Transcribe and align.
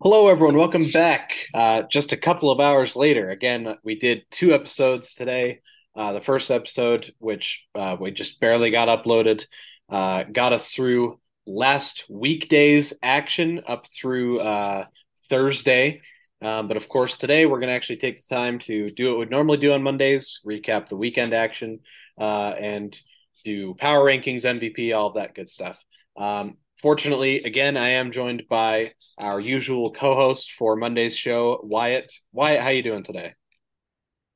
Hello, 0.00 0.28
everyone. 0.28 0.56
Welcome 0.56 0.92
back. 0.92 1.34
Uh, 1.52 1.82
just 1.82 2.12
a 2.12 2.16
couple 2.16 2.52
of 2.52 2.60
hours 2.60 2.94
later. 2.94 3.30
Again, 3.30 3.76
we 3.82 3.96
did 3.96 4.26
two 4.30 4.52
episodes 4.52 5.14
today. 5.14 5.58
Uh, 5.96 6.12
the 6.12 6.20
first 6.20 6.52
episode, 6.52 7.12
which 7.18 7.66
uh, 7.74 7.96
we 7.98 8.12
just 8.12 8.38
barely 8.38 8.70
got 8.70 8.86
uploaded, 8.86 9.44
uh, 9.90 10.22
got 10.22 10.52
us 10.52 10.72
through 10.72 11.18
last 11.48 12.04
weekday's 12.08 12.92
action 13.02 13.62
up 13.66 13.88
through 13.88 14.38
uh, 14.38 14.84
Thursday. 15.30 16.00
Um, 16.40 16.68
but 16.68 16.76
of 16.76 16.88
course, 16.88 17.16
today 17.16 17.46
we're 17.46 17.58
going 17.58 17.70
to 17.70 17.74
actually 17.74 17.96
take 17.96 18.18
the 18.18 18.32
time 18.32 18.60
to 18.60 18.92
do 18.92 19.10
what 19.10 19.18
we 19.18 19.24
normally 19.24 19.58
do 19.58 19.72
on 19.72 19.82
Mondays 19.82 20.42
recap 20.46 20.86
the 20.86 20.96
weekend 20.96 21.34
action 21.34 21.80
uh, 22.20 22.54
and 22.56 22.96
do 23.44 23.74
power 23.74 24.04
rankings, 24.04 24.44
MVP, 24.44 24.96
all 24.96 25.14
that 25.14 25.34
good 25.34 25.50
stuff. 25.50 25.82
Um, 26.16 26.56
fortunately, 26.80 27.42
again, 27.42 27.76
I 27.76 27.90
am 27.90 28.12
joined 28.12 28.44
by 28.48 28.92
our 29.18 29.40
usual 29.40 29.92
co-host 29.92 30.52
for 30.52 30.76
Monday's 30.76 31.16
show, 31.16 31.60
Wyatt. 31.62 32.12
Wyatt, 32.32 32.60
how 32.60 32.68
are 32.68 32.72
you 32.72 32.82
doing 32.82 33.02
today? 33.02 33.34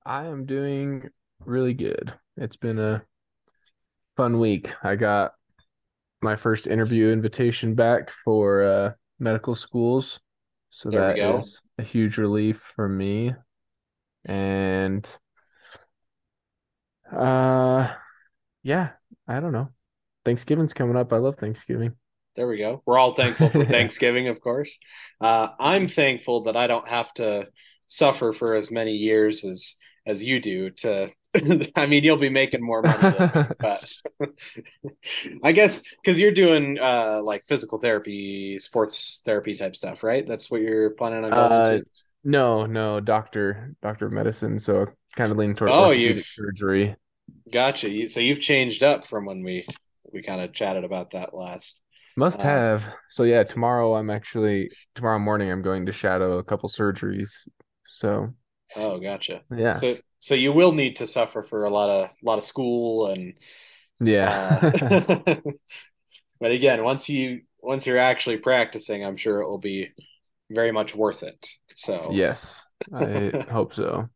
I 0.04 0.26
am 0.26 0.46
doing 0.46 1.08
really 1.44 1.74
good. 1.74 2.12
It's 2.36 2.56
been 2.56 2.78
a 2.78 3.02
fun 4.16 4.38
week. 4.38 4.68
I 4.82 4.96
got 4.96 5.32
my 6.20 6.36
first 6.36 6.66
interview 6.66 7.10
invitation 7.10 7.74
back 7.74 8.10
for 8.24 8.62
uh, 8.62 8.92
medical 9.18 9.54
schools, 9.54 10.20
so 10.70 10.90
There 10.90 11.14
that 11.14 11.18
is 11.18 11.60
a 11.78 11.82
huge 11.82 12.18
relief 12.18 12.58
for 12.74 12.88
me. 12.88 13.34
And 14.24 15.08
uh, 17.14 17.92
yeah, 18.62 18.90
I 19.28 19.40
don't 19.40 19.52
know. 19.52 19.68
Thanksgiving's 20.24 20.74
coming 20.74 20.96
up. 20.96 21.12
I 21.12 21.18
love 21.18 21.36
Thanksgiving. 21.36 21.94
There 22.34 22.48
we 22.48 22.58
go. 22.58 22.82
We're 22.86 22.98
all 22.98 23.14
thankful 23.14 23.50
for 23.50 23.64
Thanksgiving, 23.66 24.28
of 24.28 24.40
course. 24.40 24.78
Uh, 25.20 25.48
I'm 25.60 25.86
thankful 25.88 26.44
that 26.44 26.56
I 26.56 26.66
don't 26.66 26.88
have 26.88 27.12
to 27.14 27.48
suffer 27.86 28.32
for 28.32 28.54
as 28.54 28.70
many 28.70 28.92
years 28.94 29.44
as 29.44 29.76
as 30.06 30.24
you 30.24 30.40
do. 30.40 30.70
To, 30.70 31.10
I 31.76 31.86
mean, 31.86 32.04
you'll 32.04 32.16
be 32.16 32.30
making 32.30 32.62
more 32.62 32.82
money 32.82 33.08
me, 33.10 33.32
but 33.60 33.84
I 35.42 35.52
guess 35.52 35.82
because 36.02 36.18
you're 36.18 36.32
doing 36.32 36.78
uh, 36.78 37.20
like 37.22 37.44
physical 37.46 37.78
therapy, 37.78 38.58
sports 38.58 39.22
therapy 39.24 39.56
type 39.56 39.76
stuff, 39.76 40.02
right? 40.02 40.26
That's 40.26 40.50
what 40.50 40.60
you're 40.62 40.90
planning 40.90 41.24
on 41.24 41.34
going 41.34 41.52
Uh, 41.52 41.52
into. 41.52 41.84
no, 42.24 42.66
no, 42.66 43.00
doctor, 43.00 43.74
doctor 43.82 44.06
of 44.06 44.12
medicine, 44.12 44.58
so 44.58 44.86
kind 45.16 45.32
of 45.32 45.38
leaning 45.38 45.56
toward 45.56 45.74
Oh, 45.74 45.90
you've 45.90 46.24
surgery. 46.36 46.96
gotcha. 47.52 47.88
You, 47.88 48.08
so 48.08 48.20
you've 48.20 48.40
changed 48.40 48.82
up 48.82 49.06
from 49.06 49.24
when 49.26 49.42
we 49.42 49.66
we 50.12 50.22
kind 50.22 50.40
of 50.40 50.52
chatted 50.52 50.84
about 50.84 51.12
that 51.12 51.34
last. 51.34 51.80
Must 52.16 52.40
Um, 52.40 52.42
have. 52.42 52.92
So 53.10 53.22
yeah, 53.22 53.42
tomorrow 53.44 53.94
I'm 53.94 54.10
actually 54.10 54.70
tomorrow 54.94 55.18
morning 55.18 55.50
I'm 55.50 55.62
going 55.62 55.86
to 55.86 55.92
shadow 55.92 56.38
a 56.38 56.44
couple 56.44 56.68
surgeries. 56.68 57.30
So 57.88 58.34
oh, 58.76 58.98
gotcha. 58.98 59.42
yeah. 59.50 59.80
So 59.80 59.96
so 60.20 60.34
you 60.34 60.52
will 60.52 60.72
need 60.72 60.96
to 60.96 61.06
suffer 61.06 61.42
for 61.42 61.64
a 61.64 61.70
lot 61.70 61.90
of 61.90 62.10
a 62.10 62.12
lot 62.26 62.38
of 62.38 62.44
school 62.44 63.06
and 63.08 63.34
uh 64.20 64.60
Yeah. 64.60 64.60
but 66.40 66.50
again, 66.52 66.82
once 66.84 67.08
you 67.08 67.42
once 67.60 67.86
you're 67.86 67.98
actually 67.98 68.38
practicing, 68.38 69.04
I'm 69.04 69.16
sure 69.16 69.40
it 69.40 69.48
will 69.48 69.58
be 69.58 69.90
very 70.50 70.72
much 70.72 70.94
worth 70.94 71.22
it. 71.22 71.48
So, 71.76 72.12
Yes. 72.12 72.66
I 72.92 73.32
hope 73.50 73.74
so. 73.74 74.08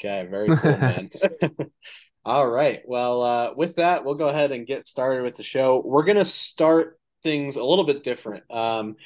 okay, 0.00 0.26
very 0.30 0.52
cool, 0.52 0.78
man. 0.78 1.10
All 2.24 2.46
right. 2.48 2.80
Well, 2.86 3.22
uh, 3.22 3.54
with 3.56 3.76
that, 3.76 4.04
we'll 4.04 4.14
go 4.14 4.28
ahead 4.28 4.52
and 4.52 4.66
get 4.66 4.86
started 4.86 5.22
with 5.22 5.36
the 5.36 5.42
show. 5.44 5.82
We're 5.84 6.04
going 6.04 6.18
to 6.18 6.24
start 6.24 6.97
things 7.28 7.56
a 7.56 7.64
little 7.64 7.84
bit 7.84 8.04
different. 8.04 8.50
Um, 8.50 8.96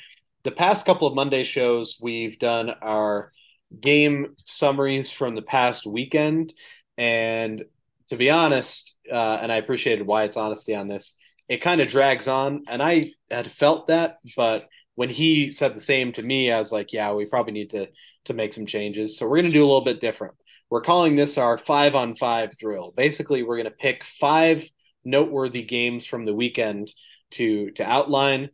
the 0.44 0.52
past 0.52 0.86
couple 0.86 1.08
of 1.08 1.14
Monday 1.16 1.42
shows, 1.42 1.98
we've 2.00 2.38
done 2.38 2.70
our 2.70 3.32
game 3.80 4.36
summaries 4.44 5.10
from 5.10 5.34
the 5.34 5.42
past 5.42 5.86
weekend. 5.86 6.54
And 6.96 7.64
to 8.10 8.16
be 8.16 8.30
honest, 8.30 8.94
uh, 9.10 9.38
and 9.42 9.50
I 9.50 9.56
appreciated 9.56 10.06
Wyatt's 10.06 10.36
honesty 10.36 10.72
on 10.72 10.86
this, 10.86 11.16
it 11.48 11.62
kind 11.62 11.80
of 11.80 11.88
drags 11.88 12.28
on. 12.28 12.62
And 12.68 12.80
I 12.80 13.10
had 13.28 13.50
felt 13.50 13.88
that, 13.88 14.18
but 14.36 14.68
when 14.94 15.10
he 15.10 15.50
said 15.50 15.74
the 15.74 15.80
same 15.80 16.12
to 16.12 16.22
me, 16.22 16.52
I 16.52 16.58
was 16.58 16.70
like, 16.70 16.92
yeah, 16.92 17.12
we 17.12 17.24
probably 17.24 17.54
need 17.54 17.70
to 17.70 17.88
to 18.26 18.34
make 18.34 18.52
some 18.52 18.66
changes. 18.66 19.18
So 19.18 19.26
we're 19.26 19.38
going 19.38 19.50
to 19.50 19.58
do 19.58 19.64
a 19.64 19.70
little 19.72 19.84
bit 19.84 20.00
different. 20.00 20.34
We're 20.70 20.82
calling 20.82 21.16
this 21.16 21.38
our 21.38 21.58
five 21.58 21.96
on 21.96 22.14
five 22.14 22.56
drill. 22.56 22.92
Basically, 22.96 23.42
we're 23.42 23.56
going 23.56 23.72
to 23.72 23.84
pick 23.86 24.04
five 24.04 24.68
noteworthy 25.04 25.64
games 25.64 26.06
from 26.06 26.24
the 26.24 26.34
weekend 26.34 26.92
to 27.32 27.70
to 27.72 27.84
outline, 27.84 28.50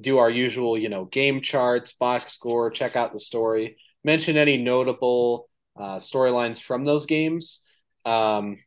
do 0.00 0.18
our 0.18 0.30
usual, 0.30 0.78
you 0.78 0.88
know, 0.88 1.04
game 1.04 1.40
charts, 1.40 1.92
box 1.92 2.32
score, 2.32 2.70
check 2.70 2.96
out 2.96 3.12
the 3.12 3.20
story, 3.20 3.76
mention 4.04 4.36
any 4.36 4.56
notable 4.56 5.48
uh, 5.76 5.96
storylines 5.98 6.62
from 6.62 6.84
those 6.84 7.06
games. 7.06 7.66
Um, 8.04 8.58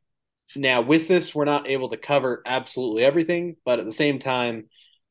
now, 0.55 0.81
with 0.81 1.07
this, 1.07 1.33
we're 1.35 1.45
not 1.45 1.67
able 1.67 1.89
to 1.89 1.97
cover 1.97 2.41
absolutely 2.45 3.03
everything, 3.03 3.57
but 3.65 3.79
at 3.79 3.85
the 3.85 3.91
same 3.91 4.19
time, 4.19 4.69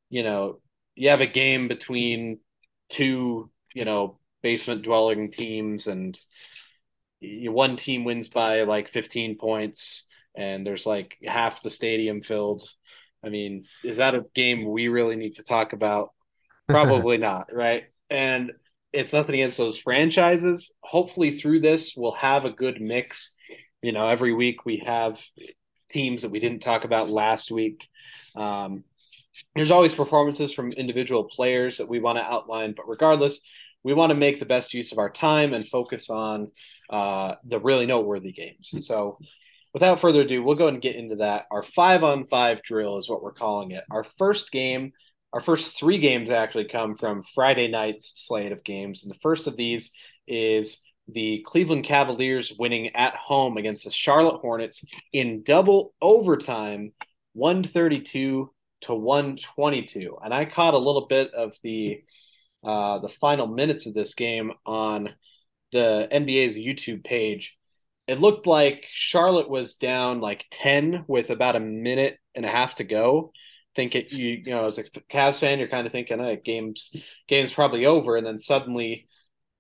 you 0.09 0.23
know, 0.23 0.61
you 0.95 1.11
have 1.11 1.21
a 1.21 1.27
game 1.27 1.69
between 1.69 2.39
two, 2.89 3.51
you 3.75 3.85
know, 3.85 4.19
basement 4.43 4.83
dwelling 4.83 5.31
teams 5.31 5.87
and 5.87 6.19
one 7.21 7.77
team 7.77 8.05
wins 8.05 8.29
by 8.29 8.63
like 8.63 8.89
15 8.89 9.39
points 9.39 10.07
and 10.35 10.67
there's 10.67 10.87
like 10.87 11.17
half 11.25 11.63
the 11.63 11.71
stadium 11.71 12.23
filled. 12.23 12.63
I 13.25 13.29
mean, 13.29 13.67
is 13.83 13.97
that 13.99 14.15
a 14.15 14.25
game 14.35 14.71
we 14.71 14.89
really 14.89 15.17
need 15.17 15.37
to 15.37 15.43
talk 15.43 15.73
about? 15.73 16.11
Probably 16.69 17.19
not, 17.31 17.53
right? 17.53 17.85
And 18.11 18.53
it's 18.93 19.12
nothing 19.12 19.35
against 19.37 19.59
those 19.59 19.79
franchises. 19.79 20.73
Hopefully, 20.83 21.39
through 21.39 21.61
this, 21.61 21.95
we'll 21.97 22.12
have 22.12 22.45
a 22.45 22.51
good 22.51 22.81
mix. 22.81 23.35
You 23.83 23.93
know, 23.93 24.09
every 24.09 24.33
week 24.33 24.65
we 24.65 24.83
have 24.87 25.21
teams 25.91 26.23
that 26.23 26.31
we 26.31 26.41
didn't 26.41 26.61
talk 26.61 26.85
about 26.85 27.11
last 27.11 27.51
week. 27.51 27.87
Um, 28.37 28.85
there's 29.56 29.71
always 29.71 29.95
performances 29.95 30.53
from 30.53 30.71
individual 30.71 31.25
players 31.25 31.79
that 31.79 31.89
we 31.89 32.01
want 32.01 32.19
to 32.19 32.25
outline, 32.25 32.75
but 32.77 32.89
regardless, 32.89 33.41
we 33.83 33.95
want 33.95 34.11
to 34.11 34.17
make 34.17 34.39
the 34.39 34.47
best 34.47 34.75
use 34.75 34.93
of 34.93 34.99
our 34.99 35.11
time 35.11 35.53
and 35.53 35.67
focus 35.69 36.09
on 36.09 36.51
uh, 36.89 37.35
the 37.45 37.61
really 37.61 37.87
noteworthy 37.87 38.33
games. 38.33 38.75
So, 38.81 39.19
without 39.75 40.01
further 40.01 40.23
ado, 40.23 40.43
we'll 40.43 40.57
go 40.57 40.69
and 40.69 40.81
get 40.81 40.97
into 40.97 41.17
that. 41.17 41.47
Our 41.51 41.62
five 41.62 42.03
on 42.03 42.27
five 42.29 42.62
drill 42.62 42.97
is 42.97 43.09
what 43.09 43.23
we're 43.23 43.33
calling 43.33 43.73
it. 43.73 43.85
Our 43.91 44.05
first 44.05 44.51
game, 44.51 44.93
our 45.33 45.43
first 45.43 45.77
three 45.77 45.99
games 45.99 46.31
actually 46.31 46.69
come 46.69 46.97
from 46.97 47.25
Friday 47.35 47.69
night's 47.69 48.25
slate 48.27 48.53
of 48.53 48.65
games. 48.65 49.03
And 49.03 49.12
the 49.12 49.19
first 49.21 49.47
of 49.47 49.57
these 49.57 49.93
is 50.27 50.81
the 51.09 51.45
Cleveland 51.45 51.85
Cavaliers 51.85 52.55
winning 52.59 52.95
at 52.97 53.17
home 53.17 53.57
against 53.57 53.85
the 53.85 53.91
Charlotte 53.91 54.41
Hornets 54.41 54.83
in 55.12 55.43
double 55.43 55.93
overtime, 56.01 56.93
132 57.35 58.51
to 58.83 58.95
122. 58.95 60.19
And 60.25 60.33
I 60.33 60.45
caught 60.45 60.75
a 60.75 60.79
little 60.79 61.06
bit 61.09 61.35
of 61.35 61.53
the 61.62 62.01
uh, 62.62 63.01
the 63.01 63.11
final 63.21 63.47
minutes 63.47 63.87
of 63.87 63.93
this 63.93 64.15
game 64.15 64.53
on 64.65 65.11
the 65.73 66.09
NBA's 66.11 66.56
YouTube 66.56 67.05
page. 67.05 67.59
It 68.07 68.21
looked 68.21 68.47
like 68.47 68.87
Charlotte 68.93 69.49
was 69.49 69.77
down 69.77 70.21
like 70.21 70.45
10 70.51 71.05
with 71.09 71.31
about 71.31 71.57
a 71.57 71.61
minute 71.61 72.19
and 72.35 72.45
a 72.45 72.51
half 72.51 72.77
to 72.77 72.85
go. 72.85 73.33
Think 73.75 73.95
it, 73.95 74.13
you, 74.13 74.43
you 74.45 74.51
know, 74.51 74.67
as 74.67 74.79
a 74.79 74.85
Cavs 74.85 75.41
fan, 75.41 75.59
you're 75.59 75.69
kind 75.69 75.87
of 75.87 75.93
thinking, 75.93 76.21
oh, 76.21 76.37
game's 76.45 76.93
game's 77.27 77.53
probably 77.53 77.87
over, 77.87 78.17
and 78.17 78.27
then 78.27 78.39
suddenly 78.39 79.09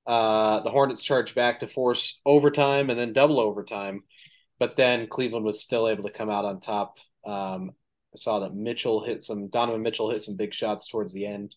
uh, 0.06 0.60
the 0.60 0.70
Hornets 0.70 1.02
charged 1.02 1.34
back 1.34 1.60
to 1.60 1.66
force 1.66 2.20
overtime 2.26 2.90
and 2.90 2.98
then 2.98 3.12
double 3.12 3.40
overtime, 3.40 4.02
but 4.58 4.76
then 4.76 5.08
Cleveland 5.08 5.44
was 5.44 5.62
still 5.62 5.88
able 5.88 6.04
to 6.04 6.10
come 6.10 6.30
out 6.30 6.44
on 6.44 6.60
top. 6.60 6.98
Um, 7.26 7.72
I 8.14 8.18
saw 8.18 8.40
that 8.40 8.54
Mitchell 8.54 9.02
hit 9.02 9.22
some 9.22 9.48
Donovan 9.48 9.82
Mitchell 9.82 10.10
hit 10.10 10.22
some 10.22 10.36
big 10.36 10.54
shots 10.54 10.88
towards 10.88 11.12
the 11.12 11.26
end. 11.26 11.56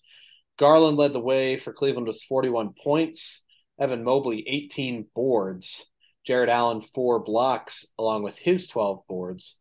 Garland 0.57 0.97
led 0.97 1.13
the 1.13 1.19
way 1.19 1.59
for 1.59 1.73
Cleveland 1.73 2.07
with 2.07 2.21
41 2.27 2.73
points. 2.83 3.43
Evan 3.79 4.03
Mobley 4.03 4.43
18 4.47 5.05
boards. 5.13 5.85
Jarrett 6.27 6.49
Allen 6.49 6.81
four 6.93 7.23
blocks 7.23 7.85
along 7.97 8.23
with 8.23 8.35
his 8.35 8.67
12 8.67 9.07
boards. 9.07 9.55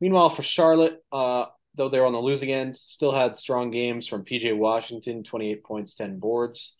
Meanwhile, 0.00 0.30
for 0.30 0.42
Charlotte, 0.42 1.02
uh, 1.12 1.46
though 1.76 1.88
they're 1.88 2.04
on 2.04 2.12
the 2.12 2.18
losing 2.18 2.50
end, 2.50 2.76
still 2.76 3.12
had 3.12 3.38
strong 3.38 3.70
games 3.70 4.08
from 4.08 4.24
PJ 4.24 4.56
Washington, 4.56 5.22
28 5.22 5.62
points, 5.62 5.94
10 5.94 6.18
boards. 6.18 6.74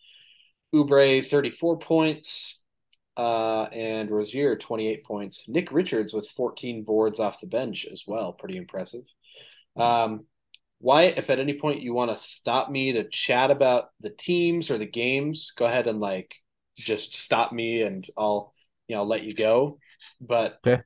Oubre, 0.75 1.27
34 1.27 1.79
points, 1.79 2.63
uh, 3.17 3.63
and 3.63 4.11
Rozier, 4.11 4.55
28 4.57 5.03
points. 5.03 5.45
Nick 5.47 5.71
Richards 5.71 6.13
with 6.13 6.29
14 6.29 6.83
boards 6.83 7.19
off 7.19 7.39
the 7.39 7.47
bench 7.47 7.87
as 7.91 8.03
well. 8.05 8.33
Pretty 8.33 8.57
impressive. 8.57 9.03
Um, 9.75 10.25
Wyatt, 10.81 11.17
if 11.17 11.29
at 11.29 11.39
any 11.39 11.57
point 11.57 11.81
you 11.81 11.93
want 11.93 12.11
to 12.11 12.17
stop 12.17 12.69
me 12.69 12.93
to 12.93 13.09
chat 13.09 13.51
about 13.51 13.89
the 14.01 14.09
teams 14.09 14.69
or 14.69 14.77
the 14.77 14.85
games, 14.85 15.51
go 15.57 15.65
ahead 15.65 15.87
and 15.87 15.99
like 15.99 16.35
just 16.77 17.15
stop 17.15 17.51
me 17.51 17.81
and 17.81 18.05
I'll, 18.17 18.53
you 18.89 18.95
know, 18.95 19.03
let 19.05 19.23
you 19.23 19.33
go. 19.33 19.79
But 20.19 20.59
Okay. 20.65 20.81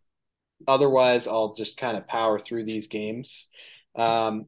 otherwise, 0.67 1.27
I'll 1.27 1.55
just 1.55 1.77
kind 1.77 1.97
of 1.97 2.07
power 2.07 2.37
through 2.37 2.65
these 2.65 2.87
games. 2.87 3.47
Um, 3.95 4.45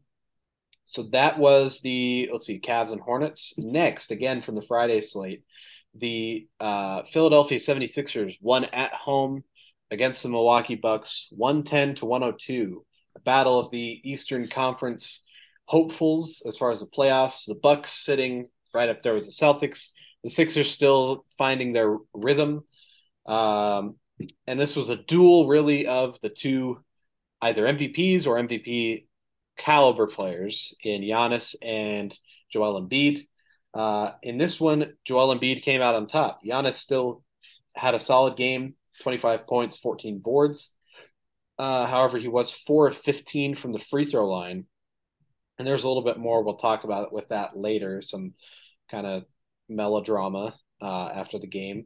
so 0.85 1.03
that 1.11 1.39
was 1.39 1.81
the 1.81 2.29
let's 2.31 2.45
see, 2.45 2.59
Cavs 2.59 2.91
and 2.91 3.01
Hornets. 3.01 3.53
Next, 3.57 4.11
again 4.11 4.43
from 4.43 4.55
the 4.55 4.61
Friday 4.61 5.01
slate, 5.01 5.43
the 5.95 6.47
uh, 6.59 7.03
Philadelphia 7.11 7.57
76ers 7.57 8.37
won 8.41 8.65
at 8.65 8.93
home 8.93 9.43
against 9.89 10.21
the 10.21 10.29
Milwaukee 10.29 10.75
Bucks 10.75 11.27
110 11.31 11.95
to 11.95 12.05
102. 12.05 12.85
A 13.15 13.19
battle 13.21 13.59
of 13.59 13.71
the 13.71 14.01
Eastern 14.03 14.47
Conference 14.47 15.25
hopefuls 15.65 16.43
as 16.45 16.57
far 16.57 16.71
as 16.71 16.81
the 16.81 16.87
playoffs. 16.87 17.45
The 17.47 17.55
Bucks 17.55 17.93
sitting 17.93 18.49
right 18.73 18.89
up 18.89 19.01
there 19.01 19.15
with 19.15 19.25
the 19.25 19.31
Celtics. 19.31 19.89
The 20.23 20.29
Sixers 20.29 20.69
still 20.69 21.25
finding 21.37 21.71
their 21.71 21.97
rhythm. 22.13 22.63
Um, 23.25 23.95
and 24.47 24.59
this 24.59 24.75
was 24.75 24.89
a 24.89 24.95
duel 24.95 25.47
really 25.47 25.87
of 25.87 26.19
the 26.21 26.29
two 26.29 26.83
either 27.41 27.63
MVPs 27.63 28.27
or 28.27 28.37
MVP 28.37 29.07
caliber 29.57 30.07
players 30.07 30.73
in 30.83 31.01
Giannis 31.01 31.55
and 31.61 32.17
Joel 32.51 32.81
Embiid. 32.81 33.27
Uh, 33.73 34.11
in 34.23 34.37
this 34.37 34.59
one, 34.59 34.93
Joel 35.05 35.37
Embiid 35.37 35.61
came 35.61 35.81
out 35.81 35.95
on 35.95 36.07
top. 36.07 36.39
Giannis 36.45 36.75
still 36.75 37.23
had 37.75 37.93
a 37.93 37.99
solid 37.99 38.37
game, 38.37 38.75
25 39.01 39.47
points, 39.47 39.77
14 39.77 40.19
boards. 40.19 40.71
Uh, 41.57 41.85
however, 41.85 42.17
he 42.17 42.27
was 42.27 42.51
4 42.51 42.87
of 42.87 42.97
15 42.97 43.55
from 43.55 43.73
the 43.73 43.79
free 43.79 44.05
throw 44.05 44.27
line. 44.27 44.65
And 45.57 45.67
there's 45.67 45.83
a 45.83 45.87
little 45.87 46.03
bit 46.03 46.17
more 46.17 46.43
we'll 46.43 46.55
talk 46.55 46.83
about 46.83 47.13
with 47.13 47.29
that 47.29 47.57
later, 47.57 48.01
some 48.01 48.33
kind 48.91 49.05
of 49.07 49.23
melodrama 49.69 50.53
uh, 50.81 51.09
after 51.13 51.39
the 51.39 51.47
game. 51.47 51.85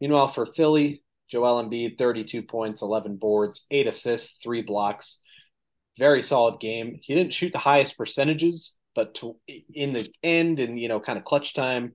Meanwhile, 0.00 0.28
for 0.32 0.46
Philly, 0.46 1.02
Joel 1.30 1.62
Embiid, 1.62 1.98
32 1.98 2.42
points, 2.42 2.82
11 2.82 3.16
boards, 3.16 3.66
eight 3.70 3.86
assists, 3.86 4.42
three 4.42 4.62
blocks. 4.62 5.20
Very 5.98 6.22
solid 6.22 6.60
game. 6.60 7.00
He 7.02 7.14
didn't 7.14 7.34
shoot 7.34 7.52
the 7.52 7.58
highest 7.58 7.98
percentages, 7.98 8.74
but 8.94 9.14
to, 9.16 9.36
in 9.74 9.92
the 9.92 10.08
end, 10.22 10.60
and 10.60 10.78
you 10.78 10.88
know, 10.88 11.00
kind 11.00 11.18
of 11.18 11.24
clutch 11.24 11.54
time, 11.54 11.92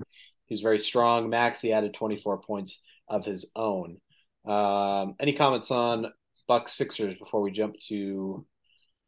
he's 0.48 0.62
very 0.62 0.80
strong. 0.80 1.30
Max, 1.30 1.62
he 1.62 1.72
added 1.72 1.94
24 1.94 2.42
points 2.42 2.82
of 3.08 3.26
his 3.26 3.50
own. 3.56 3.98
Um, 4.46 5.16
any 5.20 5.34
comments 5.34 5.72
on 5.72 6.08
Bucks 6.48 6.74
Sixers 6.74 7.16
before 7.18 7.42
we 7.42 7.52
jump 7.52 7.76
to? 7.88 8.46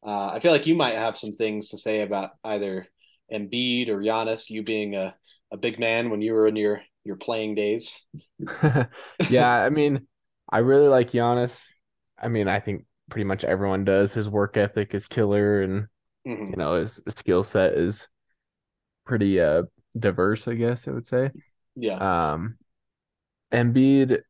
Uh, 0.06 0.28
I 0.28 0.40
feel 0.40 0.52
like 0.52 0.68
you 0.68 0.76
might 0.76 0.96
have 0.96 1.18
some 1.18 1.36
things 1.36 1.70
to 1.70 1.78
say 1.78 2.02
about 2.02 2.32
either 2.44 2.88
Embiid 3.32 3.90
or 3.90 4.00
Giannis. 4.00 4.50
You 4.50 4.64
being 4.64 4.96
a, 4.96 5.16
a 5.52 5.58
big 5.58 5.80
man 5.80 6.10
when 6.10 6.22
you 6.22 6.34
were 6.34 6.48
in 6.48 6.56
your 6.56 6.82
your 7.06 7.16
playing 7.16 7.56
days. 7.56 8.06
yeah, 9.30 9.50
I 9.50 9.70
mean, 9.70 10.08
I 10.52 10.58
really 10.60 10.88
like 10.88 11.12
Giannis. 11.12 11.62
I 12.22 12.28
mean, 12.28 12.48
I 12.48 12.60
think 12.60 12.86
pretty 13.10 13.26
much 13.26 13.44
everyone 13.44 13.86
does. 13.86 14.14
His 14.14 14.30
work 14.30 14.58
ethic 14.58 14.94
is 14.94 15.08
killer, 15.08 15.62
and 15.62 15.88
mm-hmm. 16.28 16.52
you 16.52 16.56
know 16.58 16.76
his, 16.76 17.00
his 17.06 17.16
skill 17.16 17.44
set 17.44 17.74
is 17.74 18.08
pretty 19.06 19.40
uh 19.40 19.64
diverse. 19.98 20.48
I 20.48 20.56
guess 20.56 20.88
I 20.88 20.92
would 20.92 21.08
say. 21.08 21.32
Yeah. 21.76 22.34
Um, 22.34 22.58
Embiid, 23.54 24.22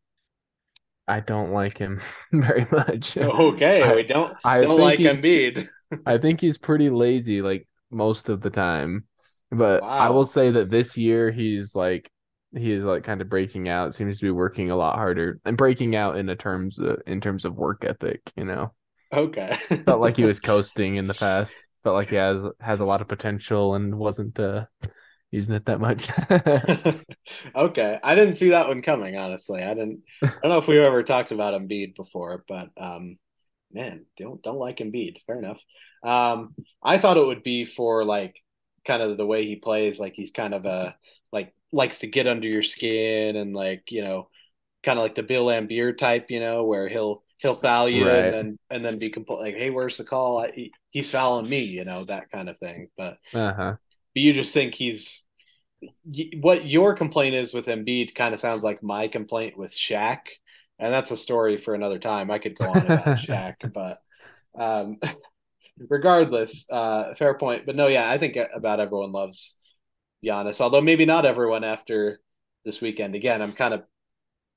I 1.08 1.20
don't 1.20 1.52
like 1.52 1.78
him 1.78 2.02
very 2.32 2.68
much. 2.72 3.18
Okay, 3.18 3.82
I, 3.82 3.96
we 3.96 4.04
don't 4.04 4.36
I 4.44 4.62
don't 4.62 4.80
like 4.80 5.00
Embiid. 5.00 5.70
I 6.06 6.18
think 6.18 6.42
he's 6.42 6.58
pretty 6.58 6.90
lazy, 6.90 7.42
like 7.42 7.68
most 7.92 8.30
of 8.30 8.42
the 8.42 8.50
time. 8.50 9.06
But 9.52 9.84
wow. 9.84 9.88
I 9.88 10.10
will 10.10 10.26
say 10.26 10.52
that 10.52 10.70
this 10.70 10.98
year 10.98 11.32
he's 11.32 11.76
like 11.76 12.12
he 12.56 12.72
is 12.72 12.84
like 12.84 13.04
kind 13.04 13.22
of 13.22 13.30
breaking 13.30 13.68
out 13.70 13.94
seems 13.94 14.20
to 14.20 14.26
be 14.26 14.32
working 14.32 14.72
a 14.72 14.76
lot 14.76 14.96
harder 14.96 15.40
and 15.46 15.58
breaking 15.58 15.96
out 15.96 16.18
in 16.18 16.26
the 16.26 16.36
terms 16.36 16.80
of, 16.80 17.02
in 17.06 17.20
terms 17.22 17.46
of 17.46 17.56
work 17.56 17.84
ethic 17.86 18.22
you 18.36 18.46
know? 18.46 18.72
Okay. 19.14 19.58
Felt 19.86 20.02
like 20.02 20.18
he 20.18 20.26
was 20.26 20.40
coasting 20.42 20.96
in 20.96 21.08
the 21.08 21.14
past. 21.14 21.56
Felt 21.84 21.96
like 21.96 22.10
he 22.10 22.16
has 22.16 22.42
has 22.60 22.80
a 22.80 22.86
lot 22.86 23.02
of 23.02 23.08
potential 23.08 23.76
and 23.76 23.98
wasn't 23.98 24.40
uh 24.40 24.66
using 25.32 25.56
it 25.56 25.66
that 25.66 25.80
much. 25.80 26.10
Okay. 27.56 28.00
I 28.04 28.16
didn't 28.16 28.36
see 28.36 28.50
that 28.50 28.68
one 28.68 28.82
coming 28.82 29.16
honestly. 29.18 29.62
I 29.62 29.74
didn't 29.74 30.02
i 30.22 30.28
don't 30.28 30.52
know 30.52 30.58
if 30.58 30.68
we've 30.68 30.80
ever 30.80 31.04
talked 31.04 31.32
about 31.32 31.60
Embiid 31.60 31.96
before 31.96 32.44
but 32.48 32.70
um 32.78 33.18
man 33.72 34.06
don't 34.18 34.42
don't 34.42 34.58
like 34.58 34.78
Embiid. 34.78 35.18
Fair 35.26 35.40
enough. 35.40 35.62
Um 36.04 36.56
i 36.84 36.98
thought 36.98 37.18
it 37.18 37.26
would 37.26 37.44
be 37.44 37.66
for 37.66 38.06
like 38.06 38.42
kind 38.86 39.02
of 39.02 39.18
the 39.18 39.26
way 39.26 39.46
he 39.46 39.56
plays 39.56 40.00
like 40.00 40.14
he's 40.14 40.32
kind 40.32 40.54
of 40.54 40.66
a 40.66 40.96
like 41.32 41.54
likes 41.76 42.00
to 42.00 42.08
get 42.08 42.28
under 42.28 42.48
your 42.48 42.64
skin 42.64 43.36
and 43.36 43.54
like 43.54 43.92
you 43.92 44.02
know 44.02 44.30
kind 44.86 45.00
of 45.00 45.04
like 45.04 45.16
the 45.16 45.24
Bill 45.24 45.48
Laimbeer 45.48 45.98
type, 45.98 46.30
you 46.30 46.40
know, 46.40 46.64
where 46.64 46.88
he'll 46.88 47.24
he'll 47.40 47.56
foul 47.56 47.90
you 47.90 48.08
right. 48.08 48.26
and 48.26 48.34
then 48.34 48.60
and 48.70 48.86
then 48.86 49.00
be 49.00 49.12
compl- 49.12 49.40
like, 49.40 49.56
hey, 49.56 49.72
where's 49.72 49.98
the 49.98 50.06
call? 50.06 50.40
I, 50.40 50.52
he, 50.52 50.72
he's 50.92 51.10
fouling 51.10 51.50
me, 51.50 51.64
you 51.64 51.84
know, 51.84 52.06
that 52.06 52.32
kind 52.32 52.48
of 52.48 52.58
thing. 52.58 52.90
But 52.96 53.18
uh-huh. 53.34 53.76
but 54.14 54.22
you 54.22 54.32
just 54.32 54.54
think 54.54 54.76
he's 54.76 55.24
what 56.40 56.66
your 56.66 56.96
complaint 56.96 57.36
is 57.36 57.54
with 57.54 57.66
Embiid 57.66 58.16
kind 58.16 58.34
of 58.34 58.40
sounds 58.40 58.64
like 58.64 58.82
my 58.82 59.08
complaint 59.08 59.58
with 59.58 59.74
Shaq, 59.74 60.20
and 60.80 60.94
that's 60.94 61.12
a 61.12 61.18
story 61.18 61.58
for 61.58 61.74
another 61.74 62.00
time. 62.00 62.32
I 62.32 62.40
could 62.40 62.58
go 62.58 62.66
on 62.66 62.78
about 62.78 63.04
Shaq, 63.18 63.56
but 63.74 64.00
um, 64.58 64.98
regardless, 65.90 66.66
uh, 66.70 67.16
fair 67.16 67.34
point. 67.38 67.66
But 67.66 67.76
no, 67.76 67.88
yeah, 67.88 68.10
I 68.10 68.18
think 68.18 68.38
about 68.54 68.80
everyone 68.80 69.12
loves 69.12 69.56
Giannis, 70.26 70.62
although 70.62 70.82
maybe 70.82 71.06
not 71.06 71.26
everyone 71.26 71.64
after 71.64 72.20
this 72.64 72.82
weekend. 72.82 73.16
Again, 73.16 73.42
I'm 73.42 73.54
kind 73.54 73.74
of, 73.74 73.84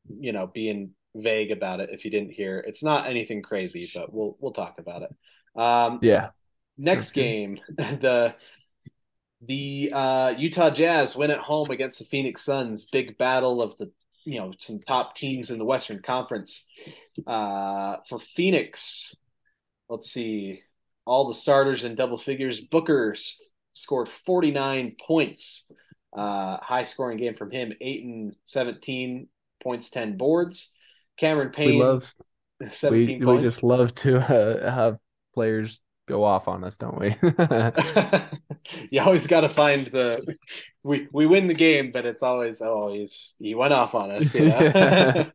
you 0.09 0.33
know, 0.33 0.47
being 0.47 0.91
vague 1.15 1.51
about 1.51 1.81
it. 1.81 1.91
If 1.93 2.05
you 2.05 2.11
didn't 2.11 2.33
hear, 2.33 2.59
it's 2.59 2.83
not 2.83 3.07
anything 3.09 3.43
crazy, 3.43 3.91
but 3.95 4.13
we'll 4.13 4.37
we'll 4.41 4.53
talk 4.53 4.79
about 4.79 5.03
it. 5.03 5.61
Um, 5.61 5.99
yeah. 6.03 6.31
Next 6.77 7.11
game, 7.11 7.59
the 7.77 8.35
the 9.47 9.91
uh, 9.93 10.35
Utah 10.37 10.71
Jazz 10.71 11.17
win 11.17 11.31
at 11.31 11.39
home 11.39 11.71
against 11.71 11.99
the 11.99 12.05
Phoenix 12.05 12.43
Suns. 12.43 12.87
Big 12.87 13.19
battle 13.19 13.61
of 13.63 13.77
the 13.77 13.91
you 14.25 14.39
know 14.39 14.53
some 14.59 14.81
top 14.81 15.17
teams 15.17 15.51
in 15.51 15.59
the 15.59 15.65
Western 15.65 16.01
Conference. 16.03 16.65
Uh, 17.27 17.97
for 18.09 18.19
Phoenix, 18.19 19.17
let's 19.89 20.11
see, 20.11 20.61
all 21.05 21.29
the 21.29 21.35
starters 21.35 21.85
in 21.85 21.95
double 21.95 22.19
figures. 22.19 22.61
Booker's 22.61 23.37
scored 23.79 24.09
49 24.27 24.97
points. 25.07 25.71
Uh, 26.17 26.57
high 26.59 26.85
scoring 26.85 27.19
game 27.19 27.35
from 27.35 27.51
him, 27.51 27.73
Ayton 27.81 28.33
17 28.45 29.29
points, 29.63 29.91
10 29.91 30.17
boards. 30.17 30.73
Cameron 31.19 31.51
Payne, 31.51 31.79
we 31.79 31.83
love, 31.83 32.15
17 32.71 33.21
we, 33.21 33.37
we 33.37 33.43
just 33.43 33.63
love 33.63 33.95
to 33.97 34.19
uh, 34.19 34.71
have 34.71 34.99
players 35.35 35.81
go 36.09 36.25
off 36.25 36.49
on 36.49 36.65
us, 36.65 36.77
don't 36.77 36.99
we? 36.99 37.15
you 38.91 39.01
always 39.01 39.27
got 39.27 39.43
to 39.43 39.49
find 39.49 39.87
the 39.89 40.37
we 40.83 41.09
we 41.13 41.27
win 41.27 41.47
the 41.47 41.55
game, 41.55 41.91
but 41.93 42.07
it's 42.07 42.23
always 42.23 42.63
oh 42.63 42.93
he's 42.93 43.35
he 43.39 43.55
went 43.55 43.75
off 43.75 43.95
on 43.95 44.11
us. 44.11 44.35
You 44.35 44.47
know? 44.47 44.61
yeah. 44.61 45.31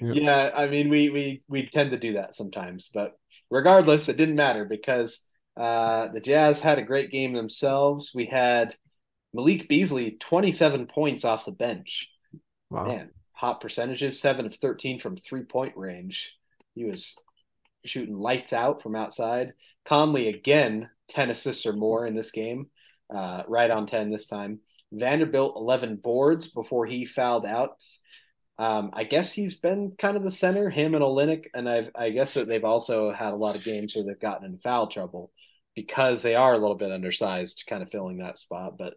yeah, 0.00 0.50
I 0.54 0.66
mean 0.66 0.88
we 0.88 1.10
we 1.10 1.42
we 1.48 1.68
tend 1.68 1.92
to 1.92 1.98
do 1.98 2.14
that 2.14 2.34
sometimes, 2.34 2.90
but 2.92 3.16
regardless, 3.50 4.08
it 4.08 4.16
didn't 4.16 4.36
matter 4.36 4.64
because 4.64 5.20
uh, 5.60 6.08
the 6.08 6.20
Jazz 6.20 6.58
had 6.58 6.78
a 6.78 6.82
great 6.82 7.10
game 7.10 7.34
themselves. 7.34 8.12
We 8.14 8.24
had 8.24 8.74
Malik 9.34 9.68
Beasley, 9.68 10.16
27 10.18 10.86
points 10.86 11.26
off 11.26 11.44
the 11.44 11.52
bench. 11.52 12.08
Wow. 12.70 12.86
Man, 12.86 13.10
hot 13.32 13.60
percentages, 13.60 14.18
7 14.18 14.46
of 14.46 14.54
13 14.54 14.98
from 14.98 15.16
three 15.16 15.42
point 15.42 15.76
range. 15.76 16.32
He 16.74 16.86
was 16.86 17.14
shooting 17.84 18.18
lights 18.18 18.54
out 18.54 18.82
from 18.82 18.96
outside. 18.96 19.52
Conley, 19.84 20.28
again, 20.28 20.88
10 21.08 21.28
assists 21.28 21.66
or 21.66 21.74
more 21.74 22.06
in 22.06 22.14
this 22.14 22.30
game, 22.30 22.68
uh, 23.14 23.42
right 23.46 23.70
on 23.70 23.86
10 23.86 24.10
this 24.10 24.28
time. 24.28 24.60
Vanderbilt, 24.92 25.56
11 25.56 25.96
boards 25.96 26.46
before 26.46 26.86
he 26.86 27.04
fouled 27.04 27.44
out. 27.44 27.84
Um, 28.58 28.90
I 28.94 29.04
guess 29.04 29.30
he's 29.30 29.56
been 29.56 29.92
kind 29.98 30.16
of 30.16 30.22
the 30.22 30.32
center, 30.32 30.70
him 30.70 30.94
and 30.94 31.04
Olynyk, 31.04 31.46
and 31.52 31.68
I've, 31.68 31.90
I 31.94 32.10
guess 32.10 32.34
that 32.34 32.48
they've 32.48 32.64
also 32.64 33.12
had 33.12 33.34
a 33.34 33.36
lot 33.36 33.56
of 33.56 33.64
games 33.64 33.94
where 33.94 34.04
they've 34.04 34.18
gotten 34.18 34.46
in 34.46 34.58
foul 34.58 34.86
trouble 34.86 35.30
because 35.74 36.22
they 36.22 36.34
are 36.34 36.54
a 36.54 36.58
little 36.58 36.76
bit 36.76 36.90
undersized, 36.90 37.64
kind 37.68 37.82
of 37.82 37.90
filling 37.90 38.18
that 38.18 38.38
spot. 38.38 38.78
But 38.78 38.94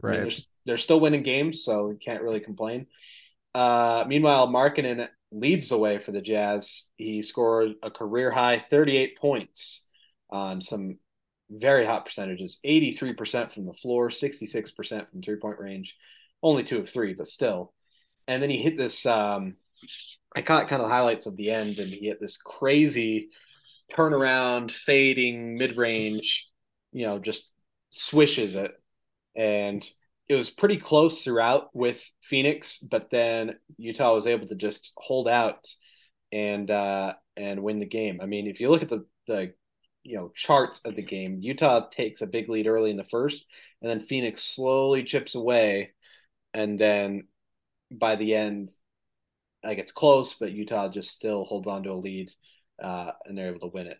right, 0.00 0.14
I 0.14 0.22
mean, 0.22 0.28
they're, 0.28 0.38
they're, 0.66 0.76
still 0.76 1.00
winning 1.00 1.22
games, 1.22 1.64
so 1.64 1.88
we 1.88 1.96
can't 1.96 2.22
really 2.22 2.40
complain. 2.40 2.86
Uh, 3.54 4.04
meanwhile, 4.06 4.48
Markkanen 4.48 5.08
leads 5.32 5.68
the 5.68 5.78
way 5.78 5.98
for 5.98 6.12
the 6.12 6.20
Jazz. 6.20 6.84
He 6.96 7.22
scored 7.22 7.72
a 7.82 7.90
career 7.90 8.30
high 8.30 8.58
38 8.58 9.18
points 9.18 9.86
on 10.30 10.60
some 10.60 10.98
very 11.48 11.86
hot 11.86 12.04
percentages 12.04 12.58
83% 12.66 13.52
from 13.52 13.66
the 13.66 13.72
floor, 13.72 14.08
66% 14.08 15.10
from 15.10 15.22
three 15.22 15.36
point 15.36 15.60
range, 15.60 15.96
only 16.42 16.64
two 16.64 16.78
of 16.78 16.90
three, 16.90 17.14
but 17.14 17.28
still 17.28 17.72
and 18.28 18.42
then 18.42 18.50
he 18.50 18.58
hit 18.58 18.76
this. 18.76 19.06
Um, 19.06 19.56
I 20.34 20.42
caught 20.42 20.68
kind 20.68 20.82
of 20.82 20.90
highlights 20.90 21.26
of 21.26 21.36
the 21.36 21.50
end, 21.50 21.78
and 21.78 21.92
he 21.92 22.06
hit 22.06 22.20
this 22.20 22.36
crazy 22.36 23.30
turnaround, 23.92 24.70
fading 24.70 25.56
mid 25.56 25.76
range. 25.76 26.46
You 26.92 27.06
know, 27.06 27.18
just 27.18 27.52
swishes 27.90 28.54
it, 28.54 28.72
and 29.36 29.86
it 30.28 30.34
was 30.34 30.50
pretty 30.50 30.78
close 30.78 31.22
throughout 31.22 31.74
with 31.74 32.02
Phoenix, 32.22 32.78
but 32.78 33.10
then 33.10 33.56
Utah 33.76 34.14
was 34.14 34.26
able 34.26 34.46
to 34.48 34.54
just 34.56 34.92
hold 34.96 35.28
out 35.28 35.66
and 36.32 36.70
uh, 36.70 37.14
and 37.36 37.62
win 37.62 37.80
the 37.80 37.86
game. 37.86 38.20
I 38.22 38.26
mean, 38.26 38.46
if 38.46 38.60
you 38.60 38.70
look 38.70 38.82
at 38.82 38.88
the 38.88 39.06
the 39.26 39.52
you 40.06 40.16
know 40.16 40.30
charts 40.34 40.80
of 40.84 40.96
the 40.96 41.02
game. 41.02 41.40
Utah 41.40 41.88
takes 41.88 42.22
a 42.22 42.26
big 42.26 42.48
lead 42.48 42.66
early 42.66 42.90
in 42.90 42.96
the 42.96 43.04
first, 43.04 43.44
and 43.82 43.90
then 43.90 44.00
Phoenix 44.00 44.44
slowly 44.44 45.02
chips 45.04 45.34
away, 45.34 45.92
and 46.54 46.78
then 46.78 47.26
by 47.90 48.16
the 48.16 48.34
end, 48.34 48.70
like 49.64 49.78
it's 49.78 49.92
close, 49.92 50.34
but 50.34 50.52
Utah 50.52 50.88
just 50.88 51.10
still 51.10 51.44
holds 51.44 51.66
on 51.66 51.82
to 51.82 51.90
a 51.90 51.94
lead, 51.94 52.30
uh, 52.82 53.12
and 53.24 53.36
they're 53.36 53.48
able 53.50 53.60
to 53.68 53.74
win 53.74 53.86
it. 53.88 53.98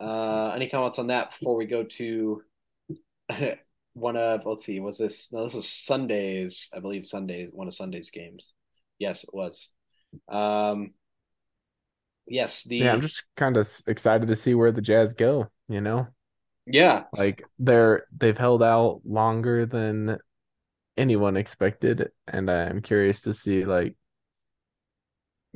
Uh, 0.00 0.52
any 0.54 0.68
comments 0.68 0.98
on 0.98 1.08
that 1.08 1.30
before 1.30 1.56
we 1.56 1.66
go 1.66 1.84
to 1.84 2.42
one 3.94 4.16
of 4.16 4.42
let's 4.46 4.64
see, 4.64 4.80
was 4.80 4.98
this 4.98 5.32
no, 5.32 5.44
this 5.44 5.54
was 5.54 5.68
Sundays, 5.68 6.68
I 6.74 6.80
believe 6.80 7.06
Sundays, 7.06 7.50
one 7.52 7.68
of 7.68 7.74
Sunday's 7.74 8.10
games. 8.10 8.52
Yes, 8.98 9.24
it 9.24 9.30
was. 9.32 9.68
Um 10.28 10.92
yes, 12.26 12.64
the 12.64 12.78
Yeah, 12.84 12.92
I'm 12.92 13.00
just 13.00 13.24
kind 13.36 13.56
of 13.56 13.68
excited 13.86 14.28
to 14.28 14.36
see 14.36 14.54
where 14.54 14.72
the 14.72 14.80
Jazz 14.80 15.14
go, 15.14 15.48
you 15.68 15.80
know? 15.80 16.08
yeah. 16.66 17.04
Like 17.12 17.42
they're 17.58 18.06
they've 18.16 18.36
held 18.38 18.62
out 18.62 19.02
longer 19.04 19.66
than 19.66 20.18
anyone 20.96 21.36
expected, 21.36 22.10
and 22.28 22.50
I'm 22.50 22.82
curious 22.82 23.22
to 23.22 23.34
see 23.34 23.64
like 23.64 23.96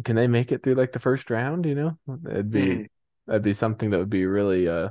can 0.05 0.17
they 0.17 0.27
make 0.29 0.53
it 0.53 0.63
through 0.63 0.75
like 0.75 0.93
the 0.93 0.99
first 0.99 1.31
round, 1.31 1.67
you 1.67 1.75
know? 1.75 1.99
It'd 2.31 2.51
be 2.51 2.83
Mhm. 2.83 2.89
that'd 3.27 3.43
be 3.43 3.55
something 3.55 3.91
that 3.91 3.99
would 3.99 4.11
be 4.11 4.27
really 4.27 4.69
uh 4.69 4.91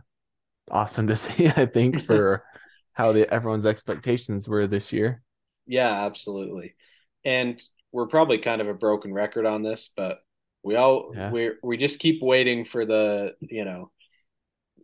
awesome 0.72 1.08
to 1.08 1.16
see, 1.18 1.48
I 1.50 1.66
think, 1.68 2.00
for 2.00 2.46
how 2.94 3.14
the 3.14 3.32
everyone's 3.34 3.66
expectations 3.68 4.48
were 4.50 4.68
this 4.68 4.94
year. 4.94 5.24
Yeah, 5.66 6.06
absolutely. 6.06 6.76
And 7.24 7.62
we're 7.92 8.08
probably 8.08 8.40
kind 8.40 8.62
of 8.62 8.68
a 8.68 8.74
broken 8.74 9.14
record 9.14 9.46
on 9.46 9.64
this, 9.64 9.90
but 9.96 10.20
we 10.64 10.76
all 10.76 11.14
Yeah. 11.16 11.30
we 11.30 11.52
we 11.64 11.78
just 11.78 12.00
keep 12.00 12.22
waiting 12.22 12.66
for 12.66 12.86
the, 12.86 13.36
you 13.42 13.66
know, 13.66 13.92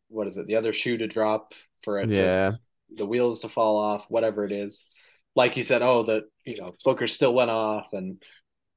what 0.08 0.28
is 0.28 0.38
it, 0.38 0.48
the 0.48 0.56
other 0.56 0.74
shoe 0.74 0.98
to 0.98 1.08
drop 1.08 1.54
for 1.84 2.00
it 2.00 2.16
to 2.16 2.32
Yeah. 2.32 2.58
the 2.96 3.06
wheels 3.06 3.42
to 3.42 3.50
fall 3.50 3.78
off, 3.78 4.06
whatever 4.10 4.46
it 4.46 4.52
is. 4.52 4.88
Like 5.36 5.58
you 5.58 5.64
said, 5.64 5.82
oh, 5.82 6.04
the 6.04 6.24
you 6.46 6.58
know, 6.58 6.76
Booker 6.84 7.08
still 7.08 7.34
went 7.34 7.52
off 7.52 7.94
and 7.94 8.22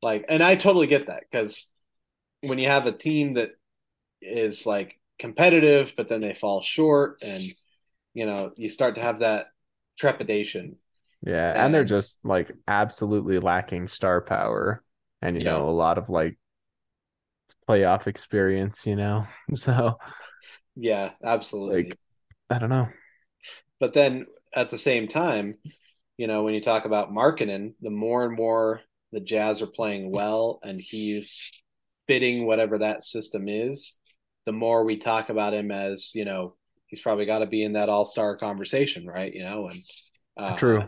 like 0.03 0.25
and 0.29 0.43
I 0.43 0.57
totally 0.57 0.87
get 0.87 1.07
that 1.09 1.25
because 1.31 1.71
when 2.43 2.59
you 2.59 2.69
have 2.69 2.87
a 2.87 2.93
team 2.93 3.35
that 3.35 3.53
is 4.23 4.67
like 4.67 5.01
competitive, 5.19 5.95
but 5.97 6.09
then 6.09 6.21
they 6.21 6.35
fall 6.35 6.63
short 6.63 7.19
and 7.23 7.55
you 8.15 8.27
know, 8.27 8.53
you 8.57 8.69
start 8.71 8.97
to 8.97 9.03
have 9.03 9.21
that 9.21 9.49
trepidation. 9.99 10.77
Yeah, 11.25 11.53
and 11.65 11.73
they're 11.73 11.85
just 11.85 12.19
like 12.25 12.51
absolutely 12.67 13.39
lacking 13.39 13.87
star 13.89 14.21
power 14.21 14.83
and 15.21 15.37
you 15.37 15.45
yeah, 15.45 15.45
know 15.45 15.69
a 15.69 15.71
lot 15.71 15.99
of 15.99 16.09
like 16.09 16.37
playoff 17.69 18.07
experience, 18.07 18.87
you 18.87 18.97
know. 18.97 19.27
So 19.55 19.99
yeah, 20.77 21.13
absolutely. 21.25 21.91
like 21.91 21.99
I 22.51 22.59
don't 22.59 22.71
know. 22.71 22.89
But 23.81 23.93
then 23.93 24.27
at 24.55 24.71
the 24.71 24.79
same 24.79 25.09
time, 25.09 25.59
you 26.17 26.27
know, 26.27 26.43
when 26.43 26.55
you 26.55 26.63
talk 26.63 26.85
about 26.85 27.13
marketing, 27.13 27.75
the 27.81 27.91
more 27.91 28.25
and 28.25 28.37
more 28.37 28.81
the 29.13 29.21
Jazz 29.21 29.63
are 29.63 29.67
playing 29.67 30.11
well 30.11 30.59
and 30.63 30.81
he's 30.81 31.51
fitting 32.07 32.47
whatever 32.47 32.79
that 32.79 33.05
system 33.05 33.49
is, 33.49 33.97
the 34.47 34.53
more 34.53 34.85
we 34.85 34.97
talk 34.97 35.29
about 35.29 35.55
him 35.55 35.71
as, 35.71 36.15
you 36.15 36.25
know, 36.25 36.57
he's 36.87 37.01
probably 37.01 37.27
got 37.27 37.39
to 37.39 37.47
be 37.47 37.63
in 37.63 37.75
that 37.75 37.89
all-star 37.89 38.37
conversation, 38.37 39.07
right? 39.07 39.33
You 39.33 39.45
know, 39.45 39.69
and 39.69 39.83
uh, 40.37 40.57
True. 40.57 40.85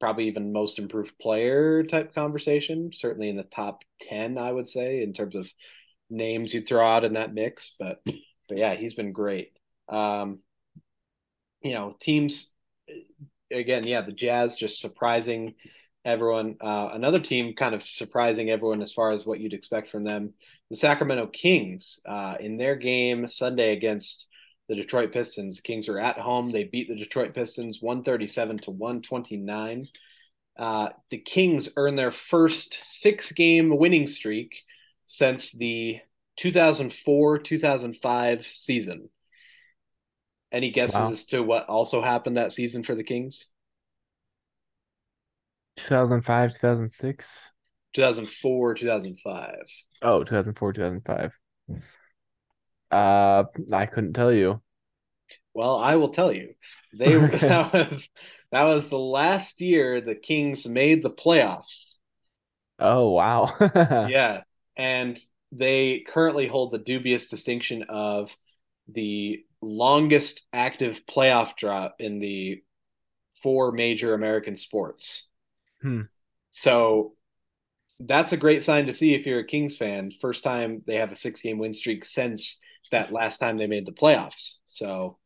probably 0.00 0.28
even 0.28 0.52
most 0.52 0.78
improved 0.78 1.12
player 1.20 1.82
type 1.84 2.14
conversation, 2.14 2.90
certainly 2.92 3.28
in 3.28 3.36
the 3.36 3.42
top 3.42 3.82
10, 4.02 4.38
I 4.38 4.50
would 4.50 4.68
say, 4.68 5.02
in 5.02 5.12
terms 5.12 5.34
of 5.34 5.48
names 6.10 6.54
you 6.54 6.60
throw 6.60 6.86
out 6.86 7.04
in 7.04 7.14
that 7.14 7.34
mix. 7.34 7.74
But 7.78 8.00
but 8.48 8.58
yeah, 8.58 8.74
he's 8.74 8.94
been 8.94 9.12
great. 9.12 9.52
Um, 9.88 10.40
you 11.62 11.72
know, 11.72 11.96
teams 12.00 12.52
again, 13.50 13.84
yeah, 13.84 14.02
the 14.02 14.12
Jazz 14.12 14.56
just 14.56 14.80
surprising 14.80 15.54
everyone. 16.04 16.56
Uh, 16.60 16.90
another 16.92 17.20
team 17.20 17.54
kind 17.54 17.74
of 17.74 17.82
surprising 17.82 18.50
everyone 18.50 18.82
as 18.82 18.92
far 18.92 19.12
as 19.12 19.24
what 19.24 19.40
you'd 19.40 19.54
expect 19.54 19.90
from 19.90 20.04
them. 20.04 20.34
The 20.70 20.76
Sacramento 20.76 21.26
Kings 21.28 22.00
uh, 22.06 22.36
in 22.40 22.56
their 22.56 22.76
game 22.76 23.28
Sunday 23.28 23.72
against 23.72 24.28
the 24.68 24.74
Detroit 24.74 25.12
Pistons. 25.12 25.56
The 25.56 25.62
Kings 25.62 25.88
are 25.88 25.98
at 25.98 26.18
home. 26.18 26.50
They 26.50 26.64
beat 26.64 26.88
the 26.88 26.96
Detroit 26.96 27.34
Pistons 27.34 27.80
137 27.80 28.58
to 28.60 28.70
129. 28.70 29.88
Uh, 30.58 30.88
the 31.10 31.18
Kings 31.18 31.72
earn 31.76 31.96
their 31.96 32.12
first 32.12 32.76
six 32.80 33.32
game 33.32 33.76
winning 33.76 34.06
streak 34.06 34.62
since 35.04 35.52
the 35.52 35.98
2004 36.36 37.38
2005 37.38 38.46
season. 38.46 39.08
Any 40.50 40.70
guesses 40.70 40.94
Wow. 40.94 41.10
as 41.12 41.24
to 41.26 41.42
what 41.42 41.66
also 41.66 42.02
happened 42.02 42.36
that 42.36 42.52
season 42.52 42.82
for 42.82 42.94
the 42.94 43.04
Kings? 43.04 43.48
2005, 45.76 46.52
2006. 46.54 47.52
2004, 47.92 48.74
2005. 48.74 49.64
Oh, 50.02 50.22
2004, 50.22 50.72
2005. 50.74 51.32
Uh, 52.90 53.44
I 53.72 53.86
couldn't 53.86 54.12
tell 54.12 54.32
you. 54.32 54.62
Well, 55.54 55.76
I 55.78 55.96
will 55.96 56.10
tell 56.10 56.32
you. 56.32 56.54
They 56.92 57.16
Okay. 57.16 57.48
that 57.48 57.72
was 57.72 58.10
that 58.50 58.64
was 58.64 58.88
the 58.88 58.98
last 58.98 59.60
year 59.60 60.00
the 60.00 60.14
Kings 60.14 60.66
made 60.66 61.02
the 61.02 61.10
playoffs. 61.10 61.94
Oh, 62.78 63.10
wow. 63.10 63.56
Yeah, 64.04 64.42
and 64.76 65.18
they 65.52 66.04
currently 66.08 66.46
hold 66.46 66.72
the 66.72 66.78
dubious 66.78 67.28
distinction 67.28 67.84
of 67.88 68.30
the 68.88 69.44
longest 69.60 70.42
active 70.52 71.02
playoff 71.06 71.56
drought 71.56 71.92
in 71.98 72.18
the 72.18 72.62
four 73.42 73.72
major 73.72 74.14
American 74.14 74.56
sports. 74.56 75.28
Hmm. 75.82 76.02
So 76.50 77.14
that's 78.00 78.32
a 78.32 78.36
great 78.36 78.64
sign 78.64 78.86
to 78.86 78.92
see 78.92 79.14
if 79.14 79.26
you're 79.26 79.40
a 79.40 79.46
Kings 79.46 79.76
fan. 79.76 80.10
First 80.20 80.44
time 80.44 80.82
they 80.86 80.96
have 80.96 81.12
a 81.12 81.16
six 81.16 81.40
game 81.40 81.58
win 81.58 81.74
streak 81.74 82.04
since 82.04 82.58
that 82.90 83.12
last 83.12 83.38
time 83.38 83.56
they 83.56 83.66
made 83.66 83.86
the 83.86 83.92
playoffs. 83.92 84.54
So 84.66 85.18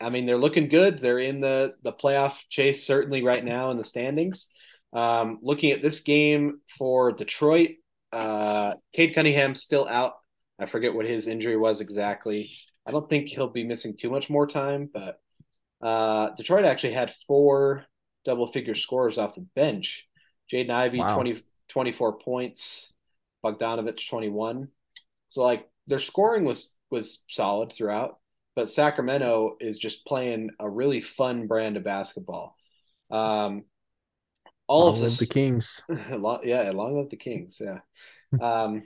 I 0.00 0.10
mean 0.10 0.26
they're 0.26 0.36
looking 0.36 0.68
good. 0.68 0.98
They're 0.98 1.18
in 1.18 1.40
the 1.40 1.74
the 1.82 1.92
playoff 1.92 2.34
chase 2.48 2.86
certainly 2.86 3.22
right 3.22 3.44
now 3.44 3.70
in 3.70 3.76
the 3.76 3.84
standings. 3.84 4.48
Um, 4.92 5.38
looking 5.42 5.70
at 5.70 5.80
this 5.82 6.00
game 6.00 6.60
for 6.78 7.12
Detroit, 7.12 7.76
uh, 8.12 8.74
Cade 8.92 9.14
Cunningham's 9.14 9.62
still 9.62 9.88
out. 9.88 10.14
I 10.58 10.66
forget 10.66 10.94
what 10.94 11.06
his 11.06 11.26
injury 11.26 11.56
was 11.56 11.80
exactly. 11.80 12.52
I 12.86 12.90
don't 12.90 13.08
think 13.08 13.28
he'll 13.28 13.48
be 13.48 13.64
missing 13.64 13.96
too 13.96 14.10
much 14.10 14.28
more 14.28 14.46
time, 14.46 14.90
but 14.92 15.18
uh, 15.80 16.30
Detroit 16.36 16.64
actually 16.64 16.92
had 16.92 17.14
four 17.26 17.86
double 18.24 18.46
figure 18.46 18.74
scorers 18.74 19.18
off 19.18 19.34
the 19.34 19.46
bench. 19.54 20.06
Jaden 20.52 20.70
Ivey, 20.70 20.98
Wow. 20.98 21.14
20, 21.14 21.42
24 21.68 22.18
points, 22.18 22.92
Bogdanovich, 23.44 24.08
21. 24.08 24.68
So, 25.28 25.42
like, 25.42 25.68
their 25.86 25.98
scoring 25.98 26.44
was 26.44 26.74
was 26.90 27.24
solid 27.28 27.72
throughout, 27.72 28.18
but 28.54 28.68
Sacramento 28.68 29.56
is 29.60 29.78
just 29.78 30.04
playing 30.06 30.50
a 30.60 30.68
really 30.68 31.00
fun 31.00 31.46
brand 31.46 31.76
of 31.76 31.84
basketball. 31.84 32.54
Um, 33.10 33.64
all 34.66 34.86
Long 34.86 34.94
of 34.94 35.00
live 35.00 35.16
the 35.18 35.24
this, 35.24 35.28
Kings. 35.28 35.80
yeah, 36.44 36.70
along 36.70 36.98
with 36.98 37.10
the 37.10 37.16
Kings, 37.16 37.60
yeah. 37.60 37.78
Um, 38.40 38.82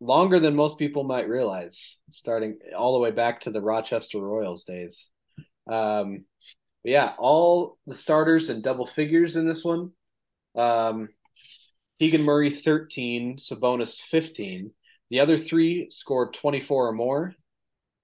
longer 0.00 0.40
than 0.40 0.56
most 0.56 0.78
people 0.78 1.04
might 1.04 1.28
realize, 1.28 1.98
starting 2.10 2.58
all 2.76 2.94
the 2.94 2.98
way 2.98 3.10
back 3.10 3.42
to 3.42 3.50
the 3.50 3.60
Rochester 3.60 4.18
Royals 4.20 4.64
days. 4.64 5.08
Um, 5.70 6.24
but 6.82 6.92
yeah, 6.92 7.12
all 7.18 7.78
the 7.86 7.96
starters 7.96 8.48
and 8.48 8.62
double 8.62 8.86
figures 8.86 9.36
in 9.36 9.46
this 9.46 9.64
one. 9.64 9.90
Um, 10.54 11.08
Keegan 11.98 12.22
Murray 12.22 12.50
13, 12.50 13.36
Sabonis 13.36 13.96
15. 14.00 14.72
The 15.10 15.20
other 15.20 15.36
three 15.36 15.88
scored 15.90 16.32
24 16.34 16.88
or 16.88 16.92
more. 16.92 17.34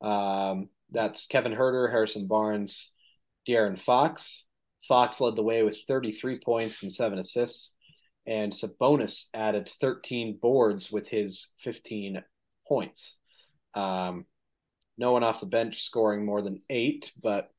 Um, 0.02 0.68
that's 0.90 1.26
Kevin 1.26 1.52
Huerter, 1.52 1.90
Harrison 1.90 2.28
Barnes, 2.28 2.92
De'Aaron 3.48 3.80
Fox. 3.80 4.44
Fox 4.86 5.20
led 5.20 5.36
the 5.36 5.42
way 5.42 5.62
with 5.62 5.78
33 5.88 6.40
points 6.44 6.82
and 6.82 6.92
seven 6.92 7.18
assists, 7.18 7.74
and 8.26 8.52
Sabonis 8.52 9.26
added 9.34 9.68
13 9.80 10.38
boards 10.40 10.92
with 10.92 11.08
his 11.08 11.54
15 11.62 12.22
points. 12.68 13.16
Um, 13.74 14.26
no 14.98 15.12
one 15.12 15.24
off 15.24 15.40
the 15.40 15.46
bench 15.46 15.82
scoring 15.82 16.24
more 16.24 16.42
than 16.42 16.62
eight, 16.70 17.12
but 17.20 17.50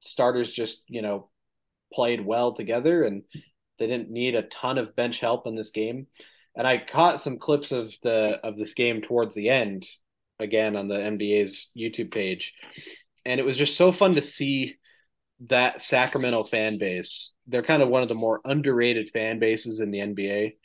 starters 0.00 0.52
just 0.52 0.84
you 0.88 1.02
know 1.02 1.30
played 1.92 2.24
well 2.24 2.52
together, 2.52 3.04
and 3.04 3.22
they 3.78 3.86
didn't 3.86 4.10
need 4.10 4.34
a 4.34 4.42
ton 4.42 4.78
of 4.78 4.96
bench 4.96 5.20
help 5.20 5.46
in 5.46 5.56
this 5.56 5.70
game. 5.70 6.06
And 6.56 6.66
I 6.66 6.78
caught 6.78 7.20
some 7.20 7.38
clips 7.38 7.72
of 7.72 7.92
the 8.02 8.40
of 8.42 8.56
this 8.56 8.74
game 8.74 9.00
towards 9.00 9.34
the 9.34 9.50
end, 9.50 9.86
again 10.38 10.76
on 10.76 10.88
the 10.88 10.96
NBA's 10.96 11.70
YouTube 11.76 12.12
page, 12.12 12.54
and 13.24 13.40
it 13.40 13.44
was 13.44 13.56
just 13.56 13.76
so 13.76 13.92
fun 13.92 14.14
to 14.14 14.22
see 14.22 14.76
that 15.48 15.80
Sacramento 15.80 16.44
fan 16.44 16.78
base. 16.78 17.34
They're 17.46 17.62
kind 17.62 17.82
of 17.82 17.88
one 17.88 18.02
of 18.02 18.08
the 18.08 18.14
more 18.14 18.40
underrated 18.44 19.10
fan 19.10 19.38
bases 19.38 19.80
in 19.80 19.90
the 19.90 20.00
NBA. 20.00 20.56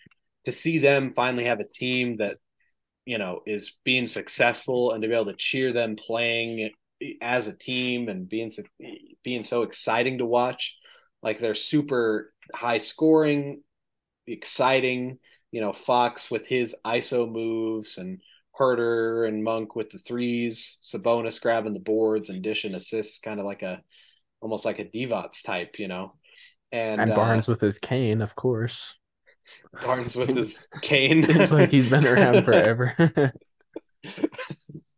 To 0.45 0.51
see 0.51 0.79
them 0.79 1.13
finally 1.13 1.45
have 1.45 1.59
a 1.59 1.67
team 1.67 2.17
that 2.17 2.37
you 3.05 3.17
know 3.17 3.41
is 3.45 3.73
being 3.83 4.07
successful 4.07 4.91
and 4.91 5.01
to 5.01 5.07
be 5.07 5.13
able 5.13 5.25
to 5.25 5.33
cheer 5.33 5.73
them 5.73 5.95
playing 5.95 6.71
as 7.21 7.47
a 7.47 7.55
team 7.55 8.09
and 8.09 8.27
being 8.27 8.51
so, 8.51 8.63
being 9.23 9.43
so 9.43 9.63
exciting 9.63 10.19
to 10.19 10.25
watch. 10.25 10.75
Like 11.21 11.39
they're 11.39 11.55
super 11.55 12.33
high 12.53 12.79
scoring, 12.79 13.61
exciting. 14.27 15.19
You 15.51 15.61
know, 15.61 15.73
Fox 15.73 16.31
with 16.31 16.47
his 16.47 16.75
ISO 16.85 17.31
moves 17.31 17.97
and 17.97 18.21
Huerter 18.59 19.27
and 19.27 19.43
Monk 19.43 19.75
with 19.75 19.89
the 19.91 19.99
threes, 19.99 20.77
Sabonis 20.81 21.41
grabbing 21.41 21.73
the 21.73 21.79
boards 21.79 22.29
and 22.29 22.41
dishing 22.41 22.75
assists, 22.75 23.19
kind 23.19 23.39
of 23.39 23.45
like 23.45 23.61
a 23.61 23.81
almost 24.41 24.65
like 24.65 24.79
a 24.79 24.85
Divac 24.85 25.41
type, 25.43 25.79
you 25.79 25.87
know. 25.87 26.13
And, 26.71 27.01
and 27.01 27.15
Barnes 27.15 27.47
uh, 27.47 27.53
with 27.53 27.61
his 27.61 27.77
cane, 27.77 28.21
of 28.21 28.35
course. 28.35 28.95
Barnes 29.81 30.15
with 30.15 30.29
his 30.29 30.67
cane. 30.81 31.21
Seems 31.21 31.51
like 31.51 31.71
he's 31.71 31.89
been 31.89 32.05
around 32.05 32.43
forever. 32.45 32.95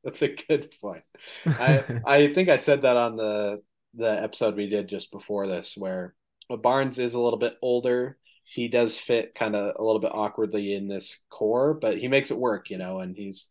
That's 0.06 0.22
a 0.22 0.30
good 0.30 0.74
point. 0.80 1.04
I 1.46 1.84
I 2.06 2.34
think 2.34 2.48
I 2.48 2.58
said 2.58 2.84
that 2.84 2.96
on 2.96 3.18
the 3.18 3.62
the 3.96 4.24
episode 4.24 4.56
we 4.56 4.70
did 4.70 4.88
just 4.88 5.12
before 5.12 5.48
this, 5.48 5.74
where 5.76 6.14
Barnes 6.50 7.00
is 7.00 7.16
a 7.16 7.20
little 7.20 7.40
bit 7.40 7.58
older. 7.62 8.18
He 8.44 8.68
does 8.68 8.98
fit 8.98 9.34
kind 9.34 9.56
of 9.56 9.76
a 9.78 9.84
little 9.84 10.00
bit 10.00 10.12
awkwardly 10.14 10.76
in 10.76 10.88
this 10.88 11.18
core, 11.32 11.74
but 11.74 11.98
he 11.98 12.08
makes 12.08 12.30
it 12.30 12.38
work, 12.38 12.70
you 12.70 12.78
know. 12.78 13.00
And 13.00 13.16
he's 13.18 13.50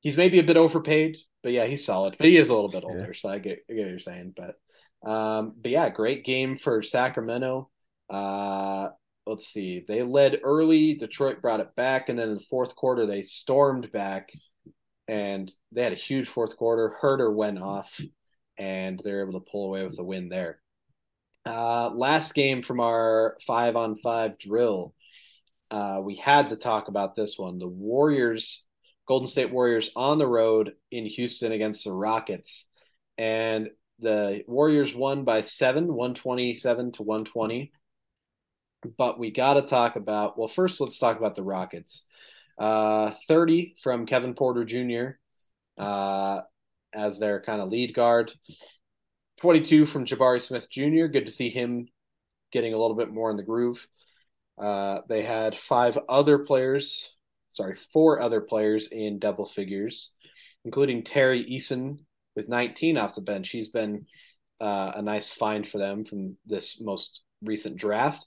he's 0.00 0.16
maybe 0.16 0.38
a 0.38 0.44
bit 0.44 0.56
overpaid, 0.56 1.18
but 1.42 1.52
yeah, 1.52 1.66
he's 1.66 1.84
solid. 1.84 2.16
But 2.16 2.28
he 2.28 2.38
is 2.38 2.48
a 2.48 2.54
little 2.54 2.70
bit 2.70 2.84
older, 2.84 3.12
yeah. 3.12 3.20
so 3.20 3.28
I 3.28 3.38
get, 3.38 3.58
I 3.68 3.74
get 3.74 3.82
what 3.82 3.90
you're 3.90 3.98
saying. 3.98 4.34
But 4.34 5.08
um, 5.08 5.54
but 5.60 5.70
yeah, 5.70 5.90
great 5.90 6.24
game 6.24 6.56
for 6.56 6.82
Sacramento. 6.82 7.68
Uh, 8.08 8.88
let's 9.26 9.48
see, 9.48 9.84
they 9.86 10.02
led 10.02 10.40
early. 10.42 10.94
Detroit 10.94 11.42
brought 11.42 11.60
it 11.60 11.76
back, 11.76 12.08
and 12.08 12.18
then 12.18 12.30
in 12.30 12.34
the 12.36 12.44
fourth 12.48 12.74
quarter 12.74 13.04
they 13.04 13.22
stormed 13.22 13.92
back 13.92 14.30
and 15.08 15.52
they 15.72 15.82
had 15.82 15.92
a 15.92 15.96
huge 15.96 16.28
fourth 16.28 16.56
quarter. 16.56 16.96
Huerter 17.00 17.34
went 17.34 17.58
off, 17.58 18.00
and 18.58 19.00
they're 19.02 19.22
able 19.22 19.40
to 19.40 19.50
pull 19.50 19.66
away 19.66 19.84
with 19.84 19.98
a 19.98 20.04
win 20.04 20.28
there. 20.28 20.60
Uh, 21.44 21.90
last 21.90 22.34
game 22.34 22.62
from 22.62 22.80
our 22.80 23.36
five 23.46 23.74
on 23.74 23.96
five 23.96 24.38
drill, 24.38 24.94
uh, 25.70 25.98
we 26.02 26.16
had 26.16 26.50
to 26.50 26.56
talk 26.56 26.88
about 26.88 27.16
this 27.16 27.38
one. 27.38 27.58
The 27.58 27.66
Warriors, 27.66 28.66
Golden 29.08 29.26
State 29.26 29.50
Warriors 29.50 29.90
on 29.96 30.18
the 30.18 30.26
road 30.26 30.74
in 30.90 31.06
Houston 31.06 31.50
against 31.50 31.84
the 31.84 31.92
Rockets. 31.92 32.66
And 33.18 33.70
the 33.98 34.42
Warriors 34.46 34.94
won 34.94 35.24
by 35.24 35.42
seven, 35.42 35.88
127 35.88 36.92
to 36.92 37.02
120. 37.02 37.72
But 38.98 39.18
we 39.18 39.30
got 39.30 39.54
to 39.54 39.62
talk 39.62 39.96
about, 39.96 40.38
well, 40.38 40.48
first, 40.48 40.80
let's 40.80 40.98
talk 40.98 41.16
about 41.16 41.36
the 41.36 41.42
Rockets. 41.42 42.04
Uh, 42.58 43.12
30 43.28 43.76
from 43.82 44.06
Kevin 44.06 44.34
Porter 44.34 44.64
Jr. 44.64 45.18
Uh, 45.82 46.42
as 46.94 47.18
their 47.18 47.40
kind 47.40 47.60
of 47.60 47.70
lead 47.70 47.94
guard. 47.94 48.32
22 49.38 49.86
from 49.86 50.04
Jabari 50.04 50.40
Smith 50.40 50.68
Jr. 50.70 51.06
Good 51.06 51.26
to 51.26 51.32
see 51.32 51.50
him 51.50 51.88
getting 52.52 52.74
a 52.74 52.78
little 52.78 52.96
bit 52.96 53.10
more 53.10 53.30
in 53.30 53.36
the 53.36 53.42
groove. 53.42 53.84
Uh, 54.60 55.00
they 55.08 55.22
had 55.22 55.56
five 55.56 55.98
other 56.08 56.38
players, 56.38 57.10
sorry, 57.50 57.76
four 57.92 58.20
other 58.20 58.40
players 58.40 58.88
in 58.92 59.18
double 59.18 59.46
figures, 59.46 60.12
including 60.64 61.02
Tari 61.02 61.44
Eason 61.44 61.98
with 62.36 62.48
19 62.48 62.98
off 62.98 63.14
the 63.14 63.20
bench. 63.20 63.48
He's 63.48 63.68
been 63.68 64.06
uh, 64.60 64.92
a 64.94 65.02
nice 65.02 65.30
find 65.30 65.68
for 65.68 65.78
them 65.78 66.04
from 66.04 66.36
this 66.46 66.80
most 66.80 67.22
recent 67.42 67.76
draft. 67.76 68.26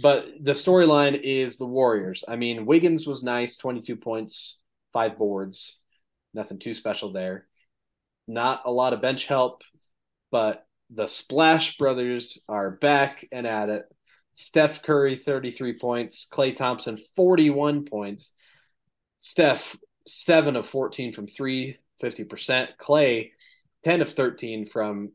But 0.00 0.26
the 0.40 0.52
storyline 0.52 1.18
is 1.22 1.56
the 1.56 1.66
Warriors. 1.66 2.22
I 2.28 2.36
mean, 2.36 2.66
Wiggins 2.66 3.06
was 3.06 3.24
nice, 3.24 3.56
22 3.56 3.96
points, 3.96 4.58
five 4.92 5.16
boards, 5.16 5.78
nothing 6.34 6.58
too 6.58 6.74
special 6.74 7.12
there. 7.12 7.46
Not 8.28 8.62
a 8.66 8.70
lot 8.70 8.92
of 8.92 9.00
bench 9.00 9.26
help, 9.26 9.62
but 10.30 10.66
the 10.90 11.06
Splash 11.06 11.78
Brothers 11.78 12.44
are 12.48 12.70
back 12.70 13.26
and 13.32 13.46
at 13.46 13.70
it. 13.70 13.84
Steph 14.34 14.82
Curry, 14.82 15.16
33 15.16 15.78
points. 15.78 16.28
Klay 16.30 16.54
Thompson, 16.54 16.98
41 17.16 17.86
points. 17.86 18.32
Steph, 19.20 19.76
7 20.06 20.56
of 20.56 20.68
14 20.68 21.14
from 21.14 21.26
3, 21.26 21.78
50%. 22.02 22.68
Klay, 22.78 23.30
10 23.84 24.02
of 24.02 24.12
13 24.12 24.68
from 24.68 25.12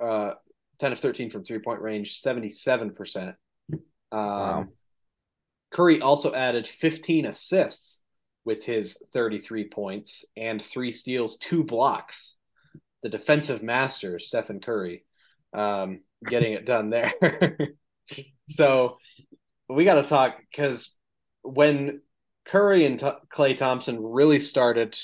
uh, 0.00 0.32
10 0.78 0.92
of 0.92 1.00
13 1.00 1.30
from 1.30 1.44
three 1.44 1.58
point 1.58 1.80
range, 1.80 2.22
77%. 2.22 3.34
Um, 4.12 4.20
wow. 4.20 4.66
Curry 5.72 6.00
also 6.00 6.34
added 6.34 6.66
15 6.66 7.26
assists 7.26 8.02
with 8.44 8.64
his 8.64 9.00
33 9.12 9.68
points 9.68 10.24
and 10.36 10.60
three 10.60 10.92
steals, 10.92 11.36
two 11.38 11.64
blocks. 11.64 12.36
The 13.02 13.08
defensive 13.08 13.62
master, 13.62 14.18
Stephen 14.18 14.60
Curry, 14.60 15.04
um, 15.54 16.00
getting 16.26 16.52
it 16.52 16.66
done 16.66 16.90
there. 16.90 17.12
so 18.48 18.98
we 19.68 19.84
got 19.84 19.94
to 19.94 20.02
talk 20.02 20.36
because 20.50 20.96
when 21.42 22.02
Curry 22.44 22.84
and 22.84 22.98
T- 22.98 23.06
Klay 23.34 23.56
Thompson 23.56 24.02
really 24.02 24.40
started 24.40 24.98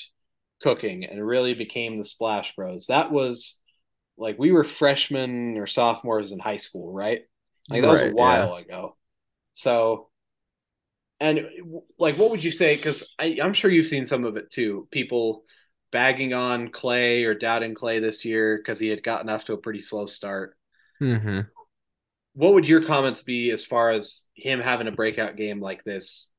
cooking 0.61 1.05
and 1.05 1.25
really 1.25 1.55
became 1.55 1.97
the 1.97 2.05
Splash 2.05 2.55
Bros, 2.55 2.87
that 2.87 3.11
was 3.11 3.59
like 4.19 4.39
we 4.39 4.53
were 4.53 4.65
freshmen 4.65 5.57
or 5.57 5.67
sophomores 5.67 6.33
in 6.33 6.39
high 6.39 6.57
school, 6.57 6.93
right? 6.93 7.23
Like 7.71 7.83
that 7.83 7.89
right, 7.89 8.05
was 8.05 8.13
a 8.13 8.17
while 8.17 8.55
yeah. 8.55 8.65
ago. 8.65 8.96
So, 9.57 10.11
and 11.19 11.47
like, 11.99 12.19
what 12.19 12.31
would 12.31 12.45
you 12.45 12.51
say? 12.51 12.77
Because 12.77 13.09
I'm 13.19 13.55
sure 13.55 13.71
you've 13.71 13.87
seen 13.87 14.05
some 14.05 14.25
of 14.25 14.37
it 14.37 14.51
too. 14.51 14.87
People 14.91 15.45
bagging 15.91 16.35
on 16.35 16.69
Klay 16.69 17.25
or 17.25 17.35
doubting 17.35 17.75
Klay 17.75 18.03
this 18.03 18.23
year 18.23 18.59
because 18.59 18.79
he 18.79 18.89
had 18.89 19.03
gotten 19.03 19.31
off 19.31 19.47
to 19.47 19.55
a 19.55 19.59
pretty 19.59 19.81
slow 19.81 20.05
start. 20.05 20.59
Mm-hmm. 21.01 21.41
What 22.35 22.53
would 22.53 22.69
your 22.69 22.85
comments 22.85 23.23
be 23.23 23.51
as 23.51 23.65
far 23.65 23.89
as 23.89 24.25
him 24.35 24.61
having 24.61 24.89
a 24.89 24.93
breakout 24.93 25.37
game 25.37 25.59
like 25.59 25.83
this 25.85 26.31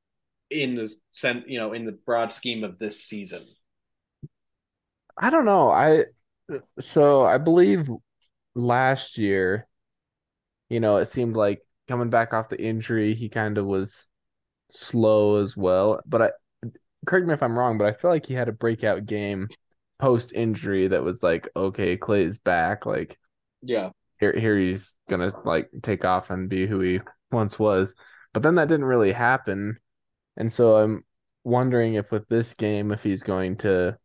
in 0.51 0.75
the 0.75 0.93
sense, 1.11 1.45
you 1.47 1.57
know, 1.57 1.73
in 1.73 1.85
the 1.85 1.97
broad 2.05 2.31
scheme 2.31 2.63
of 2.63 2.77
this 2.77 3.03
season? 3.03 3.47
I 5.17 5.31
don't 5.31 5.45
know. 5.45 5.71
I 5.71 6.05
so 6.79 7.25
I 7.25 7.39
believe 7.39 7.89
last 8.53 9.17
year, 9.17 9.67
you 10.69 10.79
know, 10.79 10.97
it 10.97 11.07
seemed 11.07 11.35
like 11.35 11.63
coming 11.87 12.09
back 12.09 12.33
off 12.33 12.49
the 12.49 12.61
injury, 12.61 13.13
he 13.15 13.29
kind 13.29 13.57
of 13.57 13.65
was 13.65 14.07
slow 14.69 15.37
as 15.43 15.55
well. 15.55 16.01
But 16.05 16.21
I 16.21 16.31
correct 17.05 17.27
me 17.27 17.33
if 17.33 17.43
I'm 17.43 17.57
wrong, 17.57 17.77
but 17.77 17.87
I 17.87 17.93
feel 17.93 18.11
like 18.11 18.25
he 18.25 18.33
had 18.33 18.49
a 18.49 18.53
breakout 18.53 19.05
game 19.05 19.47
post 19.99 20.31
injury 20.33 20.87
that 20.89 21.03
was 21.03 21.23
like, 21.23 21.49
okay, 21.55 21.97
Klay's 21.97 22.37
back. 22.37 22.85
Like, 22.85 23.17
yeah, 23.61 23.89
here 24.19 24.37
here 24.37 24.57
he's 24.57 24.97
gonna 25.09 25.33
like 25.45 25.69
take 25.83 26.05
off 26.05 26.29
and 26.29 26.49
be 26.49 26.67
who 26.67 26.79
he 26.79 26.99
once 27.31 27.57
was. 27.57 27.93
But 28.33 28.43
then 28.43 28.55
that 28.55 28.67
didn't 28.67 28.85
really 28.85 29.13
happen, 29.13 29.77
and 30.35 30.51
so 30.51 30.77
I'm 30.77 31.03
wondering 31.43 31.95
if 31.95 32.11
with 32.11 32.27
this 32.27 32.53
game, 32.53 32.91
if 32.91 33.03
he's 33.03 33.23
going 33.23 33.57
to, 33.57 33.97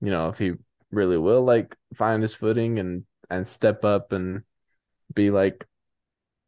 you 0.00 0.10
know, 0.10 0.28
if 0.28 0.38
he 0.38 0.52
really 0.90 1.18
will 1.18 1.44
like 1.44 1.76
find 1.94 2.22
his 2.22 2.34
footing 2.34 2.78
and 2.78 3.04
and 3.30 3.46
step 3.46 3.84
up 3.84 4.12
and 4.12 4.42
be 5.14 5.30
like 5.30 5.66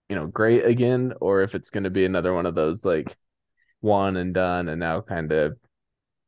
you 0.09 0.17
know, 0.17 0.27
great 0.27 0.65
again, 0.65 1.13
or 1.21 1.43
if 1.43 1.55
it's 1.55 1.71
going 1.71 1.85
to 1.85 1.91
be 1.91 2.05
another 2.05 2.33
one 2.33 2.47
of 2.47 2.55
those 2.55 2.85
like 2.85 3.17
one 3.81 4.17
and 4.17 4.35
done, 4.35 4.69
and 4.69 4.81
now 4.81 5.01
kind 5.01 5.33
of, 5.33 5.59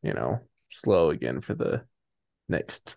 you 0.02 0.12
know, 0.12 0.40
slow 0.70 1.10
again 1.10 1.40
for 1.40 1.54
the 1.54 1.82
next 2.48 2.96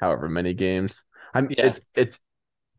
however 0.00 0.28
many 0.28 0.54
games. 0.54 1.04
I'm 1.32 1.48
yeah. 1.50 1.66
it's 1.66 1.80
it's 1.94 2.20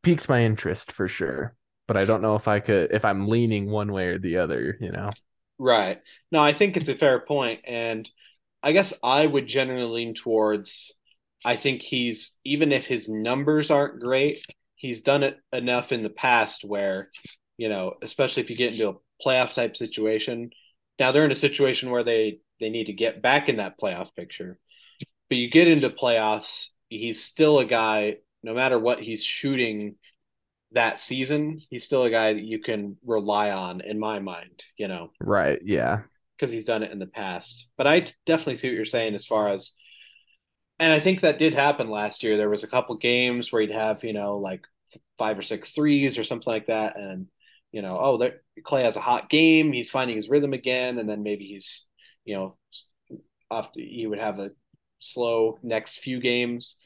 piques 0.02 0.30
my 0.30 0.44
interest 0.44 0.92
for 0.92 1.08
sure, 1.08 1.56
but 1.88 1.98
I 1.98 2.06
don't 2.06 2.22
know 2.22 2.36
if 2.36 2.48
I 2.48 2.60
could 2.60 2.92
if 2.92 3.06
I'm 3.06 3.28
leaning 3.28 3.70
one 3.70 3.92
way 3.92 4.08
or 4.08 4.20
the 4.20 4.38
other. 4.38 4.78
You 4.80 4.92
know, 4.92 5.12
right? 5.58 6.02
No, 6.32 6.40
I 6.40 6.54
think 6.54 6.78
it's 6.78 6.90
a 6.90 6.96
fair 6.96 7.20
point, 7.20 7.62
and 7.66 8.10
I 8.62 8.72
guess 8.72 8.94
I 9.04 9.26
would 9.26 9.48
generally 9.48 10.06
lean 10.06 10.14
towards. 10.14 10.94
I 11.44 11.56
think 11.56 11.82
he's 11.82 12.38
even 12.44 12.72
if 12.72 12.86
his 12.86 13.08
numbers 13.08 13.70
aren't 13.72 14.00
great, 14.00 14.44
he's 14.76 15.02
done 15.02 15.24
it 15.24 15.38
enough 15.52 15.92
in 15.92 16.04
the 16.04 16.10
past 16.10 16.64
where, 16.64 17.10
you 17.58 17.70
know, 17.70 17.96
especially 18.02 18.44
if 18.44 18.50
you 18.50 18.56
get 18.56 18.74
into 18.74 18.90
a 18.90 19.26
playoff 19.26 19.54
type 19.54 19.76
situation. 19.78 20.50
Now 21.00 21.12
they're 21.12 21.26
in 21.26 21.32
a 21.32 21.36
situation 21.36 21.92
where 21.92 22.04
they 22.04 22.40
they 22.60 22.70
need 22.70 22.86
to 22.86 22.94
get 22.94 23.22
back 23.22 23.50
in 23.50 23.58
that 23.58 23.80
playoff 23.80 24.16
picture. 24.16 24.60
But 25.30 25.38
you 25.38 25.50
get 25.50 25.68
into 25.68 25.90
playoffs, 25.90 26.68
he's 26.90 27.24
still 27.24 27.60
a 27.60 27.66
guy 27.66 28.18
no 28.46 28.54
matter 28.54 28.78
what 28.78 29.00
he's 29.00 29.24
shooting 29.24 29.96
that 30.72 31.00
season, 31.00 31.60
he's 31.70 31.84
still 31.84 32.04
a 32.04 32.12
guy 32.12 32.34
that 32.34 32.44
you 32.44 32.60
can 32.60 32.96
rely 33.04 33.50
on 33.52 33.82
in 33.82 34.00
my 34.00 34.20
mind, 34.20 34.64
you 34.78 34.88
know. 34.88 35.10
Right, 35.20 35.60
yeah. 35.66 36.02
Because 36.38 36.52
he's 36.52 36.66
done 36.66 36.84
it 36.84 36.92
in 36.92 37.00
the 37.00 37.08
past. 37.08 37.68
But 37.76 37.88
I 37.88 38.06
definitely 38.26 38.58
see 38.58 38.68
what 38.68 38.76
you're 38.76 38.86
saying 38.86 39.16
as 39.16 39.26
far 39.26 39.48
as 39.48 39.72
and 40.80 40.92
I 40.92 41.00
think 41.00 41.22
that 41.22 41.40
did 41.40 41.54
happen 41.54 41.90
last 41.90 42.24
year. 42.24 42.38
There 42.38 42.50
was 42.50 42.64
a 42.64 42.68
couple 42.68 42.98
games 42.98 43.52
where 43.52 43.62
he'd 43.62 43.72
have, 43.72 44.04
you 44.04 44.14
know, 44.14 44.38
like 44.38 44.66
five 45.18 45.38
or 45.38 45.42
six 45.42 45.72
threes 45.72 46.18
or 46.18 46.24
something 46.24 46.52
like 46.52 46.68
that, 46.68 46.98
and 46.98 47.28
you 47.72 47.82
know, 47.82 47.98
oh, 48.00 48.18
there, 48.18 48.42
Klay 48.62 48.84
has 48.84 48.96
a 48.96 49.02
hot 49.02 49.30
game. 49.30 49.74
He's 49.74 49.90
finding 49.90 50.16
his 50.16 50.30
rhythm 50.30 50.54
again, 50.54 50.98
and 50.98 51.10
then 51.10 51.24
maybe 51.24 51.46
he's, 51.46 51.86
you 52.24 52.36
know, 52.36 52.58
off. 53.52 53.70
He 53.76 54.08
would 54.08 54.20
have 54.20 54.40
a 54.40 54.52
slow 55.00 55.60
next 55.62 56.00
few 56.00 56.20
games. 56.20 56.78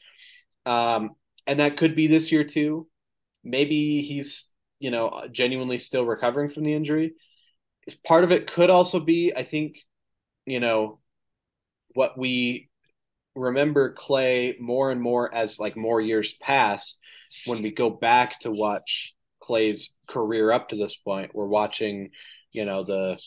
Um, 0.66 1.10
and 1.46 1.60
that 1.60 1.76
could 1.76 1.96
be 1.96 2.06
this 2.06 2.30
year 2.32 2.44
too. 2.44 2.88
Maybe 3.44 4.02
he's, 4.02 4.52
you 4.78 4.90
know, 4.90 5.26
genuinely 5.32 5.78
still 5.78 6.04
recovering 6.04 6.50
from 6.50 6.64
the 6.64 6.74
injury. 6.74 7.14
Part 8.04 8.24
of 8.24 8.30
it 8.32 8.52
could 8.52 8.70
also 8.70 9.00
be, 9.00 9.32
I 9.34 9.44
think, 9.44 9.78
you 10.46 10.60
know, 10.60 11.00
what 11.94 12.18
we 12.18 12.69
remember 13.40 13.94
Klay 13.94 14.58
more 14.60 14.90
and 14.90 15.00
more 15.00 15.34
as 15.34 15.58
like 15.58 15.76
more 15.76 16.00
years 16.00 16.32
pass 16.40 16.98
when 17.46 17.62
we 17.62 17.70
go 17.70 17.90
back 17.90 18.40
to 18.40 18.50
watch 18.50 19.14
Klay's 19.42 19.94
career 20.08 20.52
up 20.52 20.68
to 20.68 20.76
this 20.76 20.96
point. 20.96 21.34
We're 21.34 21.46
watching, 21.46 22.10
you 22.52 22.64
know, 22.64 22.84
the 22.84 23.18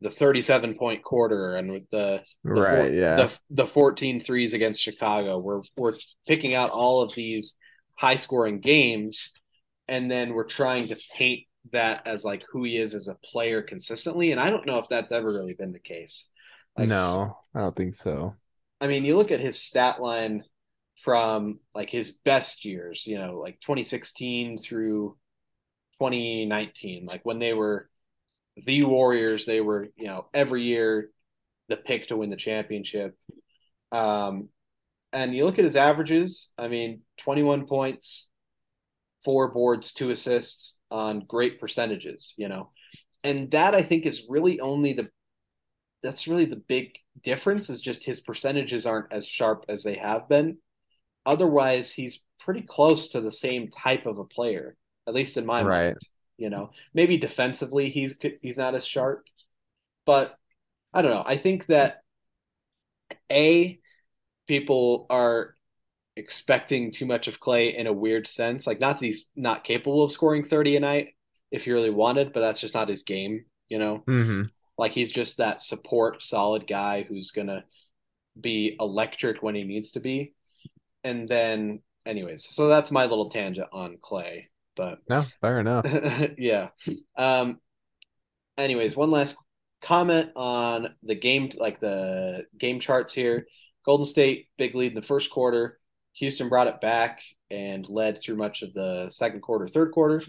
the 0.00 0.10
37 0.10 0.74
point 0.74 1.04
quarter 1.04 1.54
and 1.56 1.70
the, 1.70 1.84
the 1.92 2.22
right, 2.42 2.76
four, 2.76 2.88
yeah. 2.88 3.16
the 3.16 3.38
the 3.50 3.66
14 3.66 4.20
threes 4.20 4.52
against 4.52 4.82
Chicago. 4.82 5.38
We're 5.38 5.62
we're 5.76 5.94
picking 6.26 6.54
out 6.54 6.70
all 6.70 7.02
of 7.02 7.14
these 7.14 7.56
high 7.94 8.16
scoring 8.16 8.60
games 8.60 9.30
and 9.88 10.10
then 10.10 10.34
we're 10.34 10.44
trying 10.44 10.88
to 10.88 10.96
paint 11.16 11.46
that 11.72 12.06
as 12.06 12.24
like 12.24 12.44
who 12.50 12.64
he 12.64 12.76
is 12.76 12.94
as 12.94 13.06
a 13.06 13.16
player 13.24 13.62
consistently 13.62 14.32
and 14.32 14.40
I 14.40 14.50
don't 14.50 14.66
know 14.66 14.78
if 14.78 14.88
that's 14.90 15.12
ever 15.12 15.28
really 15.28 15.54
been 15.54 15.72
the 15.72 15.78
case. 15.78 16.28
Like, 16.76 16.88
no, 16.88 17.36
I 17.54 17.60
don't 17.60 17.76
think 17.76 17.94
so. 17.94 18.34
I 18.82 18.88
mean, 18.88 19.04
you 19.04 19.16
look 19.16 19.30
at 19.30 19.38
his 19.38 19.62
stat 19.62 20.02
line 20.02 20.42
from 21.04 21.60
like 21.72 21.88
his 21.88 22.10
best 22.10 22.64
years, 22.64 23.06
you 23.06 23.16
know, 23.16 23.38
like 23.38 23.60
2016 23.60 24.58
through 24.58 25.16
2019, 26.00 27.06
like 27.06 27.24
when 27.24 27.38
they 27.38 27.52
were 27.52 27.88
the 28.56 28.82
Warriors, 28.82 29.46
they 29.46 29.60
were, 29.60 29.86
you 29.96 30.08
know, 30.08 30.26
every 30.34 30.64
year 30.64 31.10
the 31.68 31.76
pick 31.76 32.08
to 32.08 32.16
win 32.16 32.30
the 32.30 32.36
championship. 32.36 33.16
Um, 33.92 34.48
and 35.12 35.32
you 35.32 35.44
look 35.44 35.60
at 35.60 35.64
his 35.64 35.76
averages, 35.76 36.50
I 36.58 36.66
mean, 36.66 37.02
21 37.18 37.68
points, 37.68 38.30
four 39.24 39.52
boards, 39.52 39.92
two 39.92 40.10
assists 40.10 40.76
on 40.90 41.20
great 41.28 41.60
percentages, 41.60 42.34
you 42.36 42.48
know. 42.48 42.70
And 43.22 43.48
that 43.52 43.76
I 43.76 43.84
think 43.84 44.06
is 44.06 44.26
really 44.28 44.58
only 44.58 44.92
the 44.92 45.08
that's 46.02 46.26
really 46.26 46.44
the 46.44 46.56
big 46.56 46.92
difference 47.22 47.70
is 47.70 47.80
just 47.80 48.04
his 48.04 48.20
percentages 48.20 48.86
aren't 48.86 49.12
as 49.12 49.26
sharp 49.26 49.64
as 49.68 49.82
they 49.82 49.94
have 49.94 50.28
been. 50.28 50.58
Otherwise, 51.24 51.92
he's 51.92 52.24
pretty 52.40 52.62
close 52.62 53.08
to 53.08 53.20
the 53.20 53.30
same 53.30 53.70
type 53.70 54.06
of 54.06 54.18
a 54.18 54.24
player, 54.24 54.76
at 55.06 55.14
least 55.14 55.36
in 55.36 55.46
my 55.46 55.62
right. 55.62 55.84
mind. 55.84 55.98
You 56.38 56.50
know, 56.50 56.70
maybe 56.92 57.18
defensively 57.18 57.90
he's 57.90 58.16
he's 58.40 58.58
not 58.58 58.74
as 58.74 58.86
sharp, 58.86 59.24
but 60.04 60.34
I 60.92 61.02
don't 61.02 61.12
know. 61.12 61.22
I 61.24 61.36
think 61.36 61.66
that 61.66 62.00
a 63.30 63.78
people 64.48 65.06
are 65.08 65.54
expecting 66.16 66.90
too 66.90 67.06
much 67.06 67.28
of 67.28 67.40
Klay 67.40 67.74
in 67.74 67.86
a 67.86 67.92
weird 67.92 68.26
sense. 68.26 68.66
Like 68.66 68.80
not 68.80 68.98
that 68.98 69.06
he's 69.06 69.26
not 69.36 69.64
capable 69.64 70.02
of 70.02 70.12
scoring 70.12 70.44
30 70.44 70.76
a 70.76 70.80
night 70.80 71.08
if 71.50 71.64
he 71.64 71.70
really 71.70 71.90
wanted, 71.90 72.32
but 72.32 72.40
that's 72.40 72.60
just 72.60 72.74
not 72.74 72.88
his 72.88 73.02
game, 73.02 73.44
you 73.68 73.78
know. 73.78 74.02
Mm-hmm. 74.08 74.42
Like 74.82 74.90
he's 74.90 75.12
just 75.12 75.36
that 75.36 75.60
support 75.60 76.24
solid 76.24 76.66
guy 76.66 77.06
who's 77.08 77.30
gonna 77.30 77.62
be 78.40 78.76
electric 78.80 79.40
when 79.40 79.54
he 79.54 79.62
needs 79.62 79.92
to 79.92 80.00
be. 80.00 80.34
And 81.04 81.28
then 81.28 81.82
anyways, 82.04 82.52
so 82.52 82.66
that's 82.66 82.90
my 82.90 83.04
little 83.04 83.30
tangent 83.30 83.68
on 83.72 83.98
Klay. 83.98 84.46
But 84.74 84.98
no, 85.08 85.24
fair 85.40 85.60
enough. 85.60 85.86
yeah. 86.36 86.70
Um 87.16 87.60
anyways, 88.58 88.96
one 88.96 89.12
last 89.12 89.36
comment 89.82 90.30
on 90.34 90.96
the 91.04 91.14
game 91.14 91.52
like 91.58 91.78
the 91.78 92.46
game 92.58 92.80
charts 92.80 93.14
here. 93.14 93.46
Golden 93.86 94.04
State 94.04 94.48
big 94.58 94.74
lead 94.74 94.90
in 94.90 94.96
the 94.96 95.06
first 95.06 95.30
quarter. 95.30 95.78
Houston 96.14 96.48
brought 96.48 96.66
it 96.66 96.80
back 96.80 97.20
and 97.52 97.88
led 97.88 98.18
through 98.18 98.34
much 98.34 98.62
of 98.62 98.72
the 98.72 99.10
second 99.10 99.42
quarter, 99.42 99.68
third 99.68 99.92
quarter, 99.92 100.24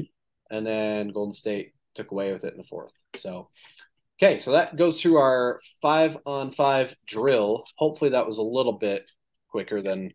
and 0.52 0.64
then 0.64 1.10
Golden 1.10 1.34
State 1.34 1.74
took 1.96 2.12
away 2.12 2.32
with 2.32 2.44
it 2.44 2.54
in 2.54 2.60
the 2.60 2.64
fourth. 2.66 2.92
So 3.16 3.50
Okay, 4.24 4.40
so 4.40 4.54
that 4.54 4.78
goes 4.78 5.02
through 5.02 5.18
our 5.18 5.60
five 5.82 6.18
on 6.26 6.54
five 6.54 6.96
drill. 7.06 7.66
Hopefully, 7.76 8.12
that 8.12 8.26
was 8.26 8.38
a 8.38 8.42
little 8.42 8.72
bit 8.72 9.04
quicker 9.50 9.82
than 9.82 10.14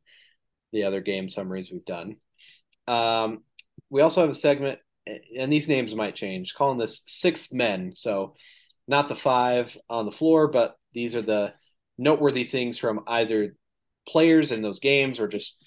the 0.72 0.84
other 0.84 1.02
game 1.02 1.28
summaries 1.28 1.68
we've 1.70 1.84
done. 1.84 2.16
Um, 2.86 3.42
we 3.90 4.00
also 4.00 4.22
have 4.22 4.30
a 4.30 4.34
segment, 4.34 4.78
and 5.06 5.52
these 5.52 5.68
names 5.68 5.94
might 5.94 6.16
change, 6.16 6.54
calling 6.54 6.78
this 6.78 7.02
Sixth 7.06 7.52
Men. 7.52 7.92
So, 7.94 8.34
not 8.86 9.08
the 9.08 9.14
five 9.14 9.76
on 9.90 10.06
the 10.06 10.12
floor, 10.12 10.48
but 10.48 10.76
these 10.94 11.14
are 11.14 11.20
the 11.20 11.52
noteworthy 11.98 12.44
things 12.44 12.78
from 12.78 13.00
either 13.06 13.56
players 14.08 14.52
in 14.52 14.62
those 14.62 14.80
games 14.80 15.20
or 15.20 15.28
just, 15.28 15.62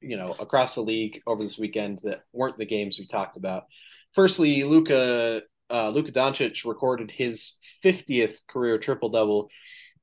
you 0.00 0.16
know, 0.16 0.34
across 0.40 0.76
the 0.76 0.80
league 0.80 1.20
over 1.26 1.42
this 1.42 1.58
weekend 1.58 1.98
that 2.04 2.22
weren't 2.32 2.56
the 2.56 2.64
games 2.64 2.98
we 2.98 3.06
talked 3.06 3.36
about. 3.36 3.64
Firstly, 4.14 4.64
Luka 4.64 5.42
uh, 5.72 5.88
Luka 5.88 6.12
Doncic 6.12 6.64
recorded 6.66 7.10
his 7.10 7.54
50th 7.82 8.46
career 8.46 8.78
triple 8.78 9.08
double 9.08 9.48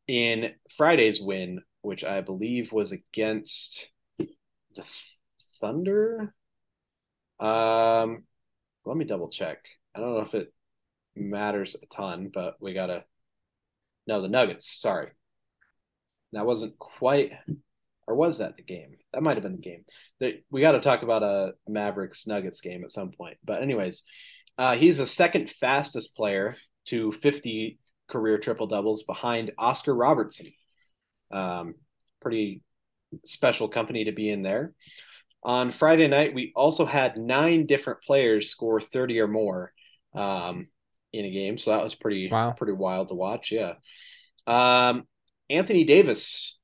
in 0.08 0.54
Friday's 0.76 1.22
win, 1.22 1.62
which 1.82 2.04
I 2.04 2.22
believe 2.22 2.72
was 2.72 2.92
against 2.92 3.88
the 4.18 4.28
Thunder. 5.62 6.34
Um, 7.40 8.24
let 8.86 8.98
me 8.98 9.06
double 9.06 9.30
check. 9.30 9.60
I 9.96 10.00
don't 10.00 10.14
know 10.16 10.22
if 10.22 10.34
it 10.34 10.54
matters 11.16 11.76
a 11.82 11.86
ton, 11.94 12.32
but 12.34 12.56
we 12.60 12.74
gotta. 12.74 13.04
No, 14.08 14.22
the 14.22 14.28
Nuggets. 14.28 14.72
Sorry, 14.72 15.10
that 16.34 16.46
wasn't 16.46 16.80
quite, 16.80 17.32
or 18.08 18.16
was 18.16 18.40
that 18.40 18.56
the 18.56 18.64
game? 18.64 18.98
That 19.14 19.22
might 19.22 19.36
have 19.36 19.44
been 19.44 19.60
the 19.60 19.62
game. 19.62 20.42
We 20.50 20.62
got 20.62 20.74
to 20.74 20.82
talk 20.82 21.04
about 21.04 21.24
a 21.24 21.54
Mavericks 21.68 22.26
Nuggets 22.26 22.62
game 22.62 22.84
at 22.84 22.92
some 22.92 23.12
point. 23.12 23.38
But 23.44 23.62
anyways, 23.62 24.04
uh, 24.60 24.76
he's 24.76 24.98
the 24.98 25.08
second 25.08 25.50
fastest 25.50 26.18
player 26.18 26.58
to 26.88 27.14
50 27.14 27.80
career 28.10 28.38
triple 28.38 28.68
doubles 28.68 29.04
behind 29.04 29.52
Oscar 29.58 29.96
Robertson. 29.96 30.52
Um, 31.32 31.76
pretty 32.20 32.62
special 33.26 33.70
company 33.70 34.04
to 34.04 34.12
be 34.12 34.30
in 34.30 34.44
there. 34.44 34.74
On 35.44 35.72
Friday 35.72 36.10
night, 36.10 36.34
we 36.34 36.52
also 36.58 36.86
had 36.86 37.16
nine 37.16 37.68
different 37.68 38.02
players 38.02 38.50
score 38.50 38.82
30 38.82 39.22
or 39.22 39.28
more 39.30 39.72
um, 40.14 40.68
in 41.14 41.24
a 41.24 41.32
game. 41.32 41.58
So 41.58 41.72
that 41.72 41.84
was 41.84 41.96
pretty 41.96 42.30
wow. 42.30 42.52
pretty 42.52 42.74
wild 42.74 43.08
to 43.08 43.16
watch. 43.16 43.54
Yeah. 43.54 43.76
Um, 44.46 45.08
Anthony 45.50 45.86
Davis 45.86 46.60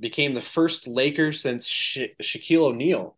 became 0.00 0.34
the 0.34 0.42
first 0.42 0.88
Laker 0.88 1.32
since 1.32 1.64
Sha- 1.64 2.14
Shaquille 2.20 2.72
O'Neal 2.72 3.16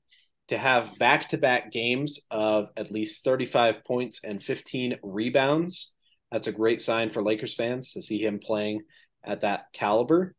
to 0.52 0.58
have 0.58 0.98
back 0.98 1.30
to 1.30 1.38
back 1.38 1.72
games 1.72 2.20
of 2.30 2.68
at 2.76 2.92
least 2.92 3.24
35 3.24 3.84
points 3.86 4.20
and 4.22 4.42
15 4.42 4.98
rebounds. 5.02 5.92
That's 6.30 6.46
a 6.46 6.52
great 6.52 6.82
sign 6.82 7.10
for 7.10 7.22
Lakers 7.22 7.54
fans 7.54 7.92
to 7.92 8.02
see 8.02 8.22
him 8.22 8.38
playing 8.38 8.82
at 9.24 9.40
that 9.40 9.72
caliber. 9.72 10.34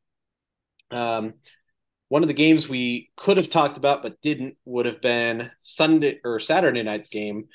Um, 0.92 1.34
one 2.10 2.22
of 2.22 2.28
the 2.28 2.36
games 2.36 2.70
we 2.70 3.10
could 3.18 3.38
have 3.38 3.50
talked 3.50 3.78
about 3.78 4.04
but 4.04 4.22
didn't 4.22 4.56
would 4.66 4.86
have 4.86 5.02
been 5.02 5.50
Sunday 5.62 6.20
or 6.24 6.40
Saturday 6.40 6.84
night's 6.84 7.10
game 7.10 7.46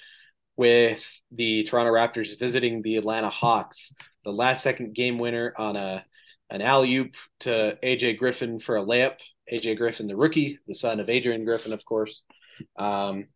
with 0.56 1.04
the 1.30 1.62
Toronto 1.62 1.92
Raptors 1.92 2.36
visiting 2.40 2.82
the 2.82 2.96
Atlanta 2.96 3.30
Hawks. 3.30 3.94
The 4.24 4.32
last 4.32 4.64
second 4.64 4.96
game 4.96 5.20
winner 5.20 5.54
on 5.56 5.76
a 5.76 6.04
an 6.50 6.60
alley 6.60 6.96
oop 6.96 7.12
to 7.40 7.78
AJ 7.84 8.18
Griffin 8.18 8.58
for 8.58 8.78
a 8.78 8.82
layup. 8.82 9.18
AJ 9.52 9.76
Griffin, 9.76 10.08
the 10.08 10.16
rookie, 10.16 10.58
the 10.66 10.74
son 10.74 10.98
of 10.98 11.08
Adrian 11.08 11.44
Griffin, 11.44 11.72
of 11.72 11.84
course. 11.84 12.22
Um, 12.76 13.26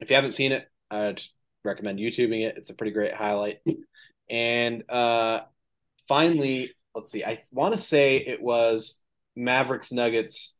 if 0.00 0.10
you 0.10 0.16
haven't 0.16 0.32
seen 0.32 0.52
it, 0.52 0.68
I'd 0.90 1.22
recommend 1.64 1.98
YouTubing 1.98 2.44
it. 2.44 2.56
It's 2.56 2.70
a 2.70 2.74
pretty 2.74 2.92
great 2.92 3.12
highlight. 3.12 3.58
And 4.28 4.82
uh, 4.90 5.42
finally, 6.08 6.72
let's 6.94 7.12
see. 7.12 7.24
I 7.24 7.42
want 7.52 7.74
to 7.74 7.80
say 7.80 8.16
it 8.16 8.42
was 8.42 9.00
Mavericks 9.36 9.92
Nuggets 9.92 10.56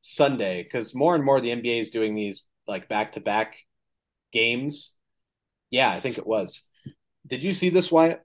Sunday 0.00 0.62
because 0.62 0.94
more 0.94 1.14
and 1.14 1.24
more 1.24 1.40
the 1.40 1.50
NBA 1.50 1.80
is 1.80 1.90
doing 1.90 2.14
these 2.14 2.46
like 2.66 2.88
back 2.88 3.12
to 3.12 3.20
back 3.20 3.56
games. 4.32 4.94
Yeah, 5.70 5.90
I 5.90 6.00
think 6.00 6.18
it 6.18 6.26
was. 6.26 6.64
Did 7.26 7.44
you 7.44 7.54
see 7.54 7.68
this, 7.70 7.92
Wyatt? 7.92 8.22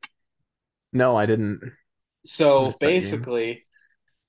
No, 0.94 1.16
I 1.18 1.26
didn't. 1.26 1.60
So 2.26 2.72
basically, 2.80 3.66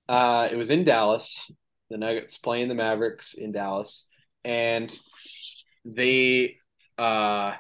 uh, 0.09 0.49
it 0.51 0.57
was 0.57 0.71
in 0.71 0.85
Dallas. 0.85 1.41
The 1.89 1.99
Nuggets 1.99 2.37
playing 2.39 2.69
the 2.69 2.75
Mavericks 2.75 3.35
in 3.35 3.53
Dallas, 3.53 4.07
and 4.47 4.97
they 5.85 6.57
uh 6.99 7.53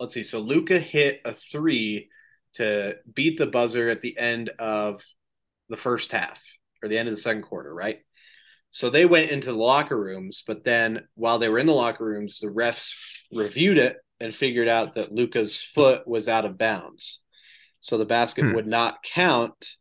let's 0.00 0.12
see 0.12 0.24
so 0.24 0.40
Luka 0.40 0.78
hit 0.78 1.20
a 1.24 1.32
three 1.32 2.10
to 2.54 2.96
beat 3.14 3.38
the 3.38 3.46
buzzer 3.46 3.88
at 3.88 4.02
the 4.02 4.18
end 4.18 4.50
of 4.58 5.02
the 5.68 5.76
first 5.76 6.10
half 6.10 6.42
or 6.82 6.88
the 6.88 6.98
end 6.98 7.08
of 7.08 7.14
the 7.14 7.20
second 7.20 7.42
quarter 7.42 7.72
right? 7.72 8.00
So 8.70 8.90
they 8.90 9.06
went 9.06 9.30
into 9.30 9.52
the 9.52 9.56
locker 9.56 9.98
rooms 9.98 10.42
but 10.46 10.64
then 10.64 11.06
while 11.14 11.38
they 11.38 11.48
were 11.48 11.58
in 11.58 11.66
the 11.66 11.72
locker 11.72 12.04
rooms 12.04 12.40
the 12.40 12.48
refs 12.48 12.92
reviewed 13.32 13.78
it 13.78 13.96
and 14.20 14.34
figured 14.34 14.68
out 14.68 14.94
that 14.94 15.12
Luka's 15.12 15.62
foot 15.62 16.06
was 16.06 16.26
out 16.26 16.44
of 16.44 16.58
bounds. 16.58 17.20
So 17.78 17.96
the 17.96 18.04
basket 18.04 18.44
hmm. 18.44 18.54
would 18.54 18.66
not 18.66 19.04
count 19.04 19.76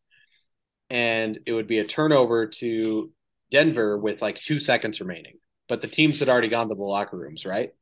and 0.91 1.39
it 1.47 1.53
would 1.53 1.67
be 1.67 1.79
a 1.79 1.87
turnover 1.87 2.47
to 2.47 3.11
denver 3.49 3.97
with 3.97 4.21
like 4.21 4.35
two 4.35 4.59
seconds 4.59 4.99
remaining 4.99 5.37
but 5.67 5.81
the 5.81 5.87
teams 5.87 6.19
had 6.19 6.29
already 6.29 6.49
gone 6.49 6.69
to 6.69 6.75
the 6.75 6.83
locker 6.83 7.17
rooms, 7.17 7.45
right? 7.45 7.73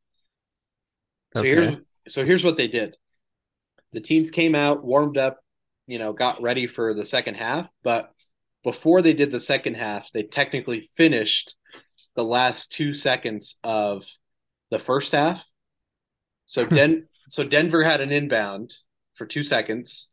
So 1.35 1.41
Okay. 1.41 1.47
here's 1.47 1.77
so 2.07 2.25
here's 2.25 2.43
what 2.43 2.57
they 2.57 2.67
did. 2.67 2.97
The 3.93 4.01
teams 4.01 4.29
came 4.29 4.55
out, 4.55 4.83
warmed 4.83 5.17
up, 5.17 5.39
you 5.87 5.99
know, 5.99 6.13
got 6.13 6.41
ready 6.41 6.67
for 6.67 6.93
the 6.93 7.05
second 7.05 7.35
half, 7.35 7.69
but 7.83 8.13
before 8.63 9.01
they 9.01 9.13
did 9.13 9.31
the 9.31 9.39
second 9.39 9.75
half, 9.75 10.11
they 10.11 10.23
technically 10.23 10.81
finished 10.81 11.55
the 12.15 12.23
last 12.23 12.71
2 12.71 12.93
seconds 12.93 13.57
of 13.63 14.05
the 14.71 14.79
first 14.79 15.11
half. 15.11 15.43
So 16.45 16.65
hmm. 16.69 16.75
Den 16.75 17.07
so 17.29 17.43
Denver 17.43 17.83
had 17.83 18.01
an 18.01 18.11
inbound 18.11 18.73
for 19.15 19.25
2 19.25 19.43
seconds 19.43 20.09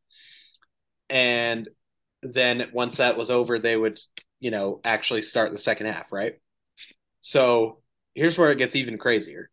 and 1.11 1.69
then 2.23 2.71
once 2.73 2.97
that 2.97 3.17
was 3.17 3.31
over, 3.31 3.59
they 3.59 3.77
would, 3.77 3.99
you 4.41 4.51
know, 4.51 4.81
actually 4.85 5.23
start 5.23 5.53
the 5.53 5.59
second 5.59 5.87
half, 5.87 6.13
right? 6.13 6.35
So 7.23 7.79
here's 8.15 8.37
where 8.37 8.53
it 8.53 8.59
gets 8.59 8.77
even 8.77 8.99
crazier. 8.99 9.49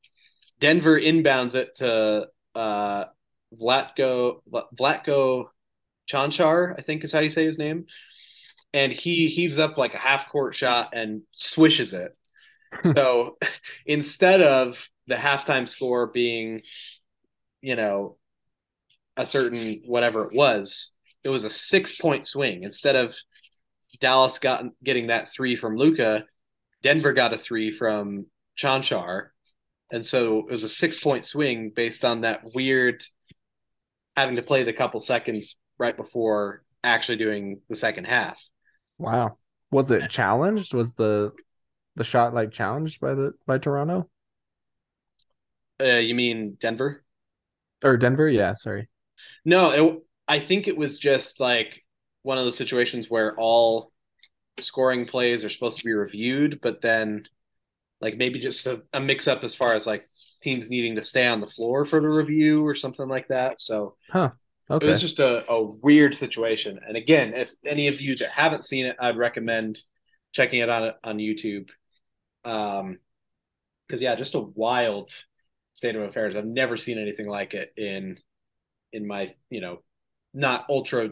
Denver 0.60 0.99
inbounds 0.99 1.55
it 1.55 1.75
to 1.77 2.27
uh, 2.55 3.05
Vlatko 3.58 4.41
Vlatko 4.77 5.45
Čančar, 6.12 6.75
I 6.77 6.82
think 6.82 7.03
is 7.03 7.13
how 7.13 7.19
you 7.19 7.29
say 7.29 7.45
his 7.45 7.58
name, 7.58 7.86
and 8.73 8.91
he 8.91 9.29
heaves 9.29 9.58
up 9.58 9.77
like 9.77 9.93
a 9.93 9.99
half 9.99 10.29
court 10.29 10.55
shot 10.55 10.93
and 10.93 11.21
swishes 11.32 11.93
it. 11.93 12.12
so 12.93 13.38
instead 13.86 14.41
of 14.41 14.89
the 15.08 15.15
halftime 15.15 15.69
score 15.69 16.08
being, 16.08 16.62
you 17.62 17.75
know, 17.75 18.17
a 19.15 19.25
certain 19.25 19.82
whatever 19.86 20.25
it 20.25 20.36
was, 20.36 20.95
it 21.23 21.29
was 21.29 21.43
a 21.43 21.49
six 21.49 21.97
point 21.97 22.25
swing. 22.25 22.63
Instead 22.63 22.95
of 22.95 23.15
Dallas 23.99 24.39
got 24.39 24.65
getting 24.84 25.08
that 25.08 25.29
three 25.32 25.55
from 25.55 25.75
Luka, 25.77 26.25
Denver 26.82 27.13
got 27.13 27.34
a 27.34 27.38
three 27.38 27.72
from 27.72 28.26
Čančar. 28.58 29.28
And 29.92 30.06
so 30.06 30.39
it 30.39 30.52
was 30.52 30.63
a 30.63 30.70
six 30.70 31.02
point 31.02 31.26
swing 31.26 31.72
based 31.76 32.06
on 32.06 32.22
that 32.22 32.42
weird 32.54 33.04
having 34.15 34.36
to 34.36 34.42
play 34.42 34.63
the 34.63 34.74
couple 34.74 35.00
seconds 35.00 35.56
right 35.78 35.96
before 35.96 36.63
actually 36.84 37.18
doing 37.18 37.62
the 37.70 37.76
second 37.76 38.06
half. 38.06 38.42
Wow. 38.98 39.38
Was 39.72 39.92
it 39.92 40.10
challenged? 40.10 40.74
Was 40.74 40.94
the 40.94 41.32
the 41.96 42.04
shot 42.04 42.34
like 42.34 42.52
challenged 42.52 43.02
by 43.02 43.13
the 43.13 43.34
by 43.46 43.58
Toronto 43.58 44.10
Uh, 45.82 45.98
you 45.98 46.13
mean 46.15 46.58
Denver? 46.60 47.04
or 47.84 47.98
Denver? 47.98 48.30
Yeah, 48.30 48.54
sorry. 48.54 48.89
No, 49.46 49.72
it, 49.72 50.04
I 50.28 50.39
think 50.39 50.68
it 50.68 50.78
was 50.78 51.00
just 51.00 51.39
like 51.39 51.84
one 52.24 52.38
of 52.38 52.44
those 52.44 52.58
situations 52.58 53.10
where 53.10 53.36
all 53.36 53.92
scoring 54.63 55.06
plays 55.06 55.43
are 55.45 55.50
supposed 55.50 55.80
to 55.80 55.86
be 55.86 55.93
reviewed, 55.93 56.60
but 56.62 56.82
then 56.82 57.26
like 58.02 58.17
maybe 58.17 58.39
just 58.39 58.67
a, 58.67 58.84
a 58.93 59.00
mix 59.00 59.28
up 59.28 59.43
as 59.43 59.56
far 59.56 59.74
as 59.74 59.88
like 59.88 60.10
teams 60.41 60.69
needing 60.69 60.95
to 60.95 61.04
stay 61.04 61.28
on 61.28 61.41
the 61.41 61.48
floor 61.48 61.86
for 61.86 62.02
the 62.02 62.10
review 62.10 62.65
or 62.65 62.76
something 62.76 63.08
like 63.08 63.28
that. 63.30 63.62
So 63.62 63.95
Huh. 64.10 64.32
it 64.80 64.86
was 64.86 65.02
just 65.02 65.19
a, 65.19 65.50
a 65.52 65.63
weird 65.63 66.15
situation. 66.15 66.80
And 66.88 66.98
again, 66.98 67.34
if 67.34 67.52
any 67.65 67.88
of 67.88 68.02
you 68.02 68.15
that 68.17 68.32
haven't 68.32 68.63
seen 68.65 68.86
it, 68.86 68.95
I'd 69.00 69.17
recommend 69.17 69.82
checking 70.34 70.62
it 70.62 70.69
on 70.69 70.93
on 71.04 71.17
YouTube. 71.17 71.69
Um, 72.45 73.00
because 73.88 74.02
yeah, 74.02 74.15
just 74.15 74.36
a 74.36 74.39
wild 74.39 75.12
state 75.74 75.95
of 75.95 76.04
affairs. 76.04 76.36
I've 76.36 76.45
never 76.45 76.78
seen 76.78 77.00
anything 77.00 77.28
like 77.28 77.54
it 77.54 77.74
in 77.78 78.17
in 78.93 79.08
my 79.08 79.34
you 79.50 79.62
know 79.62 79.82
not 80.34 80.65
ultra 80.69 81.12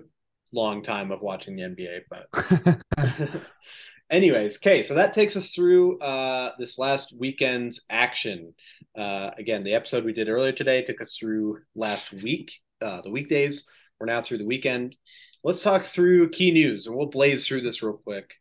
long 0.54 0.82
time 0.82 1.12
of 1.12 1.22
watching 1.22 1.56
the 1.56 1.64
NBA, 1.64 2.02
but 2.10 2.82
anyways, 4.10 4.58
okay, 4.58 4.84
so 4.84 4.96
that 4.96 5.14
takes 5.14 5.36
us 5.36 5.52
through 5.52 6.00
uh, 6.00 6.52
this 6.60 6.78
last 6.78 7.14
weekend's 7.18 7.82
action. 7.90 8.54
Uh, 8.96 9.32
again, 9.38 9.64
the 9.64 9.74
episode 9.74 10.06
we 10.06 10.14
did 10.14 10.30
earlier 10.30 10.52
today 10.52 10.82
took 10.82 11.02
us 11.02 11.18
through 11.18 11.60
last 11.76 12.14
week, 12.14 12.52
uh, 12.82 13.02
the 13.02 13.12
weekdays. 13.12 13.66
We're 14.00 14.08
now 14.08 14.22
through 14.22 14.40
the 14.40 14.46
weekend. 14.46 14.96
Let's 15.44 15.62
talk 15.62 15.86
through 15.86 16.30
key 16.30 16.52
news, 16.52 16.88
and 16.88 16.96
we'll 16.96 17.08
blaze 17.08 17.48
through 17.48 17.62
this 17.62 17.82
real 17.82 18.00
quick. 18.04 18.32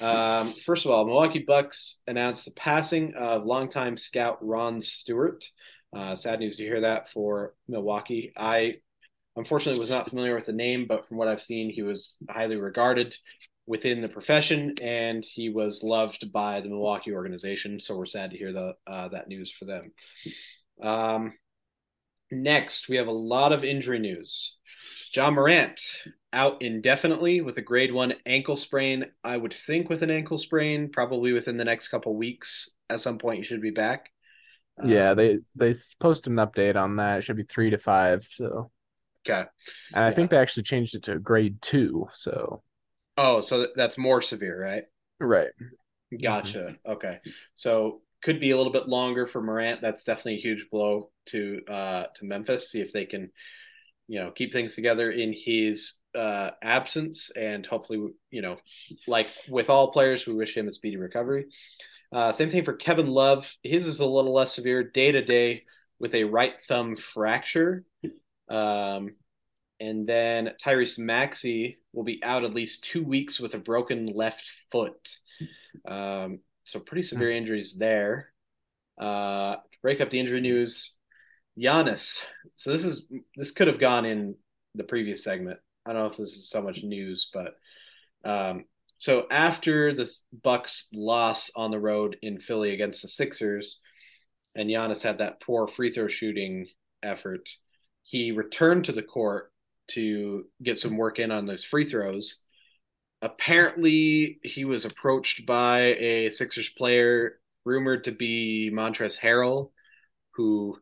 Um, 0.00 0.54
first 0.54 0.84
of 0.84 0.90
all, 0.90 1.04
Milwaukee 1.04 1.44
Bucks 1.46 2.02
announced 2.06 2.44
the 2.44 2.52
passing 2.52 3.14
of 3.14 3.44
longtime 3.44 3.96
scout 3.96 4.38
Ron 4.40 4.80
Stewart. 4.80 5.44
Uh, 5.94 6.16
sad 6.16 6.40
news 6.40 6.56
to 6.56 6.64
hear 6.64 6.80
that 6.80 7.08
for 7.10 7.54
Milwaukee. 7.68 8.32
I 8.36 8.76
unfortunately 9.36 9.78
was 9.80 9.90
not 9.90 10.08
familiar 10.10 10.34
with 10.34 10.46
the 10.46 10.52
name, 10.52 10.86
but 10.88 11.06
from 11.08 11.16
what 11.16 11.28
I've 11.28 11.42
seen, 11.42 11.70
he 11.70 11.82
was 11.82 12.16
highly 12.30 12.56
regarded 12.56 13.16
within 13.66 14.02
the 14.02 14.08
profession, 14.08 14.74
and 14.82 15.24
he 15.24 15.48
was 15.48 15.82
loved 15.82 16.32
by 16.32 16.60
the 16.60 16.68
Milwaukee 16.68 17.12
organization. 17.14 17.80
So 17.80 17.96
we're 17.96 18.06
sad 18.06 18.30
to 18.30 18.38
hear 18.38 18.52
the 18.52 18.74
uh, 18.86 19.08
that 19.08 19.28
news 19.28 19.50
for 19.50 19.64
them. 19.64 19.92
Um, 20.82 21.34
next, 22.30 22.88
we 22.88 22.96
have 22.96 23.06
a 23.06 23.12
lot 23.12 23.52
of 23.52 23.64
injury 23.64 23.98
news. 23.98 24.56
Ja 25.12 25.30
Morant 25.30 25.80
out 26.32 26.62
indefinitely 26.62 27.40
with 27.40 27.56
a 27.58 27.62
grade 27.62 27.92
one 27.92 28.14
ankle 28.26 28.56
sprain. 28.56 29.06
I 29.22 29.36
would 29.36 29.52
think 29.52 29.88
with 29.88 30.02
an 30.02 30.10
ankle 30.10 30.38
sprain, 30.38 30.90
probably 30.90 31.32
within 31.32 31.56
the 31.56 31.64
next 31.64 31.88
couple 31.88 32.16
weeks. 32.16 32.70
At 32.90 33.00
some 33.00 33.18
point, 33.18 33.38
you 33.38 33.44
should 33.44 33.62
be 33.62 33.70
back. 33.70 34.10
Yeah, 34.82 35.10
Um, 35.10 35.16
they 35.16 35.38
they 35.54 35.74
posted 36.00 36.32
an 36.32 36.38
update 36.38 36.76
on 36.76 36.96
that. 36.96 37.18
It 37.18 37.22
should 37.22 37.36
be 37.36 37.44
three 37.44 37.70
to 37.70 37.78
five. 37.78 38.26
So, 38.30 38.70
okay. 39.26 39.46
and 39.94 40.04
I 40.04 40.10
Yeah. 40.10 40.14
think 40.14 40.30
they 40.30 40.36
actually 40.38 40.64
changed 40.64 40.94
it 40.94 41.04
to 41.04 41.18
grade 41.18 41.60
two. 41.62 42.08
So, 42.14 42.62
Oh, 43.16 43.40
so 43.40 43.66
that's 43.74 43.98
more 43.98 44.22
severe, 44.22 44.60
right? 44.60 44.84
right. 45.20 45.50
Gotcha. 46.22 46.76
Okay. 46.86 47.18
So 47.54 48.02
could 48.22 48.40
be 48.40 48.52
a 48.52 48.56
little 48.56 48.72
bit 48.72 48.88
longer 48.88 49.26
for 49.26 49.42
Morant. 49.42 49.80
That's 49.82 50.04
definitely 50.04 50.36
a 50.36 50.40
huge 50.42 50.68
blow 50.70 51.10
to 51.26 51.60
uh 51.68 52.06
to 52.16 52.24
Memphis. 52.24 52.70
See 52.70 52.80
if 52.80 52.92
they 52.92 53.04
can, 53.04 53.30
you 54.08 54.20
know, 54.20 54.32
keep 54.32 54.52
things 54.52 54.74
together 54.74 55.10
in 55.10 55.34
his 55.34 55.94
uh 56.14 56.52
absence 56.62 57.30
and 57.36 57.66
hopefully, 57.66 58.10
you 58.30 58.42
know, 58.42 58.58
like 59.08 59.28
with 59.48 59.70
all 59.70 59.92
players, 59.92 60.26
we 60.26 60.34
wish 60.34 60.56
him 60.56 60.68
a 60.68 60.72
speedy 60.72 60.96
recovery. 60.98 61.46
Uh 62.12 62.32
same 62.32 62.50
thing 62.50 62.64
for 62.64 62.74
Kevin 62.74 63.08
Love. 63.08 63.52
His 63.62 63.86
is 63.86 64.00
a 64.00 64.06
little 64.06 64.34
less 64.34 64.54
severe 64.54 64.84
day 64.84 65.12
to 65.12 65.24
day 65.24 65.64
with 66.00 66.14
a 66.14 66.24
right 66.24 66.54
thumb 66.68 66.96
fracture. 66.96 67.84
Um 68.48 69.14
and 69.80 70.06
then 70.06 70.52
Tyrese 70.64 70.98
Maxey 70.98 71.78
will 71.92 72.04
be 72.04 72.22
out 72.22 72.44
at 72.44 72.54
least 72.54 72.84
two 72.84 73.02
weeks 73.02 73.40
with 73.40 73.54
a 73.54 73.58
broken 73.58 74.06
left 74.06 74.50
foot. 74.70 75.18
Um, 75.86 76.40
so 76.64 76.80
pretty 76.80 77.02
severe 77.02 77.32
injuries 77.32 77.76
there. 77.76 78.30
Uh, 78.98 79.56
break 79.82 80.00
up 80.00 80.10
the 80.10 80.20
injury 80.20 80.40
news, 80.40 80.94
Giannis. 81.58 82.22
So 82.54 82.70
this 82.70 82.84
is 82.84 83.04
this 83.36 83.50
could 83.50 83.66
have 83.66 83.78
gone 83.80 84.04
in 84.04 84.36
the 84.74 84.84
previous 84.84 85.24
segment. 85.24 85.58
I 85.84 85.92
don't 85.92 86.02
know 86.02 86.08
if 86.08 86.16
this 86.16 86.36
is 86.36 86.48
so 86.48 86.62
much 86.62 86.82
news, 86.82 87.30
but 87.34 87.54
um, 88.24 88.64
so 88.98 89.26
after 89.30 89.92
the 89.92 90.10
Bucks 90.42 90.88
loss 90.94 91.50
on 91.54 91.70
the 91.70 91.80
road 91.80 92.16
in 92.22 92.40
Philly 92.40 92.72
against 92.72 93.02
the 93.02 93.08
Sixers, 93.08 93.80
and 94.54 94.70
Giannis 94.70 95.02
had 95.02 95.18
that 95.18 95.40
poor 95.40 95.66
free 95.66 95.90
throw 95.90 96.08
shooting 96.08 96.68
effort, 97.02 97.50
he 98.14 98.30
returned 98.30 98.84
to 98.84 98.92
the 98.92 99.02
court 99.02 99.50
to 99.88 100.44
get 100.62 100.78
some 100.78 100.96
work 100.96 101.18
in 101.18 101.32
on 101.32 101.46
those 101.46 101.64
free 101.64 101.84
throws. 101.84 102.44
Apparently, 103.20 104.38
he 104.44 104.64
was 104.64 104.84
approached 104.84 105.44
by 105.46 105.96
a 105.96 106.30
Sixers 106.30 106.68
player 106.68 107.40
rumored 107.64 108.04
to 108.04 108.12
be 108.12 108.70
Montrezl 108.72 109.18
Harrell, 109.18 109.72
who 110.36 110.78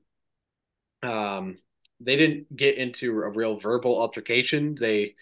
um, 1.02 1.56
they 2.00 2.16
didn't 2.16 2.54
get 2.54 2.76
into 2.76 3.22
a 3.22 3.30
real 3.30 3.58
verbal 3.58 3.98
altercation. 3.98 4.76
They 4.78 5.14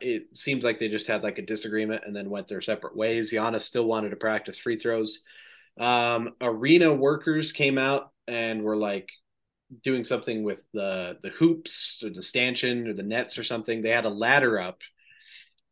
it 0.00 0.36
seems 0.36 0.64
like 0.64 0.80
they 0.80 0.88
just 0.88 1.06
had 1.06 1.22
like 1.22 1.38
a 1.38 1.46
disagreement 1.46 2.02
and 2.04 2.16
then 2.16 2.30
went 2.30 2.48
their 2.48 2.60
separate 2.60 2.96
ways. 2.96 3.32
Giannis 3.32 3.60
still 3.60 3.84
wanted 3.84 4.10
to 4.10 4.16
practice 4.16 4.58
free 4.58 4.76
throws. 4.76 5.22
Um, 5.78 6.34
arena 6.40 6.92
workers 6.92 7.52
came 7.52 7.78
out 7.78 8.10
and 8.26 8.64
were 8.64 8.76
like 8.76 9.08
doing 9.82 10.04
something 10.04 10.44
with 10.44 10.62
the 10.72 11.18
the 11.22 11.30
hoops 11.30 12.02
or 12.04 12.10
the 12.10 12.22
stanchion 12.22 12.86
or 12.88 12.94
the 12.94 13.02
nets 13.02 13.38
or 13.38 13.44
something. 13.44 13.82
They 13.82 13.90
had 13.90 14.04
a 14.04 14.10
ladder 14.10 14.58
up, 14.58 14.80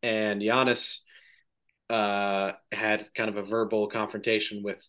and 0.03 0.41
Giannis 0.41 0.99
uh, 1.89 2.53
had 2.71 3.07
kind 3.13 3.29
of 3.29 3.37
a 3.37 3.43
verbal 3.43 3.87
confrontation 3.87 4.63
with 4.63 4.87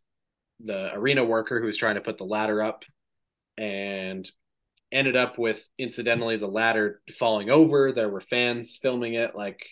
the 0.61 0.95
arena 0.95 1.25
worker 1.25 1.61
who 1.61 1.67
was 1.67 1.77
trying 1.77 1.97
to 1.97 2.01
put 2.01 2.19
the 2.19 2.25
ladder 2.25 2.63
up, 2.63 2.85
and 3.57 4.31
ended 4.93 5.17
up 5.17 5.39
with 5.39 5.69
incidentally 5.79 6.37
the 6.37 6.47
ladder 6.47 7.01
falling 7.19 7.51
over. 7.51 7.93
There 7.93 8.09
were 8.09 8.21
fans 8.21 8.79
filming 8.81 9.15
it, 9.15 9.35
like 9.35 9.65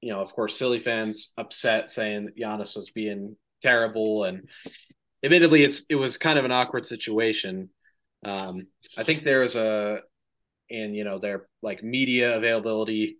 you 0.00 0.12
know, 0.12 0.20
of 0.20 0.34
course, 0.34 0.56
Philly 0.56 0.80
fans 0.80 1.32
upset 1.38 1.90
saying 1.90 2.30
Giannis 2.38 2.76
was 2.76 2.90
being 2.90 3.36
terrible, 3.62 4.24
and 4.24 4.48
admittedly, 5.22 5.62
it's 5.62 5.84
it 5.88 5.94
was 5.94 6.18
kind 6.18 6.38
of 6.38 6.44
an 6.44 6.52
awkward 6.52 6.84
situation. 6.84 7.70
Um, 8.24 8.66
I 8.96 9.04
think 9.04 9.24
there 9.24 9.40
was 9.40 9.56
a, 9.56 10.02
and 10.70 10.96
you 10.96 11.04
know, 11.04 11.18
their 11.18 11.48
like 11.62 11.82
media 11.82 12.36
availability 12.36 13.16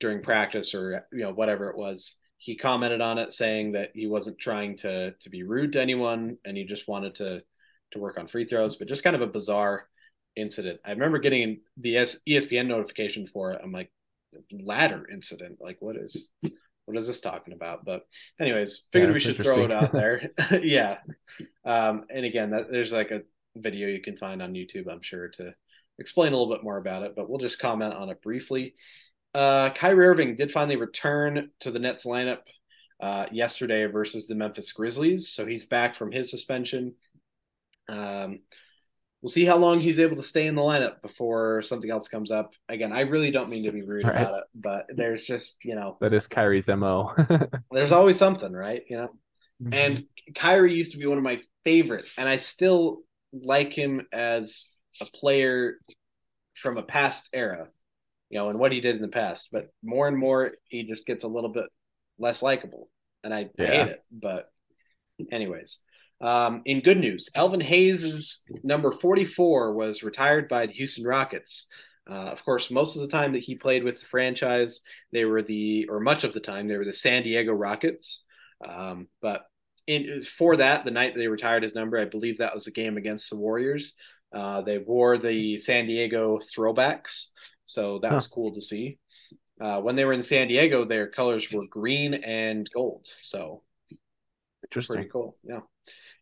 during 0.00 0.22
practice 0.22 0.74
or 0.74 1.06
you 1.12 1.20
know 1.20 1.32
whatever 1.32 1.70
it 1.70 1.76
was. 1.76 2.16
he 2.38 2.56
commented 2.56 3.00
on 3.00 3.18
it 3.18 3.32
saying 3.32 3.72
that 3.72 3.90
he 3.94 4.06
wasn't 4.06 4.38
trying 4.38 4.76
to 4.76 5.14
to 5.20 5.30
be 5.30 5.42
rude 5.42 5.72
to 5.72 5.80
anyone 5.80 6.36
and 6.44 6.56
he 6.56 6.64
just 6.64 6.86
wanted 6.86 7.14
to 7.14 7.40
to 7.92 7.98
work 7.98 8.18
on 8.18 8.26
free 8.26 8.44
throws, 8.44 8.76
but 8.76 8.88
just 8.88 9.04
kind 9.04 9.16
of 9.16 9.22
a 9.22 9.26
bizarre 9.26 9.88
incident. 10.36 10.80
I 10.84 10.90
remember 10.90 11.18
getting 11.18 11.60
the 11.78 11.94
ESPN 11.94 12.66
notification 12.66 13.26
for 13.26 13.52
it. 13.52 13.60
I'm 13.62 13.72
like, 13.72 13.90
ladder 14.52 15.06
incident. 15.10 15.58
Like, 15.60 15.78
what 15.80 15.96
is 15.96 16.30
what 16.84 16.96
is 16.96 17.06
this 17.06 17.20
talking 17.20 17.54
about? 17.54 17.84
But 17.84 18.06
anyways, 18.40 18.88
figured 18.92 19.10
yeah, 19.10 19.14
we 19.14 19.20
should 19.20 19.36
throw 19.36 19.64
it 19.64 19.72
out 19.72 19.92
there. 20.00 20.28
yeah. 20.62 20.98
Um, 21.64 22.04
and 22.10 22.24
again, 22.24 22.50
that, 22.50 22.70
there's 22.70 22.92
like 22.92 23.10
a 23.10 23.22
video 23.56 23.88
you 23.88 24.00
can 24.02 24.16
find 24.16 24.42
on 24.42 24.54
YouTube, 24.54 24.90
I'm 24.90 25.02
sure, 25.02 25.28
to 25.28 25.54
explain 25.98 26.32
a 26.32 26.36
little 26.36 26.54
bit 26.54 26.64
more 26.64 26.78
about 26.78 27.02
it. 27.02 27.14
But 27.16 27.28
we'll 27.28 27.38
just 27.38 27.58
comment 27.58 27.94
on 27.94 28.10
it 28.10 28.22
briefly. 28.22 28.74
Uh, 29.34 29.70
Kyrie 29.70 30.06
Irving 30.06 30.36
did 30.36 30.50
finally 30.50 30.76
return 30.76 31.50
to 31.60 31.70
the 31.70 31.78
Nets 31.78 32.06
lineup 32.06 32.38
uh, 33.00 33.26
yesterday 33.30 33.84
versus 33.86 34.26
the 34.26 34.34
Memphis 34.34 34.72
Grizzlies, 34.72 35.28
so 35.28 35.44
he's 35.44 35.66
back 35.66 35.94
from 35.94 36.10
his 36.10 36.30
suspension. 36.30 36.94
Um, 37.88 38.40
we'll 39.20 39.30
see 39.30 39.44
how 39.44 39.56
long 39.56 39.80
he's 39.80 39.98
able 39.98 40.16
to 40.16 40.22
stay 40.22 40.46
in 40.46 40.54
the 40.54 40.62
lineup 40.62 41.02
before 41.02 41.60
something 41.62 41.90
else 41.90 42.08
comes 42.08 42.30
up. 42.30 42.54
Again, 42.68 42.92
I 42.92 43.02
really 43.02 43.30
don't 43.30 43.50
mean 43.50 43.64
to 43.64 43.72
be 43.72 43.82
rude 43.82 44.06
right. 44.06 44.16
about 44.16 44.38
it, 44.38 44.44
but 44.54 44.86
there's 44.88 45.24
just 45.24 45.58
you 45.64 45.74
know 45.74 45.98
that 46.00 46.14
is 46.14 46.26
Kyrie's 46.26 46.68
mo. 46.68 47.14
there's 47.70 47.92
always 47.92 48.16
something, 48.16 48.52
right? 48.52 48.84
You 48.88 48.96
know, 48.96 49.08
mm-hmm. 49.62 49.74
and 49.74 50.06
Kyrie 50.34 50.74
used 50.74 50.92
to 50.92 50.98
be 50.98 51.06
one 51.06 51.18
of 51.18 51.24
my 51.24 51.40
favorites, 51.64 52.14
and 52.16 52.28
I 52.28 52.38
still 52.38 53.00
like 53.42 53.72
him 53.72 54.06
as 54.12 54.68
a 55.00 55.04
player 55.06 55.74
from 56.54 56.78
a 56.78 56.82
past 56.82 57.28
era, 57.32 57.68
you 58.30 58.38
know, 58.38 58.50
and 58.50 58.58
what 58.58 58.72
he 58.72 58.80
did 58.80 58.96
in 58.96 59.02
the 59.02 59.08
past. 59.08 59.48
But 59.52 59.68
more 59.82 60.08
and 60.08 60.16
more, 60.16 60.52
he 60.68 60.84
just 60.84 61.06
gets 61.06 61.24
a 61.24 61.28
little 61.28 61.50
bit 61.50 61.66
less 62.18 62.42
likable, 62.42 62.88
and 63.22 63.32
I, 63.32 63.50
yeah. 63.58 63.64
I 63.64 63.66
hate 63.66 63.90
it. 63.90 64.04
But, 64.10 64.50
anyways, 65.30 65.80
um, 66.20 66.62
in 66.64 66.80
good 66.80 66.98
news, 66.98 67.28
Elvin 67.34 67.60
Hayes' 67.60 68.42
number 68.62 68.90
44 68.90 69.74
was 69.74 70.02
retired 70.02 70.48
by 70.48 70.66
the 70.66 70.72
Houston 70.72 71.04
Rockets. 71.04 71.66
Uh, 72.08 72.14
of 72.14 72.44
course, 72.44 72.70
most 72.70 72.96
of 72.96 73.02
the 73.02 73.08
time 73.08 73.32
that 73.32 73.42
he 73.42 73.56
played 73.56 73.82
with 73.82 74.00
the 74.00 74.06
franchise, 74.06 74.80
they 75.12 75.24
were 75.24 75.42
the, 75.42 75.86
or 75.90 76.00
much 76.00 76.24
of 76.24 76.32
the 76.32 76.40
time, 76.40 76.68
they 76.68 76.76
were 76.76 76.84
the 76.84 76.92
San 76.92 77.22
Diego 77.24 77.52
Rockets. 77.52 78.22
Um, 78.64 79.08
but 79.20 79.44
in, 79.86 80.22
for 80.22 80.56
that, 80.56 80.84
the 80.84 80.90
night 80.90 81.14
that 81.14 81.20
they 81.20 81.28
retired 81.28 81.62
his 81.62 81.74
number, 81.74 81.98
I 81.98 82.04
believe 82.04 82.38
that 82.38 82.54
was 82.54 82.66
a 82.66 82.72
game 82.72 82.96
against 82.96 83.30
the 83.30 83.36
Warriors. 83.36 83.94
Uh, 84.32 84.60
they 84.62 84.78
wore 84.78 85.16
the 85.18 85.58
San 85.58 85.86
Diego 85.86 86.38
throwbacks, 86.38 87.28
so 87.64 87.98
that 88.00 88.08
huh. 88.08 88.16
was 88.16 88.26
cool 88.26 88.52
to 88.52 88.60
see. 88.60 88.98
Uh, 89.60 89.80
when 89.80 89.96
they 89.96 90.04
were 90.04 90.12
in 90.12 90.22
San 90.22 90.48
Diego, 90.48 90.84
their 90.84 91.06
colors 91.06 91.50
were 91.50 91.66
green 91.66 92.14
and 92.14 92.68
gold. 92.74 93.06
So 93.22 93.62
interesting, 94.64 94.96
pretty 94.96 95.10
cool. 95.10 95.38
Yeah, 95.44 95.60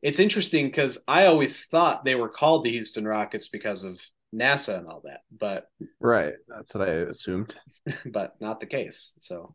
it's 0.03 0.21
interesting 0.21 0.67
because 0.67 0.99
I 1.09 1.27
always 1.27 1.67
thought 1.67 2.05
they 2.05 2.15
were 2.15 2.29
called 2.29 2.63
the 2.63 2.71
Houston 2.71 3.07
Rockets 3.07 3.49
because 3.49 3.83
of 3.83 3.99
NASA 4.35 4.79
and 4.79 4.87
all 4.87 5.01
that, 5.05 5.23
but 5.37 5.67
right, 6.01 6.35
that's 6.47 6.75
what 6.75 6.89
I 6.89 6.93
assumed, 6.93 7.57
but 8.07 8.35
not 8.41 8.61
the 8.61 8.67
case. 8.67 9.13
So 9.21 9.55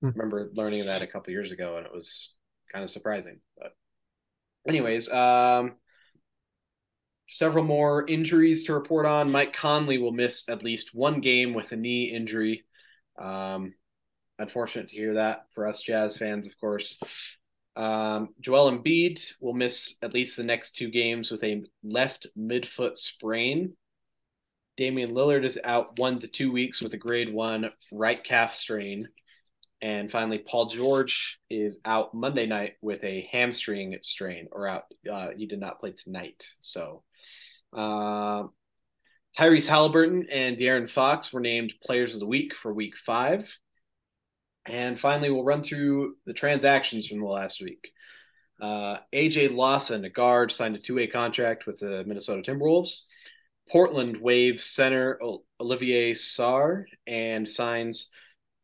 hmm. 0.00 0.08
remember 0.08 0.50
learning 0.52 0.84
that 0.86 1.02
a 1.02 1.06
couple 1.06 1.32
years 1.32 1.52
ago, 1.52 1.76
and 1.76 1.86
it 1.86 1.94
was 1.94 2.32
kind 2.72 2.84
of 2.84 2.90
surprising. 2.90 3.40
But 3.58 3.72
anyways, 4.66 5.10
um, 5.10 5.74
several 7.28 7.64
more 7.64 8.06
injuries 8.06 8.64
to 8.64 8.74
report 8.74 9.06
on. 9.06 9.30
Mike 9.30 9.52
Conley 9.52 9.98
will 9.98 10.12
miss 10.12 10.48
at 10.48 10.62
least 10.62 10.94
one 10.94 11.20
game 11.20 11.54
with 11.54 11.72
a 11.72 11.76
knee 11.76 12.12
injury. 12.14 12.64
Um, 13.18 13.74
unfortunate 14.38 14.88
to 14.88 14.96
hear 14.96 15.14
that 15.14 15.46
for 15.54 15.66
us 15.66 15.82
Jazz 15.82 16.16
fans, 16.16 16.46
of 16.46 16.58
course. 16.58 16.98
Um, 17.74 18.30
Joel 18.40 18.72
Embiid 18.72 19.32
will 19.40 19.54
miss 19.54 19.96
at 20.02 20.12
least 20.12 20.36
the 20.36 20.44
next 20.44 20.76
two 20.76 20.90
games 20.90 21.30
with 21.30 21.42
a 21.42 21.64
left 21.82 22.26
midfoot 22.38 22.98
sprain. 22.98 23.74
Damian 24.76 25.12
Lillard 25.12 25.44
is 25.44 25.58
out 25.64 25.98
one 25.98 26.18
to 26.18 26.28
two 26.28 26.52
weeks 26.52 26.80
with 26.80 26.92
a 26.94 26.98
grade 26.98 27.32
one 27.32 27.70
right 27.90 28.22
calf 28.22 28.54
strain. 28.54 29.08
And 29.82 30.08
finally, 30.08 30.38
Paul 30.38 30.66
George 30.66 31.40
is 31.50 31.80
out 31.84 32.14
Monday 32.14 32.46
night 32.46 32.74
with 32.80 33.02
a 33.02 33.28
hamstring 33.32 33.98
strain, 34.02 34.46
or 34.52 34.68
out. 34.68 34.84
Uh, 35.10 35.30
he 35.36 35.46
did 35.46 35.58
not 35.58 35.80
play 35.80 35.90
tonight. 35.90 36.46
So, 36.60 37.02
uh, 37.76 38.44
Tyrese 39.36 39.66
Halliburton 39.66 40.28
and 40.30 40.56
De'Aaron 40.56 40.88
Fox 40.88 41.32
were 41.32 41.40
named 41.40 41.74
Players 41.82 42.14
of 42.14 42.20
the 42.20 42.28
Week 42.28 42.54
for 42.54 42.72
Week 42.72 42.96
Five. 42.96 43.58
And 44.66 45.00
finally, 45.00 45.30
we'll 45.30 45.42
run 45.42 45.64
through 45.64 46.14
the 46.26 46.32
transactions 46.32 47.08
from 47.08 47.18
the 47.18 47.26
last 47.26 47.60
week. 47.60 47.90
Uh, 48.60 48.98
AJ 49.12 49.52
Lawson, 49.52 50.04
a 50.04 50.10
guard, 50.10 50.52
signed 50.52 50.76
a 50.76 50.78
two-way 50.78 51.08
contract 51.08 51.66
with 51.66 51.80
the 51.80 52.04
Minnesota 52.06 52.48
Timberwolves. 52.48 53.00
Portland 53.68 54.18
waives 54.20 54.64
center 54.64 55.20
Olivier 55.58 56.12
Sarr 56.12 56.84
and 57.08 57.48
signs 57.48 58.11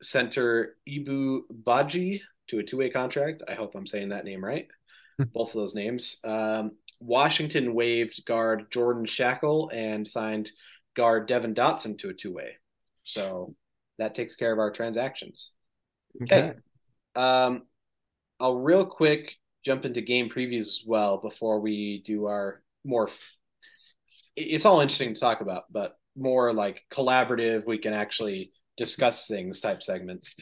center 0.02 0.76
Ibou 0.88 1.40
Badji 1.62 2.20
to 2.48 2.58
a 2.58 2.62
two-way 2.62 2.90
contract. 2.90 3.42
I 3.48 3.54
hope 3.54 3.74
I'm 3.74 3.87
saying 3.87 4.11
that 4.11 4.24
name 4.24 4.44
right. 4.44 4.68
Hmm. 5.18 5.24
Both 5.32 5.50
of 5.50 5.54
those 5.54 5.74
names. 5.74 6.18
Um, 6.24 6.72
Washington 7.00 7.74
waived 7.74 8.24
guard 8.24 8.70
Jordan 8.70 9.06
Schakel 9.06 9.68
and 9.72 10.08
signed 10.08 10.50
guard 10.96 11.28
Devon 11.28 11.54
Dotson 11.54 11.98
to 11.98 12.08
a 12.08 12.14
two-way. 12.14 12.56
So 13.04 13.54
that 13.98 14.14
takes 14.14 14.34
care 14.34 14.52
of 14.52 14.58
our 14.58 14.70
transactions. 14.70 15.52
Okay. 16.22 16.50
okay. 16.50 16.58
Um, 17.14 17.62
I'll 18.40 18.58
real 18.58 18.87
quick 18.87 19.34
jump 19.64 19.84
into 19.84 20.00
game 20.00 20.28
previews 20.28 20.61
as 20.61 20.82
well 20.87 21.18
before 21.18 21.61
we 21.61 22.02
do 22.04 22.26
our 22.26 22.62
more. 22.84 23.11
It's 24.37 24.64
all 24.64 24.80
interesting 24.80 25.14
to 25.14 25.20
talk 25.20 25.40
about, 25.40 25.64
but 25.70 25.96
more 26.16 26.52
like 26.52 26.82
collaborative. 26.92 27.66
We 27.66 27.78
can 27.78 27.92
actually 27.92 28.52
discuss 28.78 29.26
things 29.26 29.60
type 29.60 29.82
segments. 29.82 30.34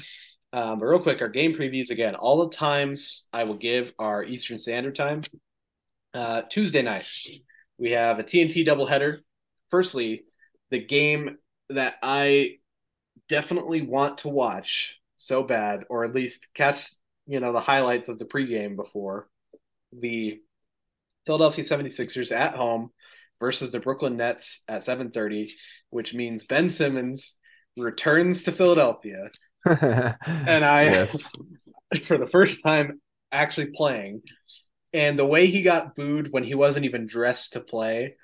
Um, 0.52 0.78
but 0.78 0.86
real 0.86 1.00
quick, 1.02 1.20
our 1.20 1.28
game 1.28 1.54
previews 1.54 1.90
again. 1.90 2.14
All 2.14 2.48
the 2.48 2.56
times 2.56 3.26
I 3.32 3.44
will 3.44 3.56
give 3.56 3.92
are 3.98 4.24
Eastern 4.24 4.58
Standard 4.58 4.94
Time. 4.94 5.22
Uh, 6.14 6.42
Tuesday 6.48 6.82
night, 6.82 7.06
we 7.78 7.90
have 7.90 8.18
a 8.18 8.24
TNT 8.24 8.66
doubleheader. 8.66 9.18
Firstly, 9.68 10.24
the 10.70 10.78
game 10.78 11.38
that 11.70 11.96
I 12.02 12.58
definitely 13.28 13.82
want 13.82 14.18
to 14.18 14.28
watch 14.28 14.96
so 15.16 15.42
bad, 15.42 15.84
or 15.90 16.04
at 16.04 16.14
least 16.14 16.48
catch, 16.54 16.90
you 17.26 17.40
know, 17.40 17.52
the 17.52 17.60
highlights 17.60 18.08
of 18.08 18.18
the 18.18 18.24
pregame 18.24 18.76
before 18.76 19.28
the 19.92 20.40
Philadelphia 21.26 21.64
76ers 21.64 22.32
at 22.32 22.54
home 22.54 22.90
versus 23.40 23.70
the 23.70 23.80
Brooklyn 23.80 24.16
Nets 24.16 24.62
at 24.68 24.82
7:30, 24.82 25.52
which 25.90 26.14
means 26.14 26.44
Ben 26.44 26.70
Simmons 26.70 27.36
returns 27.76 28.44
to 28.44 28.52
Philadelphia. 28.52 29.30
and 29.66 30.64
I, 30.64 30.84
yes. 30.84 31.28
for 32.04 32.18
the 32.18 32.26
first 32.26 32.62
time, 32.62 33.00
actually 33.32 33.68
playing. 33.74 34.22
And 34.92 35.18
the 35.18 35.26
way 35.26 35.46
he 35.46 35.62
got 35.62 35.94
booed 35.94 36.32
when 36.32 36.44
he 36.44 36.54
wasn't 36.54 36.84
even 36.84 37.06
dressed 37.06 37.52
to 37.52 37.60
play, 37.60 38.16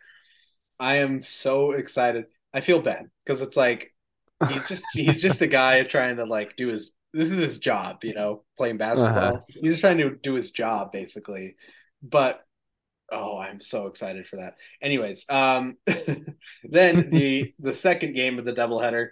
I 0.78 0.96
am 0.96 1.22
so 1.22 1.72
excited. 1.72 2.26
I 2.54 2.60
feel 2.60 2.80
bad 2.80 3.06
because 3.24 3.40
it's 3.40 3.56
like 3.56 3.92
he's 4.48 4.68
just 4.68 4.82
he's 4.92 5.20
just 5.20 5.42
a 5.42 5.46
guy 5.46 5.82
trying 5.84 6.16
to 6.16 6.24
like 6.24 6.56
do 6.56 6.68
his 6.68 6.92
this 7.12 7.30
is 7.30 7.38
his 7.38 7.58
job, 7.58 8.04
you 8.04 8.14
know, 8.14 8.44
playing 8.56 8.78
basketball. 8.78 9.34
Uh-huh. 9.36 9.40
He's 9.48 9.80
trying 9.80 9.98
to 9.98 10.16
do 10.22 10.34
his 10.34 10.50
job 10.50 10.92
basically. 10.92 11.56
But 12.02 12.40
oh, 13.10 13.38
I'm 13.38 13.60
so 13.60 13.86
excited 13.86 14.26
for 14.26 14.36
that. 14.36 14.56
Anyways, 14.80 15.26
um 15.28 15.76
then 15.86 17.10
the 17.10 17.54
the 17.58 17.74
second 17.74 18.14
game 18.14 18.38
of 18.38 18.44
the 18.44 18.54
doubleheader 18.54 19.08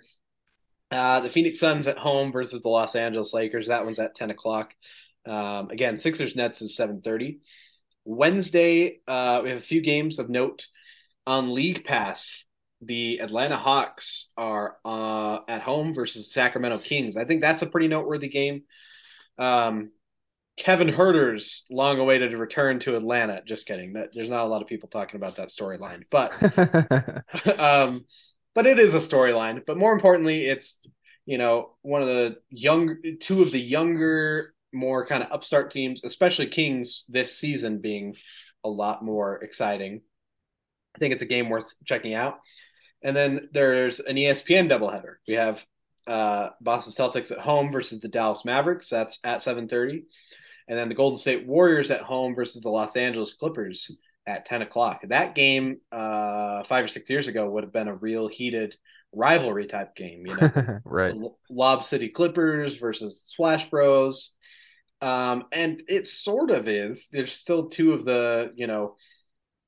uh, 0.90 1.20
the 1.20 1.31
Phoenix 1.31 1.61
Suns 1.61 1.87
at 1.87 1.98
home 1.98 2.33
versus 2.33 2.62
the 2.62 2.68
Los 2.68 2.96
Angeles 2.96 3.33
Lakers. 3.33 3.68
That 3.68 3.85
one's 3.85 3.98
at 3.98 4.14
10 4.14 4.31
o'clock. 4.31 4.74
Um, 5.26 5.70
again, 5.70 5.98
Sixers 5.98 6.35
Nets 6.35 6.62
is 6.62 6.76
7:30. 6.76 7.40
Wednesday, 8.05 9.00
uh, 9.06 9.40
we 9.44 9.50
have 9.50 9.58
a 9.58 9.62
few 9.62 9.83
games 9.83 10.19
of 10.19 10.31
note 10.31 10.67
on 11.27 11.54
League 11.54 11.85
Pass. 11.85 12.44
The 12.81 13.19
Atlanta 13.21 13.56
Hawks 13.56 14.33
are 14.38 14.79
uh, 14.85 15.40
at 15.46 15.60
home 15.60 15.92
versus 15.92 16.33
Sacramento 16.33 16.79
Kings. 16.79 17.17
I 17.17 17.25
think 17.25 17.42
that's 17.42 17.62
a 17.62 17.67
pretty 17.67 17.88
noteworthy 17.88 18.29
game. 18.29 18.62
Um, 19.38 19.90
Kevin 20.56 20.88
Huerter's 20.88 21.67
long-awaited 21.71 22.35
return 22.35 22.79
to 22.81 22.96
Atlanta. 22.96 23.42
Just 23.46 23.67
kidding. 23.67 23.92
There's 23.92 24.29
not 24.29 24.44
a 24.44 24.48
lot 24.48 24.62
of 24.62 24.69
people 24.69 24.88
talking 24.88 25.17
about 25.17 25.37
that 25.37 25.48
storyline, 25.48 26.04
but 26.10 26.33
um, 27.60 28.04
but 28.61 28.67
it 28.67 28.79
is 28.79 28.92
a 28.92 28.98
storyline. 28.98 29.65
But 29.67 29.79
more 29.79 29.94
importantly, 29.94 30.44
it's 30.44 30.79
you 31.25 31.38
know 31.38 31.77
one 31.81 32.02
of 32.02 32.08
the 32.08 32.37
young, 32.50 32.96
two 33.19 33.40
of 33.40 33.52
the 33.52 33.58
younger, 33.58 34.52
more 34.71 35.06
kind 35.06 35.23
of 35.23 35.33
upstart 35.33 35.71
teams, 35.71 36.04
especially 36.04 36.46
Kings 36.46 37.06
this 37.08 37.38
season 37.38 37.79
being 37.79 38.17
a 38.63 38.69
lot 38.69 39.02
more 39.02 39.37
exciting. 39.37 40.02
I 40.94 40.98
think 40.98 41.15
it's 41.15 41.23
a 41.23 41.27
game 41.27 41.48
worth 41.48 41.73
checking 41.87 42.13
out. 42.13 42.40
And 43.02 43.17
then 43.17 43.48
there's 43.50 43.98
an 43.98 44.17
ESPN 44.17 44.69
doubleheader. 44.71 45.15
We 45.27 45.35
have 45.35 45.65
uh, 46.06 46.50
Boston 46.61 46.92
Celtics 46.92 47.33
at 47.33 47.38
home 47.38 47.73
versus 47.73 48.00
the 48.00 48.08
Dallas 48.08 48.44
Mavericks. 48.44 48.90
That's 48.90 49.21
at 49.25 49.40
seven 49.40 49.69
thirty, 49.69 50.04
and 50.69 50.79
then 50.79 50.90
the 50.90 50.94
Golden 50.94 51.17
State 51.17 51.46
Warriors 51.46 51.90
at 51.90 52.02
home 52.02 52.35
versus 52.35 52.61
the 52.61 52.69
Los 52.69 52.94
Angeles 52.94 53.33
Clippers 53.33 53.90
at 54.31 54.46
ten 54.46 54.62
o'clock. 54.62 55.02
That 55.08 55.35
game 55.35 55.81
uh, 55.90 56.62
five 56.64 56.85
or 56.85 56.88
six 56.88 57.10
years 57.10 57.28
ago 57.28 57.48
would 57.50 57.64
have 57.64 57.72
been 57.72 57.88
a 57.88 57.94
real 57.94 58.28
heated 58.28 58.76
rivalry 59.12 59.66
type 59.66 59.96
game. 59.96 60.26
You 60.26 60.37
know, 60.37 60.78
right? 60.85 61.14
Lob 61.50 61.85
City 61.85 62.08
Clippers 62.08 62.76
versus 62.76 63.22
Splash 63.26 63.68
Bros. 63.68 64.35
Um, 65.02 65.44
and 65.50 65.83
it 65.88 66.06
sort 66.06 66.50
of 66.50 66.68
is. 66.68 67.08
There's 67.10 67.33
still 67.33 67.68
two 67.68 67.92
of 67.92 68.04
the 68.04 68.52
you 68.54 68.66
know 68.66 68.96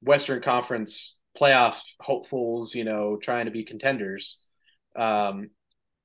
Western 0.02 0.42
Conference 0.42 1.18
playoff 1.38 1.80
hopefuls, 2.00 2.74
you 2.74 2.84
know, 2.84 3.16
trying 3.16 3.46
to 3.46 3.50
be 3.50 3.64
contenders. 3.64 4.42
Um, 4.94 5.50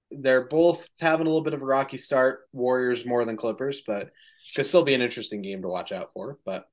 they're 0.10 0.48
both 0.48 0.88
having 1.00 1.28
a 1.28 1.30
little 1.30 1.44
bit 1.44 1.54
of 1.54 1.62
a 1.62 1.66
rocky 1.66 1.98
start. 1.98 2.48
Warriors 2.54 3.06
more 3.06 3.26
than 3.26 3.38
Clippers, 3.38 3.82
but 3.86 4.12
could 4.56 4.66
still 4.66 4.84
be 4.84 4.94
an 4.94 5.02
interesting 5.02 5.42
game 5.42 5.62
to 5.62 5.68
watch 5.68 5.92
out 5.92 6.12
for. 6.14 6.40
But 6.46 6.66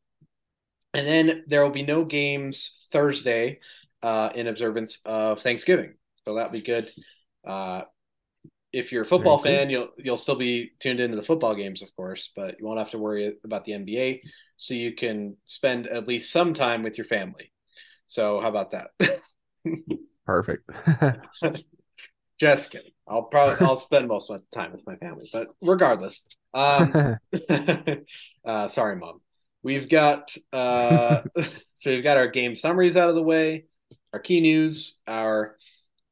and 0.94 1.06
then 1.06 1.44
there 1.46 1.62
will 1.62 1.70
be 1.70 1.82
no 1.82 2.04
games 2.04 2.86
Thursday 2.92 3.60
uh, 4.02 4.30
in 4.34 4.46
observance 4.46 5.00
of 5.04 5.40
Thanksgiving, 5.40 5.94
so 6.24 6.34
that'll 6.34 6.52
be 6.52 6.62
good. 6.62 6.90
Uh, 7.46 7.82
if 8.72 8.90
you're 8.90 9.02
a 9.02 9.06
football 9.06 9.38
fan, 9.38 9.70
you'll 9.70 9.88
you'll 9.96 10.16
still 10.16 10.36
be 10.36 10.72
tuned 10.80 11.00
into 11.00 11.16
the 11.16 11.22
football 11.22 11.54
games, 11.54 11.82
of 11.82 11.94
course, 11.96 12.32
but 12.34 12.58
you 12.58 12.66
won't 12.66 12.78
have 12.78 12.90
to 12.90 12.98
worry 12.98 13.36
about 13.44 13.64
the 13.64 13.72
NBA. 13.72 14.22
So 14.56 14.74
you 14.74 14.94
can 14.94 15.36
spend 15.46 15.86
at 15.86 16.08
least 16.08 16.32
some 16.32 16.54
time 16.54 16.82
with 16.82 16.98
your 16.98 17.04
family. 17.04 17.52
So 18.06 18.40
how 18.40 18.48
about 18.48 18.72
that? 18.72 18.90
Perfect. 20.26 20.68
Just 22.40 22.70
kidding. 22.70 22.90
I'll 23.06 23.24
probably 23.24 23.56
I'll 23.66 23.76
spend 23.76 24.08
most 24.08 24.30
of 24.30 24.40
my 24.40 24.60
time 24.60 24.72
with 24.72 24.86
my 24.86 24.96
family, 24.96 25.28
but 25.32 25.48
regardless. 25.60 26.26
Um, 26.52 27.18
uh, 28.44 28.68
sorry, 28.68 28.96
mom. 28.96 29.20
We've 29.64 29.88
got 29.88 30.36
uh, 30.52 31.22
so 31.74 31.90
we've 31.90 32.04
got 32.04 32.18
our 32.18 32.28
game 32.28 32.54
summaries 32.54 32.96
out 32.96 33.08
of 33.08 33.14
the 33.14 33.22
way, 33.22 33.64
our 34.12 34.20
key 34.20 34.40
news, 34.40 34.98
our 35.06 35.56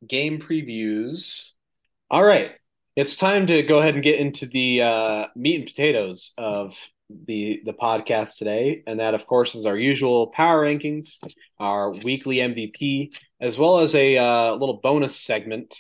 game 0.08 0.40
previews. 0.40 1.50
All 2.10 2.24
right, 2.24 2.52
it's 2.96 3.18
time 3.18 3.46
to 3.48 3.62
go 3.62 3.78
ahead 3.78 3.94
and 3.94 4.02
get 4.02 4.18
into 4.18 4.46
the 4.46 4.80
uh, 4.80 5.26
meat 5.36 5.56
and 5.56 5.66
potatoes 5.66 6.32
of 6.38 6.78
the 7.26 7.60
the 7.66 7.74
podcast 7.74 8.38
today, 8.38 8.82
and 8.86 9.00
that 9.00 9.12
of 9.12 9.26
course 9.26 9.54
is 9.54 9.66
our 9.66 9.76
usual 9.76 10.28
power 10.28 10.64
rankings, 10.64 11.18
our 11.60 11.92
weekly 11.92 12.36
MVP, 12.36 13.10
as 13.38 13.58
well 13.58 13.80
as 13.80 13.94
a 13.94 14.16
uh, 14.16 14.52
little 14.54 14.80
bonus 14.82 15.20
segment 15.20 15.76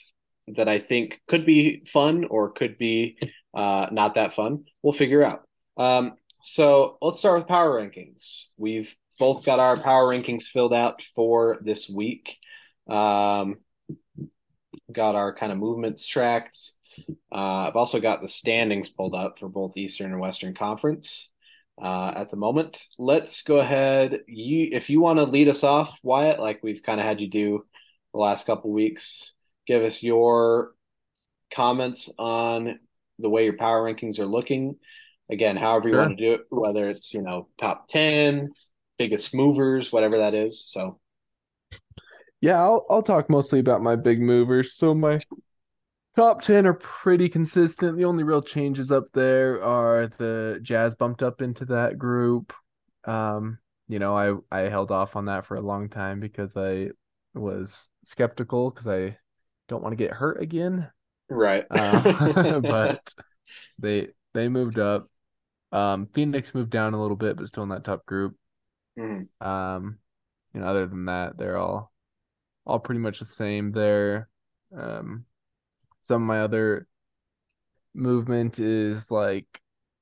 that 0.46 0.68
I 0.68 0.78
think 0.78 1.22
could 1.26 1.46
be 1.46 1.84
fun 1.86 2.26
or 2.26 2.50
could 2.50 2.76
be 2.76 3.16
uh, 3.54 3.86
not 3.90 4.16
that 4.16 4.34
fun. 4.34 4.64
We'll 4.82 4.92
figure 4.92 5.22
out. 5.22 5.44
Um, 5.78 6.18
so 6.42 6.98
let's 7.00 7.18
start 7.18 7.38
with 7.38 7.48
power 7.48 7.80
rankings. 7.80 8.46
We've 8.56 8.92
both 9.18 9.44
got 9.44 9.60
our 9.60 9.80
power 9.80 10.08
rankings 10.08 10.44
filled 10.44 10.74
out 10.74 11.02
for 11.14 11.58
this 11.62 11.88
week. 11.88 12.36
Um, 12.88 13.58
got 14.92 15.14
our 15.14 15.34
kind 15.34 15.52
of 15.52 15.58
movements 15.58 16.06
tracked. 16.06 16.72
Uh, 17.30 17.68
I've 17.68 17.76
also 17.76 18.00
got 18.00 18.20
the 18.20 18.28
standings 18.28 18.88
pulled 18.88 19.14
up 19.14 19.38
for 19.38 19.48
both 19.48 19.76
Eastern 19.76 20.12
and 20.12 20.20
Western 20.20 20.54
Conference 20.54 21.30
uh, 21.80 22.12
at 22.14 22.30
the 22.30 22.36
moment. 22.36 22.86
Let's 22.98 23.42
go 23.42 23.58
ahead. 23.58 24.20
You, 24.26 24.68
if 24.72 24.90
you 24.90 25.00
want 25.00 25.18
to 25.18 25.24
lead 25.24 25.48
us 25.48 25.64
off, 25.64 25.98
Wyatt, 26.02 26.40
like 26.40 26.62
we've 26.62 26.82
kind 26.82 27.00
of 27.00 27.06
had 27.06 27.20
you 27.20 27.28
do 27.28 27.64
the 28.12 28.18
last 28.18 28.46
couple 28.46 28.70
weeks, 28.70 29.32
give 29.66 29.82
us 29.82 30.02
your 30.02 30.72
comments 31.54 32.10
on 32.18 32.78
the 33.18 33.30
way 33.30 33.44
your 33.44 33.56
power 33.56 33.82
rankings 33.82 34.18
are 34.18 34.26
looking. 34.26 34.76
Again, 35.30 35.56
however 35.56 35.88
you 35.88 35.94
sure. 35.94 36.02
want 36.02 36.18
to 36.18 36.24
do 36.24 36.32
it, 36.34 36.40
whether 36.50 36.88
it's 36.88 37.14
you 37.14 37.22
know 37.22 37.48
top 37.58 37.88
ten, 37.88 38.50
biggest 38.98 39.34
movers, 39.34 39.92
whatever 39.92 40.18
that 40.18 40.34
is. 40.34 40.64
So 40.66 40.98
yeah, 42.40 42.60
I'll 42.60 42.84
I'll 42.90 43.02
talk 43.02 43.30
mostly 43.30 43.60
about 43.60 43.82
my 43.82 43.96
big 43.96 44.20
movers. 44.20 44.74
So 44.74 44.94
my 44.94 45.20
top 46.16 46.42
10 46.42 46.66
are 46.66 46.74
pretty 46.74 47.28
consistent. 47.28 47.96
The 47.96 48.04
only 48.04 48.24
real 48.24 48.42
changes 48.42 48.92
up 48.92 49.06
there 49.14 49.62
are 49.62 50.08
the 50.18 50.58
Jazz 50.62 50.94
bumped 50.94 51.22
up 51.22 51.40
into 51.40 51.64
that 51.66 51.98
group. 51.98 52.52
Um, 53.04 53.58
you 53.88 53.98
know, 53.98 54.16
I 54.16 54.34
I 54.56 54.68
held 54.68 54.90
off 54.90 55.16
on 55.16 55.26
that 55.26 55.46
for 55.46 55.56
a 55.56 55.60
long 55.60 55.88
time 55.88 56.20
because 56.20 56.56
I 56.56 56.90
was 57.34 57.88
skeptical 58.04 58.70
because 58.70 58.86
I 58.86 59.16
don't 59.68 59.82
want 59.82 59.92
to 59.92 60.04
get 60.04 60.12
hurt 60.12 60.40
again. 60.40 60.90
Right. 61.30 61.64
uh, 61.70 62.60
but 62.60 63.14
they 63.78 64.08
they 64.34 64.48
moved 64.48 64.78
up. 64.78 65.08
Um, 65.72 66.06
Phoenix 66.12 66.54
moved 66.54 66.70
down 66.70 66.94
a 66.94 67.00
little 67.00 67.16
bit, 67.16 67.36
but 67.36 67.48
still 67.48 67.62
in 67.62 67.70
that 67.70 67.84
top 67.84 68.04
group. 68.06 68.36
Mm-hmm. 68.98 69.46
Um, 69.46 69.98
you 70.54 70.60
know, 70.60 70.66
other 70.66 70.86
than 70.86 71.06
that, 71.06 71.38
they're 71.38 71.56
all 71.56 71.92
all 72.64 72.78
pretty 72.78 73.00
much 73.00 73.18
the 73.18 73.24
same 73.24 73.72
there. 73.72 74.28
Um, 74.76 75.24
some 76.02 76.22
of 76.22 76.28
my 76.28 76.40
other 76.40 76.86
movement 77.94 78.58
is 78.60 79.10
like 79.10 79.46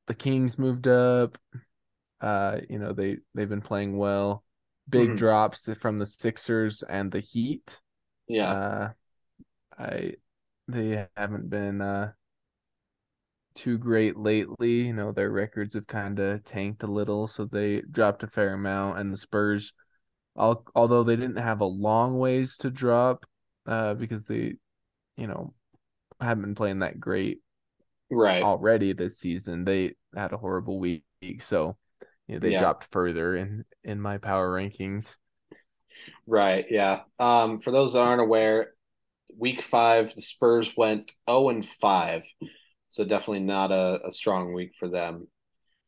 the 0.07 0.15
Kings 0.15 0.59
moved 0.59 0.89
up. 0.89 1.39
Uh, 2.21 2.59
you 2.69 2.79
know, 2.79 2.93
they 2.93 3.19
they've 3.35 3.49
been 3.49 3.63
playing 3.63 3.97
well. 3.97 4.45
Big 4.89 5.09
mm-hmm. 5.09 5.17
drops 5.17 5.69
from 5.81 5.99
the 5.99 6.07
Sixers 6.07 6.83
and 6.83 7.13
the 7.13 7.21
Heat. 7.21 7.79
Yeah. 8.27 8.53
Uh, 8.53 8.91
I 9.79 10.15
they 10.69 11.07
haven't 11.17 11.49
been 11.49 11.81
uh 11.81 12.13
too 13.55 13.79
great 13.79 14.17
lately. 14.17 14.87
You 14.87 14.93
know, 14.93 15.13
their 15.13 15.31
records 15.31 15.75
have 15.75 15.87
kind 15.87 16.19
of 16.19 16.45
tanked 16.45 16.83
a 16.83 16.87
little, 16.87 17.27
so 17.27 17.45
they 17.45 17.83
dropped 17.91 18.23
a 18.23 18.29
fair 18.29 18.55
amount. 18.55 18.99
And 18.99 19.13
the 19.13 19.17
Spurs 19.17 19.73
although 20.37 21.03
they 21.03 21.17
didn't 21.17 21.37
have 21.37 21.61
a 21.61 21.67
long 21.67 22.19
ways 22.19 22.57
to 22.59 22.71
drop 22.71 23.27
uh, 23.67 23.95
because 23.95 24.25
they, 24.25 24.55
you 25.17 25.27
know, 25.27 25.53
haven't 26.21 26.43
been 26.43 26.55
playing 26.55 26.81
that 26.81 27.01
great 27.01 27.41
right 28.11 28.43
already 28.43 28.93
this 28.93 29.19
season. 29.19 29.65
They 29.65 29.95
had 30.15 30.33
a 30.33 30.39
horrible 30.39 30.79
week, 30.81 31.03
so 31.41 31.77
you 32.27 32.35
know, 32.35 32.41
they 32.41 32.53
yeah. 32.53 32.61
dropped 32.61 32.89
further 32.91 33.37
in 33.37 33.65
in 33.85 34.01
my 34.01 34.19
power 34.19 34.51
rankings. 34.51 35.17
Right. 36.27 36.67
Yeah. 36.71 37.01
Um, 37.19 37.61
for 37.61 37.73
those 37.73 37.95
that 37.95 38.01
aren't 38.01 38.21
aware, 38.21 38.75
week 39.37 39.63
five 39.63 40.15
the 40.15 40.23
Spurs 40.23 40.73
went 40.77 41.11
zero 41.11 41.17
oh 41.27 41.49
and 41.49 41.67
five, 41.67 42.23
so 42.91 43.05
definitely 43.05 43.41
not 43.41 43.71
a, 43.71 44.01
a 44.07 44.13
strong 44.13 44.53
week 44.53 44.73
for 44.79 44.89
them. 44.89 45.29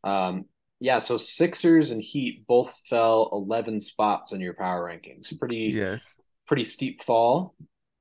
Um, 0.05 0.47
yeah, 0.81 0.99
so 1.01 1.19
Sixers 1.19 1.91
and 1.91 2.03
Heat 2.03 2.47
both 2.47 2.81
fell 2.89 3.29
11 3.33 3.81
spots 3.81 4.33
in 4.33 4.41
your 4.41 4.55
power 4.55 4.89
rankings. 4.89 5.39
Pretty 5.39 5.73
yes, 5.77 6.17
pretty 6.47 6.65
steep 6.65 7.03
fall. 7.03 7.55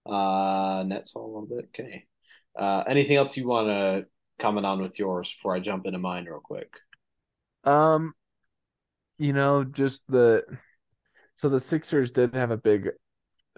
Uh 0.05 0.83
Nets 0.87 1.11
fall 1.11 1.25
a 1.25 1.31
little 1.31 1.57
bit. 1.57 1.69
Okay. 1.69 2.05
Uh 2.57 2.83
anything 2.87 3.17
else 3.17 3.37
you 3.37 3.47
want 3.47 3.67
to 3.67 4.05
comment 4.41 4.65
on 4.65 4.81
with 4.81 4.97
yours 4.97 5.31
before 5.37 5.55
I 5.55 5.59
jump 5.59 5.85
into 5.85 5.99
mine 5.99 6.25
real 6.25 6.41
quick? 6.43 6.73
Um 7.65 8.13
you 9.19 9.33
know, 9.33 9.63
just 9.63 10.01
the 10.09 10.43
so 11.35 11.49
the 11.49 11.59
Sixers 11.59 12.11
did 12.11 12.33
have 12.33 12.49
a 12.49 12.57
big 12.57 12.89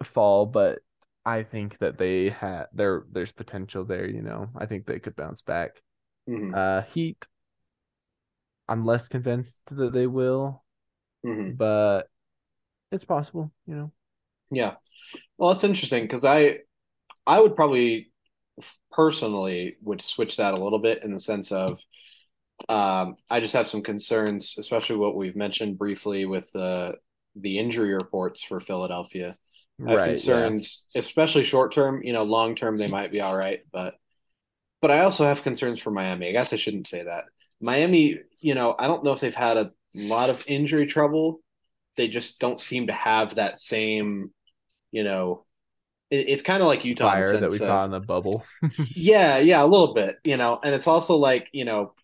fall, 0.02 0.44
but 0.44 0.80
I 1.24 1.42
think 1.42 1.78
that 1.78 1.98
they 1.98 2.30
had 2.30 2.66
there 2.72 3.04
there's 3.10 3.32
potential 3.32 3.84
there, 3.84 4.08
you 4.08 4.22
know. 4.22 4.48
I 4.56 4.66
think 4.66 4.86
they 4.86 4.98
could 4.98 5.16
bounce 5.16 5.42
back. 5.42 5.82
Mm-hmm. 6.28 6.54
Uh 6.54 6.82
Heat 6.92 7.26
I'm 8.68 8.84
less 8.84 9.08
convinced 9.08 9.62
that 9.76 9.92
they 9.92 10.06
will, 10.06 10.64
mm-hmm. 11.24 11.52
but 11.52 12.08
it's 12.90 13.04
possible, 13.04 13.52
you 13.66 13.74
know. 13.74 13.92
Yeah, 14.50 14.74
well, 15.36 15.50
it's 15.50 15.64
interesting 15.64 16.04
because 16.04 16.24
I, 16.24 16.58
I 17.26 17.40
would 17.40 17.56
probably 17.56 18.12
personally 18.92 19.76
would 19.82 20.00
switch 20.00 20.36
that 20.36 20.54
a 20.54 20.62
little 20.62 20.78
bit 20.78 21.02
in 21.02 21.12
the 21.12 21.20
sense 21.20 21.50
of, 21.50 21.80
um, 22.68 23.16
I 23.28 23.40
just 23.40 23.54
have 23.54 23.68
some 23.68 23.82
concerns, 23.82 24.56
especially 24.58 24.96
what 24.96 25.16
we've 25.16 25.36
mentioned 25.36 25.78
briefly 25.78 26.24
with 26.24 26.50
the 26.52 26.96
the 27.36 27.58
injury 27.58 27.92
reports 27.92 28.44
for 28.44 28.60
Philadelphia. 28.60 29.36
I 29.80 29.94
right, 29.94 30.04
concerns, 30.06 30.84
yeah. 30.94 31.00
especially 31.00 31.44
short 31.44 31.72
term. 31.72 32.02
You 32.02 32.12
know, 32.12 32.22
long 32.22 32.54
term 32.54 32.78
they 32.78 32.86
might 32.86 33.12
be 33.12 33.20
all 33.20 33.36
right, 33.36 33.60
but 33.72 33.94
but 34.80 34.90
I 34.90 35.00
also 35.00 35.24
have 35.24 35.42
concerns 35.42 35.80
for 35.80 35.90
Miami. 35.90 36.28
I 36.28 36.32
guess 36.32 36.52
I 36.52 36.56
shouldn't 36.56 36.86
say 36.86 37.04
that. 37.04 37.24
Miami, 37.60 38.18
you 38.40 38.54
know, 38.54 38.74
I 38.78 38.86
don't 38.86 39.02
know 39.02 39.12
if 39.12 39.20
they've 39.20 39.34
had 39.34 39.56
a 39.56 39.70
lot 39.94 40.30
of 40.30 40.44
injury 40.46 40.86
trouble. 40.86 41.40
They 41.96 42.08
just 42.08 42.38
don't 42.38 42.60
seem 42.60 42.88
to 42.88 42.92
have 42.92 43.36
that 43.36 43.60
same, 43.60 44.30
you 44.92 45.04
know, 45.04 45.46
it, 46.10 46.28
it's 46.28 46.42
kind 46.42 46.60
of 46.62 46.66
like 46.66 46.84
Utah 46.84 47.10
fire 47.10 47.32
that 47.32 47.50
we 47.50 47.56
of, 47.56 47.62
saw 47.62 47.84
in 47.84 47.92
the 47.92 48.00
bubble. 48.00 48.44
yeah, 48.94 49.38
yeah, 49.38 49.62
a 49.62 49.66
little 49.66 49.94
bit, 49.94 50.16
you 50.24 50.36
know, 50.36 50.60
and 50.62 50.74
it's 50.74 50.86
also 50.86 51.16
like, 51.16 51.48
you 51.52 51.64
know, 51.64 51.94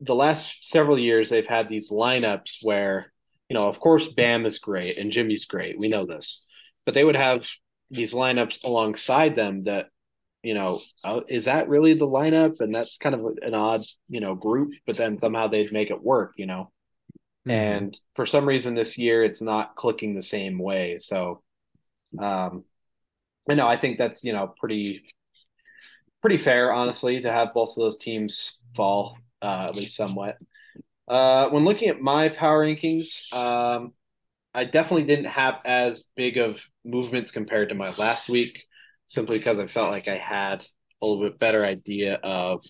the 0.00 0.14
last 0.14 0.68
several 0.68 0.98
years 0.98 1.30
they've 1.30 1.46
had 1.46 1.68
these 1.68 1.90
lineups 1.90 2.58
where, 2.62 3.12
you 3.48 3.54
know, 3.54 3.68
of 3.68 3.80
course 3.80 4.08
Bam 4.08 4.46
is 4.46 4.58
great 4.58 4.98
and 4.98 5.10
Jimmy's 5.10 5.46
great. 5.46 5.78
We 5.78 5.88
know 5.88 6.06
this. 6.06 6.44
But 6.84 6.94
they 6.94 7.04
would 7.04 7.16
have 7.16 7.46
these 7.90 8.14
lineups 8.14 8.64
alongside 8.64 9.36
them 9.36 9.62
that 9.64 9.88
you 10.44 10.52
know, 10.52 10.78
uh, 11.02 11.20
is 11.26 11.46
that 11.46 11.70
really 11.70 11.94
the 11.94 12.06
lineup? 12.06 12.60
And 12.60 12.72
that's 12.74 12.98
kind 12.98 13.14
of 13.14 13.24
an 13.40 13.54
odd, 13.54 13.80
you 14.10 14.20
know, 14.20 14.34
group, 14.34 14.74
but 14.86 14.94
then 14.94 15.18
somehow 15.18 15.48
they'd 15.48 15.72
make 15.72 15.90
it 15.90 16.02
work, 16.02 16.34
you 16.36 16.44
know. 16.44 16.70
Mm-hmm. 17.48 17.50
And 17.50 18.00
for 18.14 18.26
some 18.26 18.46
reason 18.46 18.74
this 18.74 18.98
year 18.98 19.24
it's 19.24 19.40
not 19.40 19.74
clicking 19.74 20.14
the 20.14 20.22
same 20.22 20.58
way. 20.58 20.98
So 20.98 21.42
um 22.18 22.64
I 23.48 23.54
know 23.54 23.66
I 23.66 23.78
think 23.78 23.98
that's, 23.98 24.22
you 24.22 24.34
know, 24.34 24.54
pretty 24.58 25.04
pretty 26.20 26.36
fair, 26.36 26.72
honestly, 26.72 27.20
to 27.20 27.32
have 27.32 27.54
both 27.54 27.70
of 27.70 27.76
those 27.76 27.98
teams 27.98 28.60
fall, 28.74 29.18
uh, 29.42 29.66
at 29.68 29.74
least 29.74 29.96
somewhat. 29.96 30.38
Uh, 31.06 31.48
when 31.50 31.66
looking 31.66 31.88
at 31.88 32.00
my 32.00 32.30
power 32.30 32.64
rankings, 32.64 33.30
um, 33.30 33.92
I 34.54 34.64
definitely 34.64 35.04
didn't 35.04 35.26
have 35.26 35.56
as 35.64 36.04
big 36.16 36.36
of 36.36 36.60
movements 36.84 37.32
compared 37.32 37.70
to 37.70 37.74
my 37.74 37.94
last 37.96 38.28
week, 38.28 38.62
simply 39.08 39.38
because 39.38 39.58
I 39.58 39.66
felt 39.66 39.90
like 39.90 40.06
I 40.08 40.16
had 40.16 40.64
a 41.02 41.06
little 41.06 41.24
bit 41.24 41.38
better 41.38 41.64
idea 41.64 42.14
of 42.22 42.62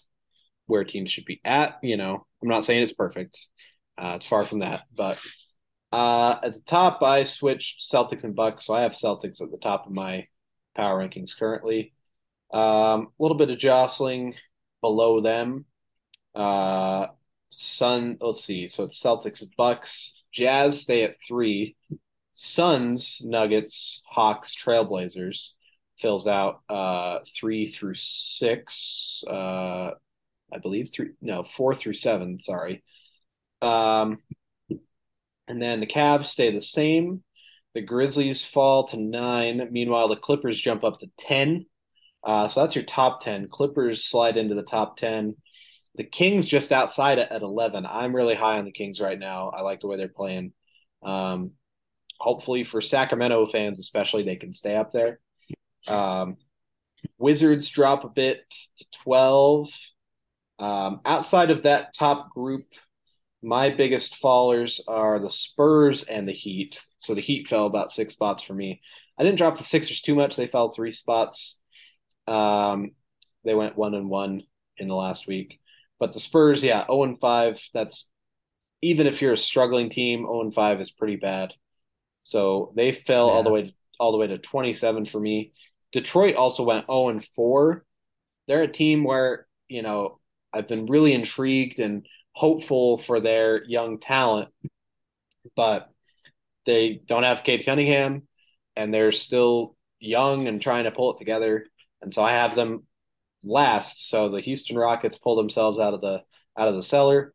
where 0.67 0.85
teams 0.85 1.11
should 1.13 1.27
be 1.27 1.41
at. 1.45 1.79
You 1.83 1.97
know, 1.97 2.27
I'm 2.43 2.49
not 2.49 2.65
saying 2.65 2.83
it's 2.83 2.93
perfect; 2.95 3.39
uh, 3.99 4.15
it's 4.17 4.27
far 4.27 4.47
from 4.47 4.61
that. 4.61 4.85
But 4.97 5.19
uh, 5.93 6.41
at 6.43 6.55
the 6.55 6.63
top, 6.67 7.03
I 7.03 7.25
switched 7.25 7.83
Celtics 7.83 8.25
and 8.25 8.35
Bucks, 8.35 8.67
so 8.67 8.75
I 8.75 8.83
have 8.83 8.93
Celtics 8.93 9.43
at 9.43 9.51
the 9.51 9.59
top 9.63 9.87
of 9.87 9.93
my 9.93 10.27
power 10.75 10.99
rankings 11.07 11.39
currently. 11.39 11.93
Um, 12.53 12.61
a 13.19 13.23
little 13.23 13.37
bit 13.37 13.51
of 13.51 13.59
jostling 13.59 14.35
below 14.81 15.21
them. 15.21 15.67
Uh, 16.35 17.09
Sun, 17.51 18.19
let's 18.21 18.45
see. 18.45 18.69
So 18.69 18.85
it's 18.85 19.01
Celtics, 19.01 19.45
Bucks, 19.57 20.24
Jazz 20.35 20.83
stay 20.83 21.05
at 21.05 21.17
three. 21.27 21.77
Suns, 22.33 23.21
Nuggets, 23.23 24.03
Hawks, 24.09 24.57
Trailblazers 24.57 25.51
fills 26.01 26.27
out 26.27 26.61
uh, 26.69 27.21
three 27.39 27.69
through 27.69 27.95
six. 27.95 29.23
Uh, 29.29 29.91
I 30.53 30.59
believe 30.61 30.89
three, 30.93 31.11
no, 31.23 31.45
four 31.45 31.75
through 31.75 31.95
seven. 31.95 32.41
Sorry. 32.41 32.83
Um, 33.63 34.19
and 35.49 35.61
then 35.61 35.81
the 35.81 35.87
Cavs 35.87 36.27
stay 36.27 36.53
the 36.53 36.61
same. 36.61 37.23
The 37.75 37.83
Grizzlies 37.83 38.45
fall 38.45 38.87
to 38.89 38.97
nine. 38.97 39.69
Meanwhile, 39.71 40.09
the 40.09 40.17
Clippers 40.17 40.61
jump 40.61 40.85
up 40.85 40.99
to 41.01 41.11
10. 41.19 41.67
Uh, 42.23 42.49
so 42.49 42.61
that's 42.61 42.75
your 42.75 42.85
top 42.85 43.21
10. 43.23 43.49
Clippers 43.51 44.05
slide 44.05 44.37
into 44.37 44.55
the 44.55 44.63
top 44.63 44.97
10. 44.97 45.37
The 45.97 46.05
Kings 46.05 46.49
just 46.49 46.73
outside 46.73 47.19
at 47.19 47.43
11. 47.43 47.87
I'm 47.87 48.15
really 48.15 48.35
high 48.35 48.59
on 48.59 48.65
the 48.65 48.73
Kings 48.73 49.01
right 49.01 49.19
now. 49.19 49.51
I 49.51 49.61
like 49.63 49.81
the 49.81 49.87
way 49.87 49.97
they're 49.97 50.09
playing. 50.09 50.53
Um, 51.03 51.53
hopefully 52.19 52.65
for 52.65 52.81
Sacramento 52.81 53.47
fans, 53.47 53.79
especially, 53.79 54.25
they 54.25 54.37
can 54.37 54.55
stay 54.55 54.75
up 54.75 54.91
there. 54.93 55.21
Um, 55.87 56.37
Wizards 57.19 57.69
drop 57.69 58.05
a 58.05 58.09
bit 58.09 58.43
to 58.79 58.85
12. 59.05 59.69
Um, 60.59 61.01
outside 61.05 61.51
of 61.51 61.65
that 61.65 61.95
top 61.95 62.31
group, 62.31 62.67
my 63.43 63.71
biggest 63.71 64.21
fallers 64.23 64.81
are 64.89 65.19
the 65.19 65.31
Spurs 65.31 66.05
and 66.05 66.27
the 66.27 66.33
Heat. 66.33 66.83
So 66.99 67.15
the 67.15 67.21
Heat 67.21 67.49
fell 67.49 67.67
about 67.67 67.93
six 67.93 68.15
spots 68.15 68.43
for 68.43 68.55
me. 68.55 68.81
I 69.19 69.23
didn't 69.23 69.39
drop 69.39 69.59
the 69.59 69.65
Sixers 69.65 70.01
too 70.01 70.15
much. 70.15 70.35
They 70.35 70.47
fell 70.47 70.71
three 70.71 70.93
spots. 70.93 71.61
Um, 72.27 72.93
they 73.45 73.55
went 73.55 73.77
one 73.77 73.95
and 73.95 74.09
one 74.09 74.43
in 74.79 74.89
the 74.89 74.95
last 74.95 75.27
week. 75.27 75.61
But 76.05 76.13
the 76.13 76.21
Spurs, 76.21 76.63
yeah, 76.63 76.85
0 76.85 77.05
and 77.05 77.19
5, 77.19 77.71
that's 77.73 78.11
even 78.83 79.07
if 79.07 79.23
you're 79.23 79.33
a 79.33 79.39
struggling 79.39 79.89
team, 79.89 80.25
0 80.25 80.43
and 80.43 80.55
5 80.55 80.83
is 80.83 80.91
pretty 80.91 81.17
bad. 81.17 81.55
So 82.25 82.75
they 82.77 82.93
fell 82.93 83.29
yeah. 83.29 83.33
all 83.33 83.43
the 83.43 83.49
way 83.49 83.63
to, 83.63 83.73
all 83.99 84.13
the 84.13 84.19
way 84.19 84.27
to 84.27 84.37
27 84.37 85.07
for 85.07 85.19
me. 85.19 85.55
Detroit 85.93 86.35
also 86.35 86.63
went 86.63 86.85
0 86.89 87.09
and 87.09 87.25
4. 87.25 87.87
They're 88.47 88.65
a 88.65 88.69
team 88.69 89.03
where, 89.03 89.47
you 89.67 89.81
know, 89.81 90.21
I've 90.53 90.69
been 90.69 90.85
really 90.85 91.15
intrigued 91.15 91.79
and 91.79 92.05
hopeful 92.33 92.99
for 92.99 93.19
their 93.19 93.65
young 93.65 93.99
talent, 93.99 94.51
but 95.57 95.89
they 96.67 97.01
don't 97.07 97.23
have 97.23 97.45
Cade 97.45 97.65
Cunningham 97.65 98.29
and 98.77 98.93
they're 98.93 99.11
still 99.11 99.75
young 100.01 100.49
and 100.49 100.61
trying 100.61 100.85
to 100.85 100.91
pull 100.91 101.15
it 101.15 101.19
together. 101.19 101.65
And 102.03 102.13
so 102.13 102.23
I 102.23 102.33
have 102.33 102.55
them 102.55 102.83
last. 103.47 104.09
So 104.09 104.29
the 104.29 104.41
Houston 104.41 104.77
Rockets 104.77 105.19
pull 105.19 105.37
themselves 105.37 105.79
out 105.79 105.95
of 105.95 106.01
the 106.01 106.23
out 106.59 106.69
of 106.69 106.75
the 106.75 106.83
cellar. 106.83 107.35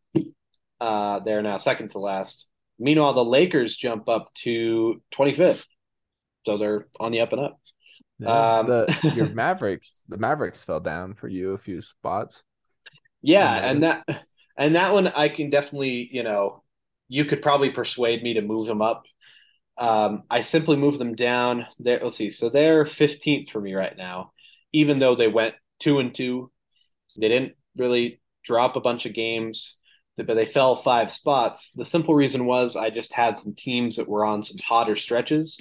Uh, 0.80 1.20
they're 1.20 1.42
now 1.42 1.58
second 1.58 1.90
to 1.92 2.00
last. 2.00 2.48
Meanwhile, 2.80 3.14
the 3.14 3.26
Lakers 3.26 3.76
jump 3.76 4.08
up 4.08 4.34
to 4.36 5.02
25th, 5.14 5.64
so 6.46 6.58
they're 6.58 6.88
on 7.00 7.12
the 7.12 7.20
up 7.20 7.34
and 7.34 7.42
up. 7.42 7.60
Yeah, 8.20 8.60
um, 8.60 8.68
the, 8.68 9.12
your 9.16 9.30
Mavericks, 9.30 10.04
the 10.08 10.18
Mavericks 10.18 10.64
fell 10.64 10.80
down 10.80 11.14
for 11.14 11.28
you 11.28 11.52
a 11.52 11.58
few 11.58 11.82
spots. 11.82 12.44
Yeah, 13.22 13.54
and 13.54 13.84
that 13.84 14.06
and 14.58 14.76
that 14.76 14.94
one 14.94 15.08
I 15.08 15.30
can 15.30 15.50
definitely, 15.50 16.10
you 16.12 16.24
know, 16.24 16.64
you 17.10 17.26
could 17.26 17.42
probably 17.42 17.72
persuade 17.72 18.24
me 18.24 18.36
to 18.36 18.42
move 18.42 18.68
them 18.68 18.82
up. 18.82 19.04
Um, 19.78 20.24
I 20.30 20.42
simply 20.42 20.76
move 20.76 21.00
them 21.00 21.16
down. 21.16 21.66
There, 21.80 22.00
let's 22.02 22.18
see. 22.18 22.30
So 22.30 22.50
they're 22.50 22.84
15th 22.84 23.50
for 23.50 23.62
me 23.62 23.74
right 23.74 23.96
now, 23.98 24.32
even 24.74 25.00
though 25.00 25.16
they 25.16 25.30
went 25.30 25.56
two 25.80 26.00
and 26.00 26.14
two. 26.14 26.52
They 27.20 27.28
didn't 27.28 27.54
really 27.78 28.22
drop 28.46 28.76
a 28.76 28.82
bunch 28.82 29.06
of 29.06 29.14
games, 29.14 29.78
but 30.18 30.28
they 30.28 30.46
fell 30.46 30.78
five 30.78 31.12
spots. 31.12 31.72
The 31.76 31.86
simple 31.86 32.16
reason 32.16 32.46
was 32.46 32.76
I 32.76 32.90
just 32.90 33.14
had 33.14 33.38
some 33.38 33.56
teams 33.56 33.98
that 33.98 34.10
were 34.10 34.26
on 34.26 34.44
some 34.44 34.58
hotter 34.66 34.96
stretches. 34.96 35.60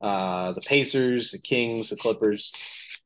Uh, 0.00 0.52
the 0.52 0.60
Pacers, 0.60 1.30
the 1.30 1.38
Kings, 1.38 1.90
the 1.90 1.96
Clippers, 1.96 2.52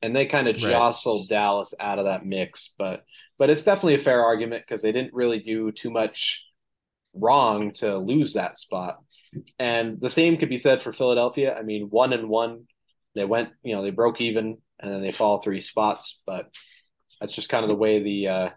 and 0.01 0.15
they 0.15 0.25
kind 0.25 0.47
of 0.47 0.61
right. 0.61 0.71
jostled 0.71 1.29
Dallas 1.29 1.73
out 1.79 1.99
of 1.99 2.05
that 2.05 2.25
mix. 2.25 2.73
But 2.77 3.03
but 3.37 3.49
it's 3.49 3.63
definitely 3.63 3.95
a 3.95 4.03
fair 4.03 4.23
argument 4.23 4.63
because 4.67 4.81
they 4.81 4.91
didn't 4.91 5.13
really 5.13 5.39
do 5.39 5.71
too 5.71 5.89
much 5.89 6.43
wrong 7.13 7.71
to 7.75 7.97
lose 7.97 8.33
that 8.33 8.57
spot. 8.57 8.97
And 9.57 9.99
the 10.01 10.09
same 10.09 10.37
could 10.37 10.49
be 10.49 10.57
said 10.57 10.81
for 10.81 10.91
Philadelphia. 10.91 11.55
I 11.57 11.63
mean, 11.63 11.87
one 11.89 12.13
and 12.13 12.29
one, 12.29 12.65
they 13.15 13.25
went, 13.25 13.49
you 13.63 13.73
know, 13.73 13.81
they 13.81 13.91
broke 13.91 14.19
even 14.19 14.57
and 14.81 14.91
then 14.91 15.01
they 15.01 15.11
fall 15.11 15.41
three 15.41 15.61
spots. 15.61 16.21
But 16.25 16.49
that's 17.19 17.33
just 17.33 17.49
kind 17.49 17.63
of 17.63 17.69
the 17.69 17.75
way 17.75 18.01
the 18.01 18.27
uh, 18.27 18.49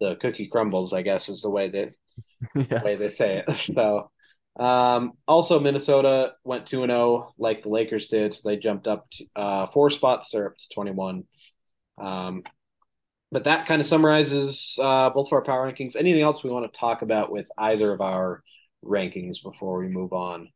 the 0.00 0.16
cookie 0.16 0.48
crumbles. 0.48 0.92
I 0.92 1.02
guess 1.02 1.28
is 1.28 1.42
the 1.42 1.50
way 1.50 1.68
that 1.70 1.92
yeah. 2.54 2.78
the 2.78 2.84
way 2.84 2.96
they 2.96 3.08
say 3.08 3.42
it. 3.46 3.72
So 3.74 4.10
um, 4.62 5.12
also 5.26 5.58
Minnesota 5.60 6.34
went 6.44 6.66
two 6.66 6.82
and 6.82 6.90
zero 6.90 7.00
oh, 7.00 7.34
like 7.38 7.62
the 7.62 7.70
Lakers 7.70 8.08
did, 8.08 8.34
so 8.34 8.40
they 8.44 8.56
jumped 8.56 8.86
up 8.86 9.06
to, 9.12 9.24
uh, 9.34 9.66
four 9.66 9.90
spots. 9.90 10.30
They're 10.30 10.48
up 10.48 10.56
to 10.56 10.74
twenty 10.74 10.90
one. 10.90 11.24
Um, 11.98 12.42
but 13.30 13.44
that 13.44 13.66
kind 13.66 13.80
of 13.80 13.86
summarizes 13.86 14.78
uh, 14.80 15.08
both 15.08 15.28
of 15.28 15.32
our 15.32 15.42
power 15.42 15.70
rankings. 15.70 15.96
Anything 15.96 16.22
else 16.22 16.44
we 16.44 16.50
want 16.50 16.70
to 16.70 16.78
talk 16.78 17.00
about 17.00 17.32
with 17.32 17.48
either 17.56 17.90
of 17.92 18.02
our 18.02 18.42
rankings 18.84 19.42
before 19.42 19.78
we 19.78 19.88
move 19.88 20.12
on? 20.12 20.50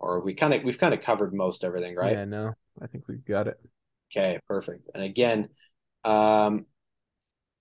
Or 0.00 0.22
we 0.24 0.34
kind 0.34 0.54
of 0.54 0.64
we've 0.64 0.78
kind 0.78 0.94
of 0.94 1.02
covered 1.02 1.34
most 1.34 1.64
everything, 1.64 1.94
right? 1.94 2.12
Yeah, 2.12 2.24
no, 2.24 2.54
I 2.80 2.86
think 2.86 3.08
we've 3.08 3.24
got 3.24 3.46
it. 3.46 3.60
Okay, 4.16 4.38
perfect. 4.46 4.88
And 4.94 5.02
again, 5.02 5.48
um, 6.04 6.66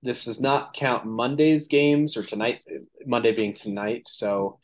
this 0.03 0.25
does 0.25 0.39
not 0.39 0.73
count 0.73 1.05
Monday's 1.05 1.67
games 1.67 2.15
or 2.17 2.23
tonight, 2.23 2.59
Monday 3.05 3.33
being 3.33 3.53
tonight. 3.53 4.03
So 4.07 4.59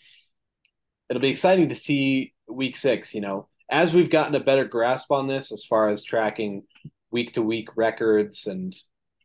it'll 1.09 1.21
be 1.21 1.29
exciting 1.29 1.69
to 1.69 1.75
see 1.75 2.33
week 2.47 2.77
six. 2.77 3.15
You 3.15 3.21
know, 3.21 3.47
as 3.69 3.93
we've 3.93 4.09
gotten 4.11 4.35
a 4.35 4.39
better 4.39 4.65
grasp 4.65 5.11
on 5.11 5.27
this, 5.27 5.51
as 5.51 5.63
far 5.65 5.89
as 5.89 6.03
tracking 6.03 6.63
week 7.11 7.33
to 7.33 7.41
week 7.41 7.69
records 7.75 8.45
and 8.45 8.75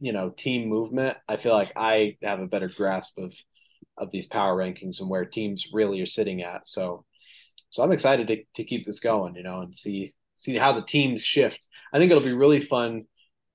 you 0.01 0.13
know 0.13 0.31
team 0.31 0.69
movement, 0.69 1.19
I 1.29 1.37
feel 1.37 1.53
like 1.53 1.73
I 1.77 2.17
have 2.23 2.41
a 2.41 2.47
better 2.47 2.71
grasp 2.75 3.19
of 3.19 3.33
of 3.99 4.11
these 4.11 4.27
power 4.27 4.57
rankings 4.57 5.01
and 5.01 5.11
where 5.11 5.25
teams 5.25 5.69
really 5.73 6.01
are 6.01 6.07
sitting 6.07 6.43
at. 6.43 6.69
So, 6.69 7.05
so 7.71 7.83
I'm 7.83 7.93
excited 7.93 8.29
to 8.29 8.43
to 8.57 8.65
keep 8.65 8.87
this 8.87 9.01
going. 9.01 9.35
You 9.35 9.43
know, 9.43 9.61
and 9.61 9.77
see 9.77 10.15
see 10.45 10.57
how 10.57 10.73
the 10.73 10.83
teams 10.83 11.25
shift. 11.25 11.67
I 11.93 11.99
think 11.99 12.11
it'll 12.11 12.23
be 12.23 12.33
really 12.33 12.61
fun 12.61 13.07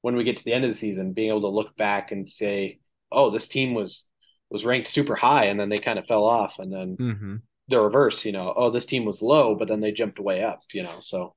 when 0.01 0.15
we 0.15 0.23
get 0.23 0.37
to 0.37 0.43
the 0.43 0.53
end 0.53 0.65
of 0.65 0.71
the 0.71 0.77
season, 0.77 1.13
being 1.13 1.29
able 1.29 1.41
to 1.41 1.47
look 1.47 1.75
back 1.77 2.11
and 2.11 2.27
say, 2.27 2.79
"Oh, 3.11 3.29
this 3.29 3.47
team 3.47 3.73
was 3.73 4.09
was 4.49 4.65
ranked 4.65 4.87
super 4.87 5.15
high, 5.15 5.45
and 5.45 5.59
then 5.59 5.69
they 5.69 5.79
kind 5.79 5.99
of 5.99 6.07
fell 6.07 6.23
off, 6.23 6.57
and 6.59 6.73
then 6.73 6.97
mm-hmm. 6.97 7.35
the 7.67 7.81
reverse, 7.81 8.25
you 8.25 8.31
know, 8.31 8.51
oh, 8.55 8.71
this 8.71 8.85
team 8.85 9.05
was 9.05 9.21
low, 9.21 9.55
but 9.55 9.67
then 9.67 9.79
they 9.81 9.91
jumped 9.91 10.19
way 10.19 10.43
up, 10.43 10.61
you 10.73 10.83
know." 10.83 10.99
So, 10.99 11.35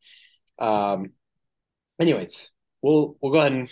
um, 0.58 1.10
anyways, 2.00 2.50
we'll 2.80 3.16
we'll 3.20 3.32
go 3.32 3.38
ahead 3.38 3.52
and 3.52 3.70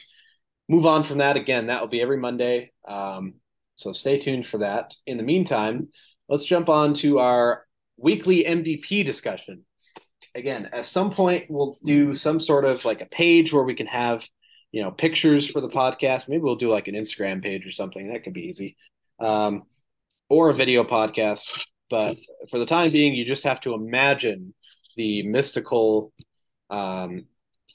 move 0.69 0.87
on 0.87 1.05
from 1.05 1.19
that. 1.19 1.37
Again, 1.37 1.69
that 1.69 1.81
will 1.81 1.89
be 1.89 2.03
every 2.03 2.19
Monday. 2.19 2.73
Um, 2.87 3.35
so 3.77 3.93
stay 3.93 4.19
tuned 4.19 4.47
for 4.47 4.59
that. 4.59 4.95
In 5.07 5.17
the 5.17 5.23
meantime, 5.23 5.89
let's 6.29 6.45
jump 6.45 6.69
on 6.69 6.93
to 6.95 7.19
our 7.19 7.65
weekly 7.97 8.45
MVP 8.45 9.05
discussion 9.07 9.65
again, 10.35 10.69
at 10.73 10.85
some 10.85 11.11
point 11.13 11.47
we'll 11.49 11.79
do 11.85 12.15
some 12.15 12.41
sort 12.41 12.65
of 12.65 12.85
like 12.85 13.01
a 13.01 13.07
page 13.07 13.53
where 13.53 13.65
we 13.65 13.75
can 13.75 13.87
have, 13.87 14.27
you 14.73 14.83
know, 14.83 14.91
pictures 14.91 15.49
for 15.49 15.61
the 15.61 15.69
podcast. 15.69 16.29
Maybe 16.29 16.43
we'll 16.43 16.57
do 16.57 16.71
like 16.71 16.89
an 16.89 16.95
Instagram 16.95 17.43
page 17.43 17.67
or 17.67 17.73
something. 17.73 18.13
That 18.13 18.25
could 18.25 18.35
be 18.35 18.47
easy. 18.49 18.77
Um, 19.19 19.65
or 20.29 20.51
a 20.51 20.55
video 20.55 20.85
podcast. 20.85 21.51
But 21.91 22.17
for 22.51 22.59
the 22.59 22.67
time 22.67 22.93
being, 22.93 23.15
you 23.15 23.25
just 23.25 23.45
have 23.45 23.61
to 23.63 23.75
imagine 23.75 24.55
the 24.97 25.25
mystical 25.25 26.13
um, 26.71 27.27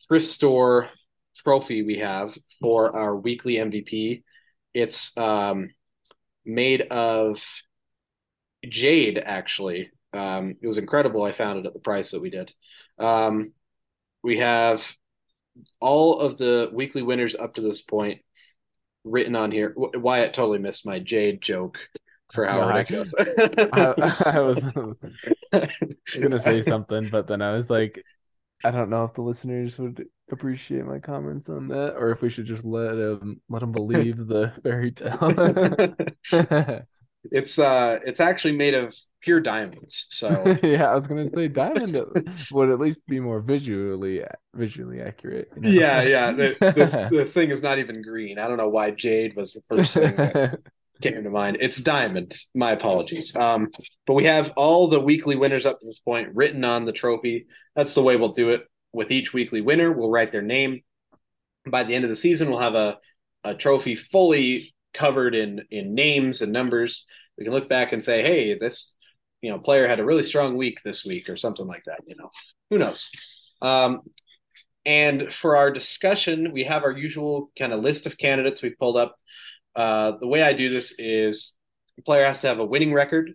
thrift 0.07 0.27
store 0.27 0.89
trophy 1.35 1.83
we 1.83 1.97
have 1.97 2.37
for 2.61 2.95
our 2.95 3.15
weekly 3.15 3.55
MVP. 3.55 4.23
It's 4.73 5.15
um, 5.17 5.69
made 6.45 6.81
of 6.83 7.43
jade, 8.67 9.17
actually. 9.17 9.91
Um, 10.15 10.55
it 10.61 10.67
was 10.67 10.77
incredible. 10.77 11.23
I 11.23 11.31
found 11.31 11.59
it 11.59 11.65
at 11.65 11.73
the 11.73 11.79
price 11.79 12.11
that 12.11 12.21
we 12.21 12.29
did. 12.29 12.53
Um, 12.97 13.51
we 14.23 14.37
have 14.37 14.95
all 15.79 16.19
of 16.19 16.37
the 16.37 16.69
weekly 16.73 17.01
winners 17.01 17.35
up 17.35 17.55
to 17.55 17.61
this 17.61 17.81
point 17.81 18.21
written 19.03 19.35
on 19.35 19.51
here. 19.51 19.73
Wyatt 19.75 20.33
totally 20.33 20.59
missed 20.59 20.85
my 20.85 20.99
jade 20.99 21.41
joke 21.41 21.77
for 22.33 22.45
how 22.45 22.61
no, 22.61 22.67
ridiculous. 22.69 23.13
I, 23.17 23.67
I, 23.73 24.37
I 24.37 24.39
was 24.39 24.63
gonna 26.19 26.39
say 26.39 26.61
something, 26.61 27.09
but 27.09 27.27
then 27.27 27.41
I 27.41 27.53
was 27.53 27.69
like, 27.69 28.03
I 28.63 28.71
don't 28.71 28.89
know 28.89 29.03
if 29.03 29.13
the 29.13 29.21
listeners 29.21 29.77
would 29.77 30.05
appreciate 30.31 30.85
my 30.85 30.99
comments 30.99 31.49
on 31.49 31.67
that, 31.67 31.95
or 31.97 32.11
if 32.11 32.21
we 32.21 32.29
should 32.29 32.45
just 32.45 32.65
let 32.65 32.95
them 32.95 33.41
let 33.49 33.59
them 33.59 33.71
believe 33.71 34.17
the 34.17 34.53
fairy 34.63 34.91
tale. 34.91 36.85
it's 37.31 37.59
uh, 37.59 37.99
it's 38.05 38.19
actually 38.19 38.55
made 38.55 38.73
of 38.73 38.95
pure 39.25 39.39
diamonds. 39.39 40.05
So 40.09 40.57
yeah, 40.63 40.89
I 40.89 40.93
was 40.93 41.07
gonna 41.07 41.29
say 41.29 41.47
diamond 41.47 41.97
would 42.51 42.69
at 42.69 42.79
least 42.79 43.05
be 43.07 43.19
more 43.19 43.41
visually 43.41 44.23
visually 44.53 45.01
accurate. 45.01 45.49
You 45.55 45.61
know? 45.61 45.69
Yeah, 45.69 46.01
yeah. 46.03 46.31
this 46.31 46.91
this 47.11 47.33
thing 47.33 47.49
is 47.49 47.61
not 47.61 47.79
even 47.79 48.01
green. 48.01 48.39
I 48.39 48.47
don't 48.47 48.57
know 48.57 48.69
why 48.69 48.91
jade 48.91 49.35
was 49.35 49.53
the 49.53 49.63
first 49.75 49.95
thing 49.95 50.15
that 50.15 50.59
came 51.01 51.21
to 51.23 51.29
mind. 51.29 51.57
It's 51.59 51.77
diamond. 51.77 52.37
My 52.53 52.71
apologies. 52.71 53.35
Um, 53.35 53.71
but 54.05 54.13
we 54.13 54.25
have 54.25 54.53
all 54.55 54.87
the 54.87 54.99
weekly 54.99 55.35
winners 55.35 55.65
up 55.65 55.79
to 55.79 55.85
this 55.85 55.99
point 55.99 56.29
written 56.33 56.63
on 56.63 56.85
the 56.85 56.93
trophy. 56.93 57.47
That's 57.75 57.95
the 57.95 58.03
way 58.03 58.15
we'll 58.15 58.31
do 58.31 58.51
it. 58.51 58.61
With 58.93 59.11
each 59.11 59.33
weekly 59.33 59.59
winner, 59.59 59.91
we'll 59.91 60.09
write 60.09 60.31
their 60.31 60.41
name. 60.41 60.81
By 61.67 61.83
the 61.83 61.95
end 61.95 62.05
of 62.05 62.09
the 62.09 62.15
season, 62.15 62.49
we'll 62.49 62.59
have 62.59 62.75
a, 62.75 62.97
a 63.43 63.55
trophy 63.55 63.95
fully 63.95 64.74
covered 64.95 65.35
in 65.35 65.61
in 65.71 65.93
names 65.93 66.41
and 66.41 66.51
numbers. 66.51 67.05
We 67.37 67.43
can 67.43 67.53
look 67.53 67.69
back 67.69 67.93
and 67.93 68.03
say, 68.03 68.21
hey, 68.21 68.57
this 68.57 68.95
you 69.41 69.51
know 69.51 69.59
player 69.59 69.87
had 69.87 69.99
a 69.99 70.05
really 70.05 70.23
strong 70.23 70.57
week 70.57 70.79
this 70.83 71.05
week 71.05 71.29
or 71.29 71.37
something 71.37 71.67
like 71.67 71.83
that. 71.85 72.01
You 72.07 72.15
know, 72.15 72.31
who 72.69 72.77
knows? 72.79 73.09
Um, 73.61 74.01
and 74.85 75.33
for 75.33 75.57
our 75.57 75.71
discussion, 75.71 76.51
we 76.51 76.63
have 76.63 76.83
our 76.83 76.91
usual 76.91 77.51
kind 77.57 77.73
of 77.73 77.81
list 77.81 78.05
of 78.05 78.17
candidates 78.17 78.61
we 78.61 78.69
pulled 78.69 78.97
up 78.97 79.15
uh, 79.75 80.13
the 80.19 80.27
way 80.27 80.41
I 80.41 80.53
do 80.53 80.69
this 80.69 80.93
is 80.97 81.55
the 81.97 82.03
player 82.03 82.25
has 82.25 82.41
to 82.41 82.47
have 82.47 82.59
a 82.59 82.65
winning 82.65 82.93
record 82.93 83.33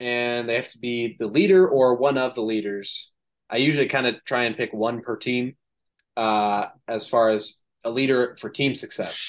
and 0.00 0.48
they 0.48 0.54
have 0.56 0.68
to 0.68 0.78
be 0.78 1.16
the 1.18 1.26
leader 1.26 1.66
or 1.66 1.96
one 1.96 2.18
of 2.18 2.34
the 2.34 2.42
leaders. 2.42 3.12
I 3.50 3.56
usually 3.56 3.88
kind 3.88 4.06
of 4.06 4.16
try 4.24 4.44
and 4.44 4.56
pick 4.56 4.72
one 4.72 5.02
per 5.02 5.16
team 5.16 5.56
uh, 6.16 6.66
as 6.86 7.06
far 7.06 7.28
as 7.28 7.60
a 7.82 7.90
leader 7.90 8.36
for 8.40 8.50
team 8.50 8.74
success. 8.74 9.26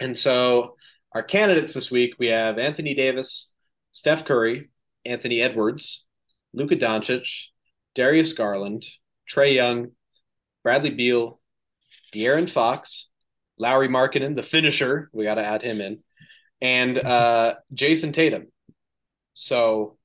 And 0.00 0.18
so 0.18 0.76
our 1.12 1.22
candidates 1.22 1.74
this 1.74 1.90
week 1.90 2.14
we 2.18 2.28
have 2.28 2.58
Anthony 2.58 2.94
Davis, 2.94 3.50
Steph 3.90 4.24
Curry, 4.24 4.70
Anthony 5.04 5.40
Edwards, 5.40 6.04
Luka 6.52 6.76
Doncic, 6.76 7.28
Darius 7.94 8.32
Garland, 8.32 8.84
Trae 9.28 9.54
Young, 9.54 9.92
Bradley 10.62 10.90
Beal, 10.90 11.40
De'Aaron 12.14 12.48
Fox, 12.48 13.10
Lauri 13.58 13.88
Markkanen, 13.88 14.34
the 14.34 14.42
finisher. 14.42 15.10
We 15.12 15.24
got 15.24 15.34
to 15.34 15.44
add 15.44 15.62
him 15.62 15.80
in, 15.80 15.98
and 16.60 16.98
uh, 16.98 17.56
Jayson 17.74 18.12
Tatum. 18.12 18.46
So, 19.34 19.96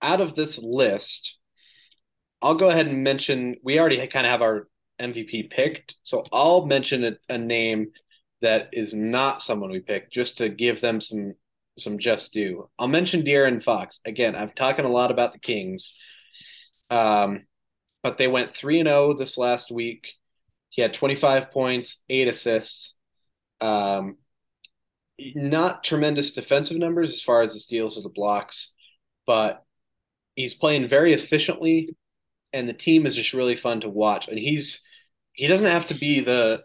out 0.00 0.20
of 0.20 0.34
this 0.34 0.58
list, 0.62 1.36
I'll 2.40 2.54
go 2.54 2.70
ahead 2.70 2.86
and 2.86 3.02
mention. 3.02 3.56
We 3.62 3.78
already 3.78 4.04
kind 4.06 4.26
of 4.26 4.30
have 4.30 4.42
our 4.42 4.68
MVP 5.00 5.50
picked, 5.50 5.96
so 6.02 6.24
I'll 6.32 6.66
mention 6.66 7.04
a, 7.04 7.16
a 7.28 7.38
name 7.38 7.88
that 8.42 8.70
is 8.72 8.94
not 8.94 9.42
someone 9.42 9.70
we 9.70 9.80
pick, 9.80 10.10
just 10.10 10.38
to 10.38 10.48
give 10.48 10.80
them 10.80 11.00
some 11.00 11.34
some 11.78 11.98
just 11.98 12.32
due. 12.32 12.68
I'll 12.78 12.88
mention 12.88 13.22
De'Aaron 13.22 13.62
Fox 13.62 14.00
again. 14.04 14.36
I'm 14.36 14.50
talking 14.50 14.84
a 14.84 14.90
lot 14.90 15.10
about 15.10 15.32
the 15.32 15.38
Kings, 15.38 15.96
um, 16.90 17.46
but 18.02 18.18
they 18.18 18.28
went 18.28 18.54
three 18.54 18.80
and 18.80 18.88
zero 18.88 19.10
oh 19.10 19.12
this 19.14 19.38
last 19.38 19.70
week. 19.70 20.08
He 20.70 20.82
had 20.82 20.94
25 20.94 21.50
points, 21.50 22.02
eight 22.08 22.28
assists. 22.28 22.94
Um, 23.60 24.16
not 25.34 25.84
tremendous 25.84 26.30
defensive 26.30 26.78
numbers 26.78 27.12
as 27.12 27.22
far 27.22 27.42
as 27.42 27.52
the 27.52 27.60
steals 27.60 27.98
or 27.98 28.02
the 28.02 28.08
blocks, 28.08 28.72
but 29.26 29.64
he's 30.34 30.54
playing 30.54 30.88
very 30.88 31.12
efficiently, 31.12 31.96
and 32.52 32.68
the 32.68 32.72
team 32.72 33.06
is 33.06 33.14
just 33.14 33.34
really 33.34 33.56
fun 33.56 33.80
to 33.80 33.88
watch. 33.88 34.28
And 34.28 34.38
he's 34.38 34.82
he 35.32 35.46
doesn't 35.46 35.70
have 35.70 35.86
to 35.86 35.94
be 35.94 36.20
the 36.20 36.64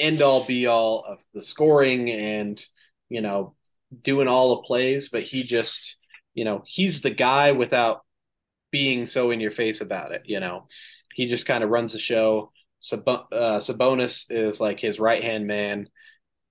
end 0.00 0.22
all 0.22 0.46
be 0.46 0.66
all 0.66 1.04
of 1.06 1.18
the 1.34 1.42
scoring 1.42 2.10
and 2.10 2.64
you 3.08 3.20
know 3.20 3.54
doing 4.02 4.28
all 4.28 4.56
the 4.56 4.62
plays, 4.62 5.08
but 5.08 5.22
he 5.22 5.42
just 5.42 5.96
you 6.34 6.44
know 6.44 6.62
he's 6.66 7.02
the 7.02 7.10
guy 7.10 7.52
without 7.52 8.02
being 8.70 9.06
so 9.06 9.30
in 9.30 9.40
your 9.40 9.50
face 9.50 9.80
about 9.80 10.12
it. 10.12 10.22
You 10.26 10.40
know, 10.40 10.68
he 11.14 11.28
just 11.28 11.46
kind 11.46 11.64
of 11.64 11.70
runs 11.70 11.92
the 11.92 11.98
show. 11.98 12.52
Sab- 12.80 13.08
uh, 13.08 13.58
Sabonis 13.58 14.26
is 14.30 14.60
like 14.60 14.80
his 14.80 15.00
right 15.00 15.22
hand 15.22 15.46
man. 15.46 15.88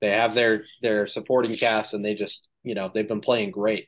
They 0.02 0.10
have 0.12 0.36
their 0.36 0.64
their 0.82 1.08
supporting 1.08 1.56
cast, 1.58 1.94
and 1.94 2.04
they 2.04 2.16
just 2.16 2.48
you 2.64 2.76
know 2.76 2.92
they've 2.94 3.08
been 3.08 3.22
playing 3.22 3.52
great. 3.52 3.88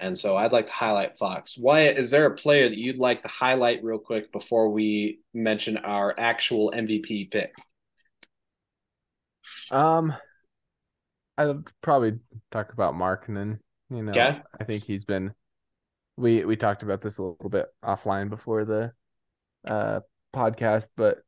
And 0.00 0.16
so 0.16 0.36
I'd 0.36 0.52
like 0.52 0.66
to 0.66 0.72
highlight 0.72 1.18
Fox. 1.18 1.56
Wyatt, 1.58 1.98
is 1.98 2.10
there 2.10 2.26
a 2.26 2.36
player 2.36 2.68
that 2.68 2.78
you'd 2.78 2.98
like 2.98 3.22
to 3.22 3.28
highlight 3.28 3.82
real 3.82 3.98
quick 3.98 4.30
before 4.30 4.70
we 4.70 5.20
mention 5.34 5.76
our 5.78 6.14
actual 6.16 6.72
MVP 6.72 7.32
pick? 7.32 7.52
Um, 9.70 10.14
I'd 11.36 11.56
probably 11.82 12.18
talk 12.50 12.72
about 12.72 12.94
Markkanen. 12.94 13.58
You 13.90 14.02
know, 14.02 14.10
okay. 14.10 14.40
I 14.60 14.64
think 14.64 14.84
he's 14.84 15.04
been. 15.04 15.32
We 16.16 16.44
we 16.44 16.56
talked 16.56 16.82
about 16.82 17.00
this 17.00 17.18
a 17.18 17.22
little 17.22 17.48
bit 17.48 17.66
offline 17.84 18.28
before 18.28 18.64
the 18.64 18.92
uh 19.66 20.00
podcast, 20.34 20.88
but 20.96 21.18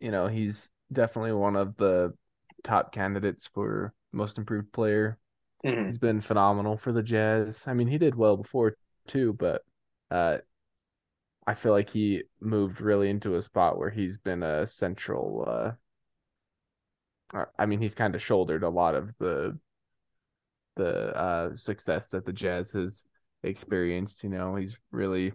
you 0.00 0.10
know, 0.10 0.26
he's 0.26 0.70
definitely 0.92 1.32
one 1.32 1.56
of 1.56 1.76
the 1.76 2.14
top 2.62 2.92
candidates 2.92 3.48
for 3.52 3.92
most 4.12 4.38
improved 4.38 4.72
player. 4.72 5.18
Mm-hmm. 5.64 5.86
He's 5.86 5.98
been 5.98 6.20
phenomenal 6.20 6.76
for 6.76 6.92
the 6.92 7.02
Jazz. 7.02 7.62
I 7.66 7.74
mean, 7.74 7.88
he 7.88 7.98
did 7.98 8.14
well 8.14 8.36
before 8.36 8.76
too, 9.06 9.32
but 9.34 9.62
uh, 10.10 10.38
I 11.46 11.54
feel 11.54 11.72
like 11.72 11.90
he 11.90 12.22
moved 12.40 12.80
really 12.80 13.10
into 13.10 13.34
a 13.36 13.42
spot 13.42 13.78
where 13.78 13.90
he's 13.90 14.18
been 14.18 14.42
a 14.42 14.66
central. 14.66 15.44
Uh, 15.46 15.72
I 17.58 17.66
mean, 17.66 17.80
he's 17.80 17.94
kind 17.94 18.14
of 18.14 18.22
shouldered 18.22 18.62
a 18.62 18.68
lot 18.68 18.94
of 18.94 19.16
the 19.18 19.58
the 20.76 21.16
uh, 21.16 21.54
success 21.54 22.08
that 22.08 22.26
the 22.26 22.32
Jazz 22.32 22.72
has 22.72 23.04
experienced. 23.42 24.22
You 24.22 24.30
know, 24.30 24.56
he's 24.56 24.76
really 24.90 25.32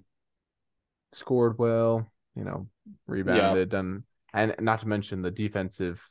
scored 1.13 1.57
well. 1.57 2.07
You 2.35 2.45
know, 2.45 2.67
rebounded, 3.07 3.69
yeah. 3.69 3.77
done 3.77 4.03
and 4.33 4.55
not 4.59 4.79
to 4.81 4.87
mention 4.87 5.21
the 5.21 5.31
defensive 5.31 6.01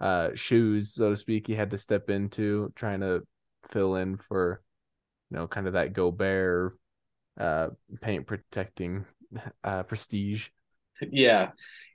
uh, 0.00 0.30
shoes, 0.34 0.94
so 0.94 1.10
to 1.10 1.16
speak, 1.16 1.46
he 1.46 1.54
had 1.54 1.70
to 1.70 1.78
step 1.78 2.10
into 2.10 2.72
trying 2.74 3.00
to 3.00 3.22
fill 3.70 3.96
in 3.96 4.16
for, 4.16 4.62
you 5.30 5.36
know, 5.36 5.46
kind 5.46 5.66
of 5.66 5.74
that 5.74 5.92
Gobert 5.92 6.78
uh, 7.38 7.68
paint 8.00 8.26
protecting 8.26 9.04
uh, 9.64 9.82
prestige. 9.84 10.48
Yeah, 11.00 11.52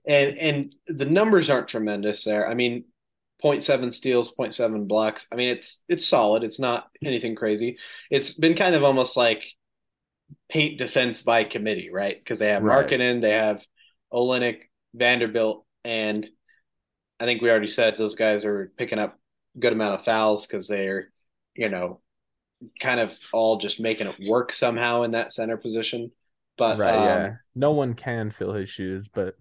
and 0.07 0.37
and 0.37 0.75
the 0.87 1.05
numbers 1.05 1.49
aren't 1.49 1.67
tremendous 1.67 2.23
there. 2.23 2.47
I 2.47 2.53
mean, 2.53 2.85
0.7 3.43 3.93
steals, 3.93 4.35
0.7 4.35 4.87
blocks. 4.87 5.27
I 5.31 5.35
mean, 5.35 5.49
it's 5.49 5.83
it's 5.87 6.07
solid. 6.07 6.43
It's 6.43 6.59
not 6.59 6.87
anything 7.03 7.35
crazy. 7.35 7.77
It's 8.09 8.33
been 8.33 8.55
kind 8.55 8.75
of 8.75 8.83
almost 8.83 9.17
like 9.17 9.45
paint 10.49 10.77
defense 10.77 11.21
by 11.21 11.43
committee, 11.43 11.89
right? 11.91 12.17
Because 12.17 12.39
they 12.39 12.49
have 12.49 12.63
right. 12.63 12.87
Markkanen, 12.87 13.21
they 13.21 13.31
have 13.31 13.65
Olynyk, 14.13 14.59
Vanderbilt, 14.93 15.65
and 15.83 16.27
I 17.19 17.25
think 17.25 17.41
we 17.41 17.49
already 17.49 17.67
said 17.67 17.97
those 17.97 18.15
guys 18.15 18.45
are 18.45 18.71
picking 18.77 18.99
up 18.99 19.17
good 19.59 19.73
amount 19.73 19.99
of 19.99 20.05
fouls 20.05 20.45
because 20.45 20.67
they're, 20.67 21.09
you 21.55 21.69
know, 21.69 22.01
kind 22.79 22.99
of 22.99 23.17
all 23.31 23.57
just 23.57 23.79
making 23.79 24.07
it 24.07 24.15
work 24.27 24.51
somehow 24.51 25.03
in 25.03 25.11
that 25.11 25.31
center 25.31 25.57
position. 25.57 26.11
But 26.57 26.77
right, 26.77 26.95
um, 26.95 27.03
yeah, 27.03 27.33
no 27.53 27.71
one 27.71 27.93
can 27.93 28.31
fill 28.31 28.53
his 28.53 28.69
shoes, 28.69 29.09
but 29.13 29.35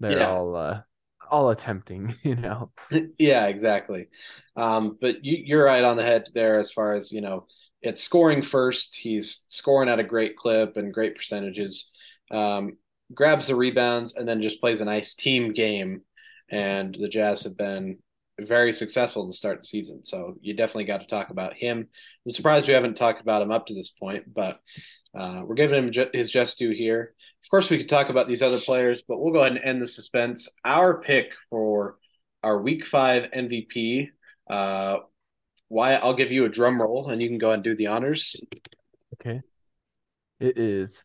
they're 0.00 0.18
yeah. 0.18 0.28
all 0.28 0.54
uh, 0.56 0.82
all 1.30 1.50
attempting, 1.50 2.14
you 2.22 2.36
know. 2.36 2.70
yeah, 3.18 3.46
exactly. 3.46 4.08
Um, 4.56 4.98
but 5.00 5.24
you, 5.24 5.38
you're 5.44 5.64
right 5.64 5.84
on 5.84 5.96
the 5.96 6.02
head 6.02 6.28
there 6.34 6.58
as 6.58 6.72
far 6.72 6.94
as 6.94 7.12
you 7.12 7.20
know. 7.20 7.46
It's 7.82 8.02
scoring 8.02 8.42
first. 8.42 8.96
He's 8.96 9.44
scoring 9.48 9.90
at 9.90 9.98
a 9.98 10.04
great 10.04 10.36
clip 10.36 10.78
and 10.78 10.94
great 10.94 11.16
percentages. 11.16 11.90
Um, 12.30 12.78
grabs 13.12 13.46
the 13.46 13.56
rebounds, 13.56 14.16
and 14.16 14.26
then 14.26 14.40
just 14.40 14.60
plays 14.60 14.80
a 14.80 14.86
nice 14.86 15.14
team 15.14 15.52
game. 15.52 16.00
And 16.50 16.94
the 16.94 17.08
Jazz 17.08 17.42
have 17.42 17.56
been 17.56 17.98
very 18.40 18.72
successful 18.72 19.26
to 19.26 19.32
start 19.32 19.60
the 19.60 19.66
season. 19.66 20.04
So 20.04 20.34
you 20.40 20.54
definitely 20.54 20.84
got 20.84 21.00
to 21.00 21.06
talk 21.06 21.30
about 21.30 21.54
him. 21.54 21.86
I'm 22.26 22.30
surprised 22.32 22.66
we 22.66 22.74
haven't 22.74 22.96
talked 22.96 23.20
about 23.20 23.42
him 23.42 23.52
up 23.52 23.66
to 23.66 23.74
this 23.74 23.90
point, 23.90 24.32
but 24.32 24.60
uh, 25.18 25.42
we're 25.44 25.54
giving 25.54 25.88
him 25.88 26.08
his 26.12 26.30
just 26.30 26.58
due 26.58 26.70
here. 26.70 27.14
Of 27.44 27.50
course, 27.50 27.68
we 27.68 27.76
could 27.76 27.88
talk 27.88 28.08
about 28.08 28.26
these 28.26 28.42
other 28.42 28.58
players, 28.58 29.02
but 29.06 29.20
we'll 29.20 29.32
go 29.32 29.40
ahead 29.40 29.52
and 29.52 29.64
end 29.64 29.82
the 29.82 29.86
suspense. 29.86 30.48
Our 30.64 31.00
pick 31.02 31.26
for 31.50 31.96
our 32.42 32.60
Week 32.60 32.86
Five 32.86 33.30
MVP. 33.36 34.08
Uh, 34.48 34.98
why? 35.68 35.94
I'll 35.94 36.14
give 36.14 36.32
you 36.32 36.46
a 36.46 36.48
drum 36.48 36.80
roll, 36.80 37.10
and 37.10 37.20
you 37.20 37.28
can 37.28 37.38
go 37.38 37.48
ahead 37.48 37.58
and 37.58 37.64
do 37.64 37.76
the 37.76 37.88
honors. 37.88 38.40
Okay. 39.20 39.42
It 40.40 40.58
is 40.58 41.04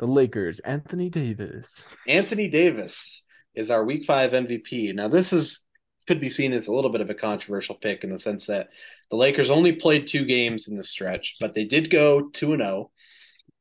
the 0.00 0.06
Lakers, 0.06 0.58
Anthony 0.60 1.08
Davis. 1.08 1.94
Anthony 2.08 2.48
Davis 2.48 3.24
is 3.54 3.70
our 3.70 3.84
Week 3.84 4.04
Five 4.04 4.32
MVP. 4.32 4.92
Now, 4.94 5.06
this 5.06 5.32
is 5.32 5.64
could 6.08 6.20
be 6.20 6.30
seen 6.30 6.52
as 6.52 6.66
a 6.66 6.74
little 6.74 6.90
bit 6.90 7.00
of 7.00 7.10
a 7.10 7.14
controversial 7.14 7.76
pick 7.76 8.02
in 8.02 8.10
the 8.10 8.18
sense 8.18 8.46
that 8.46 8.70
the 9.12 9.16
Lakers 9.16 9.48
only 9.48 9.72
played 9.72 10.08
two 10.08 10.24
games 10.24 10.66
in 10.66 10.76
the 10.76 10.82
stretch, 10.82 11.36
but 11.38 11.54
they 11.54 11.64
did 11.64 11.88
go 11.88 12.28
two 12.30 12.52
and 12.52 12.62
zero, 12.62 12.72
oh, 12.74 12.90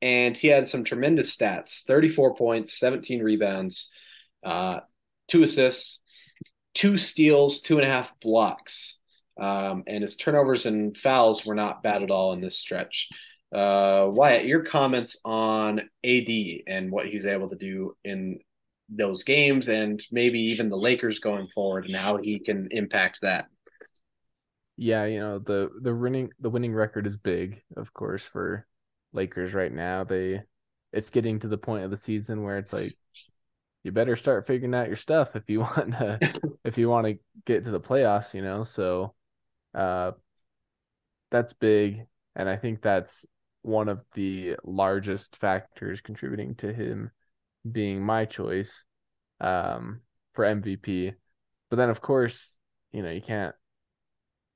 and 0.02 0.36
he 0.36 0.47
had 0.47 0.68
some 0.68 0.84
tremendous 0.84 1.36
stats: 1.36 1.84
thirty-four 1.84 2.36
points, 2.36 2.78
seventeen 2.78 3.22
rebounds, 3.22 3.89
uh, 4.43 4.80
two 5.28 5.43
assists, 5.43 6.00
two 6.74 6.97
steals, 6.97 7.62
two 7.62 7.78
and 7.78 7.86
a 7.86 7.89
half 7.89 8.18
blocks. 8.20 8.97
Um, 9.39 9.84
and 9.88 10.02
his 10.02 10.18
turnovers 10.18 10.66
and 10.66 10.97
fouls 10.97 11.45
were 11.45 11.56
not 11.56 11.82
bad 11.82 12.04
at 12.04 12.12
all 12.12 12.34
in 12.34 12.41
this 12.41 12.58
stretch. 12.58 13.08
Uh, 13.54 14.08
Wyatt, 14.10 14.45
your 14.45 14.64
comments 14.64 15.18
on 15.24 15.80
AD 16.04 16.30
and 16.68 16.91
what 16.91 17.08
he's 17.08 17.26
able 17.26 17.50
to 17.50 17.56
do 17.56 17.95
in 18.04 18.39
those 18.89 19.24
games, 19.24 19.70
and 19.70 20.04
maybe 20.12 20.39
even 20.39 20.70
the 20.70 20.78
Lakers 20.78 21.20
going 21.20 21.47
forward, 21.47 21.86
and 21.86 21.95
how 21.95 22.18
he 22.18 22.39
can 22.39 22.68
impact 22.72 23.20
that. 23.22 23.45
Yeah, 24.78 25.06
you 25.06 25.20
know 25.20 25.39
the 25.39 25.70
the 25.82 25.93
winning 25.93 26.32
the 26.39 26.50
winning 26.50 26.74
record 26.74 27.06
is 27.08 27.18
big, 27.18 27.62
of 27.76 27.93
course, 27.93 28.24
for 28.24 28.66
Lakers 29.14 29.53
right 29.53 29.74
now. 29.74 30.03
They 30.03 30.41
it's 30.91 31.10
getting 31.10 31.39
to 31.39 31.47
the 31.47 31.57
point 31.57 31.84
of 31.84 31.91
the 31.91 31.97
season 31.97 32.43
where 32.43 32.57
it's 32.57 32.74
like 32.74 32.97
you 33.84 33.91
better 33.91 34.16
start 34.16 34.47
figuring 34.47 34.76
out 34.76 34.88
your 34.88 34.95
stuff 34.95 35.36
if 35.36 35.49
you 35.49 35.60
want 35.62 35.91
to 35.93 36.20
if 36.64 36.78
you 36.78 36.89
want 36.89 37.07
to 37.07 37.20
get 37.45 37.64
to 37.66 37.72
the 37.72 37.80
playoffs, 37.80 38.34
you 38.34 38.41
know. 38.41 38.64
So 38.64 39.14
uh 39.74 40.12
that's 41.32 41.53
big 41.53 42.05
and 42.36 42.49
I 42.49 42.57
think 42.57 42.82
that's 42.82 43.26
one 43.62 43.89
of 43.89 43.99
the 44.14 44.55
largest 44.64 45.36
factors 45.36 46.01
contributing 46.01 46.55
to 46.55 46.74
him 46.74 47.12
being 47.70 48.01
my 48.01 48.26
choice 48.26 48.86
um, 49.41 50.01
for 50.34 50.45
MVP. 50.45 51.14
But 51.70 51.76
then, 51.78 51.89
of 51.89 52.01
course, 52.01 52.57
you 52.91 53.03
know 53.03 53.12
you 53.12 53.22
can't 53.22 53.55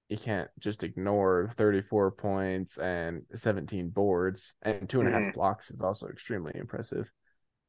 you 0.10 0.18
can't 0.18 0.49
just 0.60 0.84
ignore 0.84 1.51
34 1.58 2.12
points 2.12 2.78
and 2.78 3.24
17 3.36 3.89
boards 3.89 4.54
and 4.62 4.88
two 4.88 4.99
and 4.99 5.10
a 5.10 5.12
half 5.12 5.22
mm-hmm. 5.22 5.32
blocks 5.32 5.72
is 5.72 5.82
also 5.82 6.08
extremely 6.08 6.51
impressive. 6.56 7.12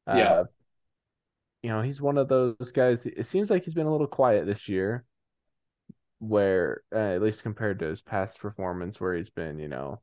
Yeah. 0.07 0.31
Uh, 0.31 0.43
you 1.63 1.69
know, 1.69 1.81
he's 1.81 2.01
one 2.01 2.17
of 2.17 2.27
those 2.27 2.71
guys. 2.73 3.05
It 3.05 3.25
seems 3.25 3.49
like 3.49 3.63
he's 3.63 3.73
been 3.73 3.87
a 3.87 3.91
little 3.91 4.05
quiet 4.05 4.45
this 4.45 4.69
year, 4.69 5.03
where 6.19 6.83
uh, 6.93 7.15
at 7.15 7.21
least 7.23 7.41
compared 7.41 7.79
to 7.79 7.85
his 7.85 8.03
past 8.03 8.39
performance, 8.39 9.01
where 9.01 9.15
he's 9.15 9.31
been, 9.31 9.57
you 9.57 9.67
know, 9.67 9.99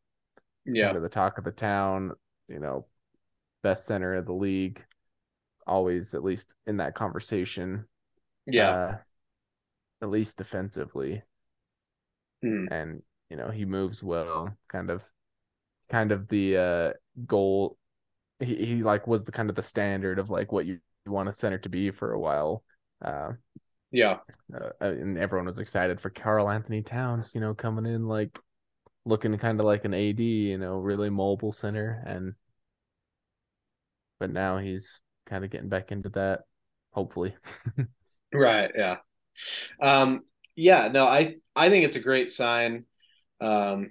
yeah, 0.64 0.93
the 0.93 1.09
talk 1.09 1.39
of 1.39 1.45
the 1.45 1.53
town, 1.53 2.12
you 2.49 2.59
know, 2.59 2.87
best 3.62 3.87
center 3.87 4.14
of 4.14 4.26
the 4.26 4.33
league, 4.33 4.85
always 5.64 6.14
at 6.14 6.24
least 6.24 6.53
in 6.66 6.78
that 6.78 6.97
conversation. 6.97 7.85
Yeah. 8.47 8.70
Uh, 8.70 8.97
at 10.03 10.11
least 10.11 10.37
defensively. 10.37 11.22
Hmm. 12.43 12.66
And, 12.70 13.03
you 13.30 13.36
know, 13.36 13.51
he 13.51 13.64
moves 13.64 14.03
well, 14.03 14.57
kind 14.68 14.90
of 14.90 15.05
kind 15.90 16.12
of 16.12 16.26
the 16.28 16.57
uh 16.57 16.93
goal 17.26 17.76
he, 18.40 18.55
he 18.55 18.82
like 18.82 19.07
was 19.07 19.24
the 19.24 19.32
kind 19.32 19.51
of 19.51 19.57
the 19.57 19.62
standard 19.62 20.18
of 20.18 20.30
like 20.30 20.51
what 20.51 20.64
you, 20.64 20.78
you 21.05 21.12
want 21.12 21.28
a 21.28 21.32
center 21.32 21.59
to 21.59 21.68
be 21.68 21.90
for 21.90 22.12
a 22.12 22.18
while. 22.18 22.64
Uh 23.05 23.32
yeah. 23.90 24.20
Uh, 24.53 24.70
and 24.80 25.18
everyone 25.18 25.47
was 25.47 25.59
excited 25.59 26.01
for 26.01 26.09
Karl-Anthony 26.09 26.80
Towns, 26.80 27.32
you 27.34 27.43
know, 27.43 27.53
coming 27.53 27.84
in 27.84 28.09
like 28.09 28.38
looking 29.05 29.36
kind 29.36 29.61
of 29.61 29.66
like 29.66 29.84
an 29.84 29.93
AD, 29.93 30.20
you 30.20 30.57
know, 30.57 30.78
really 30.78 31.11
mobile 31.11 31.53
center. 31.53 32.03
And 32.07 32.34
but 34.18 34.30
now 34.30 34.59
he's 34.59 35.01
kind 35.26 35.45
of 35.45 35.51
getting 35.51 35.68
back 35.68 35.93
into 35.93 36.09
that, 36.11 36.40
hopefully. 36.93 37.34
right. 38.32 38.70
Yeah. 38.74 38.97
Um, 39.80 40.22
yeah. 40.57 40.88
No, 40.88 41.05
I 41.05 41.36
I 41.55 41.70
think 41.70 41.84
it's 41.84 41.96
a 41.96 42.00
great 42.00 42.32
sign, 42.32 42.84
um, 43.40 43.90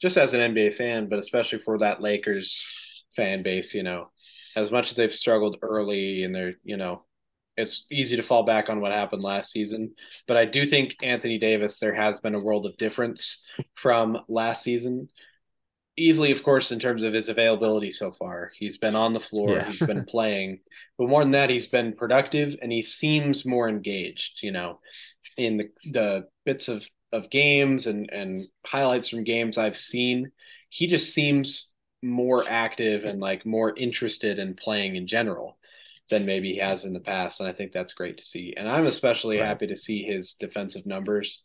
just 0.00 0.16
as 0.16 0.34
an 0.34 0.54
NBA 0.54 0.74
fan, 0.74 1.08
but 1.08 1.18
especially 1.18 1.58
for 1.58 1.78
that 1.78 2.02
Lakers 2.02 2.62
fan 3.16 3.42
base. 3.42 3.74
You 3.74 3.82
know, 3.82 4.10
as 4.54 4.70
much 4.70 4.90
as 4.90 4.96
they've 4.96 5.12
struggled 5.12 5.58
early 5.62 6.22
and 6.24 6.34
they're 6.34 6.54
you 6.64 6.76
know 6.76 7.02
it's 7.56 7.86
easy 7.90 8.16
to 8.16 8.22
fall 8.22 8.42
back 8.42 8.68
on 8.68 8.80
what 8.80 8.92
happened 8.92 9.22
last 9.22 9.50
season. 9.50 9.94
But 10.26 10.36
I 10.36 10.44
do 10.44 10.64
think 10.64 10.96
Anthony 11.02 11.38
Davis, 11.38 11.78
there 11.78 11.94
has 11.94 12.20
been 12.20 12.34
a 12.34 12.40
world 12.40 12.66
of 12.66 12.76
difference 12.76 13.44
from 13.74 14.18
last 14.28 14.62
season. 14.62 15.08
Easily, 15.96 16.30
of 16.30 16.42
course, 16.42 16.72
in 16.72 16.78
terms 16.78 17.02
of 17.02 17.14
his 17.14 17.30
availability 17.30 17.90
so 17.90 18.12
far. 18.12 18.50
He's 18.58 18.76
been 18.76 18.94
on 18.94 19.14
the 19.14 19.20
floor, 19.20 19.52
yeah. 19.52 19.66
he's 19.66 19.80
been 19.80 20.04
playing. 20.08 20.60
But 20.98 21.08
more 21.08 21.22
than 21.22 21.30
that, 21.30 21.48
he's 21.48 21.66
been 21.66 21.94
productive 21.94 22.56
and 22.60 22.70
he 22.70 22.82
seems 22.82 23.46
more 23.46 23.68
engaged, 23.68 24.42
you 24.42 24.52
know, 24.52 24.80
in 25.36 25.56
the 25.56 25.70
the 25.92 26.28
bits 26.44 26.68
of, 26.68 26.88
of 27.12 27.30
games 27.30 27.86
and, 27.86 28.10
and 28.10 28.48
highlights 28.64 29.08
from 29.08 29.24
games 29.24 29.58
I've 29.58 29.78
seen. 29.78 30.30
He 30.68 30.86
just 30.86 31.12
seems 31.12 31.72
more 32.02 32.44
active 32.48 33.04
and 33.04 33.20
like 33.20 33.46
more 33.46 33.74
interested 33.76 34.38
in 34.38 34.54
playing 34.54 34.96
in 34.96 35.06
general 35.06 35.58
than 36.10 36.26
maybe 36.26 36.52
he 36.52 36.58
has 36.58 36.84
in 36.84 36.92
the 36.92 37.00
past. 37.00 37.40
And 37.40 37.48
I 37.48 37.52
think 37.52 37.72
that's 37.72 37.92
great 37.92 38.18
to 38.18 38.24
see. 38.24 38.54
And 38.56 38.68
I'm 38.68 38.86
especially 38.86 39.38
right. 39.38 39.46
happy 39.46 39.66
to 39.68 39.76
see 39.76 40.02
his 40.02 40.34
defensive 40.34 40.86
numbers. 40.86 41.42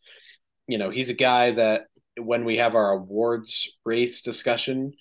You 0.67 0.77
know, 0.77 0.89
he's 0.89 1.09
a 1.09 1.15
guy 1.15 1.51
that 1.51 1.87
when 2.19 2.45
we 2.45 2.57
have 2.57 2.75
our 2.75 2.91
awards 2.91 3.71
race 3.85 4.21
discussion, 4.21 4.93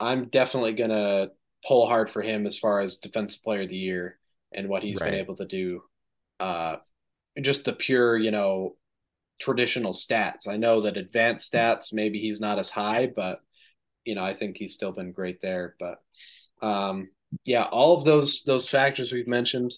I'm 0.00 0.28
definitely 0.28 0.72
going 0.72 0.90
to 0.90 1.30
pull 1.66 1.86
hard 1.86 2.10
for 2.10 2.22
him 2.22 2.46
as 2.46 2.58
far 2.58 2.80
as 2.80 2.96
defensive 2.96 3.42
player 3.42 3.62
of 3.62 3.68
the 3.68 3.76
year 3.76 4.18
and 4.52 4.68
what 4.68 4.82
he's 4.82 5.00
right. 5.00 5.10
been 5.10 5.20
able 5.20 5.36
to 5.36 5.46
do. 5.46 5.82
Uh, 6.40 6.76
just 7.40 7.64
the 7.64 7.72
pure, 7.72 8.16
you 8.16 8.30
know, 8.30 8.76
traditional 9.38 9.92
stats. 9.92 10.48
I 10.48 10.56
know 10.56 10.82
that 10.82 10.96
advanced 10.96 11.52
stats, 11.52 11.92
maybe 11.92 12.18
he's 12.18 12.40
not 12.40 12.58
as 12.58 12.70
high, 12.70 13.10
but 13.14 13.40
you 14.04 14.14
know, 14.14 14.22
I 14.22 14.34
think 14.34 14.56
he's 14.56 14.74
still 14.74 14.92
been 14.92 15.12
great 15.12 15.40
there. 15.42 15.76
But 15.78 15.98
um, 16.66 17.08
yeah, 17.44 17.64
all 17.64 17.96
of 17.96 18.04
those 18.04 18.42
those 18.44 18.68
factors 18.68 19.12
we've 19.12 19.28
mentioned, 19.28 19.74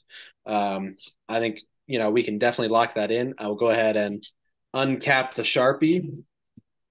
um, 0.46 0.96
I 1.28 1.40
think 1.40 1.61
you 1.86 1.98
know 1.98 2.11
we 2.11 2.22
can 2.22 2.38
definitely 2.38 2.72
lock 2.72 2.94
that 2.94 3.11
in. 3.11 3.34
I 3.38 3.48
will 3.48 3.56
go 3.56 3.70
ahead 3.70 3.96
and 3.96 4.24
uncap 4.74 5.34
the 5.34 5.42
sharpie, 5.42 6.22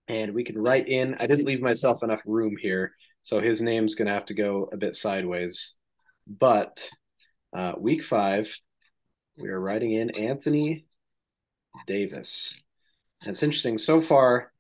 and 0.08 0.34
we 0.34 0.44
can 0.44 0.58
write 0.58 0.90
in. 0.90 1.16
I 1.16 1.28
didn't 1.28 1.46
leave 1.46 1.62
myself 1.62 2.04
enough 2.04 2.22
room 2.26 2.56
here, 2.60 2.94
so 3.24 3.40
his 3.40 3.62
name's 3.62 3.96
gonna 3.96 4.14
have 4.14 4.26
to 4.26 4.34
go 4.34 4.70
a 4.72 4.78
bit 4.78 4.96
sideways. 4.96 5.76
But 6.28 6.90
uh, 7.56 7.74
week 7.80 8.04
five, 8.04 8.54
we 9.40 9.50
are 9.50 9.60
writing 9.60 9.94
in 9.94 10.10
Anthony 10.12 10.86
Davis. 11.88 12.60
And 13.22 13.32
it's 13.32 13.44
interesting 13.44 13.78
so 13.78 14.02
far. 14.02 14.52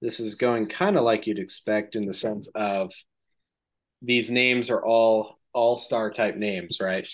This 0.00 0.18
is 0.18 0.34
going 0.34 0.66
kind 0.66 0.96
of 0.96 1.04
like 1.04 1.26
you'd 1.26 1.38
expect 1.38 1.94
in 1.94 2.06
the 2.06 2.14
sense 2.14 2.48
of 2.54 2.92
these 4.00 4.30
names 4.30 4.70
are 4.70 4.84
all 4.84 5.38
all 5.52 5.76
star 5.76 6.10
type 6.10 6.36
names, 6.36 6.78
right? 6.80 7.06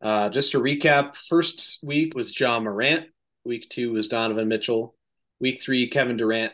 Uh, 0.00 0.30
just 0.30 0.52
to 0.52 0.60
recap, 0.60 1.14
first 1.14 1.78
week 1.82 2.14
was 2.14 2.38
Ja 2.38 2.58
Morant. 2.58 3.06
Week 3.44 3.68
two 3.70 3.92
was 3.92 4.08
Donovan 4.08 4.48
Mitchell. 4.48 4.96
Week 5.40 5.60
three, 5.60 5.88
Kevin 5.88 6.16
Durant. 6.16 6.52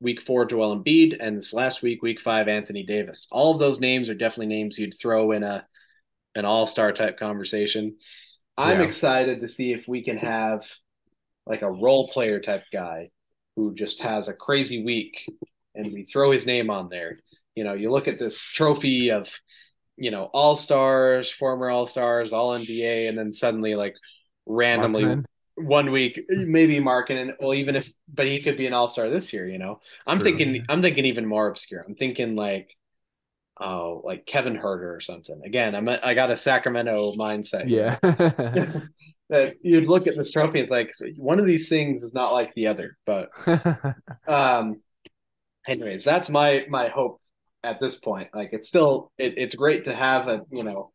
Week 0.00 0.20
four, 0.20 0.46
Joel 0.46 0.76
Embiid, 0.76 1.16
and 1.20 1.36
this 1.36 1.52
last 1.54 1.82
week, 1.82 2.02
week 2.02 2.20
five, 2.20 2.48
Anthony 2.48 2.82
Davis. 2.82 3.28
All 3.30 3.52
of 3.52 3.58
those 3.58 3.80
names 3.80 4.08
are 4.08 4.14
definitely 4.14 4.54
names 4.54 4.78
you'd 4.78 4.98
throw 4.98 5.30
in 5.30 5.42
a 5.42 5.66
an 6.34 6.44
all 6.44 6.66
star 6.66 6.92
type 6.92 7.18
conversation. 7.18 7.96
I'm 8.56 8.80
yeah. 8.80 8.86
excited 8.86 9.40
to 9.40 9.48
see 9.48 9.72
if 9.72 9.86
we 9.88 10.02
can 10.02 10.18
have 10.18 10.64
like 11.46 11.62
a 11.62 11.70
role 11.70 12.08
player 12.08 12.40
type 12.40 12.64
guy 12.72 13.10
who 13.56 13.74
just 13.74 14.00
has 14.00 14.28
a 14.28 14.34
crazy 14.34 14.84
week 14.84 15.28
and 15.74 15.92
we 15.92 16.04
throw 16.04 16.30
his 16.30 16.46
name 16.46 16.70
on 16.70 16.88
there 16.88 17.18
you 17.54 17.64
know, 17.64 17.74
you 17.74 17.90
look 17.90 18.08
at 18.08 18.18
this 18.18 18.40
trophy 18.40 19.10
of, 19.10 19.28
you 19.96 20.10
know, 20.10 20.24
all 20.32 20.56
stars, 20.56 21.30
former 21.30 21.70
all 21.70 21.86
stars, 21.86 22.32
all 22.32 22.50
NBA, 22.58 23.08
and 23.08 23.16
then 23.16 23.32
suddenly 23.32 23.74
like 23.74 23.94
randomly 24.46 25.04
Markkanen. 25.04 25.24
one 25.56 25.92
week, 25.92 26.20
maybe 26.28 26.78
Markkanen. 26.78 27.34
Well, 27.40 27.54
even 27.54 27.76
if, 27.76 27.90
but 28.12 28.26
he 28.26 28.42
could 28.42 28.56
be 28.56 28.66
an 28.66 28.72
all 28.72 28.88
star 28.88 29.08
this 29.08 29.32
year. 29.32 29.46
You 29.46 29.58
know, 29.58 29.80
I'm 30.06 30.18
True. 30.18 30.24
thinking, 30.36 30.64
I'm 30.68 30.82
thinking 30.82 31.04
even 31.06 31.26
more 31.26 31.48
obscure. 31.48 31.84
I'm 31.86 31.94
thinking 31.94 32.34
like, 32.34 32.70
oh, 33.60 34.02
like 34.04 34.26
Kevin 34.26 34.56
Huerter 34.56 34.96
or 34.96 35.00
something. 35.00 35.40
Again, 35.44 35.74
I'm 35.74 35.88
a, 35.88 35.98
I 36.02 36.14
got 36.14 36.30
a 36.30 36.36
Sacramento 36.36 37.14
mindset. 37.14 37.68
Yeah. 37.68 37.98
that 39.30 39.56
you'd 39.62 39.88
look 39.88 40.06
at 40.06 40.16
this 40.16 40.30
trophy, 40.30 40.60
it's 40.60 40.70
like 40.70 40.92
one 41.16 41.38
of 41.38 41.46
these 41.46 41.68
things 41.68 42.02
is 42.02 42.14
not 42.14 42.32
like 42.32 42.54
the 42.54 42.66
other. 42.66 42.96
But, 43.06 43.30
um, 44.28 44.80
anyways, 45.66 46.04
that's 46.04 46.28
my 46.28 46.66
my 46.68 46.88
hope 46.88 47.20
at 47.62 47.80
this 47.80 47.96
point. 47.96 48.28
Like 48.34 48.50
it's 48.52 48.68
still 48.68 49.12
it, 49.18 49.38
it's 49.38 49.54
great 49.54 49.86
to 49.86 49.94
have 49.94 50.28
a 50.28 50.42
you 50.50 50.62
know, 50.62 50.92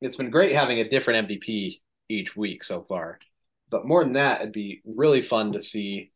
it's 0.00 0.16
been 0.16 0.30
great 0.30 0.52
having 0.52 0.80
a 0.80 0.88
different 0.88 1.28
MVP 1.28 1.80
each 2.08 2.36
week 2.36 2.64
so 2.64 2.84
far. 2.88 3.18
But 3.70 3.86
more 3.86 4.02
than 4.02 4.14
that, 4.14 4.40
it'd 4.40 4.52
be 4.52 4.80
really 4.84 5.20
fun 5.20 5.52
to 5.52 5.62
see 5.62 6.10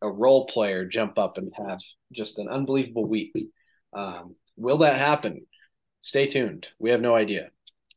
a 0.00 0.08
role 0.08 0.46
player 0.46 0.84
jump 0.84 1.18
up 1.18 1.36
and 1.36 1.52
have 1.56 1.80
just 2.12 2.38
an 2.38 2.48
unbelievable 2.48 3.06
week. 3.06 3.32
Um, 3.92 4.36
will 4.56 4.78
that 4.78 4.96
happen? 4.98 5.46
Stay 6.00 6.26
tuned. 6.26 6.68
We 6.78 6.90
have 6.90 7.00
no 7.00 7.14
idea. 7.14 7.50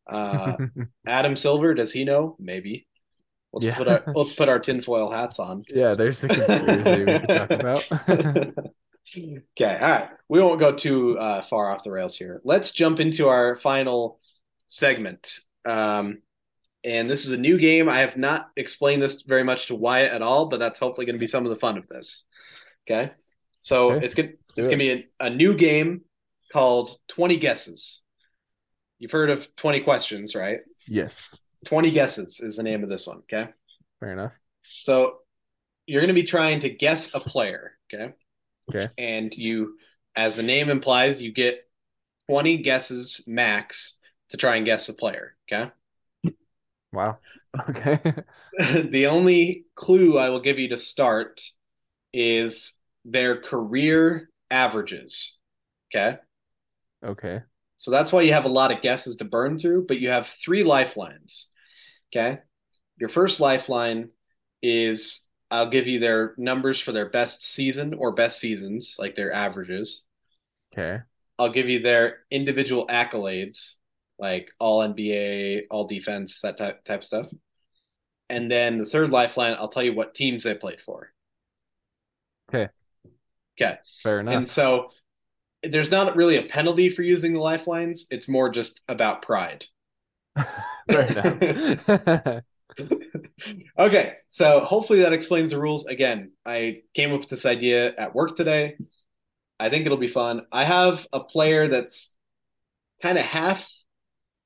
Uh, 0.08 0.58
Adam 1.08 1.36
Silver, 1.36 1.74
does 1.74 1.91
he 1.91 2.06
know? 2.06 2.36
Maybe. 2.39 2.88
Let's 3.53 3.66
Yeah. 3.66 3.76
put 3.78 3.88
our 3.88 4.03
let's 4.14 4.34
put 4.34 4.49
our 4.49 4.60
tinfoil 4.60 5.10
hats 5.10 5.39
on. 5.39 5.64
Yeah, 5.70 5.93
there's 5.93 6.22
the 6.22 6.28
conspiracy 6.28 7.06
we 7.06 7.20
could 7.20 7.30
talk 7.30 7.51
about. 7.51 8.66
Okay, 9.16 9.78
all 9.80 9.89
right. 9.91 10.10
We 10.30 10.41
won't 10.41 10.60
go 10.60 10.72
too 10.74 11.18
uh, 11.20 11.43
far 11.43 11.70
off 11.70 11.84
the 11.84 11.91
rails 11.91 12.18
here. 12.18 12.41
Let's 12.43 12.72
jump 12.72 12.99
into 12.99 13.28
our 13.28 13.56
final 13.56 14.20
segment. 14.68 15.39
Um, 15.64 16.24
and 16.84 17.10
this 17.10 17.24
is 17.26 17.30
a 17.32 17.38
new 17.38 17.60
game. 17.60 17.88
I 17.88 17.99
have 17.99 18.18
not 18.18 18.49
explained 18.58 19.03
this 19.03 19.22
very 19.22 19.43
much 19.43 19.68
to 19.68 19.76
Wyatt 19.76 20.12
at 20.12 20.24
all, 20.24 20.47
but 20.47 20.60
that's 20.60 20.80
hopefully 20.80 21.06
going 21.06 21.16
to 21.16 21.20
be 21.20 21.28
some 21.28 21.45
of 21.45 21.51
the 21.51 21.56
fun 21.56 21.78
of 21.78 21.88
this. 21.88 22.26
Okay, 22.89 23.12
so 23.62 23.91
Okay, 23.91 24.06
it's 24.06 24.16
good. 24.16 24.38
It's 24.58 24.68
it. 24.68 24.72
going 24.72 24.80
to 24.80 24.86
be 24.86 24.91
a, 24.91 25.26
a 25.28 25.30
new 25.30 25.53
game 25.56 26.01
called 26.56 26.97
Twenty 27.10 27.36
Guesses. 27.36 28.01
You've 28.97 29.12
heard 29.12 29.30
of 29.30 29.53
Twenty 29.58 29.82
Questions, 29.82 30.36
right? 30.36 30.60
Yes, 30.88 31.38
20 31.66 31.91
Guesses 31.91 32.39
is 32.39 32.56
the 32.56 32.64
name 32.64 32.82
of 32.82 32.89
this 32.89 33.08
one. 33.08 33.18
Okay. 33.24 33.49
fair 33.99 34.14
enough. 34.14 34.32
So 34.80 35.18
you're 35.86 36.01
going 36.01 36.16
to 36.16 36.22
be 36.22 36.24
trying 36.24 36.62
to 36.62 36.70
guess 36.70 37.14
a 37.14 37.20
player. 37.20 37.74
Okay. 37.93 38.14
Okay. 38.70 38.89
And 38.97 39.36
you, 39.36 39.78
as 40.16 40.38
the 40.38 40.43
name 40.43 40.70
implies, 40.70 41.22
you 41.22 41.34
get 41.34 41.68
20 42.30 42.60
guesses 42.60 43.24
max 43.28 43.99
to 44.30 44.38
try 44.38 44.56
and 44.56 44.66
guess 44.66 44.88
a 44.88 44.93
player. 44.93 45.36
Okay. 45.51 45.70
Wow. 46.93 47.18
Okay. 47.70 47.99
the 48.89 49.08
only 49.08 49.66
clue 49.76 50.18
I 50.18 50.30
will 50.30 50.39
give 50.39 50.58
you 50.58 50.70
to 50.70 50.78
start 50.78 51.41
is 52.14 52.80
their 53.03 53.41
career 53.41 54.30
averages. 54.49 55.38
Okay. 55.93 56.18
Okay. 57.04 57.41
So 57.78 57.91
that's 57.91 58.12
why 58.12 58.22
you 58.22 58.34
have 58.34 58.46
a 58.46 58.50
lot 58.50 58.72
of 58.72 58.82
guesses 58.82 59.18
to 59.18 59.26
burn 59.26 59.58
through, 59.58 59.86
but 59.88 60.00
you 60.00 60.10
have 60.10 60.28
three 60.28 60.64
lifelines. 60.64 61.48
Okay. 62.12 62.39
Your 62.98 63.10
first 63.10 63.39
lifeline 63.39 64.10
is 64.62 65.28
I'll 65.52 65.70
give 65.70 65.88
you 65.88 66.00
their 66.00 66.34
numbers 66.38 66.80
for 66.80 66.91
their 66.91 67.10
best 67.10 67.43
season 67.43 67.93
or 67.93 68.14
best 68.14 68.39
seasons, 68.39 68.96
like 68.98 69.16
their 69.16 69.32
averages. 69.32 70.04
Okay. 70.74 71.04
I'll 71.38 71.52
give 71.52 71.68
you 71.68 71.80
their 71.80 72.20
individual 72.32 72.88
accolades, 72.88 73.74
like 74.18 74.52
all 74.60 74.82
NBA, 74.82 75.64
all 75.70 75.86
defense, 75.86 76.39
that 76.41 76.58
type, 76.58 76.84
type 76.86 77.04
stuff. 77.04 77.28
And 78.30 78.50
then 78.50 78.80
the 78.80 78.86
third 78.86 79.10
lifeline, 79.10 79.56
I'll 79.58 79.68
tell 79.68 79.84
you 79.84 79.93
what 79.93 80.16
teams 80.16 80.43
they 80.43 80.56
played 80.56 80.82
for. 80.82 81.12
Okay. 82.50 82.70
Okay. 83.60 83.78
Fair 84.02 84.22
enough. 84.22 84.34
And 84.34 84.50
so 84.50 84.91
there's 85.72 85.91
not 85.91 86.16
really 86.16 86.38
a 86.38 86.43
penalty 86.43 86.89
for 86.89 87.03
using 87.03 87.34
the 87.34 87.39
lifelines. 87.39 88.07
It's 88.09 88.30
more 88.30 88.49
just 88.49 88.82
about 88.88 89.22
pride. 89.22 89.66
Okay, 93.78 94.13
so 94.28 94.61
hopefully 94.61 95.01
that 95.01 95.13
explains 95.13 95.51
the 95.51 95.59
rules. 95.59 95.86
Again, 95.86 96.32
I 96.45 96.84
came 96.93 97.13
up 97.13 97.22
with 97.22 97.30
this 97.30 97.45
idea 97.45 97.93
at 97.95 98.16
work 98.16 98.36
today. 98.38 98.78
I 99.59 99.70
think 99.70 99.86
it'll 99.86 99.97
be 99.97 100.07
fun. 100.07 100.43
I 100.51 100.63
have 100.63 101.05
a 101.11 101.20
player 101.20 101.68
that's 101.68 102.16
kind 103.01 103.18
of 103.18 103.26
half 103.26 103.70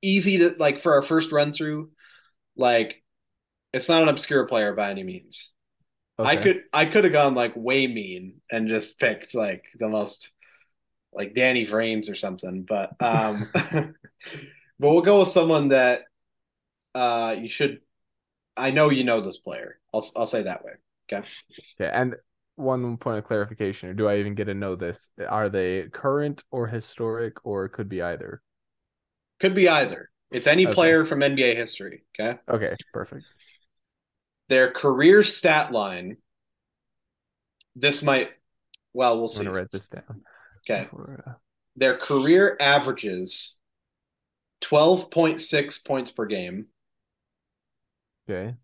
easy 0.02 0.38
to 0.38 0.56
like 0.58 0.80
for 0.80 0.94
our 0.94 1.02
first 1.02 1.32
run 1.32 1.52
through. 1.52 1.90
Like, 2.56 3.02
it's 3.72 3.88
not 3.88 4.02
an 4.02 4.08
obscure 4.08 4.46
player 4.46 4.74
by 4.74 4.90
any 4.90 5.04
means. 5.04 5.52
I 6.18 6.36
could 6.36 6.64
I 6.72 6.84
could 6.84 7.04
have 7.04 7.14
gone 7.14 7.34
like 7.34 7.54
way 7.56 7.86
mean 7.86 8.42
and 8.50 8.68
just 8.68 8.98
picked 8.98 9.34
like 9.34 9.64
the 9.78 9.88
most 9.88 10.32
like 11.12 11.34
Danny 11.34 11.66
Vrains 11.66 12.10
or 12.10 12.14
something, 12.14 12.62
but 12.62 12.92
um 13.02 13.50
but 13.54 13.94
we'll 14.78 15.02
go 15.02 15.20
with 15.20 15.28
someone 15.28 15.68
that 15.68 16.02
uh 16.94 17.36
you 17.38 17.48
should 17.48 17.80
I 18.56 18.70
know 18.72 18.90
you 18.90 19.04
know 19.04 19.20
this 19.22 19.38
player. 19.38 19.78
I'll 19.94 20.04
I'll 20.16 20.26
say 20.28 20.42
that 20.44 20.64
way. 20.64 20.72
Okay. 21.12 21.26
Yeah. 21.78 21.90
And 22.00 22.16
one 22.56 22.96
point 22.98 23.18
of 23.18 23.24
clarification, 23.24 23.88
or 23.88 23.94
do 23.94 24.08
I 24.08 24.18
even 24.18 24.34
get 24.34 24.44
to 24.44 24.54
know 24.54 24.76
this? 24.76 25.10
Are 25.28 25.48
they 25.48 25.88
current 25.92 26.44
or 26.50 26.66
historic, 26.66 27.44
or 27.44 27.68
could 27.68 27.88
be 27.88 28.02
either? 28.02 28.42
Could 29.40 29.54
be 29.54 29.68
either. 29.68 30.10
It's 30.30 30.46
any 30.46 30.66
Okay. 30.66 30.74
player 30.74 31.04
from 31.04 31.22
NBA 31.22 31.54
history, 31.56 32.04
okay? 32.18 32.38
Okay, 32.48 32.76
perfect. 32.92 33.24
Their 34.48 34.70
career 34.70 35.22
stat 35.22 35.72
line 35.72 36.18
this 37.76 38.02
might 38.02 38.30
well, 38.92 39.18
we'll 39.18 39.28
see. 39.28 39.40
I'm 39.40 39.44
gonna 39.46 39.52
write 39.56 39.70
this 39.70 39.88
down. 39.88 40.22
Okay. 40.68 40.88
uh, 40.92 41.32
Their 41.76 41.96
career 41.96 42.56
averages 42.60 43.56
12.6 44.62 45.84
points 45.84 46.10
per 46.10 46.26
game. 46.26 46.66
okay. 48.28 48.54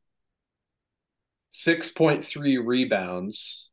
6.3 1.50 2.58
rebounds, 2.64 3.70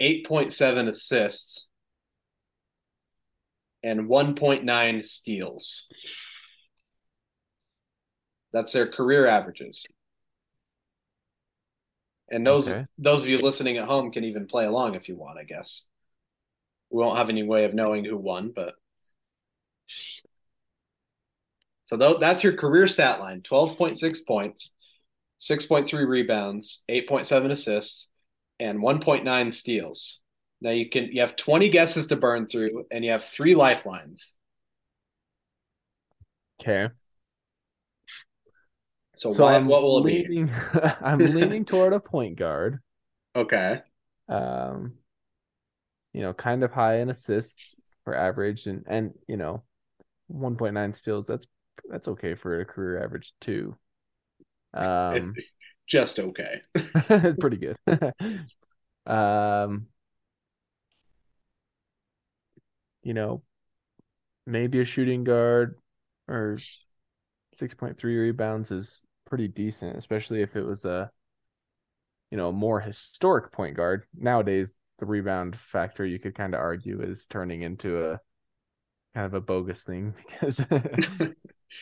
8.7 0.00 0.88
assists, 0.88 1.68
and 3.82 4.08
1.9 4.08 5.04
steals. 5.04 5.86
That's 8.52 8.72
their 8.72 8.86
career 8.86 9.26
averages. 9.26 9.86
And 12.30 12.46
those 12.46 12.68
Okay. 12.68 12.86
those 12.98 13.22
of 13.22 13.28
you 13.28 13.38
listening 13.38 13.76
at 13.78 13.86
home 13.86 14.10
can 14.10 14.24
even 14.24 14.46
play 14.46 14.64
along 14.64 14.94
if 14.94 15.08
you 15.08 15.16
want, 15.16 15.38
I 15.38 15.44
guess. 15.44 15.84
We 16.90 16.98
won't 17.00 17.18
have 17.18 17.30
any 17.30 17.42
way 17.42 17.64
of 17.64 17.74
knowing 17.74 18.04
who 18.04 18.16
won, 18.16 18.52
but 18.54 18.74
so 21.84 21.96
tho- 21.96 22.18
that's 22.18 22.42
your 22.42 22.52
career 22.54 22.86
stat 22.88 23.20
line: 23.20 23.42
twelve 23.42 23.76
point 23.76 23.98
six 23.98 24.20
points, 24.20 24.72
six 25.38 25.66
point 25.66 25.88
three 25.88 26.04
rebounds, 26.04 26.84
eight 26.88 27.08
point 27.08 27.26
seven 27.26 27.50
assists, 27.50 28.10
and 28.60 28.82
one 28.82 29.00
point 29.00 29.24
nine 29.24 29.52
steals. 29.52 30.22
Now 30.60 30.70
you 30.70 30.88
can 30.90 31.04
you 31.12 31.20
have 31.20 31.36
twenty 31.36 31.68
guesses 31.68 32.08
to 32.08 32.16
burn 32.16 32.46
through, 32.48 32.86
and 32.90 33.04
you 33.04 33.10
have 33.12 33.24
three 33.24 33.54
lifelines. 33.54 34.34
Okay. 36.60 36.88
So, 39.16 39.30
So 39.30 39.46
why, 39.46 39.56
I'm 39.56 39.66
what 39.66 39.82
will 39.82 39.98
it 39.98 40.04
be? 40.06 40.30
leaning, 40.30 40.50
I'm 41.00 41.24
leaning 41.32 41.64
toward 41.64 41.92
a 41.92 42.00
point 42.00 42.36
guard. 42.36 42.80
Okay, 43.34 43.82
Um, 44.28 44.98
you 46.12 46.22
know, 46.22 46.32
kind 46.32 46.62
of 46.64 46.72
high 46.72 46.98
in 46.98 47.10
assists 47.10 47.76
for 48.04 48.14
average 48.16 48.66
and 48.66 48.84
and 48.86 49.12
you 49.28 49.36
know, 49.36 49.62
1.9 50.28 50.92
steals. 50.92 51.26
That's 51.26 51.46
that's 51.88 52.08
okay 52.08 52.34
for 52.34 52.60
a 52.60 52.64
career 52.64 53.02
average 53.02 53.32
too. 53.40 53.76
Um, 54.74 55.38
just 55.86 56.18
okay. 56.18 56.60
pretty 57.38 57.56
good. 57.56 57.78
Um, 59.06 59.88
you 63.02 63.14
know, 63.14 63.42
maybe 64.46 64.80
a 64.80 64.84
shooting 64.84 65.24
guard 65.24 65.78
or 66.28 66.58
6.3 67.60 68.02
rebounds 68.02 68.70
is 68.70 69.02
pretty 69.26 69.48
decent, 69.48 69.96
especially 69.96 70.42
if 70.42 70.56
it 70.56 70.64
was 70.64 70.84
a, 70.84 71.10
you 72.30 72.36
know, 72.36 72.52
more 72.52 72.80
historic 72.80 73.52
point 73.52 73.76
guard. 73.76 74.04
Nowadays, 74.14 74.72
the 74.98 75.06
rebound 75.06 75.56
factor 75.58 76.04
you 76.06 76.18
could 76.18 76.34
kind 76.34 76.54
of 76.54 76.60
argue 76.60 77.02
is 77.02 77.26
turning 77.26 77.62
into 77.62 78.10
a 78.10 78.20
kind 79.14 79.26
of 79.26 79.34
a 79.34 79.40
bogus 79.40 79.82
thing 79.82 80.14
because 80.40 80.60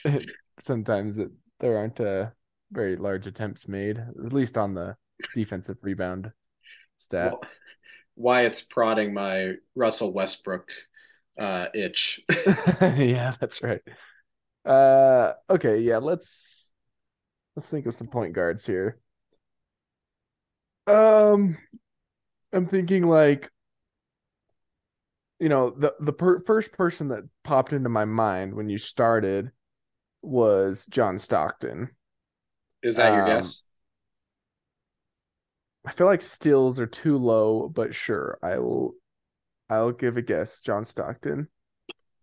sometimes 0.61 1.19
it, 1.19 1.31
there 1.61 1.77
aren't 1.77 2.01
uh, 2.01 2.27
very 2.73 2.97
large 2.97 3.27
attempts 3.27 3.69
made, 3.69 3.99
at 3.99 4.33
least 4.33 4.57
on 4.59 4.75
the 4.75 4.97
defensive 5.35 5.79
rebound 5.83 6.33
stat. 6.97 7.35
Well, 8.17 8.45
it's 8.47 8.63
prodding 8.63 9.13
my 9.13 9.55
Russell 9.75 10.13
Westbrook 10.13 10.71
uh, 11.39 11.67
itch. 11.75 12.21
yeah, 12.81 13.35
that's 13.41 13.63
right. 13.63 13.83
Uh, 14.65 15.35
okay, 15.51 15.81
yeah, 15.81 15.99
let's 15.99 16.73
let's 17.57 17.69
think 17.69 17.87
of 17.87 17.95
some 17.95 18.09
point 18.09 18.35
guards 18.35 18.67
here. 18.67 19.01
Um, 20.87 21.57
I'm 22.53 22.67
thinking 22.67 23.07
like, 23.09 23.51
you 25.41 25.49
know, 25.49 25.71
the 25.71 25.95
the 26.01 26.13
per 26.13 26.41
first 26.41 26.73
person 26.73 27.09
that 27.09 27.25
popped 27.43 27.73
into 27.73 27.89
my 27.89 28.05
mind 28.05 28.55
when 28.55 28.69
you 28.69 28.79
started 28.79 29.51
was 30.23 30.87
John 30.87 31.19
Stockton. 31.19 31.91
Is 32.83 32.97
that 32.97 33.13
your 33.13 33.23
Um, 33.23 33.25
guess? 33.25 33.65
I 35.87 35.93
feel 35.93 36.07
like 36.07 36.21
steals 36.23 36.79
are 36.79 36.87
too 36.87 37.17
low, 37.17 37.69
but 37.71 37.95
sure, 37.95 38.39
I 38.43 38.59
will 38.59 38.95
I'll 39.71 39.93
give 39.93 40.17
a 40.19 40.23
guess. 40.23 40.61
John 40.61 40.85
Stockton. 40.87 41.49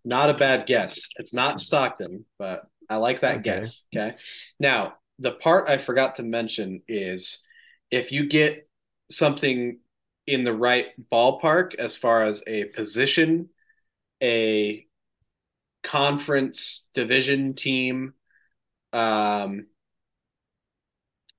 Not 0.04 0.30
a 0.30 0.34
bad 0.34 0.66
guess. 0.66 1.08
It's 1.18 1.34
not 1.34 1.62
Stockton, 1.62 2.26
but 2.40 2.64
I 2.90 2.98
like 2.98 3.22
that 3.22 3.40
Okay. 3.40 3.60
guess. 3.60 3.84
Okay. 3.96 4.16
Now, 4.60 4.96
the 5.20 5.32
part 5.32 5.70
I 5.70 5.78
forgot 5.78 6.16
to 6.16 6.24
mention 6.24 6.82
is 6.88 7.46
if 7.92 8.12
you 8.12 8.28
get 8.28 8.68
something 9.10 9.80
in 10.28 10.44
the 10.44 10.54
right 10.54 10.88
ballpark 11.12 11.76
as 11.76 11.96
far 11.96 12.24
as 12.24 12.44
a 12.48 12.66
position, 12.66 13.50
a 14.22 14.86
conference 15.84 16.90
division 16.94 17.54
team, 17.54 18.14
um, 18.94 19.68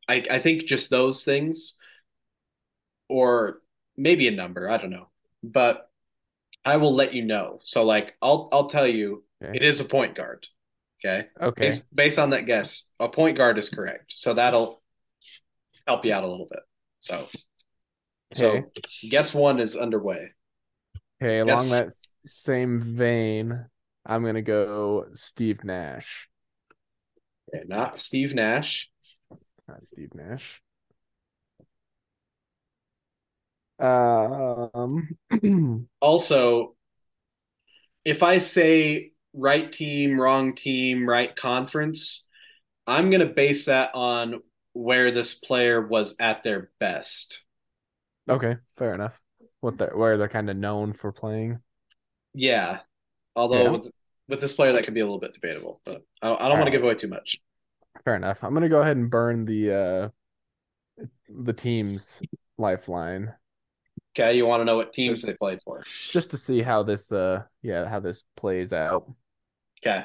I, 0.09 0.25
I 0.31 0.39
think 0.41 0.65
just 0.67 0.91
those 0.91 1.25
things, 1.25 1.75
or 3.09 3.61
maybe 3.97 4.29
a 4.29 4.33
number, 4.33 4.69
I 4.69 4.79
don't 4.79 4.91
know. 4.91 5.09
But 5.43 5.89
I 6.65 6.77
will 6.77 6.95
let 6.95 7.15
you 7.15 7.25
know. 7.25 7.61
So 7.65 7.83
like 7.85 8.15
I'll 8.23 8.49
I'll 8.53 8.69
tell 8.69 8.87
you 8.87 9.25
Okay. 9.43 9.59
it 9.59 9.63
is 9.65 9.81
a 9.81 9.85
point 9.85 10.15
guard. 10.15 10.47
Okay. 11.05 11.29
Okay. 11.41 11.65
Based, 11.67 11.85
based 11.95 12.19
on 12.19 12.31
that 12.31 12.47
guess, 12.47 12.89
a 13.01 13.09
point 13.09 13.37
guard 13.37 13.59
is 13.59 13.69
correct. 13.69 14.07
So 14.09 14.35
that'll 14.35 14.83
help 15.87 16.05
you 16.05 16.13
out 16.13 16.25
a 16.25 16.29
little 16.29 16.47
bit. 16.51 16.61
So 17.01 17.27
so 18.33 18.71
Okay. 18.71 19.11
guess 19.11 19.35
one 19.35 19.61
is 19.61 19.77
underway. 19.77 20.31
Okay, 21.23 21.39
along 21.39 21.69
Yes. 21.69 21.71
that 21.71 21.93
same 22.27 22.81
vein, 22.97 23.67
I'm 24.05 24.25
gonna 24.25 24.43
go 24.43 25.07
Steve 25.15 25.65
Nash. 25.65 26.29
Okay, 27.49 27.65
not 27.67 27.99
Steve 27.99 28.35
Nash. 28.35 28.91
Not 29.69 29.83
Steve 29.85 30.15
Nash. 30.15 30.63
Um, 33.83 35.09
Also, 36.01 36.77
if 38.05 38.23
I 38.23 38.39
say 38.39 39.13
right 39.35 39.71
team, 39.71 40.21
wrong 40.21 40.55
team, 40.55 41.09
right 41.09 41.35
conference, 41.35 42.27
I'm 42.87 43.11
gonna 43.11 43.27
base 43.27 43.67
that 43.67 43.91
on 43.95 44.43
where 44.73 45.11
this 45.11 45.35
player 45.35 45.87
was 45.87 46.17
at 46.19 46.43
their 46.43 46.71
best. 46.81 47.43
okay, 48.29 48.57
fair 48.77 48.95
enough. 48.95 49.21
What 49.61 49.79
they 49.79 49.87
where 49.87 50.17
they're 50.19 50.29
kind 50.29 50.51
of 50.51 50.57
known 50.57 50.93
for 50.93 51.13
playing. 51.13 51.61
Yeah. 52.35 52.81
Although 53.37 53.65
Yeah. 53.65 53.71
with, 53.71 53.93
with 54.29 54.41
this 54.41 54.53
player, 54.53 54.73
that 54.73 54.85
could 54.85 54.95
be 54.95 55.01
a 55.01 55.05
little 55.05 55.21
bit 55.21 55.35
debatable, 55.35 55.81
but 55.85 56.03
I, 56.23 56.33
I 56.35 56.49
don't 56.49 56.59
want 56.59 56.67
to 56.67 56.71
give 56.73 56.83
away 56.83 56.95
too 56.95 57.09
much. 57.09 57.39
Fair 58.05 58.17
enough. 58.17 58.43
I'm 58.43 58.55
gonna 58.55 58.69
go 58.69 58.81
ahead 58.83 58.97
and 58.97 59.11
burn 59.11 59.45
the 59.45 59.73
uh 59.73 60.09
the 61.29 61.53
team's 61.53 62.23
lifeline 62.59 63.33
Okay, 64.15 64.37
you 64.37 64.47
want 64.47 64.61
to 64.61 64.65
know 64.65 64.77
what 64.77 64.93
teams 64.93 65.23
they 65.23 65.35
played 65.35 65.63
for? 65.63 65.85
just 66.11 66.31
to 66.33 66.39
see 66.39 66.61
how 66.61 66.83
this 66.83 67.11
uh 67.13 67.43
yeah, 67.63 67.89
how 67.89 68.01
this 68.01 68.25
plays 68.37 68.73
out. 68.73 69.11
Okay. 69.81 70.05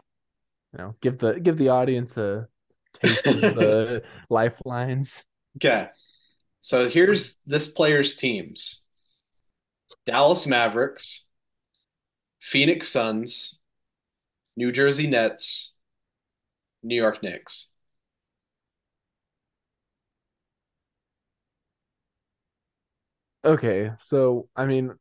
You 0.73 0.79
know, 0.79 0.95
give 1.01 1.17
the 1.17 1.39
give 1.39 1.57
the 1.57 1.69
audience 1.69 2.17
a 2.17 2.47
taste 2.93 3.27
of 3.27 3.41
the 3.41 4.03
lifelines. 4.29 5.23
Okay. 5.57 5.89
So 6.61 6.89
here's 6.89 7.37
this 7.45 7.67
player's 7.67 8.15
teams 8.15 8.81
Dallas 10.05 10.47
Mavericks, 10.47 11.27
Phoenix 12.41 12.89
Suns, 12.89 13.59
New 14.55 14.71
Jersey 14.71 15.07
Nets, 15.07 15.75
New 16.83 16.95
York 16.95 17.21
Knicks. 17.23 17.69
Okay, 23.45 23.91
so 23.99 24.49
I 24.55 24.65
mean, 24.65 24.93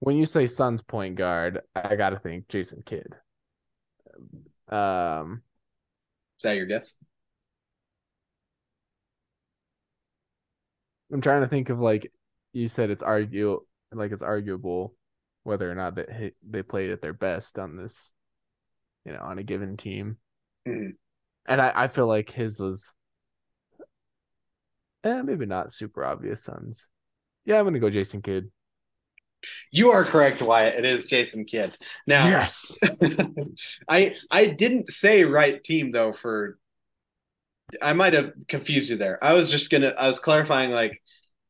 when 0.00 0.16
you 0.16 0.26
say 0.26 0.46
Suns 0.46 0.82
point 0.82 1.16
guard, 1.16 1.60
I 1.74 1.96
gotta 1.96 2.18
think 2.18 2.48
Jason 2.48 2.82
Kidd. 2.84 3.14
Um, 4.68 5.42
Is 6.38 6.42
that 6.42 6.56
your 6.56 6.66
guess? 6.66 6.94
I'm 11.12 11.20
trying 11.20 11.42
to 11.42 11.48
think 11.48 11.68
of 11.70 11.78
like 11.78 12.10
you 12.52 12.68
said 12.68 12.90
it's 12.90 13.02
argue 13.02 13.60
like 13.92 14.12
it's 14.12 14.22
arguable 14.22 14.94
whether 15.44 15.70
or 15.70 15.74
not 15.74 15.96
that 15.96 16.32
they 16.48 16.62
played 16.62 16.90
at 16.90 17.02
their 17.02 17.12
best 17.12 17.58
on 17.58 17.76
this, 17.76 18.12
you 19.04 19.12
know, 19.12 19.20
on 19.20 19.38
a 19.38 19.42
given 19.42 19.76
team. 19.76 20.18
Mhm. 20.66 20.96
And 21.46 21.60
I, 21.60 21.72
I 21.74 21.88
feel 21.88 22.06
like 22.06 22.30
his 22.30 22.60
was 22.60 22.94
eh, 25.04 25.22
maybe 25.22 25.46
not 25.46 25.72
super 25.72 26.04
obvious 26.04 26.42
Suns. 26.42 26.88
Yeah, 27.44 27.58
I'm 27.58 27.64
gonna 27.64 27.80
go 27.80 27.90
Jason 27.90 28.22
Kidd. 28.22 28.50
You 29.72 29.90
are 29.90 30.04
correct, 30.04 30.40
Wyatt. 30.40 30.76
It 30.76 30.84
is 30.84 31.06
Jason 31.06 31.44
Kidd. 31.44 31.76
Now, 32.06 32.28
Yes. 32.28 32.78
I 33.88 34.14
I 34.30 34.46
didn't 34.46 34.90
say 34.90 35.24
right 35.24 35.62
team 35.62 35.90
though 35.90 36.12
for 36.12 36.58
I 37.80 37.92
might 37.92 38.12
have 38.12 38.32
confused 38.48 38.90
you 38.90 38.96
there. 38.96 39.22
I 39.22 39.32
was 39.32 39.50
just 39.50 39.70
gonna 39.70 39.94
I 39.96 40.06
was 40.06 40.18
clarifying 40.18 40.70
like 40.70 41.00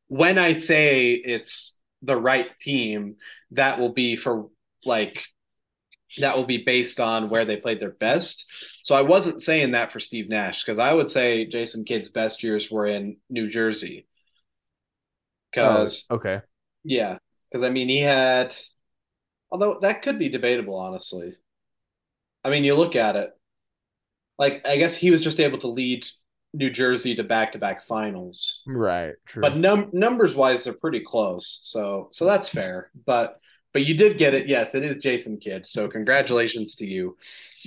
when 0.08 0.38
I 0.38 0.52
say 0.52 1.12
it's 1.12 1.80
the 2.02 2.16
right 2.16 2.48
team, 2.60 3.16
that 3.52 3.78
will 3.78 3.92
be 3.92 4.16
for 4.16 4.48
like 4.84 5.24
that 6.18 6.36
will 6.36 6.44
be 6.44 6.58
based 6.64 7.00
on 7.00 7.30
where 7.30 7.44
they 7.44 7.56
played 7.56 7.80
their 7.80 7.90
best. 7.92 8.46
So 8.82 8.94
I 8.94 9.02
wasn't 9.02 9.42
saying 9.42 9.72
that 9.72 9.92
for 9.92 10.00
Steve 10.00 10.28
Nash 10.28 10.64
because 10.64 10.78
I 10.78 10.92
would 10.92 11.10
say 11.10 11.46
Jason 11.46 11.84
Kidd's 11.84 12.08
best 12.10 12.42
years 12.42 12.70
were 12.70 12.86
in 12.86 13.16
New 13.30 13.48
Jersey. 13.48 14.06
Because 15.50 16.06
Oh, 16.10 16.16
okay. 16.16 16.40
yeah, 16.84 17.18
because 17.50 17.62
I 17.62 17.70
mean 17.70 17.88
he 17.88 18.00
had 18.00 18.56
although 19.50 19.78
that 19.80 20.02
could 20.02 20.18
be 20.18 20.28
debatable, 20.28 20.76
honestly. 20.76 21.34
I 22.44 22.50
mean, 22.50 22.64
you 22.64 22.74
look 22.74 22.96
at 22.96 23.16
it, 23.16 23.32
like 24.38 24.66
I 24.66 24.76
guess 24.76 24.96
he 24.96 25.10
was 25.10 25.20
just 25.20 25.40
able 25.40 25.58
to 25.58 25.68
lead 25.68 26.06
New 26.54 26.70
Jersey 26.70 27.14
to 27.16 27.24
back-to-back 27.24 27.84
finals. 27.84 28.62
Right, 28.66 29.14
true. 29.26 29.42
But 29.42 29.56
num 29.56 29.90
numbers 29.92 30.34
wise, 30.34 30.64
they're 30.64 30.72
pretty 30.72 31.00
close. 31.00 31.60
So 31.62 32.08
so 32.12 32.24
that's 32.24 32.48
fair. 32.48 32.90
But 33.06 33.38
but 33.72 33.82
you 33.82 33.94
did 33.94 34.18
get 34.18 34.34
it. 34.34 34.48
Yes, 34.48 34.74
it 34.74 34.82
is 34.84 34.98
Jason 34.98 35.38
Kidd. 35.38 35.66
So 35.66 35.88
congratulations 35.88 36.76
to 36.76 36.86
you. 36.86 37.16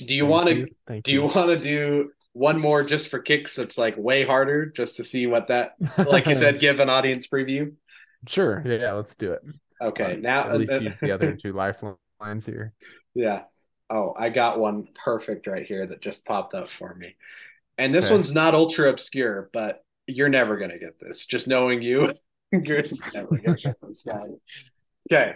Do 0.05 0.13
you 0.15 0.25
want 0.25 0.47
to 0.49 0.55
you. 0.55 1.01
Do 1.03 1.11
you 1.11 1.21
want 1.23 1.49
to 1.49 1.59
do 1.59 2.11
one 2.33 2.59
more 2.59 2.83
just 2.83 3.07
for 3.07 3.19
kicks 3.19 3.55
that's 3.55 3.77
like 3.77 3.95
way 3.97 4.23
harder 4.25 4.65
just 4.65 4.97
to 4.97 5.03
see 5.03 5.25
what 5.25 5.47
that 5.47 5.75
like 5.97 6.27
you 6.27 6.35
said 6.35 6.59
give 6.59 6.79
an 6.79 6.89
audience 6.89 7.27
preview? 7.27 7.73
Sure. 8.27 8.61
Yeah, 8.65 8.93
let's 8.93 9.15
do 9.15 9.33
it. 9.33 9.41
Okay. 9.81 10.15
Um, 10.15 10.21
now 10.21 10.49
at 10.49 10.57
least 10.59 10.73
use 10.81 10.97
the 11.01 11.11
other 11.11 11.35
two 11.35 11.53
lifelines 11.53 12.45
here. 12.45 12.73
Yeah. 13.17 13.43
Oh, 13.89 14.13
I 14.17 14.29
got 14.29 14.59
one 14.59 14.89
perfect 15.05 15.47
right 15.47 15.65
here 15.65 15.87
that 15.87 16.01
just 16.01 16.25
popped 16.25 16.53
up 16.53 16.69
for 16.69 16.93
me. 16.95 17.15
And 17.77 17.95
this 17.95 18.05
Okay. 18.07 18.15
one's 18.15 18.33
not 18.33 18.53
ultra 18.53 18.89
obscure, 18.89 19.49
but 19.53 19.85
you're 20.05 20.27
never 20.27 20.57
gonna 20.57 20.77
get 20.79 20.99
this. 20.99 21.25
Just 21.25 21.47
knowing 21.47 21.81
you, 21.81 22.11
you're 22.51 22.83
never 23.13 23.37
gonna 23.37 23.55
get 23.55 23.77
this 23.81 24.03
guy. 24.05 24.25
Okay. 25.09 25.35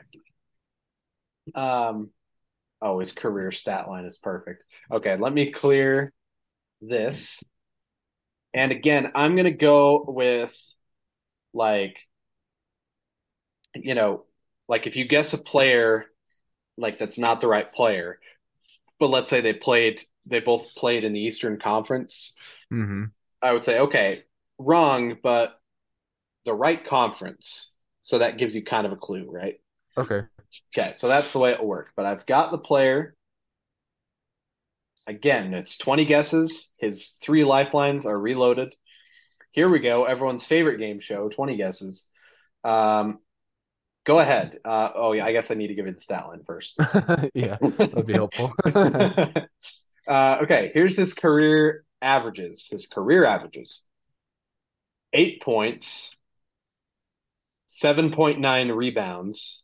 Um, 1.55 2.09
oh, 2.81 2.99
his 2.99 3.13
career 3.13 3.51
stat 3.51 3.87
line 3.87 4.05
is 4.05 4.17
perfect. 4.17 4.65
Okay, 4.91 5.17
let 5.17 5.33
me 5.33 5.51
clear 5.51 6.13
this. 6.81 7.43
And 8.53 8.71
again, 8.71 9.11
I'm 9.15 9.35
gonna 9.35 9.51
go 9.51 10.03
with 10.07 10.55
like, 11.53 11.97
you 13.75 13.95
know, 13.95 14.25
like 14.67 14.87
if 14.87 14.95
you 14.95 15.07
guess 15.07 15.33
a 15.33 15.37
player 15.37 16.05
like 16.77 16.97
that's 16.97 17.17
not 17.17 17.41
the 17.41 17.47
right 17.47 17.71
player, 17.71 18.19
but 18.99 19.09
let's 19.09 19.29
say 19.29 19.41
they 19.41 19.53
played, 19.53 20.01
they 20.25 20.39
both 20.39 20.67
played 20.75 21.03
in 21.03 21.13
the 21.13 21.19
Eastern 21.21 21.59
Conference, 21.59 22.35
hmm 22.71 23.05
I 23.41 23.53
would 23.53 23.63
say, 23.63 23.79
okay, 23.79 24.23
wrong, 24.57 25.17
but 25.23 25.59
the 26.45 26.53
right 26.53 26.83
conference. 26.83 27.71
So 28.01 28.19
that 28.19 28.37
gives 28.37 28.55
you 28.55 28.63
kind 28.63 28.85
of 28.85 28.93
a 28.93 28.97
clue, 28.97 29.29
right? 29.29 29.59
Okay. 29.99 30.21
Okay, 30.75 30.93
so 30.93 31.07
that's 31.07 31.33
the 31.33 31.39
way 31.39 31.51
it'll 31.51 31.67
work. 31.67 31.89
But 31.95 32.05
I've 32.05 32.25
got 32.25 32.51
the 32.51 32.57
player. 32.57 33.15
Again, 35.07 35.53
it's 35.53 35.77
20 35.77 36.05
guesses. 36.05 36.69
His 36.77 37.17
three 37.21 37.43
lifelines 37.43 38.05
are 38.05 38.17
reloaded. 38.17 38.75
Here 39.51 39.69
we 39.69 39.79
go. 39.79 40.05
Everyone's 40.05 40.45
favorite 40.45 40.77
game 40.77 40.99
show 40.99 41.29
20 41.29 41.57
guesses. 41.57 42.09
Um, 42.63 43.19
go 44.05 44.19
ahead. 44.19 44.57
Uh, 44.63 44.89
oh, 44.95 45.13
yeah, 45.13 45.25
I 45.25 45.31
guess 45.31 45.51
I 45.51 45.55
need 45.55 45.67
to 45.67 45.75
give 45.75 45.87
you 45.87 45.93
the 45.93 46.01
stat 46.01 46.27
line 46.27 46.43
first. 46.45 46.79
Yeah, 47.33 47.57
that'd 47.61 48.05
be 48.05 48.13
helpful. 48.13 48.53
uh, 48.65 50.39
okay, 50.43 50.71
here's 50.73 50.95
his 50.95 51.13
career 51.13 51.83
averages. 52.01 52.67
His 52.69 52.87
career 52.87 53.25
averages 53.25 53.81
eight 55.13 55.41
points, 55.41 56.15
7.9 57.69 58.75
rebounds, 58.75 59.63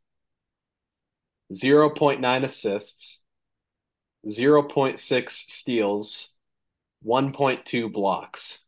0.9 1.53 2.43
assists, 2.43 3.21
0.6 4.27 5.29
steals, 5.29 6.31
1.2 7.05 7.91
blocks. 7.91 8.63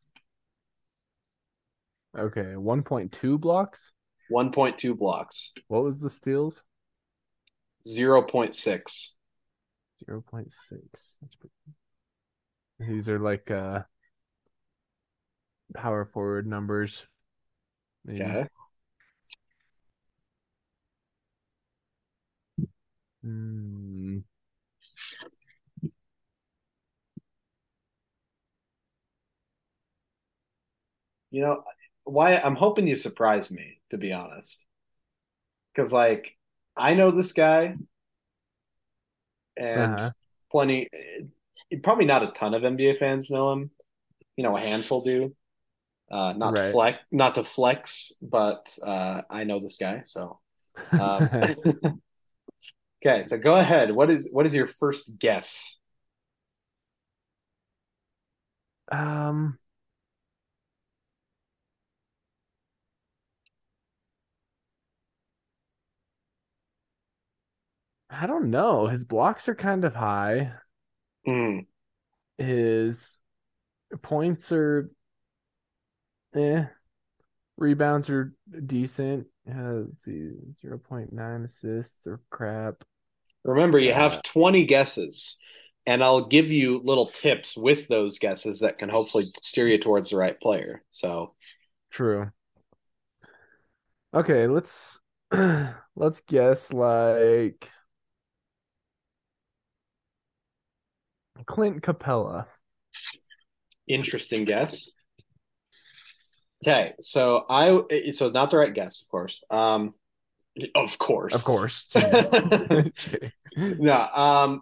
Okay, 2.18 2.54
1.2 2.56 3.40
blocks. 3.40 3.92
1.2 4.32 4.98
blocks. 4.98 5.54
What 5.68 5.84
was 5.84 6.00
the 6.00 6.10
steals? 6.10 6.64
0.6. 7.88 9.12
0.6. 10.08 10.50
These 12.80 13.10
are 13.10 13.20
like 13.20 13.50
uh 13.50 13.82
power 15.74 16.06
forward 16.06 16.46
numbers. 16.48 17.06
Maybe. 18.06 18.24
Okay. 18.24 18.48
Hmm. 23.28 24.20
You 31.30 31.42
know, 31.42 31.64
why 32.04 32.36
I'm 32.38 32.56
hoping 32.56 32.88
you 32.88 32.96
surprise 32.98 33.50
me, 33.52 33.80
to 33.92 33.98
be 33.98 34.12
honest. 34.14 34.66
Because, 35.74 35.92
like, 35.94 36.36
I 36.76 36.94
know 36.94 37.12
this 37.12 37.34
guy, 37.34 37.76
and 39.56 40.00
Uh-huh. 40.00 40.12
plenty, 40.52 40.90
probably 41.84 42.06
not 42.06 42.24
a 42.24 42.32
ton 42.32 42.54
of 42.54 42.64
NBA 42.64 42.96
fans 42.96 43.30
know 43.30 43.52
him. 43.54 43.72
You 44.38 44.44
know, 44.44 44.58
a 44.58 44.62
handful 44.62 45.04
do. 45.04 45.36
Uh, 46.12 46.34
not 46.34 46.60
Right. 46.60 46.72
flex, 46.72 47.00
not 47.12 47.36
to 47.36 47.44
flex, 47.44 48.14
but 48.22 48.78
uh, 48.84 49.24
I 49.30 49.46
know 49.46 49.60
this 49.60 49.78
guy. 49.78 50.04
So, 50.06 50.40
um, 50.98 51.30
okay. 53.08 53.24
So 53.24 53.38
go 53.38 53.56
ahead. 53.56 53.92
What 53.92 54.10
is 54.10 54.30
what 54.32 54.46
is 54.46 54.54
your 54.54 54.68
first 54.68 55.12
guess? 55.20 55.78
Um, 58.92 59.60
I 68.10 68.26
don't 68.28 68.50
know. 68.50 68.88
His 68.88 69.04
blocks 69.04 69.48
are 69.50 69.56
kind 69.56 69.84
of 69.86 69.96
high. 69.96 70.54
Hmm. 71.26 71.62
His 72.38 73.20
points 74.04 74.52
are 74.52 74.92
eh. 76.36 76.66
Rebounds 77.58 78.10
are 78.10 78.34
decent. 78.66 79.28
Uh, 79.50 79.84
let's 79.88 80.04
see, 80.04 80.32
0.9 80.64 81.46
assists 81.46 82.06
or 82.08 82.22
crap. 82.30 82.84
Remember, 83.48 83.80
you 83.80 83.94
have 83.94 84.22
20 84.24 84.66
guesses, 84.66 85.38
and 85.86 86.04
I'll 86.04 86.28
give 86.28 86.52
you 86.52 86.82
little 86.84 87.08
tips 87.12 87.56
with 87.58 87.88
those 87.88 88.20
guesses 88.20 88.60
that 88.60 88.78
can 88.78 88.90
hopefully 88.90 89.26
steer 89.42 89.68
you 89.68 89.80
towards 89.80 90.10
the 90.10 90.18
right 90.18 90.40
player. 90.40 90.84
So, 90.92 91.34
true. 91.90 92.30
Okay, 94.14 94.48
let's 94.48 95.00
let's 95.96 96.20
guess 96.28 96.74
like 96.74 97.70
Clint 101.46 101.82
Capela. 101.82 102.48
interesting 103.88 104.46
guess. 104.46 104.92
Okay, 106.66 106.94
so 107.02 107.46
I 107.50 108.12
so 108.12 108.30
not 108.30 108.52
the 108.52 108.58
right 108.58 108.74
guess, 108.74 109.02
of 109.02 109.10
course. 109.10 109.42
Um, 109.50 109.94
of 110.76 110.98
course. 110.98 111.34
Of 111.36 111.44
course. 111.44 111.88
no, 113.56 113.94
um, 114.14 114.62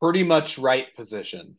pretty 0.00 0.22
much 0.24 0.58
right 0.58 0.86
position. 0.96 1.56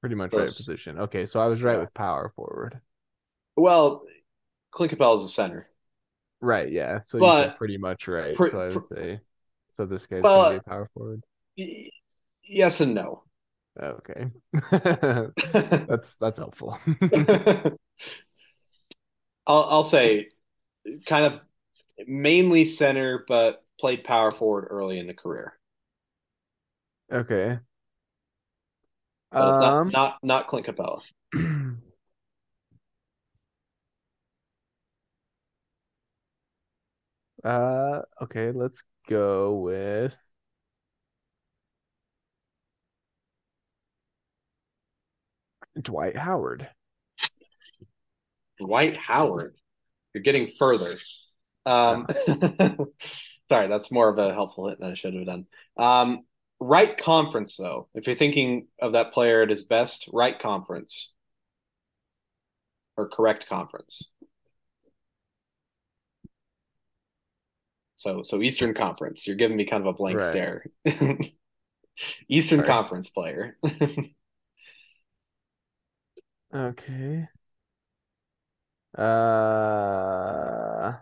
Pretty 0.00 0.14
much 0.16 0.32
right 0.32 0.46
position. 0.46 0.98
Okay, 0.98 1.26
so 1.26 1.40
I 1.40 1.46
was 1.46 1.62
right 1.62 1.74
Yeah. 1.74 1.80
with 1.80 1.94
power 1.94 2.32
forward. 2.34 2.80
Well, 3.56 4.02
Clint 4.72 4.92
Capela 4.92 5.18
is 5.18 5.24
a 5.24 5.28
center. 5.28 5.68
Right, 6.40 6.70
yeah. 6.70 7.00
So 7.00 7.18
you 7.18 7.20
But- 7.22 7.42
said 7.44 7.56
pretty 7.58 7.76
much 7.78 8.08
right. 8.08 8.36
So 8.36 8.60
I 8.60 8.68
would 8.74 8.86
say 8.88 9.20
so 9.74 9.86
this 9.86 10.06
guy's 10.06 10.22
Well, 10.22 10.42
gonna 10.44 10.54
be 10.54 10.58
a 10.58 10.62
power 10.68 10.90
forward. 10.94 11.22
Y- 11.56 11.88
Yes 12.44 12.80
and 12.80 12.92
no. 12.94 13.22
Okay. 13.80 14.26
That's 14.72 16.16
that's 16.16 16.38
helpful. 16.38 16.76
I'll 19.46 19.64
I'll 19.64 19.84
say 19.84 20.28
kind 21.06 21.26
of 21.26 21.40
mainly 22.06 22.64
center, 22.64 23.24
but 23.28 23.64
played 23.78 24.04
power 24.04 24.30
forward 24.30 24.66
early 24.70 24.98
in 24.98 25.06
the 25.06 25.14
career. 25.14 25.54
Okay. 27.12 27.58
But 29.30 29.48
it's 29.48 29.58
not 29.58 29.76
Um 29.78 29.90
not 29.90 30.18
not 30.22 30.46
Clint 30.48 30.66
Capela. 30.66 31.00
uh 37.44 38.02
okay, 38.22 38.52
let's 38.52 38.82
go 39.08 39.56
with 39.56 40.16
Dwight 45.80 46.16
Howard. 46.16 46.68
Dwight 48.58 48.96
Howard. 48.96 49.56
You're 50.14 50.22
getting 50.22 50.48
further. 50.58 50.96
Um, 51.66 52.06
sorry, 53.48 53.68
that's 53.68 53.90
more 53.90 54.08
of 54.08 54.18
a 54.18 54.32
helpful 54.32 54.68
hit 54.68 54.80
than 54.80 54.90
I 54.90 54.94
should 54.94 55.14
have 55.14 55.26
done. 55.26 55.46
Um, 55.76 56.24
right 56.60 56.96
conference, 56.96 57.56
though. 57.56 57.88
If 57.94 58.06
you're 58.06 58.16
thinking 58.16 58.68
of 58.80 58.92
that 58.92 59.12
player 59.12 59.42
at 59.42 59.50
his 59.50 59.64
best, 59.64 60.08
right 60.12 60.38
conference 60.38 61.12
or 62.96 63.08
correct 63.08 63.46
conference. 63.48 64.08
So, 67.96 68.22
so 68.22 68.42
Eastern 68.42 68.74
Conference. 68.74 69.26
You're 69.26 69.36
giving 69.36 69.56
me 69.56 69.64
kind 69.64 69.82
of 69.82 69.86
a 69.86 69.92
blank 69.92 70.18
Right. 70.18 70.28
stare. 70.28 70.64
Eastern 72.28 72.58
Sorry. 72.58 72.66
Conference 72.66 73.10
player. 73.10 73.58
Okay. 76.54 77.28
Uh 78.96 80.92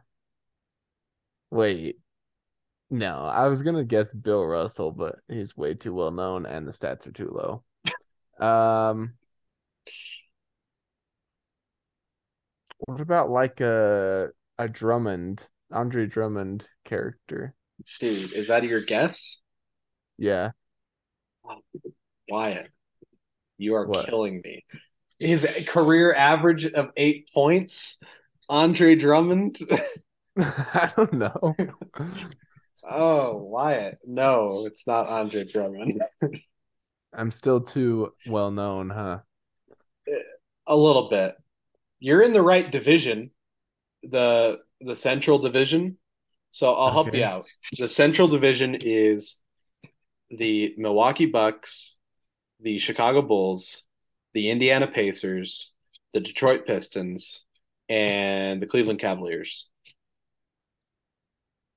wait. 1.50 1.98
No, 2.90 3.24
I 3.24 3.48
was 3.48 3.62
gonna 3.62 3.84
guess 3.84 4.12
Bill 4.12 4.44
Russell, 4.44 4.92
but 4.92 5.20
he's 5.28 5.56
way 5.56 5.74
too 5.74 5.94
well 5.94 6.10
known 6.10 6.46
and 6.46 6.66
the 6.66 6.72
stats 6.72 7.06
are 7.06 7.12
too 7.12 7.30
low. 7.30 7.64
Um 8.46 9.14
what 12.78 13.00
about 13.00 13.30
like 13.30 13.60
a 13.60 14.28
a 14.58 14.68
Drummond, 14.68 15.48
Andre 15.72 16.06
Drummond 16.06 16.66
character? 16.84 17.54
Dude, 17.98 18.32
is 18.32 18.48
that 18.48 18.64
your 18.64 18.82
guess? 18.82 19.40
Yeah. 20.18 20.52
Wyatt, 22.28 22.70
you 23.58 23.74
are 23.74 23.86
What? 23.86 24.06
killing 24.06 24.40
me. 24.44 24.64
His 25.20 25.46
career 25.68 26.14
average 26.14 26.64
of 26.66 26.90
eight 26.96 27.28
points, 27.32 28.00
Andre 28.48 28.96
Drummond. 28.96 29.58
I 30.38 30.90
don't 30.96 31.12
know. 31.12 31.54
oh, 32.88 33.36
Wyatt. 33.36 33.98
No, 34.06 34.64
it's 34.66 34.86
not 34.86 35.08
Andre 35.08 35.44
Drummond. 35.44 36.02
I'm 37.12 37.30
still 37.30 37.60
too 37.60 38.14
well 38.26 38.50
known, 38.50 38.88
huh? 38.88 39.18
A 40.66 40.76
little 40.76 41.10
bit. 41.10 41.34
You're 41.98 42.22
in 42.22 42.32
the 42.32 42.42
right 42.42 42.70
division, 42.70 43.30
the 44.02 44.60
the 44.80 44.96
Central 44.96 45.38
Division. 45.38 45.98
So 46.50 46.72
I'll 46.72 46.92
help 46.92 47.14
you 47.14 47.22
out. 47.22 47.46
The 47.78 47.88
Central 47.88 48.26
Division 48.26 48.76
is 48.80 49.36
the 50.30 50.74
Milwaukee 50.78 51.26
Bucks, 51.26 51.98
the 52.60 52.78
Chicago 52.78 53.22
Bulls, 53.22 53.84
the 54.34 54.50
Indiana 54.50 54.86
Pacers, 54.86 55.72
the 56.14 56.20
Detroit 56.20 56.66
Pistons, 56.66 57.44
and 57.88 58.62
the 58.62 58.66
Cleveland 58.66 59.00
Cavaliers. 59.00 59.68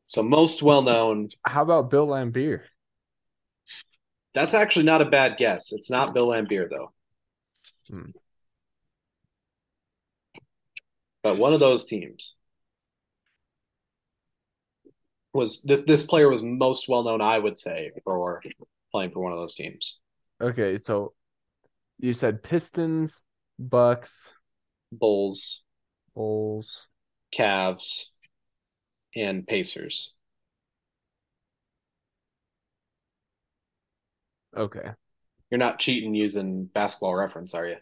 So 0.06 0.22
most 0.22 0.62
well 0.62 0.82
known. 0.82 1.30
How 1.44 1.64
about 1.64 1.90
Bill 1.90 2.08
Laimbeer? 2.08 2.62
That's 4.36 4.54
actually 4.54 4.86
not 4.86 5.02
a 5.02 5.06
bad 5.06 5.38
guess. 5.38 5.72
It's 5.72 5.90
not 5.90 6.14
Bill 6.14 6.28
Laimbeer 6.28 6.70
though. 6.70 6.92
Hmm. 7.90 8.12
But 11.24 11.38
one 11.38 11.54
of 11.54 11.60
those 11.60 11.86
teams 11.86 12.36
was 15.34 15.64
this 15.64 15.82
this 15.82 16.04
player 16.04 16.30
was 16.30 16.44
most 16.44 16.88
well 16.88 17.04
known, 17.04 17.22
I 17.22 17.40
would 17.40 17.60
say, 17.60 17.92
for 18.04 18.42
playing 18.92 19.12
for 19.12 19.20
one 19.22 19.32
of 19.32 19.40
those 19.40 19.56
teams. 19.56 20.00
Okay, 20.42 20.78
so 20.78 21.14
you 22.04 22.12
said 22.12 22.44
Pistons, 22.44 23.24
Bucks, 23.58 24.34
Bulls, 24.92 25.64
Bulls. 26.14 26.88
Cavs, 27.34 28.08
and 29.16 29.48
Pacers. 29.48 30.12
Okay. 34.56 34.92
You're 35.50 35.60
not 35.60 35.80
cheating 35.80 36.14
using 36.14 36.66
basketball 36.66 37.16
reference, 37.16 37.54
are 37.54 37.68
you? 37.68 37.78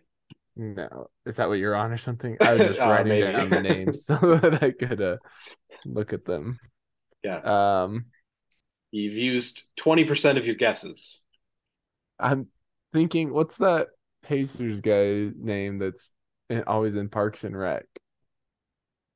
No, 0.55 1.09
is 1.25 1.37
that 1.37 1.49
what 1.49 1.55
you're 1.57 1.75
on 1.75 1.91
or 1.91 1.97
something? 1.97 2.37
I 2.41 2.53
was 2.53 2.59
just 2.67 2.79
Uh, 2.79 2.87
writing 2.89 3.07
maybe. 3.09 3.31
down 3.31 3.49
the 3.49 3.61
names 3.61 4.05
so 4.05 4.15
that 4.37 4.61
I 4.61 4.71
could 4.71 5.01
uh, 5.01 5.17
look 5.85 6.13
at 6.13 6.25
them. 6.25 6.59
Yeah. 7.23 7.37
Um, 7.83 8.05
You've 8.91 9.15
used 9.15 9.63
20% 9.79 10.37
of 10.37 10.45
your 10.45 10.55
guesses. 10.55 11.19
I'm 12.19 12.47
thinking, 12.93 13.33
what's 13.33 13.57
that 13.57 13.87
Pacers 14.23 14.79
guy 14.81 15.29
name 15.37 15.79
that's 15.79 16.11
in, 16.49 16.63
always 16.63 16.95
in 16.95 17.09
Parks 17.09 17.43
and 17.43 17.57
Rec? 17.57 17.85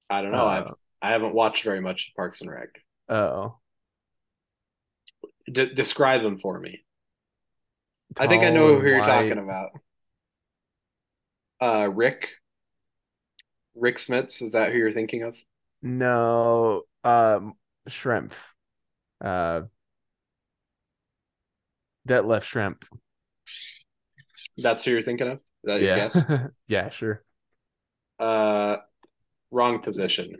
I 0.10 0.22
don't 0.22 0.32
know. 0.32 0.46
I've 0.46 0.68
Uh, 0.68 0.74
I 1.02 1.10
haven't 1.10 1.36
watched 1.36 1.64
very 1.64 1.82
much 1.82 2.10
of 2.10 2.16
Parks 2.16 2.42
and 2.42 2.50
Rec. 2.50 2.70
oh, 3.10 3.58
D 5.52 5.74
describe 5.74 6.24
them 6.24 6.40
for 6.40 6.60
me. 6.60 6.84
I 8.18 8.28
think 8.28 8.44
I 8.44 8.50
know 8.50 8.80
who 8.80 8.88
you're 8.88 9.00
white. 9.00 9.06
talking 9.06 9.38
about. 9.38 9.70
Uh, 11.62 11.88
Rick. 11.90 12.30
Rick 13.76 13.98
Smits, 13.98 14.42
is 14.42 14.52
that 14.54 14.72
who 14.72 14.78
you're 14.78 14.92
thinking 14.92 15.24
of? 15.24 15.36
No, 15.82 16.84
um, 17.04 17.54
Shrimp. 17.88 18.34
Uh, 19.24 19.64
Detlef 22.08 22.44
Schrempf. 22.44 22.84
That's 24.58 24.84
who 24.86 24.92
you're 24.92 25.02
thinking 25.02 25.28
of? 25.28 25.38
Is 25.38 25.42
that 25.66 25.82
your 25.82 25.90
Yeah. 25.90 25.96
guess? 25.96 26.26
Yeah, 26.68 26.90
sure. 26.90 27.24
Uh, 28.20 28.78
wrong 29.52 29.82
position. 29.82 30.36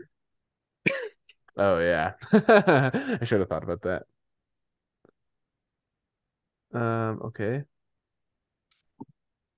Oh 1.56 1.78
yeah. 1.78 2.12
I 2.32 3.24
should 3.24 3.40
have 3.40 3.48
thought 3.48 3.62
about 3.64 3.82
that. 3.82 4.04
Um, 6.72 7.20
okay. 7.24 7.64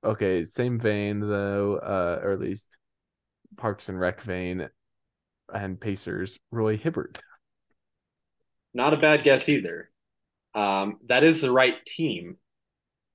Okay, 0.05 0.45
same 0.45 0.79
vein 0.79 1.21
though, 1.21 1.77
uh, 1.77 2.21
or 2.23 2.33
at 2.33 2.41
least 2.41 2.77
Parks 3.57 3.89
and 3.89 3.99
Rec 3.99 4.21
vein 4.21 4.69
and 5.53 5.81
Pacers, 5.81 6.39
Roy 6.51 6.77
Hibbert. 6.77 7.21
Not 8.75 8.95
a 8.95 8.97
bad 8.99 9.25
guess 9.25 9.49
either. 9.49 9.91
Um, 10.55 10.99
that 11.09 11.25
is 11.25 11.41
the 11.41 11.51
right 11.53 11.75
team. 11.87 12.37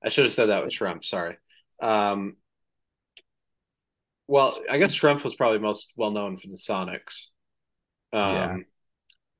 I 0.03 0.09
should 0.09 0.25
have 0.25 0.33
said 0.33 0.47
that 0.47 0.63
with 0.63 0.73
Schrempf, 0.73 1.05
sorry. 1.05 1.37
Um, 1.81 2.37
well, 4.27 4.59
I 4.69 4.77
guess 4.77 4.95
Schrempf 4.95 5.23
was 5.23 5.35
probably 5.35 5.59
most 5.59 5.93
well 5.97 6.11
known 6.11 6.37
for 6.37 6.47
the 6.47 6.55
Sonics. 6.57 7.27
Um, 8.13 8.31
Yeah. 8.33 8.57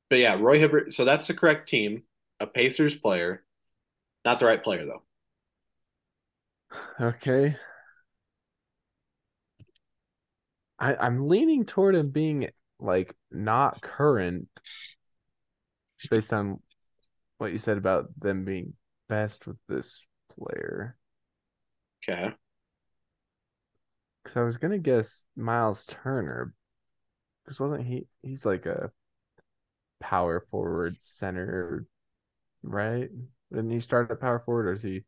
but 0.10 0.18
yeah, 0.18 0.36
Roy 0.40 0.60
Hibbert. 0.60 0.94
So 0.94 1.06
that's 1.06 1.28
the 1.28 1.34
correct 1.36 1.70
team. 1.70 2.04
A 2.40 2.48
Pacers 2.48 2.96
player, 2.96 3.44
not 4.26 4.40
the 4.40 4.46
right 4.48 4.64
player 4.64 4.86
though. 4.86 5.04
Okay. 7.00 7.56
I 10.80 10.96
I'm 10.96 11.28
leaning 11.28 11.66
toward 11.66 11.96
him 11.96 12.10
being 12.10 12.50
like 12.80 13.16
not 13.32 13.82
current 13.82 14.48
based 16.10 16.34
on 16.34 16.60
what 17.38 17.52
you 17.52 17.58
said 17.58 17.78
about 17.78 18.08
them 18.20 18.46
being 18.46 18.74
best 19.10 19.48
with 19.48 19.58
this 19.68 20.06
player. 20.38 20.98
Okay. 22.08 22.34
Because 24.24 24.38
I 24.38 24.44
was 24.44 24.58
gonna 24.58 24.78
guess 24.80 25.26
Myles 25.36 25.86
Turner, 25.86 26.54
because 27.44 27.60
wasn't 27.60 27.86
he? 27.88 28.08
He's 28.24 28.46
like 28.46 28.66
a 28.66 28.92
power 30.00 30.46
forward 30.52 30.98
center, 31.02 31.88
right? 32.64 33.10
Didn't 33.52 33.72
he 33.72 33.80
start 33.80 34.12
at 34.12 34.20
power 34.22 34.40
forward, 34.40 34.68
or 34.68 34.74
is 34.74 34.84
he? 34.84 35.06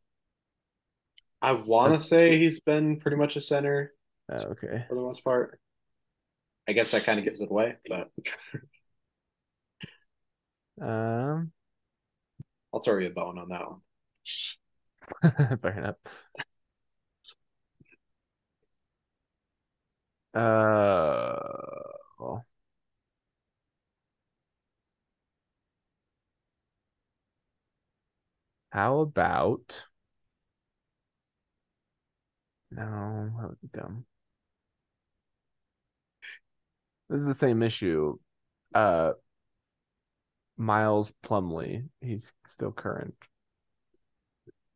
I 1.41 1.51
want 1.53 1.99
to 1.99 2.05
say 2.05 2.37
he's 2.37 2.59
been 2.59 2.99
pretty 2.99 3.17
much 3.17 3.35
a 3.35 3.41
center 3.41 3.93
Oh, 4.29 4.51
okay. 4.53 4.85
for 4.87 4.95
the 4.95 5.01
most 5.01 5.23
part. 5.23 5.59
I 6.67 6.73
guess 6.73 6.91
that 6.91 7.05
kind 7.05 7.19
of 7.19 7.25
gives 7.25 7.41
it 7.41 7.49
away, 7.51 7.75
but 7.87 8.09
Um, 10.81 11.51
I'll 12.73 12.81
throw 12.81 12.99
you 12.99 13.07
a 13.07 13.11
bone 13.11 13.37
on 13.39 13.49
that 13.49 13.67
one. 13.67 13.81
fair 15.61 15.77
enough. 15.77 15.95
Uh, 20.33 21.95
how 28.71 28.99
about? 29.01 29.85
No, 32.69 33.33
that 33.39 33.49
would 33.49 33.61
be 33.61 33.67
dumb. 33.73 34.05
This 37.09 37.19
is 37.19 37.25
the 37.27 37.33
same 37.33 37.61
issue. 37.63 38.17
Uh, 38.73 39.13
Miles 40.57 41.13
Plumlee, 41.23 41.87
he's 42.01 42.33
still 42.49 42.71
current. 42.73 43.15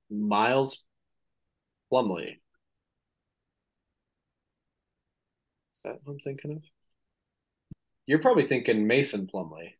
Miles 0.09 0.85
Plumlee. 1.91 2.39
Is 5.75 5.81
that 5.83 5.99
what 6.03 6.13
I'm 6.13 6.19
thinking 6.19 6.51
of? 6.51 6.63
You're 8.05 8.19
probably 8.19 8.47
thinking 8.47 8.87
Mason 8.87 9.27
Plumlee. 9.27 9.73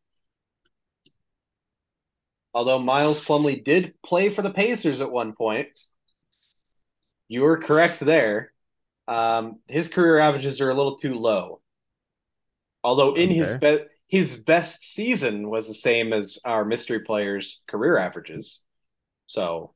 Although 2.53 2.79
Miles 2.79 3.23
Plumlee 3.23 3.63
did 3.63 3.93
play 4.03 4.29
for 4.29 4.41
the 4.41 4.51
Pacers 4.51 5.01
at 5.01 5.11
one 5.11 5.33
point. 5.33 5.67
You 7.27 7.41
were 7.41 7.57
correct 7.57 7.99
there. 7.99 8.53
Um, 9.07 9.59
his 9.67 9.87
career 9.87 10.19
averages 10.19 10.61
are 10.61 10.69
a 10.69 10.75
little 10.75 10.97
too 10.97 11.15
low. 11.15 11.61
Although 12.83 13.15
in 13.15 13.29
his 13.29 13.49
Okay. 13.53 13.77
be- 13.79 13.85
his 14.07 14.35
best 14.35 14.81
season 14.81 15.49
was 15.49 15.67
the 15.67 15.73
same 15.73 16.13
as 16.13 16.39
our 16.43 16.65
mystery 16.65 17.01
players' 17.01 17.63
career 17.67 17.97
averages. 17.97 18.61
So 19.27 19.75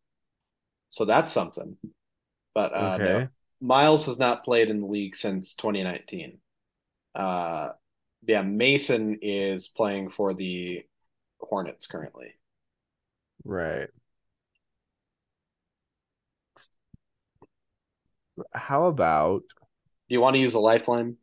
so 0.94 1.06
that's 1.06 1.34
something. 1.34 1.76
But 2.54 2.72
uh, 2.72 2.98
no, 3.00 3.28
Miles 3.60 4.06
has 4.06 4.20
not 4.20 4.46
played 4.46 4.70
in 4.70 4.82
the 4.82 4.86
league 4.86 5.16
since 5.16 5.56
2019. 5.56 6.38
Uh, 7.16 7.70
yeah, 8.28 8.44
Mason 8.44 9.18
is 9.24 9.68
playing 9.68 10.12
for 10.12 10.36
the 10.36 10.84
Hornets 11.40 11.88
currently. 11.88 12.36
Right. 13.44 13.90
How 18.54 18.86
about? 18.86 19.42
Do 19.50 20.14
you 20.14 20.22
want 20.22 20.36
to 20.36 20.40
use 20.42 20.54
a 20.54 20.60
lifeline? 20.60 21.18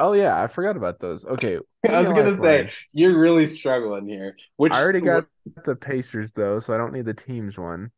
Oh 0.00 0.14
yeah, 0.14 0.42
I 0.42 0.48
forgot 0.48 0.76
about 0.76 0.98
those. 0.98 1.24
Okay, 1.24 1.60
I 1.88 2.00
was 2.00 2.08
give 2.08 2.16
me 2.16 2.22
a 2.22 2.36
gonna 2.36 2.42
say 2.42 2.72
you're 2.90 3.16
really 3.16 3.46
struggling 3.46 4.08
here. 4.08 4.36
Which 4.56 4.72
I 4.72 4.82
already 4.82 5.00
got 5.00 5.26
the 5.64 5.76
Pacers 5.76 6.32
though, 6.32 6.58
so 6.58 6.74
I 6.74 6.76
don't 6.76 6.92
need 6.92 7.04
the 7.04 7.14
teams 7.14 7.56
one. 7.56 7.92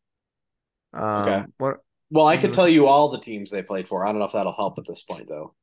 Okay. 0.94 1.34
Um, 1.34 1.52
what? 1.58 1.76
Well, 2.10 2.26
I 2.26 2.36
could 2.36 2.52
tell 2.52 2.68
you 2.68 2.86
all 2.86 3.10
the 3.10 3.20
teams 3.20 3.50
they 3.50 3.62
played 3.62 3.88
for. 3.88 4.04
I 4.04 4.10
don't 4.10 4.20
know 4.20 4.26
if 4.26 4.32
that'll 4.32 4.52
help 4.52 4.78
at 4.78 4.86
this 4.86 5.02
point 5.02 5.28
though. 5.28 5.54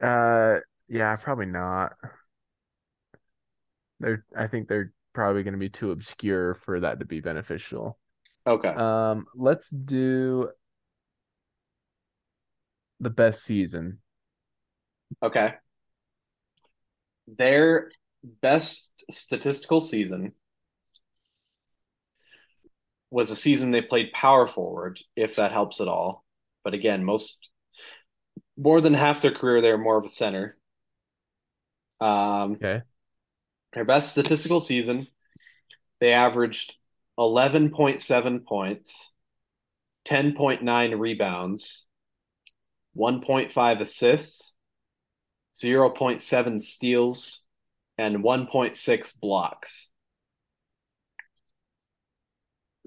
Uh, 0.00 0.60
yeah, 0.88 1.16
probably 1.16 1.46
not. 1.46 1.94
They're, 4.00 4.24
I 4.36 4.46
think 4.46 4.68
they're 4.68 4.92
probably 5.12 5.42
going 5.42 5.54
to 5.54 5.58
be 5.58 5.68
too 5.68 5.90
obscure 5.90 6.54
for 6.54 6.80
that 6.80 7.00
to 7.00 7.04
be 7.04 7.20
beneficial. 7.20 7.98
Okay. 8.46 8.68
Um, 8.68 9.26
let's 9.34 9.68
do 9.68 10.50
the 13.00 13.10
best 13.10 13.42
season. 13.42 13.98
Okay. 15.22 15.54
Their 17.26 17.90
best 18.22 18.92
statistical 19.10 19.80
season 19.80 20.32
was 23.10 23.30
a 23.30 23.36
season 23.36 23.70
they 23.70 23.82
played 23.82 24.12
power 24.12 24.46
forward, 24.46 25.00
if 25.16 25.36
that 25.36 25.52
helps 25.52 25.80
at 25.80 25.88
all. 25.88 26.24
But 26.64 26.74
again, 26.74 27.04
most 27.04 27.48
more 28.56 28.80
than 28.80 28.94
half 28.94 29.22
their 29.22 29.32
career 29.32 29.60
they 29.60 29.72
were 29.72 29.78
more 29.78 29.98
of 29.98 30.04
a 30.04 30.08
center. 30.10 30.56
Um, 32.00 32.52
Okay. 32.56 32.82
their 33.72 33.84
best 33.84 34.10
statistical 34.12 34.60
season, 34.60 35.08
they 36.00 36.12
averaged 36.12 36.74
11.7 37.18 38.40
points, 38.40 39.12
10.9 40.04 40.98
rebounds, 40.98 41.86
1.5 42.96 43.80
assists, 43.80 44.52
0.7 45.54 46.62
steals, 46.62 47.44
and 47.96 48.22
1.6 48.22 49.12
blocks. 49.20 49.88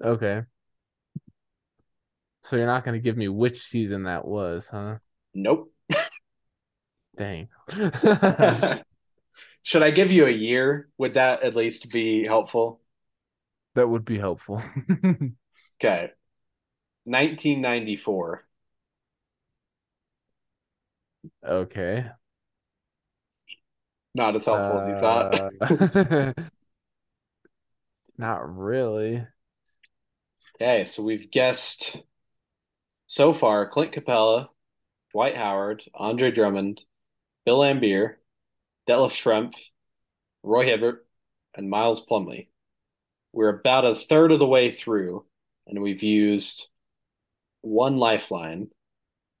Okay. 0.02 0.42
So 2.44 2.56
you're 2.56 2.66
not 2.66 2.84
going 2.84 2.94
to 2.94 3.02
give 3.02 3.16
me 3.16 3.28
which 3.28 3.62
season 3.62 4.04
that 4.04 4.24
was, 4.24 4.66
huh? 4.68 4.96
Nope. 5.34 5.72
Dang. 7.16 7.48
Should 9.62 9.82
I 9.82 9.90
give 9.90 10.10
you 10.10 10.26
a 10.26 10.30
year? 10.30 10.88
Would 10.98 11.14
that 11.14 11.42
at 11.42 11.54
least 11.54 11.90
be 11.90 12.24
helpful? 12.24 12.80
That 13.74 13.88
would 13.88 14.04
be 14.04 14.18
helpful. 14.18 14.62
Okay. 15.80 16.10
1994. 17.06 18.44
Okay. 21.44 22.06
Not 24.14 24.36
as 24.36 24.44
helpful 24.44 24.80
as 24.80 24.88
you 24.88 24.94
thought. 24.94 25.34
Uh, 25.60 26.32
not 28.16 28.56
really. 28.56 29.26
Okay, 30.62 30.84
so 30.84 31.02
we've 31.02 31.28
guessed 31.28 31.96
so 33.08 33.34
far 33.34 33.68
Clint 33.68 33.92
Capela, 33.92 34.46
Dwight 35.10 35.36
Howard, 35.36 35.82
Andre 35.92 36.30
Drummond, 36.30 36.80
Bill 37.44 37.58
Laimbeer, 37.58 38.14
Detlef 38.88 39.10
Schrempf, 39.10 39.56
Roy 40.44 40.66
Hibbert, 40.66 41.04
and 41.56 41.68
Miles 41.68 42.06
Plumlee. 42.06 42.46
We're 43.32 43.48
about 43.48 43.84
a 43.84 43.96
third 43.96 44.30
of 44.30 44.38
the 44.38 44.46
way 44.46 44.70
through, 44.70 45.26
and 45.66 45.82
we've 45.82 46.04
used 46.04 46.68
one 47.62 47.96
lifeline, 47.96 48.70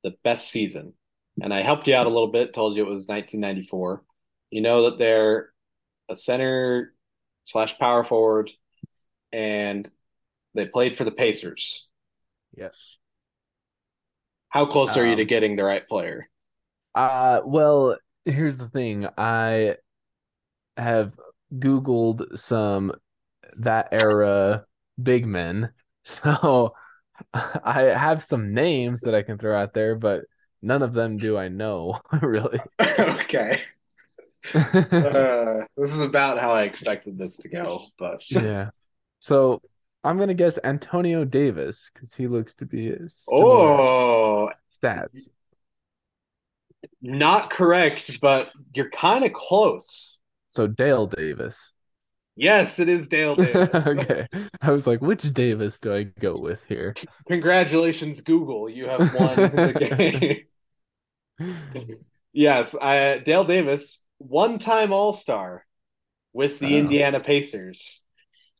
the 0.02 0.16
best 0.24 0.48
season. 0.48 0.92
And 1.40 1.54
I 1.54 1.62
helped 1.62 1.86
you 1.86 1.94
out 1.94 2.06
a 2.06 2.10
little 2.10 2.32
bit, 2.32 2.52
told 2.52 2.74
you 2.74 2.82
it 2.82 2.90
was 2.90 3.06
1994. 3.06 4.02
You 4.50 4.60
know 4.60 4.90
that 4.90 4.98
they're 4.98 5.50
a 6.08 6.16
center 6.16 6.96
slash 7.44 7.78
power 7.78 8.02
forward, 8.02 8.50
and 9.32 9.88
they 10.54 10.66
played 10.66 10.96
for 10.96 11.04
the 11.04 11.10
Pacers. 11.12 11.88
Yes. 12.56 12.98
How 14.50 14.66
close 14.66 14.96
are 14.96 15.04
you 15.04 15.16
to 15.16 15.24
Um, 15.24 15.24
getting 15.24 15.56
the 15.56 15.64
right 15.64 15.84
player? 15.88 16.28
uh, 16.94 17.40
well, 17.44 17.96
here's 18.24 18.58
the 18.58 18.68
thing. 18.68 19.06
I 19.16 19.76
have 20.76 21.14
Googled 21.54 22.38
some 22.38 22.92
that 23.58 23.90
era 23.92 24.66
big 25.02 25.26
men. 25.26 25.72
So 26.04 26.74
I 27.34 27.82
have 27.96 28.22
some 28.24 28.54
names 28.54 29.02
that 29.02 29.14
I 29.14 29.22
can 29.22 29.38
throw 29.38 29.56
out 29.60 29.74
there, 29.74 29.96
but 29.96 30.24
none 30.62 30.82
of 30.82 30.94
them 30.94 31.18
do 31.18 31.36
I 31.38 31.48
know, 31.48 32.00
really. 32.22 32.60
okay. 32.80 33.60
Uh, 35.00 35.64
this 35.76 35.92
is 35.92 36.00
about 36.00 36.38
how 36.38 36.50
I 36.50 36.64
expected 36.64 37.18
this 37.18 37.38
to 37.38 37.48
go, 37.48 37.82
but 37.98 38.22
Yeah. 38.28 38.70
So 39.20 39.62
I'm 40.04 40.18
gonna 40.18 40.34
guess 40.34 40.58
Antonio 40.64 41.24
Davis 41.24 41.90
because 41.92 42.14
he 42.14 42.26
looks 42.26 42.54
to 42.56 42.66
be 42.66 42.92
similar 43.08 43.80
oh, 43.80 44.50
stats. 44.70 45.28
not 47.00 47.50
correct, 47.50 48.20
but 48.20 48.50
you're 48.74 48.90
kind 48.90 49.24
of 49.24 49.32
close. 49.32 50.18
So 50.50 50.66
Dale 50.68 51.06
Davis. 51.08 51.72
Yes, 52.36 52.78
it 52.78 52.88
is 52.88 53.08
Dale 53.08 53.36
Davis. 53.36 53.68
Okay. 53.86 54.26
I 54.60 54.70
was 54.70 54.86
like, 54.86 55.00
which 55.02 55.22
Davis 55.32 55.78
do 55.78 55.94
I 55.94 56.04
go 56.04 56.36
with 56.38 56.64
here? 56.66 56.96
Congratulations, 57.28 58.20
Google. 58.20 58.68
You 58.68 58.86
have 58.88 59.14
won 59.14 59.36
the 59.50 59.72
game. 61.38 61.58
Yes, 62.32 62.74
I, 62.80 63.18
Dale 63.18 63.44
Davis, 63.44 64.04
one-time 64.18 64.92
All-Star 64.92 65.66
with 66.32 66.58
the 66.58 66.76
Oh. 66.76 66.78
Indiana 66.78 67.20
Pacers. 67.20 68.02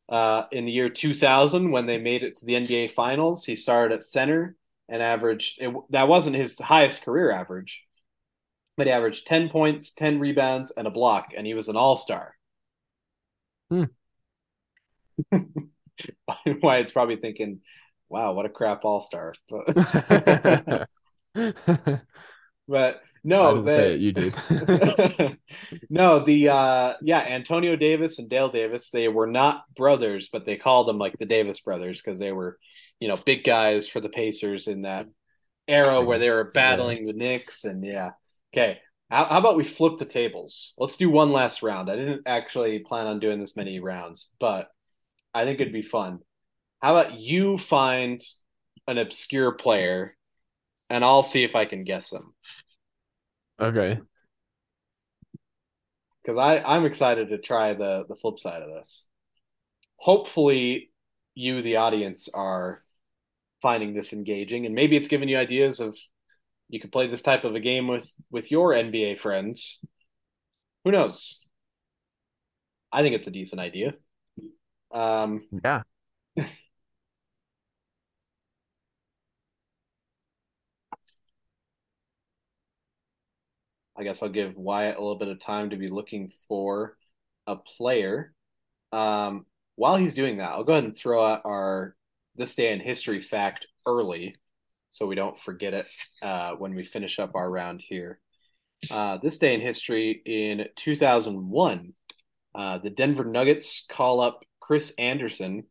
Uh, 0.09 0.45
in 0.53 0.67
the 0.67 0.73
year 0.73 0.89
2000, 0.89 1.71
when 1.71 1.87
they 1.87 1.99
made 1.99 2.23
it 2.23 2.37
to 2.37 2.47
the 2.47 2.57
NBA 2.57 2.89
Finals, 2.89 3.45
he 3.45 3.57
started 3.57 3.95
at 3.95 4.05
center 4.05 4.57
and 4.89 5.03
averaged. 5.03 5.61
It, 5.61 5.75
that 5.91 6.09
wasn't 6.09 6.37
his 6.37 6.59
highest 6.59 7.03
career 7.03 7.31
average, 7.31 7.83
but 8.77 8.87
he 8.87 8.93
averaged 8.93 9.27
10 9.27 9.49
points, 9.49 9.93
10 9.93 10.21
rebounds, 10.21 10.71
and 10.71 10.87
a 10.87 10.91
block, 10.91 11.29
and 11.37 11.47
he 11.47 11.55
was 11.55 11.69
an 11.69 11.77
All-Star. 11.77 12.37
Hmm. 13.71 13.85
Why 16.61 16.79
it's 16.79 16.93
probably 16.93 17.17
thinking, 17.17 17.61
"Wow, 18.09 18.33
what 18.35 18.47
a 18.47 18.51
crap 18.51 18.85
All-Star." 18.85 19.35
But, 21.35 22.07
but 22.69 23.03
no, 23.25 23.55
didn't 23.55 23.65
they- 23.67 23.77
say 23.77 23.95
it, 23.95 24.01
you 24.01 24.13
did. 24.13 25.39
no, 25.91 26.25
the 26.25 26.49
uh 26.49 26.95
yeah, 27.03 27.21
Antonio 27.21 27.77
Davis 27.77 28.19
and 28.19 28.29
Dale 28.29 28.51
Davis, 28.51 28.91
they 28.91 29.09
were 29.09 29.27
not 29.27 29.65
brothers, 29.75 30.29
but 30.33 30.45
they 30.45 30.57
called 30.57 30.89
them 30.89 30.99
like 30.99 31.19
the 31.19 31.27
Davis 31.27 31.61
brothers 31.61 32.01
because 32.03 32.19
they 32.19 32.33
were, 32.33 32.59
you 33.01 33.09
know, 33.09 33.17
big 33.17 33.45
guys 33.45 33.89
for 33.89 34.01
the 34.01 34.09
Pacers 34.09 34.67
in 34.67 34.83
that 34.83 35.07
era 35.69 36.03
where 36.03 36.19
they 36.19 36.31
were 36.31 36.51
battling 36.53 37.07
the 37.07 37.13
Knicks 37.13 37.65
and 37.65 37.85
yeah. 37.85 38.11
Okay. 38.53 38.79
How, 39.11 39.27
how 39.27 39.39
about 39.39 39.57
we 39.57 39.65
flip 39.65 39.99
the 39.99 40.05
tables? 40.07 40.75
Let's 40.79 40.97
do 40.97 41.11
one 41.11 41.33
last 41.33 41.63
round. 41.63 41.91
I 41.91 41.97
didn't 41.97 42.23
actually 42.27 42.79
plan 42.81 43.07
on 43.07 43.21
doing 43.21 43.41
this 43.41 43.57
many 43.57 43.79
rounds, 43.79 44.29
but 44.41 44.69
I 45.35 45.45
think 45.45 45.61
it'd 45.61 45.73
be 45.73 45.83
fun. 45.83 46.21
How 46.81 46.97
about 46.97 47.19
you 47.19 47.59
find 47.59 48.21
an 48.89 48.99
obscure 48.99 49.53
player 49.53 50.17
and 50.91 51.05
I'll 51.05 51.23
see 51.23 51.43
if 51.43 51.57
I 51.57 51.65
can 51.65 51.85
guess 51.85 52.11
them. 52.11 52.35
Okay. 53.63 54.03
because 56.23 56.39
I 56.39 56.59
I'm 56.63 56.85
excited 56.85 57.29
to 57.31 57.39
try 57.39 57.75
the 57.75 58.05
the 58.09 58.17
flip 58.17 58.39
side 58.39 58.63
of 58.63 58.71
this. 58.71 59.07
Hopefully, 59.97 60.91
you 61.35 61.63
the 61.63 61.77
audience 61.77 62.29
are 62.35 62.85
finding 63.63 63.95
this 63.95 64.13
engaging, 64.15 64.67
and 64.67 64.75
maybe 64.75 64.97
it's 64.97 65.09
giving 65.09 65.31
you 65.31 65.39
ideas 65.39 65.81
of 65.81 65.97
you 66.71 66.81
could 66.81 66.93
play 66.93 67.09
this 67.09 67.23
type 67.23 67.45
of 67.45 67.55
a 67.57 67.61
game 67.61 67.89
with 67.89 68.11
with 68.31 68.51
your 68.51 68.75
NBA 68.75 69.17
friends. 69.17 69.81
Who 70.85 70.93
knows? 70.93 71.41
I 72.93 73.03
think 73.03 73.15
it's 73.15 73.27
a 73.29 73.31
decent 73.31 73.61
idea. 73.61 73.95
Um, 74.93 75.49
Yeah. 75.51 75.83
I 83.97 84.05
guess 84.05 84.23
I'll 84.23 84.29
give 84.29 84.57
Wyatt 84.57 84.97
a 84.97 85.01
little 85.01 85.19
bit 85.19 85.29
of 85.29 85.41
time 85.41 85.71
to 85.71 85.77
be 85.77 85.89
looking 85.89 86.33
for 86.49 86.97
a 87.47 87.57
player. 87.57 88.33
Um, 88.93 89.47
while 89.77 89.97
he's 89.97 90.15
doing 90.15 90.39
that, 90.39 90.51
I'll 90.51 90.65
go 90.65 90.73
ahead 90.73 90.85
and 90.85 90.97
throw 90.97 91.23
out 91.25 91.43
our 91.45 91.95
this 92.37 92.55
day 92.55 92.73
in 92.73 92.81
history 92.81 93.21
fact 93.21 93.67
early 93.87 94.37
so 94.91 95.07
we 95.07 95.15
don't 95.15 95.41
forget 95.41 95.75
it 95.75 95.87
uh, 96.23 96.53
when 96.53 96.75
we 96.75 96.85
finish 96.85 97.19
up 97.19 97.35
our 97.35 97.51
round 97.51 97.83
here. 97.83 98.21
Uh, 98.91 99.19
this 99.23 99.39
day 99.39 99.55
in 99.55 99.61
history 99.61 100.23
in 100.25 100.67
2001, 100.77 101.93
uh, 102.55 102.79
the 102.79 102.91
Denver 102.91 103.25
Nuggets 103.25 103.87
call 103.91 104.21
up 104.21 104.41
Chris 104.61 104.93
Andersen 104.99 105.65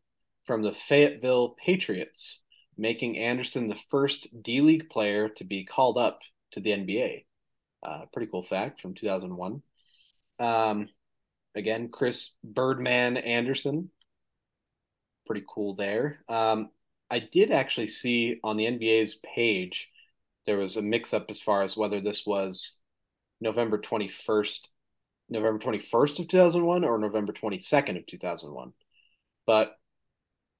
from 0.46 0.62
the 0.62 0.72
Fayetteville 0.72 1.56
Patriots, 1.64 2.42
making 2.76 3.16
Andersen 3.16 3.68
the 3.68 3.78
first 3.90 4.28
D 4.42 4.60
League 4.60 4.88
player 4.90 5.28
to 5.28 5.44
be 5.44 5.64
called 5.64 5.98
up 5.98 6.20
to 6.52 6.60
the 6.60 6.70
NBA. 6.70 7.24
Uh, 7.82 8.02
pretty 8.12 8.30
cool 8.30 8.42
fact 8.42 8.80
from 8.80 8.94
2001. 8.94 9.62
Um, 10.38 10.88
again, 11.54 11.88
Chris 11.88 12.30
Birdman 12.44 13.16
Andersen. 13.16 13.90
Pretty 15.26 15.44
cool 15.48 15.74
there. 15.74 16.24
Um, 16.28 16.70
I 17.10 17.18
did 17.18 17.50
actually 17.50 17.88
see 17.88 18.40
on 18.42 18.56
the 18.56 18.64
NBA's 18.64 19.16
page 19.34 19.90
there 20.46 20.58
was 20.58 20.76
a 20.76 20.82
mix 20.82 21.14
up 21.14 21.26
as 21.28 21.40
far 21.40 21.62
as 21.62 21.76
whether 21.76 22.00
this 22.00 22.24
was 22.26 22.78
November 23.40 23.78
21st, 23.78 24.66
November 25.28 25.58
21st 25.58 26.20
of 26.20 26.28
2001 26.28 26.84
or 26.84 26.98
November 26.98 27.32
22nd 27.32 27.98
of 27.98 28.06
2001. 28.06 28.72
But 29.46 29.76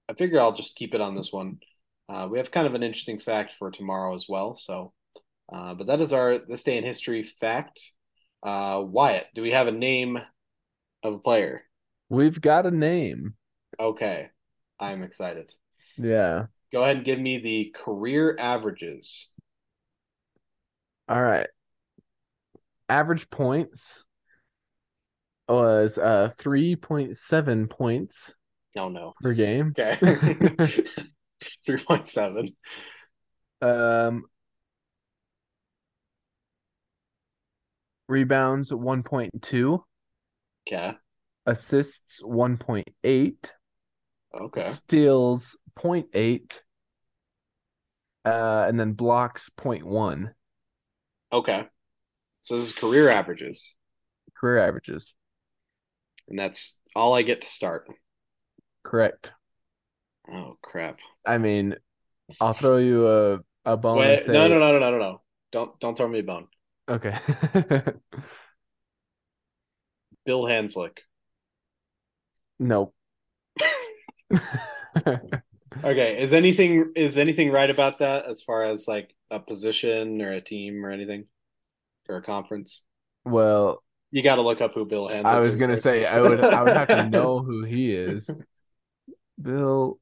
I 0.08 0.14
figure 0.14 0.40
I'll 0.40 0.54
just 0.54 0.76
keep 0.76 0.94
it 0.94 1.00
on 1.00 1.14
this 1.14 1.32
one. 1.32 1.60
Uh, 2.08 2.28
we 2.30 2.38
have 2.38 2.50
kind 2.50 2.66
of 2.66 2.74
an 2.74 2.82
interesting 2.82 3.18
fact 3.18 3.54
for 3.58 3.70
tomorrow 3.70 4.14
as 4.14 4.26
well. 4.28 4.54
So, 4.54 4.92
uh, 5.50 5.74
but 5.74 5.86
that 5.86 6.00
is 6.00 6.12
our 6.12 6.38
this 6.38 6.62
day 6.62 6.76
in 6.76 6.84
history 6.84 7.22
fact. 7.40 7.80
Uh, 8.42 8.82
Wyatt, 8.84 9.26
do 9.34 9.42
we 9.42 9.52
have 9.52 9.68
a 9.68 9.72
name 9.72 10.18
of 11.02 11.14
a 11.14 11.18
player? 11.18 11.62
We've 12.08 12.40
got 12.40 12.66
a 12.66 12.70
name. 12.70 13.34
Okay, 13.80 14.28
I'm 14.78 15.02
excited. 15.02 15.52
Yeah. 15.96 16.46
Go 16.72 16.82
ahead 16.82 16.96
and 16.96 17.04
give 17.04 17.18
me 17.18 17.38
the 17.38 17.74
career 17.74 18.36
averages. 18.38 19.28
All 21.08 21.22
right. 21.22 21.48
Average 22.88 23.30
points 23.30 24.04
was 25.48 25.98
uh 25.98 26.30
3.7 26.38 27.68
points 27.68 28.34
Oh 28.76 28.88
no. 28.88 29.12
per 29.22 29.34
game. 29.34 29.74
Okay. 29.78 29.96
3.7. 31.66 32.54
Um 33.60 34.24
rebounds 38.12 38.70
1.2, 38.70 39.82
Okay. 40.68 40.96
assists 41.46 42.22
1.8, 42.22 43.52
Okay. 44.34 44.60
steals 44.60 45.56
0.8, 45.78 46.60
uh, 48.24 48.64
and 48.68 48.78
then 48.78 48.92
blocks 48.92 49.50
0.1 49.58 50.34
Okay. 51.32 51.66
So 52.42 52.56
this 52.56 52.66
is 52.66 52.72
career 52.72 53.08
averages, 53.08 53.74
career 54.36 54.58
averages. 54.58 55.14
and 56.28 56.38
that's 56.38 56.78
all 56.94 57.14
I 57.14 57.22
get 57.22 57.40
to 57.42 57.48
start. 57.48 57.88
Correct. 58.84 59.32
Oh 60.30 60.56
crap. 60.62 61.00
I 61.26 61.38
mean, 61.38 61.76
I'll 62.40 62.52
throw 62.54 62.76
you 62.78 63.08
a, 63.08 63.40
a 63.64 63.76
bone 63.76 63.98
and 64.06 64.18
Wait, 64.18 64.24
say 64.24 64.32
no, 64.32 64.48
no, 64.48 64.58
no, 64.58 64.72
no, 64.72 64.78
no, 64.78 64.90
no, 64.90 64.98
no. 64.98 65.22
Don't 65.52 65.78
don't 65.80 65.96
throw 65.96 66.08
me 66.08 66.18
a 66.20 66.22
bone. 66.22 66.48
Okay. 66.88 67.16
Bill 70.24 70.44
Hanzlik. 70.44 70.98
Nope. 72.58 72.94
Okay, 75.84 76.22
is 76.22 76.34
anything 76.34 76.92
is 76.94 77.16
anything 77.16 77.50
right 77.50 77.70
about 77.70 78.00
that 78.00 78.26
as 78.26 78.42
far 78.42 78.62
as 78.62 78.86
like 78.86 79.14
a 79.30 79.40
position 79.40 80.20
or 80.20 80.30
a 80.32 80.40
team 80.40 80.84
or 80.84 80.90
anything 80.90 81.24
or 82.10 82.16
a 82.18 82.22
conference? 82.22 82.82
Well, 83.24 83.82
You 84.10 84.22
got 84.22 84.34
to 84.34 84.42
look 84.42 84.60
up 84.60 84.74
who 84.74 84.84
Bill 84.84 85.08
Hanzlik 85.08 85.24
I 85.24 85.40
was 85.40 85.56
gonna 85.56 85.72
first. 85.72 85.82
say 85.82 86.04
I 86.04 86.20
would 86.20 86.40
I 86.40 86.62
would 86.62 86.76
have 86.76 86.88
to 86.88 87.08
know 87.08 87.40
who 87.40 87.64
he 87.64 87.90
is. 87.92 88.28
Bill 89.40 89.98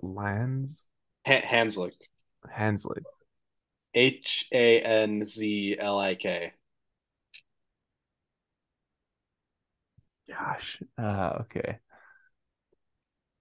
Lands 0.00 0.80
Ha- 1.26 1.42
Hanzlik. 1.42 1.92
Hanzlik. 2.56 3.02
H 3.94 4.48
A 4.52 4.80
N 4.82 5.24
Z 5.24 5.76
L 5.78 5.98
I 5.98 6.14
K. 6.14 6.52
Gosh. 10.28 10.82
Uh, 10.98 11.38
okay. 11.42 11.78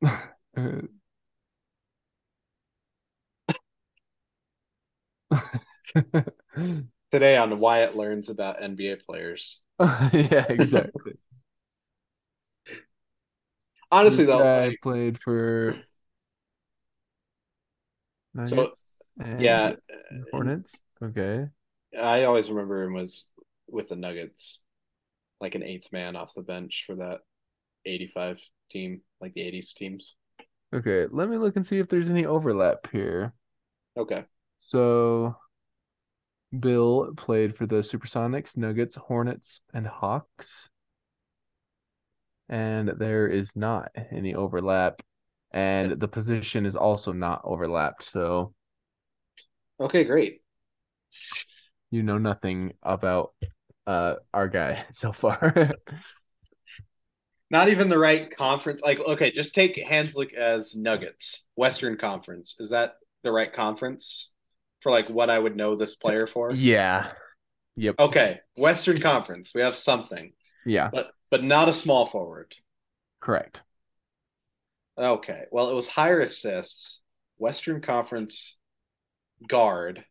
Today 7.11 7.37
on 7.37 7.59
Wyatt 7.59 7.95
learns 7.95 8.29
about 8.29 8.61
NBA 8.61 8.97
players. 8.97 9.59
yeah, 9.79 10.45
exactly. 10.49 11.13
Honestly, 13.91 14.23
This 14.23 14.25
though, 14.25 14.43
I 14.43 14.67
like, 14.67 14.81
played 14.81 15.19
for 15.19 15.75
So, 18.43 18.55
Nuggets 18.55 19.00
and 19.00 19.00
yeah, 19.39 19.73
uh, 19.89 20.15
Hornets. 20.31 20.75
Okay. 21.03 21.47
I 21.99 22.23
always 22.23 22.49
remember 22.49 22.83
him 22.83 22.93
was 22.93 23.31
with 23.67 23.89
the 23.89 23.95
Nuggets, 23.95 24.61
like 25.39 25.55
an 25.55 25.63
eighth 25.63 25.91
man 25.91 26.15
off 26.15 26.33
the 26.33 26.41
bench 26.41 26.83
for 26.87 26.95
that 26.95 27.19
85 27.85 28.39
team, 28.69 29.01
like 29.19 29.33
the 29.33 29.41
80s 29.41 29.73
teams. 29.73 30.15
Okay. 30.73 31.07
Let 31.11 31.29
me 31.29 31.37
look 31.37 31.55
and 31.55 31.65
see 31.65 31.79
if 31.79 31.89
there's 31.89 32.09
any 32.09 32.25
overlap 32.25 32.89
here. 32.91 33.33
Okay. 33.97 34.25
So 34.57 35.35
Bill 36.57 37.13
played 37.17 37.55
for 37.55 37.65
the 37.65 37.77
Supersonics, 37.77 38.55
Nuggets, 38.57 38.95
Hornets, 38.95 39.61
and 39.73 39.87
Hawks. 39.87 40.69
And 42.49 42.89
there 42.89 43.27
is 43.27 43.55
not 43.55 43.91
any 44.11 44.35
overlap. 44.35 45.01
And 45.51 45.99
the 45.99 46.07
position 46.07 46.65
is 46.65 46.75
also 46.75 47.11
not 47.11 47.41
overlapped. 47.43 48.03
So 48.03 48.53
Okay, 49.81 50.05
great. 50.05 50.41
you 51.89 52.03
know 52.03 52.17
nothing 52.17 52.73
about 52.83 53.33
uh 53.87 54.15
our 54.33 54.47
guy 54.47 54.85
so 54.91 55.11
far. 55.11 55.71
Not 57.49 57.67
even 57.67 57.89
the 57.89 57.99
right 57.99 58.33
conference. 58.35 58.81
Like, 58.81 58.99
okay, 58.99 59.31
just 59.31 59.53
take 59.53 59.75
Hanzlik 59.75 60.33
as 60.33 60.75
Nuggets, 60.75 61.43
Western 61.55 61.97
Conference. 61.97 62.55
Is 62.59 62.69
that 62.69 62.93
the 63.23 63.31
right 63.31 63.51
conference 63.51 64.31
for 64.79 64.89
like 64.91 65.09
what 65.09 65.29
I 65.29 65.37
would 65.37 65.57
know 65.57 65.75
this 65.75 65.95
player 65.95 66.27
for? 66.27 66.51
Yeah. 66.51 67.11
Yep. 67.75 67.95
Okay, 67.99 68.39
Western 68.55 69.01
Conference. 69.01 69.53
We 69.53 69.61
have 69.61 69.75
something, 69.75 70.33
Yeah, 70.65 70.89
but 70.91 71.11
but 71.29 71.43
not 71.43 71.69
a 71.69 71.73
small 71.73 72.07
forward. 72.07 72.53
correct. 73.21 73.61
Okay, 74.97 75.45
well, 75.51 75.69
it 75.69 75.73
was 75.73 75.87
higher 75.87 76.19
assists, 76.19 77.01
Western 77.37 77.81
Conference 77.81 78.57
guard. 79.47 80.03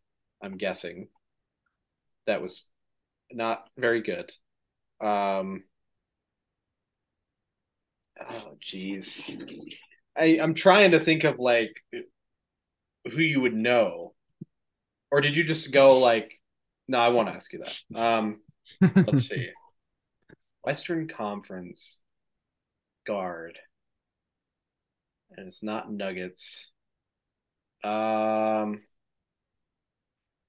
I'm 0.42 0.56
guessing 0.56 1.08
that 2.26 2.42
was 2.42 2.70
not 3.32 3.68
very 3.76 4.02
good. 4.02 4.30
Um, 5.00 5.64
oh, 8.20 8.56
jeez. 8.64 9.28
I 10.16 10.38
I'm 10.40 10.54
trying 10.54 10.92
to 10.92 11.00
think 11.00 11.24
of 11.24 11.38
like 11.38 11.72
who 13.04 13.20
you 13.20 13.40
would 13.40 13.54
know, 13.54 14.14
or 15.10 15.20
did 15.20 15.36
you 15.36 15.44
just 15.44 15.72
go 15.72 15.98
like? 15.98 16.32
No, 16.88 16.98
I 16.98 17.08
won't 17.08 17.28
ask 17.28 17.52
you 17.52 17.60
that. 17.60 17.98
Um, 17.98 18.40
let's 18.80 19.28
see. 19.28 19.50
Western 20.64 21.08
Conference 21.08 21.98
guard. 23.06 23.58
And 25.36 25.48
it's 25.48 25.62
not 25.62 25.90
Nuggets. 25.90 26.70
Um 27.82 28.82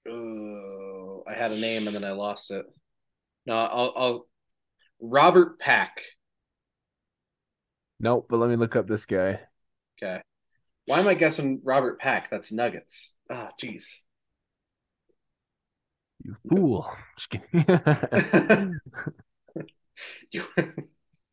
oh, 0.10 1.24
I 1.28 1.34
had 1.34 1.52
a 1.52 1.60
name 1.60 1.88
and 1.88 1.96
then 1.96 2.04
I 2.04 2.12
lost 2.12 2.52
it. 2.52 2.66
No, 3.46 3.54
I'll, 3.54 3.94
I'll 3.96 4.28
Robert 5.00 5.60
Pack. 5.60 6.02
Nope, 8.00 8.28
but 8.30 8.38
let 8.38 8.50
me 8.50 8.56
look 8.56 8.76
up 8.76 8.88
this 8.88 9.06
guy. 9.06 9.40
Okay. 10.02 10.22
Why 10.86 11.00
am 11.00 11.08
I 11.08 11.14
guessing 11.14 11.62
Robert 11.64 12.00
Pack? 12.00 12.30
That's 12.30 12.52
Nuggets. 12.52 13.14
Ah, 13.30 13.52
jeez. 13.62 13.96
You 16.24 16.36
fool. 16.50 16.90
You- 20.32 20.44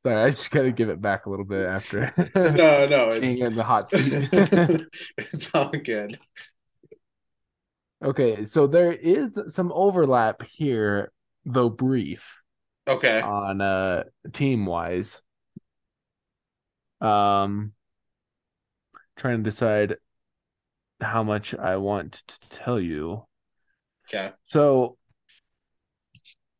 Sorry, 0.05 0.24
I 0.24 0.31
just 0.31 0.51
gotta 0.51 0.70
give 0.70 0.90
it 0.90 1.01
back 1.01 1.27
a 1.27 1.31
little 1.31 1.45
bit 1.45 1.66
after 1.66 2.12
no, 2.36 2.86
no, 2.86 3.11
it's 3.12 3.40
in 3.40 3.57
the 3.57 3.65
hot 3.65 3.90
seat. 3.90 4.28
it's 5.19 5.51
all 5.53 5.70
good. 5.70 6.19
Okay, 8.05 8.45
so 8.45 8.66
there 8.66 8.93
is 8.93 9.39
some 9.49 9.73
overlap 9.73 10.43
here, 10.43 11.11
though 11.45 11.69
brief, 11.69 12.41
Okay. 12.87 13.20
on 13.20 13.61
uh 13.61 14.05
team 14.33 14.66
wise. 14.66 15.20
Um 17.01 17.73
trying 19.16 19.39
to 19.39 19.43
decide 19.43 19.97
how 21.01 21.23
much 21.23 21.55
I 21.55 21.77
want 21.77 22.23
to 22.27 22.39
tell 22.51 22.81
you. 22.81 23.25
Okay. 24.09 24.33
So 24.45 24.97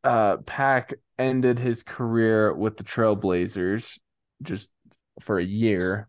uh 0.03 0.37
Pack 0.37 0.93
ended 1.17 1.59
his 1.59 1.83
career 1.83 2.53
with 2.53 2.77
the 2.77 2.83
Trailblazers 2.83 3.97
just 4.41 4.69
for 5.21 5.39
a 5.39 5.43
year. 5.43 6.07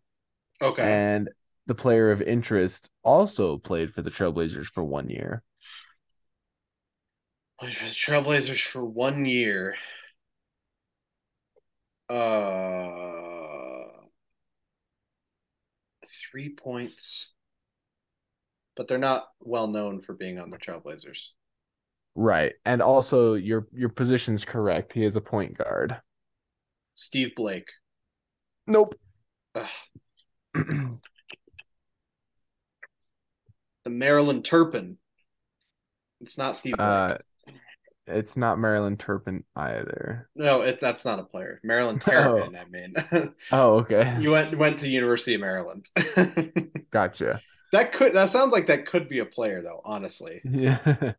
Okay. 0.63 0.83
And 0.83 1.31
the 1.71 1.75
player 1.77 2.11
of 2.11 2.21
interest 2.21 2.91
also 3.05 3.57
played 3.57 3.95
for 3.95 4.03
the 4.03 4.11
Trailblazers 4.11 4.67
for 4.67 4.83
one 4.83 5.09
year. 5.09 5.45
Played 7.61 7.77
for 7.77 7.85
the 7.85 7.91
Trailblazers 7.91 8.61
for 8.61 8.85
one 8.85 9.25
year. 9.25 9.77
Uh, 12.09 13.87
three 16.33 16.57
points, 16.57 17.31
but 18.75 18.89
they're 18.89 18.99
not 18.99 19.29
well 19.39 19.69
known 19.69 20.03
for 20.03 20.13
being 20.15 20.41
on 20.41 20.51
the 20.51 20.59
Trailblazers. 20.59 21.21
Right. 22.17 22.55
And 22.65 22.83
also 22.83 23.35
your 23.35 23.69
your 23.73 23.91
position's 23.91 24.45
correct. 24.45 24.93
He 24.93 25.05
is 25.05 25.15
a 25.15 25.21
point 25.21 25.57
guard. 25.57 26.01
Steve 26.97 27.31
Blake. 27.37 27.69
Nope. 28.67 28.97
The 33.91 33.97
Maryland 33.97 34.45
Turpin. 34.45 34.99
It's 36.21 36.39
not 36.39 36.57
Steve 36.57 36.79
uh 36.79 37.19
it's 38.07 38.37
not 38.37 38.59
Maryland 38.59 39.01
Turpin 39.01 39.45
either. 39.57 40.29
no, 40.35 40.63
it, 40.63 40.81
that's 40.81 41.05
not 41.05 41.19
a 41.19 41.25
player. 41.25 41.61
Maryland 41.65 42.01
Terrapin, 42.05 42.57
I 42.57 42.65
mean. 42.67 42.95
Oh, 43.51 43.79
okay. 43.81 44.17
you 44.21 44.31
went 44.31 44.57
went 44.57 44.81
to 44.81 44.89
University 44.89 45.35
of 45.35 45.41
Maryland. 45.41 45.89
Gotcha. 46.91 47.43
that 47.73 47.93
could 47.93 48.13
that 48.15 48.31
sounds 48.31 48.53
like 48.53 48.67
that 48.67 48.87
could 48.87 49.09
be 49.09 49.19
a 49.21 49.27
player 49.27 49.63
though, 49.63 49.81
honestly. 49.85 50.41
Yeah. 50.45 51.15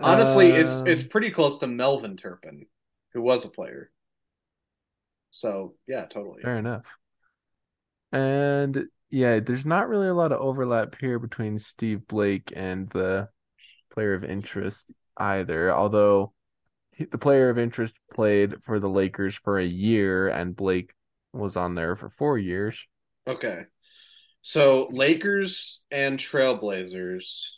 Honestly, 0.00 0.50
it's 0.54 0.82
Um, 0.82 0.86
it's 0.86 1.02
pretty 1.02 1.30
close 1.30 1.58
to 1.58 1.66
Melvin 1.66 2.16
Turpin, 2.16 2.66
who 3.14 3.22
was 3.22 3.44
a 3.44 3.48
player. 3.48 3.90
So 5.32 5.74
yeah, 5.88 6.06
totally. 6.06 6.42
fair 6.42 6.58
enough. 6.58 6.86
And 8.12 8.88
yeah, 9.12 9.40
there's 9.40 9.66
not 9.66 9.90
really 9.90 10.08
a 10.08 10.14
lot 10.14 10.32
of 10.32 10.40
overlap 10.40 10.96
here 10.98 11.18
between 11.18 11.58
Steve 11.58 12.08
Blake 12.08 12.50
and 12.56 12.88
the 12.90 13.28
player 13.92 14.14
of 14.14 14.24
interest 14.24 14.90
either, 15.18 15.70
although 15.70 16.32
the 16.98 17.18
player 17.18 17.50
of 17.50 17.58
interest 17.58 17.94
played 18.10 18.64
for 18.64 18.80
the 18.80 18.88
Lakers 18.88 19.36
for 19.36 19.58
a 19.58 19.64
year 19.64 20.28
and 20.28 20.56
Blake 20.56 20.94
was 21.34 21.56
on 21.56 21.74
there 21.74 21.94
for 21.94 22.08
four 22.08 22.38
years. 22.38 22.86
Okay. 23.26 23.66
So 24.40 24.88
Lakers 24.90 25.82
and 25.90 26.18
Trailblazers, 26.18 27.50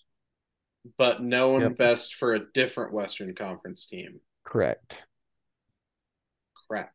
but 0.99 1.23
known 1.23 1.61
Yep. 1.63 1.77
best 1.77 2.15
for 2.17 2.35
a 2.35 2.53
different 2.53 2.93
Western 2.93 3.33
Conference 3.33 3.87
team. 3.87 4.21
Correct. 4.43 5.07
Crap. 6.67 6.93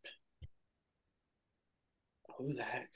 Who 2.37 2.55
the 2.55 2.63
heck? 2.63 2.89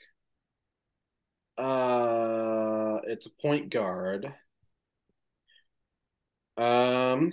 Uh, 1.56 3.00
it's 3.06 3.26
a 3.26 3.30
point 3.42 3.70
guard. 3.70 4.32
Um, 6.56 7.32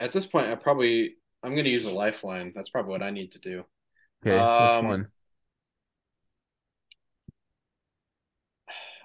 At 0.00 0.12
this 0.12 0.26
point, 0.26 0.48
I 0.48 0.56
probably 0.56 1.16
I'm 1.42 1.54
to 1.66 1.70
use 1.70 1.86
a 1.86 1.92
lifeline. 1.92 2.52
That's 2.54 2.70
probably 2.70 2.92
what 2.92 3.02
I 3.02 3.10
need 3.10 3.32
to 3.34 3.40
do. 3.40 3.64
Okay, 4.22 4.48
Um, 4.48 4.56
which 4.56 4.80
one? 4.80 5.10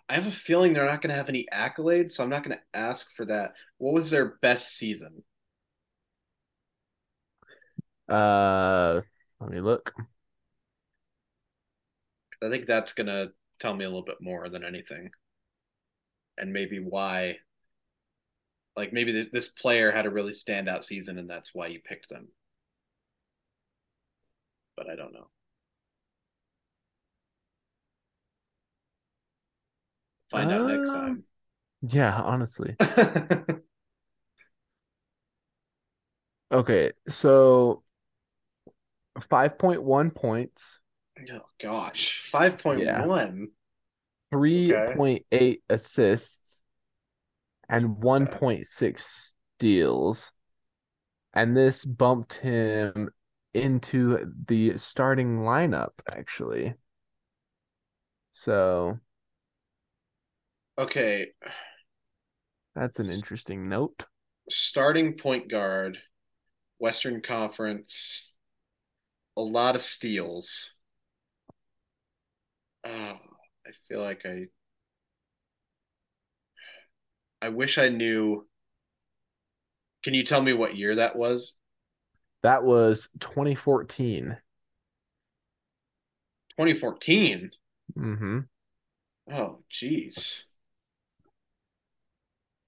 I 0.10 0.16
have 0.16 0.26
a 0.28 0.32
feeling 0.32 0.74
they're 0.74 0.86
not 0.86 1.02
to 1.12 1.16
have 1.16 1.30
any 1.30 1.48
accolades, 1.54 2.14
so 2.14 2.24
I'm 2.24 2.30
not 2.30 2.44
to 2.58 2.64
ask 2.78 3.12
for 3.16 3.26
that. 3.26 3.54
What 3.78 3.94
was 3.94 4.10
their 4.10 4.38
best 4.42 4.76
season? 4.76 5.24
Uh, 8.08 9.02
let 9.40 9.50
me 9.52 9.60
look. 9.62 9.94
I 12.42 12.50
think 12.50 12.66
that's 12.66 12.94
to 13.08 13.32
tell 13.60 13.74
me 13.76 13.86
a 13.86 13.90
little 13.90 14.04
bit 14.06 14.22
more 14.22 14.50
than 14.50 14.64
anything. 14.64 15.12
And 16.38 16.54
maybe 16.54 16.80
why, 16.80 17.40
like 18.78 18.94
maybe 18.94 19.12
th- 19.12 19.32
this 19.32 19.48
player 19.50 19.92
had 19.92 20.06
a 20.06 20.10
really 20.10 20.32
standout 20.32 20.84
season 20.84 21.18
and 21.18 21.30
that's 21.30 21.54
why 21.54 21.68
you 21.68 21.80
picked 21.82 22.10
them. 22.10 22.30
But 24.78 24.90
I 24.90 24.96
don't 24.96 25.12
know. 25.14 25.30
Find 30.30 30.52
out 30.52 30.68
next 30.68 30.92
Uh, 30.92 30.92
time. 30.92 31.24
Yeah, 31.82 32.22
honestly. 32.22 32.78
Okay, 36.52 36.92
so 37.10 37.84
5.1 39.22 40.12
points, 40.12 40.80
Oh, 41.18 41.42
gosh, 41.62 42.30
5.1. 42.32 43.48
3.8 44.34 45.62
assists, 45.70 46.64
and 47.70 47.98
1.6 47.98 49.36
steals. 49.58 50.32
And 51.34 51.56
this 51.56 51.86
bumped 51.86 52.36
him 52.36 53.10
into 53.54 54.34
the 54.48 54.78
starting 54.78 55.40
lineup, 55.40 55.92
actually. 56.10 56.74
So 58.32 59.00
Okay, 60.78 61.28
that's 62.76 63.00
an 63.00 63.10
interesting 63.10 63.70
note. 63.70 64.04
starting 64.50 65.14
point 65.14 65.50
guard, 65.50 65.98
Western 66.80 67.22
Conference, 67.22 68.30
a 69.38 69.42
lot 69.42 69.76
of 69.78 69.82
steals. 69.82 70.75
Oh, 72.86 72.90
I 72.90 73.72
feel 73.88 74.02
like 74.02 74.26
I 74.26 74.46
I 77.42 77.50
wish 77.50 77.78
I 77.78 77.90
knew. 77.90 78.48
Can 80.04 80.14
you 80.14 80.24
tell 80.24 80.42
me 80.42 80.54
what 80.54 80.78
year 80.78 80.96
that 80.96 81.16
was? 81.16 81.56
That 82.44 82.64
was 82.64 83.08
2014. 83.20 84.38
2014. 86.58 87.52
Mm-hmm. 87.98 88.40
Oh, 89.32 89.60
jeez. 89.72 90.44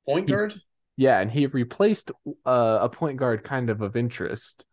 Point 0.05 0.27
He- 0.27 0.31
guard? 0.33 0.61
Yeah, 0.99 1.19
and 1.19 1.29
he 1.29 1.45
replaced 1.45 2.09
uh, 2.43 2.79
a 2.81 2.89
point 2.89 3.17
guard 3.17 3.43
kind 3.43 3.69
of 3.69 3.81
of 3.81 3.95
interest 3.95 4.65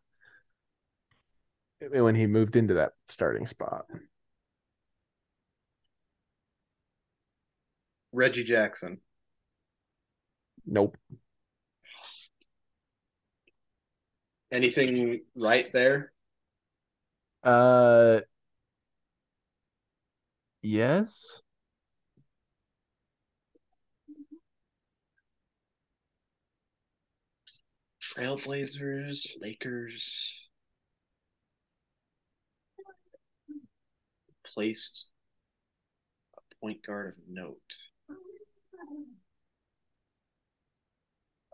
when 1.90 2.14
he 2.14 2.26
moved 2.26 2.56
into 2.56 2.74
that 2.74 2.92
starting 3.08 3.46
spot. 3.46 3.84
Reggie 8.14 8.44
Jackson. 8.44 9.00
Nope. 10.64 10.96
Anything 14.52 15.22
right 15.34 15.66
there? 15.72 16.12
Uh, 17.42 18.20
yes. 20.62 21.42
Trailblazers, 28.00 29.26
Lakers. 29.40 30.32
Placed 34.54 35.06
a 36.36 36.40
point 36.60 36.86
guard 36.86 37.16
of 37.18 37.24
note. 37.28 37.58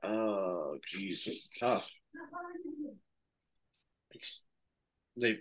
Oh, 0.03 0.79
is 1.27 1.51
tough. 1.59 1.91
They 5.17 5.39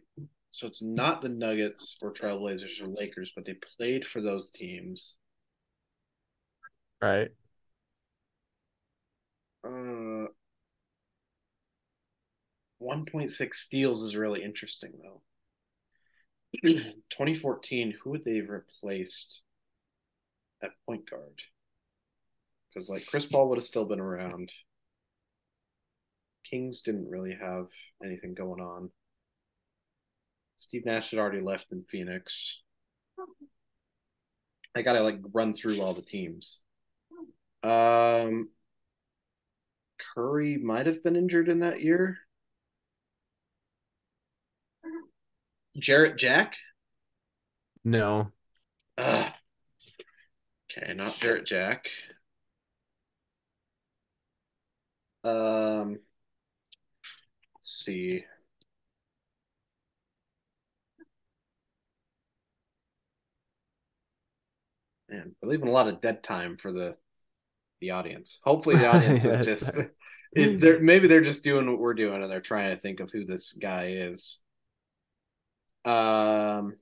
so 0.52 0.68
it's 0.68 0.82
not 0.82 1.22
the 1.22 1.30
Nuggets 1.30 1.98
or 2.02 2.14
Trailblazers 2.14 2.82
or 2.82 2.88
Lakers, 2.88 3.32
but 3.36 3.46
they 3.46 3.54
played 3.54 4.06
for 4.06 4.22
those 4.22 4.52
teams. 4.52 5.16
Right. 7.02 7.32
Uh, 9.64 10.28
1.6 12.80 13.60
steals 13.60 14.04
is 14.04 14.16
really 14.16 14.44
interesting 14.44 14.94
though. 15.02 15.22
2014, 17.10 17.92
who 17.92 18.10
would 18.12 18.24
they 18.26 18.38
have 18.38 18.50
replaced 18.50 19.42
at 20.62 20.72
point 20.86 21.10
guard? 21.10 21.42
Because 22.74 22.90
like 22.90 23.06
Chris 23.08 23.26
Paul 23.26 23.50
would 23.50 23.58
have 23.58 23.66
still 23.66 23.86
been 23.86 24.00
around. 24.00 24.52
Kings 26.50 26.82
didn't 26.82 27.10
really 27.10 27.36
have 27.40 27.68
anything 28.04 28.34
going 28.34 28.62
on. 28.62 28.90
Steve 30.58 30.86
Nash 30.86 31.12
had 31.12 31.20
already 31.20 31.42
left 31.42 31.72
in 31.72 31.84
Phoenix. 31.90 32.62
I 34.76 34.82
gotta 34.82 35.02
like 35.02 35.20
run 35.34 35.54
through 35.54 35.82
all 35.82 35.94
the 35.94 36.02
teams. 36.02 36.60
Um, 37.64 38.50
Curry 40.14 40.58
might 40.58 40.86
have 40.86 41.04
been 41.04 41.16
injured 41.16 41.50
in 41.50 41.60
that 41.60 41.82
year. 41.82 42.18
Jarrett 45.78 46.18
Jack. 46.18 46.56
No. 47.84 48.32
Ugh. 48.98 49.34
Okay, 50.72 50.94
not 50.94 51.16
Jarrett 51.16 51.46
Jack. 51.46 51.90
Um, 55.24 56.00
let's 57.56 57.70
see. 57.86 58.26
Man, 65.10 65.36
we're 65.42 65.50
leaving 65.50 65.68
a 65.68 65.72
lot 65.72 65.88
of 65.88 66.02
dead 66.02 66.24
time 66.24 66.58
for 66.58 66.72
the 66.72 66.98
the 67.82 67.92
audience. 67.92 68.40
Hopefully, 68.44 68.78
the 68.78 68.88
audience 68.88 69.24
Yeah, 69.24 69.34
is 69.34 69.42
just 69.42 69.78
it, 70.36 70.60
they're, 70.62 70.80
maybe 70.80 71.08
they're 71.08 71.22
just 71.22 71.44
doing 71.44 71.68
what 71.68 71.80
we're 71.80 71.94
doing 71.96 72.22
and 72.24 72.32
they're 72.32 72.42
trying 72.42 72.76
to 72.76 72.82
think 72.82 73.00
of 73.02 73.12
who 73.12 73.26
this 73.26 73.54
guy 73.54 73.88
is. 73.90 74.40
Um, 75.86 76.78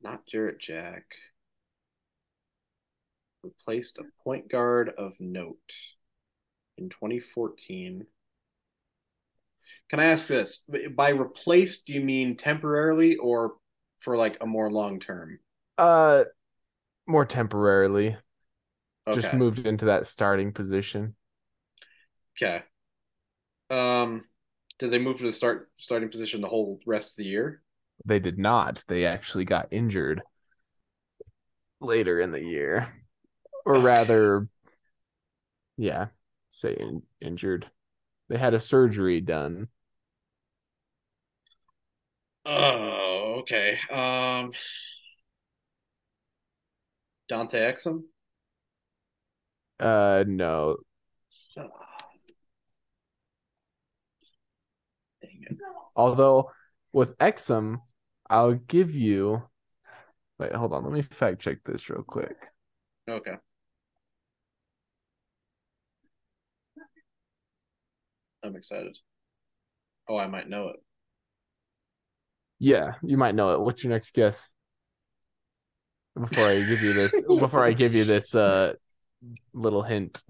not 0.00 0.26
Jarrett 0.26 0.58
Jack. 0.58 1.14
Replaced 3.42 3.98
a 3.98 4.04
point 4.22 4.48
guard 4.48 4.90
of 4.90 5.18
note 5.18 5.74
in 6.78 6.88
2014. 6.90 8.06
Can 9.90 10.00
I 10.00 10.06
ask 10.06 10.28
this? 10.28 10.64
By 10.94 11.10
replaced, 11.10 11.86
do 11.86 11.92
you 11.92 12.00
mean 12.00 12.36
temporarily 12.38 13.16
or 13.16 13.56
for 14.00 14.16
like 14.16 14.38
a 14.40 14.46
more 14.46 14.70
long 14.70 14.98
term? 14.98 15.40
Uh, 15.76 16.24
more 17.06 17.26
temporarily. 17.26 18.16
Just 19.12 19.32
moved 19.34 19.60
into 19.60 19.86
that 19.86 20.06
starting 20.06 20.52
position. 20.52 21.16
Okay. 22.36 22.62
Um, 23.70 24.24
did 24.78 24.90
they 24.90 24.98
move 24.98 25.18
to 25.18 25.24
the 25.24 25.32
start 25.32 25.70
starting 25.78 26.10
position 26.10 26.40
the 26.40 26.48
whole 26.48 26.80
rest 26.86 27.12
of 27.12 27.16
the 27.16 27.24
year? 27.24 27.62
They 28.04 28.18
did 28.18 28.40
not. 28.40 28.82
They 28.88 29.06
actually 29.06 29.44
got 29.44 29.68
injured 29.70 30.24
later 31.80 32.20
in 32.20 32.32
the 32.32 32.42
year. 32.42 32.92
Or 33.64 33.78
Okay. 33.78 33.80
rather, 33.80 34.48
yeah, 35.76 36.08
say 36.58 36.74
in, 36.74 37.02
injured. 37.20 37.70
They 38.28 38.36
had 38.36 38.54
a 38.54 38.60
surgery 38.60 39.20
done. 39.20 39.68
Oh, 42.44 43.40
okay. 43.40 43.78
Um, 43.90 44.52
Dante 47.28 47.58
Exum. 47.58 48.04
Uh, 49.78 50.24
no. 50.26 50.76
Oh. 51.56 51.68
Although 55.94 56.50
with 56.92 57.16
Exum, 57.18 57.80
I'll 58.28 58.54
give 58.54 58.94
you. 58.94 59.42
Wait, 60.38 60.52
hold 60.52 60.72
on. 60.72 60.84
Let 60.84 60.92
me 60.92 61.02
fact 61.02 61.40
check 61.40 61.58
this 61.64 61.90
real 61.90 62.02
quick. 62.02 62.36
Okay. 63.08 63.34
I'm 68.48 68.56
excited. 68.56 68.96
Oh, 70.08 70.16
I 70.16 70.26
might 70.26 70.48
know 70.48 70.68
it. 70.68 70.76
Yeah, 72.58 72.94
you 73.02 73.18
might 73.18 73.34
know 73.34 73.52
it. 73.52 73.60
What's 73.60 73.84
your 73.84 73.92
next 73.92 74.14
guess? 74.14 74.48
Before 76.18 76.46
I 76.46 76.60
give 76.60 76.82
you 76.82 76.92
this, 76.94 77.22
before 77.38 77.64
I 77.64 77.72
give 77.72 77.94
you 77.94 78.04
this 78.04 78.34
uh 78.34 78.72
little 79.52 79.82
hint. 79.82 80.22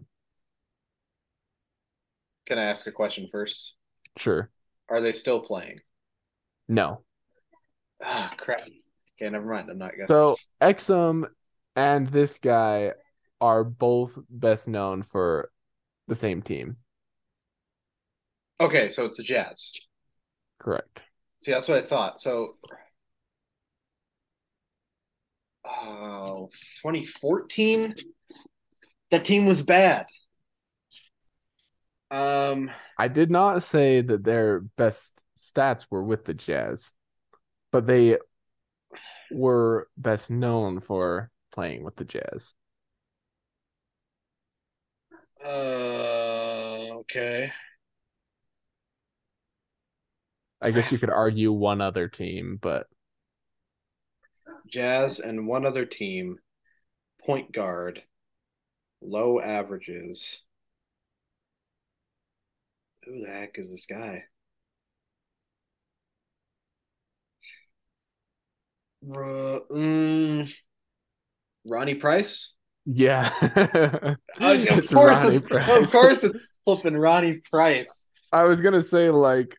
Can 2.47 2.59
I 2.59 2.65
ask 2.65 2.87
a 2.87 2.93
question 2.93 3.29
first? 3.31 3.77
Sure. 4.17 4.51
Are 4.91 5.01
they 5.01 5.13
still 5.13 5.41
playing? 5.41 5.81
No. 6.67 7.03
Ah, 8.03 8.35
crap. 8.37 8.63
Okay, 8.63 9.31
never 9.31 9.47
mind. 9.47 9.71
I'm 9.71 9.79
not 9.79 9.93
guessing. 9.93 10.09
So 10.09 10.37
Exum 10.61 11.29
and 11.77 12.09
this 12.09 12.39
guy 12.39 12.93
are 13.41 13.65
both 13.65 14.19
best 14.29 14.67
known 14.67 15.03
for 15.03 15.51
the 16.09 16.17
same 16.17 16.43
team. 16.43 16.77
Okay, 18.61 18.89
so 18.89 19.05
it's 19.05 19.17
the 19.17 19.23
Jazz. 19.23 19.73
Correct. 20.59 21.03
See, 21.41 21.53
that's 21.53 21.69
what 21.69 21.79
I 21.79 21.83
thought. 21.83 22.21
So, 22.21 22.57
oh, 25.65 26.49
2014, 26.83 27.95
that 29.11 29.25
team 29.25 29.47
was 29.47 29.63
bad. 29.63 30.07
Um, 32.11 32.71
I 32.99 33.09
did 33.09 33.31
not 33.31 33.63
say 33.63 34.01
that 34.01 34.25
their 34.25 34.61
best 34.61 35.21
stats 35.39 35.87
were 35.91 36.03
with 36.03 36.25
the 36.25 36.35
Jazz, 36.35 36.91
but 37.71 37.87
they 37.87 38.19
were 39.31 39.89
best 39.97 40.31
known 40.31 40.81
for 40.81 41.31
playing 41.53 41.85
with 41.85 41.97
the 41.97 42.05
Jazz. 42.05 42.55
uh, 45.45 46.99
okay. 47.01 47.53
I 50.61 50.71
guess 50.73 50.91
you 50.91 50.99
could 50.99 51.11
argue 51.11 51.53
one 51.53 51.81
other 51.81 52.09
team, 52.09 52.59
but 52.61 52.87
Jazz 54.67 55.21
and 55.21 55.47
one 55.47 55.65
other 55.65 55.85
team, 55.85 56.39
point 57.25 57.53
guard, 57.53 58.03
low 59.01 59.41
averages. 59.41 60.41
Who 63.05 63.25
the 63.25 63.31
heck 63.31 63.59
is 63.59 63.71
this 63.71 63.87
guy? 63.87 64.25
Mm, 69.05 70.51
Ronnie 71.65 71.95
Price? 71.95 72.53
yeah. 72.85 73.31
Uh, 73.43 74.15
of 74.41 74.87
course, 74.89 74.93
Ronnie 74.93 75.39
Price. 75.39 75.69
of 75.69 75.91
course, 75.91 76.25
it's 76.25 76.53
flipping 76.65 76.97
Ronnie 76.97 77.41
Price. 77.51 78.11
I 78.33 78.45
was 78.45 78.61
gonna 78.61 78.83
say 78.83 79.11
like 79.11 79.57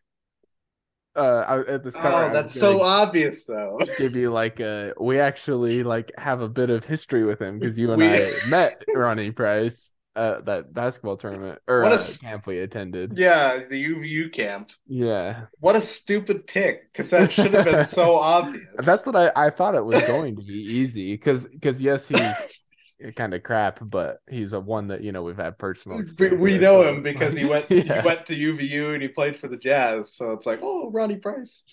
uh 1.20 1.64
at 1.68 1.84
the 1.84 1.92
start 1.92 2.32
Oh, 2.32 2.34
that's 2.34 2.54
so 2.54 2.82
obvious, 2.82 3.46
though. 3.46 3.78
give 3.98 4.16
you 4.16 4.32
like 4.32 4.60
a 4.60 4.94
we 5.00 5.20
actually 5.20 5.84
like 5.84 6.12
have 6.18 6.42
a 6.42 6.50
bit 6.50 6.70
of 6.70 6.86
history 6.86 7.24
with 7.26 7.42
him 7.42 7.60
because 7.60 7.78
you 7.78 7.92
and 7.92 8.02
We- 8.02 8.08
I 8.10 8.32
met 8.48 8.84
Ronnie 8.94 9.32
Price 9.32 9.92
at 10.16 10.46
that 10.46 10.74
basketball 10.74 11.18
tournament 11.18 11.60
or 11.68 11.82
What 11.82 11.92
a 11.92 11.96
uh, 11.96 12.08
camp 12.22 12.48
we 12.48 12.60
attended. 12.60 13.18
Yeah, 13.18 13.60
the 13.70 13.86
UVU 13.86 14.32
camp. 14.34 14.72
Yeah. 14.88 15.46
What 15.60 15.76
a 15.76 15.82
stupid 15.82 16.48
pick, 16.48 16.92
because 16.92 17.10
that 17.12 17.32
should 17.32 17.54
have 17.54 17.66
been 17.66 17.84
so 17.84 18.16
obvious. 18.16 18.66
That's 18.78 19.06
what 19.06 19.16
I, 19.16 19.32
I 19.36 19.50
thought 19.50 19.76
it 19.76 19.86
was 19.86 20.02
going 20.08 20.36
to 20.38 20.44
be 20.44 20.56
easy 20.56 21.14
because 21.14 21.48
because 21.48 21.82
yes 21.82 22.08
he's 22.08 22.20
kind 23.16 23.34
of 23.34 23.44
crap 23.44 23.80
but 23.82 24.20
he's 24.30 24.52
a 24.54 24.60
one 24.60 24.88
that 24.90 25.02
you 25.02 25.12
know 25.12 25.24
we've 25.24 25.38
had 25.38 25.58
personal 25.58 25.98
we, 25.98 26.04
experience 26.04 26.42
we 26.42 26.54
with, 26.54 26.62
know 26.62 26.82
so 26.84 26.90
him 26.90 27.02
because 27.04 27.36
he 27.36 27.46
went 27.54 27.66
yeah 27.72 28.02
he 28.02 28.06
went 28.06 28.26
to 28.26 28.36
UVU 28.36 28.94
and 28.94 29.02
he 29.02 29.08
played 29.08 29.38
for 29.38 29.48
the 29.48 29.58
Jazz. 29.58 30.14
So 30.16 30.32
it's 30.32 30.46
like, 30.46 30.60
oh, 30.62 30.92
Ronnie 30.92 31.16
Price. 31.18 31.64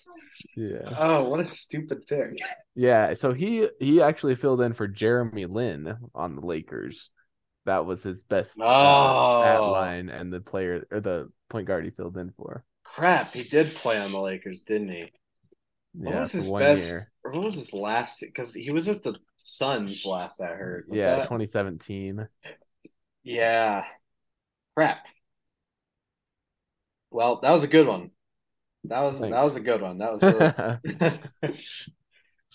yeah 0.56 0.88
Oh, 0.96 1.28
what 1.28 1.40
a 1.40 1.44
stupid 1.44 2.06
pick. 2.06 2.38
yeah 2.74 3.14
so 3.14 3.32
he 3.32 3.68
he 3.80 4.00
actually 4.02 4.34
filled 4.36 4.60
in 4.60 4.72
for 4.72 4.86
Jeremy 4.86 5.46
Lin 5.46 5.96
on 6.14 6.36
the 6.36 6.46
Lakers 6.46 7.10
that 7.64 7.84
was 7.86 8.02
his 8.04 8.22
best 8.22 8.60
uh, 8.60 9.40
stat 9.40 9.60
Oh. 9.60 9.72
line 9.72 10.08
and 10.08 10.32
the 10.32 10.40
player 10.40 10.86
or 10.92 11.00
the 11.00 11.30
point 11.50 11.66
guard 11.66 11.84
he 11.84 11.90
filled 11.90 12.16
in 12.16 12.32
for 12.36 12.64
Crap, 12.84 13.34
he 13.34 13.42
did 13.44 13.74
play 13.74 13.98
on 13.98 14.12
the 14.12 14.18
Lakers, 14.20 14.62
didn't 14.62 14.88
he? 14.88 15.12
What 16.00 16.14
yeah 16.14 16.20
was 16.20 16.32
his 16.32 16.50
best? 16.50 16.82
year 16.82 17.08
what 17.22 17.44
was 17.44 17.54
his 17.54 17.72
last? 17.72 18.20
Because 18.20 18.54
he 18.54 18.70
was 18.70 18.86
with 18.86 19.02
the 19.02 19.14
Suns 19.36 20.04
last 20.04 20.40
I 20.40 20.46
heard. 20.46 20.86
Was 20.88 20.98
yeah 20.98 21.16
that- 21.16 21.28
2017 21.28 22.28
Yeah. 23.24 23.84
Crap. 24.76 25.06
Well, 27.10 27.40
that 27.40 27.50
was 27.50 27.64
a 27.64 27.68
good 27.68 27.86
one. 27.86 28.10
That 28.84 29.00
was 29.00 29.18
that 29.20 29.30
was 29.30 29.56
a 29.56 29.60
good 29.60 29.80
one. 29.82 29.98
That 29.98 30.12
was 30.12 30.22
really 30.22 31.12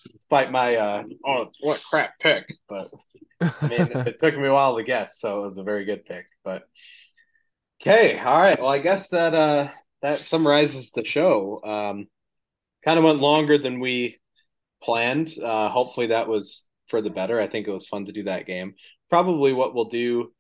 despite 0.14 0.52
my 0.52 0.76
uh 0.76 1.04
oh 1.26 1.50
what 1.62 1.82
crap 1.90 2.18
pick, 2.20 2.46
but 2.70 2.90
I 3.42 3.68
mean 3.68 3.92
it 4.08 4.20
took 4.20 4.38
me 4.38 4.48
a 4.48 4.54
while 4.54 4.78
to 4.78 4.84
guess, 4.84 5.20
so 5.20 5.40
it 5.40 5.48
was 5.48 5.58
a 5.58 5.64
very 5.64 5.86
good 5.86 6.06
pick. 6.06 6.26
But 6.44 6.64
okay, 7.82 8.18
all 8.20 8.38
right. 8.40 8.60
Well, 8.60 8.70
I 8.70 8.80
guess 8.80 9.10
that 9.10 9.34
uh 9.34 9.70
that 10.02 10.22
summarizes 10.22 10.92
the 10.92 11.04
show. 11.04 11.60
Um 11.64 12.08
kind 12.84 12.98
of 12.98 13.06
went 13.06 13.20
longer 13.20 13.58
than 13.58 13.80
we 13.80 14.20
planned. 14.84 15.34
Uh 15.42 15.70
hopefully 15.70 16.08
that 16.08 16.28
was 16.28 16.66
for 16.90 17.02
the 17.02 17.10
better. 17.10 17.40
I 17.40 17.48
think 17.48 17.68
it 17.68 17.72
was 17.72 17.88
fun 17.88 18.06
to 18.06 18.12
do 18.12 18.24
that 18.24 18.46
game. 18.48 18.76
Probably 19.10 19.54
what 19.54 19.74
we'll 19.76 19.90
do 19.90 20.32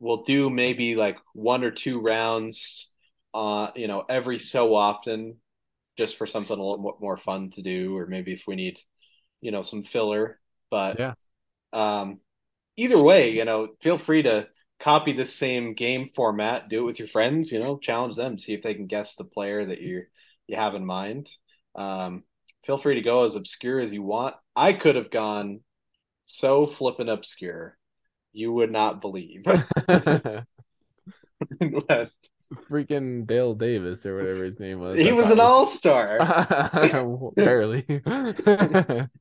we'll 0.00 0.24
do 0.24 0.50
maybe 0.50 0.94
like 0.94 1.16
one 1.32 1.64
or 1.64 1.70
two 1.70 2.00
rounds 2.00 2.90
uh 3.34 3.68
you 3.76 3.86
know 3.88 4.04
every 4.08 4.38
so 4.38 4.74
often 4.74 5.36
just 5.96 6.16
for 6.16 6.26
something 6.26 6.58
a 6.58 6.62
little 6.62 6.96
more 7.00 7.16
fun 7.16 7.50
to 7.50 7.62
do 7.62 7.96
or 7.96 8.06
maybe 8.06 8.32
if 8.32 8.42
we 8.46 8.56
need 8.56 8.78
you 9.40 9.50
know 9.50 9.62
some 9.62 9.82
filler 9.82 10.38
but 10.70 10.98
Yeah. 10.98 11.14
um 11.72 12.18
either 12.76 13.00
way 13.00 13.30
you 13.30 13.44
know 13.44 13.68
feel 13.80 13.98
free 13.98 14.22
to 14.22 14.46
copy 14.80 15.12
the 15.12 15.26
same 15.26 15.74
game 15.74 16.08
format 16.14 16.68
do 16.68 16.80
it 16.80 16.86
with 16.86 16.98
your 16.98 17.08
friends 17.08 17.52
you 17.52 17.60
know 17.60 17.78
challenge 17.78 18.16
them 18.16 18.38
see 18.38 18.52
if 18.52 18.62
they 18.62 18.74
can 18.74 18.86
guess 18.86 19.14
the 19.14 19.24
player 19.24 19.64
that 19.64 19.80
you 19.80 20.02
you 20.48 20.56
have 20.56 20.74
in 20.74 20.84
mind 20.84 21.28
um 21.74 22.24
feel 22.64 22.78
free 22.78 22.94
to 22.94 23.02
go 23.02 23.24
as 23.24 23.34
obscure 23.34 23.80
as 23.80 23.92
you 23.92 24.02
want. 24.02 24.34
I 24.54 24.72
could 24.72 24.96
have 24.96 25.10
gone 25.10 25.60
so 26.24 26.66
flippin' 26.66 27.08
obscure 27.08 27.76
you 28.32 28.52
would 28.52 28.70
not 28.70 29.00
believe. 29.00 29.44
Freaking 32.70 33.26
Dale 33.26 33.54
Davis 33.54 34.04
or 34.04 34.16
whatever 34.16 34.44
his 34.44 34.60
name 34.60 34.80
was. 34.80 34.98
He 34.98 35.10
I 35.10 35.12
was 35.12 35.30
an 35.30 35.40
all-star. 35.40 36.18
Barely. 37.36 37.84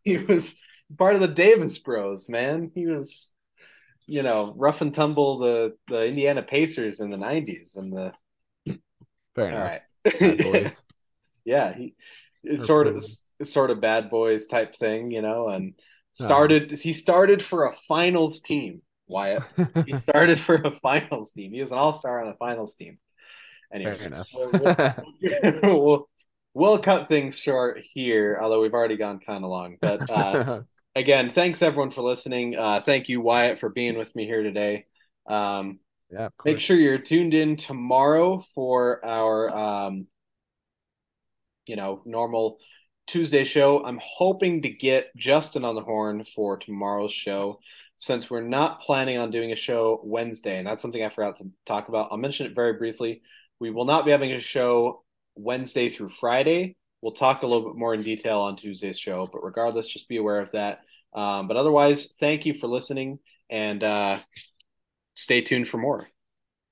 He 0.04 0.18
was 0.18 0.54
part 0.98 1.16
of 1.16 1.22
the 1.22 1.30
Davis 1.34 1.78
Bros, 1.78 2.28
man. 2.30 2.72
He 2.76 2.88
was, 2.88 3.34
you 4.06 4.22
know, 4.24 4.54
rough 4.58 4.82
and 4.82 4.94
tumble 4.94 5.40
the 5.40 5.78
the 5.88 6.06
Indiana 6.06 6.44
Pacers 6.44 7.00
in 7.00 7.10
the 7.10 7.18
'90s, 7.18 7.78
and 7.78 7.94
the 7.94 8.14
fair 9.36 9.46
all 9.46 9.50
enough 9.50 9.82
right, 10.06 10.82
yeah, 11.46 11.74
he 11.74 11.96
it's 12.44 12.64
Or 12.64 12.68
sort 12.68 12.88
of 12.88 12.96
it's 13.40 13.54
sort 13.54 13.72
of 13.72 13.82
bad 13.82 14.10
boys 14.10 14.48
type 14.48 14.76
thing, 14.76 15.12
you 15.12 15.22
know, 15.22 15.50
and 15.50 15.74
Uh-huh. 16.20 16.20
started 16.24 16.72
he 16.72 16.94
started 16.94 17.44
for 17.44 17.66
a 17.66 17.74
finals 17.88 18.42
team. 18.42 18.82
Wyatt, 19.08 19.44
he 19.86 19.98
started 19.98 20.40
for 20.40 20.56
a 20.56 20.72
finals 20.72 21.32
team. 21.34 21.54
He 21.54 21.62
was 21.62 21.72
an 21.72 21.78
all 21.78 21.94
star 21.94 22.22
on 22.22 22.28
a 22.30 22.36
finals 22.38 22.76
team. 22.76 23.00
Anyways, 23.74 24.08
we'll, 24.32 24.54
we'll, 24.58 24.78
we'll, 25.64 26.10
we'll 26.54 26.80
cut 26.80 27.10
things 27.10 27.38
short 27.40 27.80
here, 27.82 28.40
although 28.42 28.62
we've 28.62 28.74
already 28.74 28.98
gone 28.98 29.20
kind 29.20 29.44
of 29.44 29.50
long. 29.50 29.78
But 29.82 30.10
uh, 30.10 30.40
again, 30.96 31.32
thanks 31.32 31.62
everyone 31.62 31.92
for 31.92 32.02
listening. 32.02 32.58
Uh, 32.58 32.82
thank 32.82 33.10
you, 33.10 33.22
Wyatt, 33.22 33.60
for 33.60 33.70
being 33.70 33.98
with 33.98 34.14
me 34.16 34.26
here 34.26 34.44
today. 34.44 34.86
Um, 35.28 35.80
yeah, 36.12 36.30
make 36.46 36.60
sure 36.60 36.78
you're 36.78 36.98
tuned 37.00 37.34
in 37.34 37.56
tomorrow 37.58 38.44
for 38.56 39.04
our, 39.06 39.50
um, 39.58 40.08
you 41.66 41.76
know, 41.76 42.02
normal 42.06 42.58
Tuesday 43.08 43.46
show. 43.46 43.84
I'm 43.84 44.00
hoping 44.02 44.62
to 44.62 44.70
get 44.70 45.16
Justin 45.18 45.66
on 45.66 45.76
the 45.76 45.82
horn 45.82 46.26
for 46.36 46.58
tomorrow's 46.58 47.14
show 47.14 47.60
since 47.98 48.30
we're 48.30 48.42
not 48.42 48.82
planning 48.82 49.18
on 49.18 49.30
doing 49.30 49.52
a 49.52 49.56
show 49.56 50.02
Wednesday, 50.04 50.58
and 50.58 50.66
that's 50.66 50.82
something 50.82 51.04
I 51.04 51.10
forgot 51.10 51.38
to 51.38 51.50
talk 51.66 51.88
about. 51.88 52.10
I'll 52.12 52.18
mention 52.18 52.48
it 52.48 52.56
very 52.56 52.74
briefly. 52.74 53.22
We 53.60 53.70
will 53.70 53.86
not 53.86 54.06
be 54.06 54.12
having 54.12 54.32
a 54.32 54.40
show 54.40 55.04
Wednesday 55.36 55.90
through 55.90 56.10
Friday. 56.20 56.76
We'll 57.02 57.14
talk 57.14 57.44
a 57.44 57.48
little 57.48 57.70
bit 57.70 57.78
more 57.78 57.94
in 57.94 58.04
detail 58.04 58.40
on 58.40 58.56
Tuesday's 58.56 59.00
show, 59.00 59.28
but 59.32 59.44
regardless, 59.44 59.88
just 59.88 60.10
be 60.10 60.18
aware 60.18 60.40
of 60.40 60.52
that. 60.52 60.80
Um, 61.14 61.48
but 61.48 61.58
otherwise, 61.58 62.14
thank 62.20 62.46
you 62.46 62.54
for 62.54 62.68
listening 62.68 63.20
and 63.50 63.84
uh, 63.84 64.20
stay 65.14 65.42
tuned 65.42 65.68
for 65.68 65.78
more. 65.78 66.08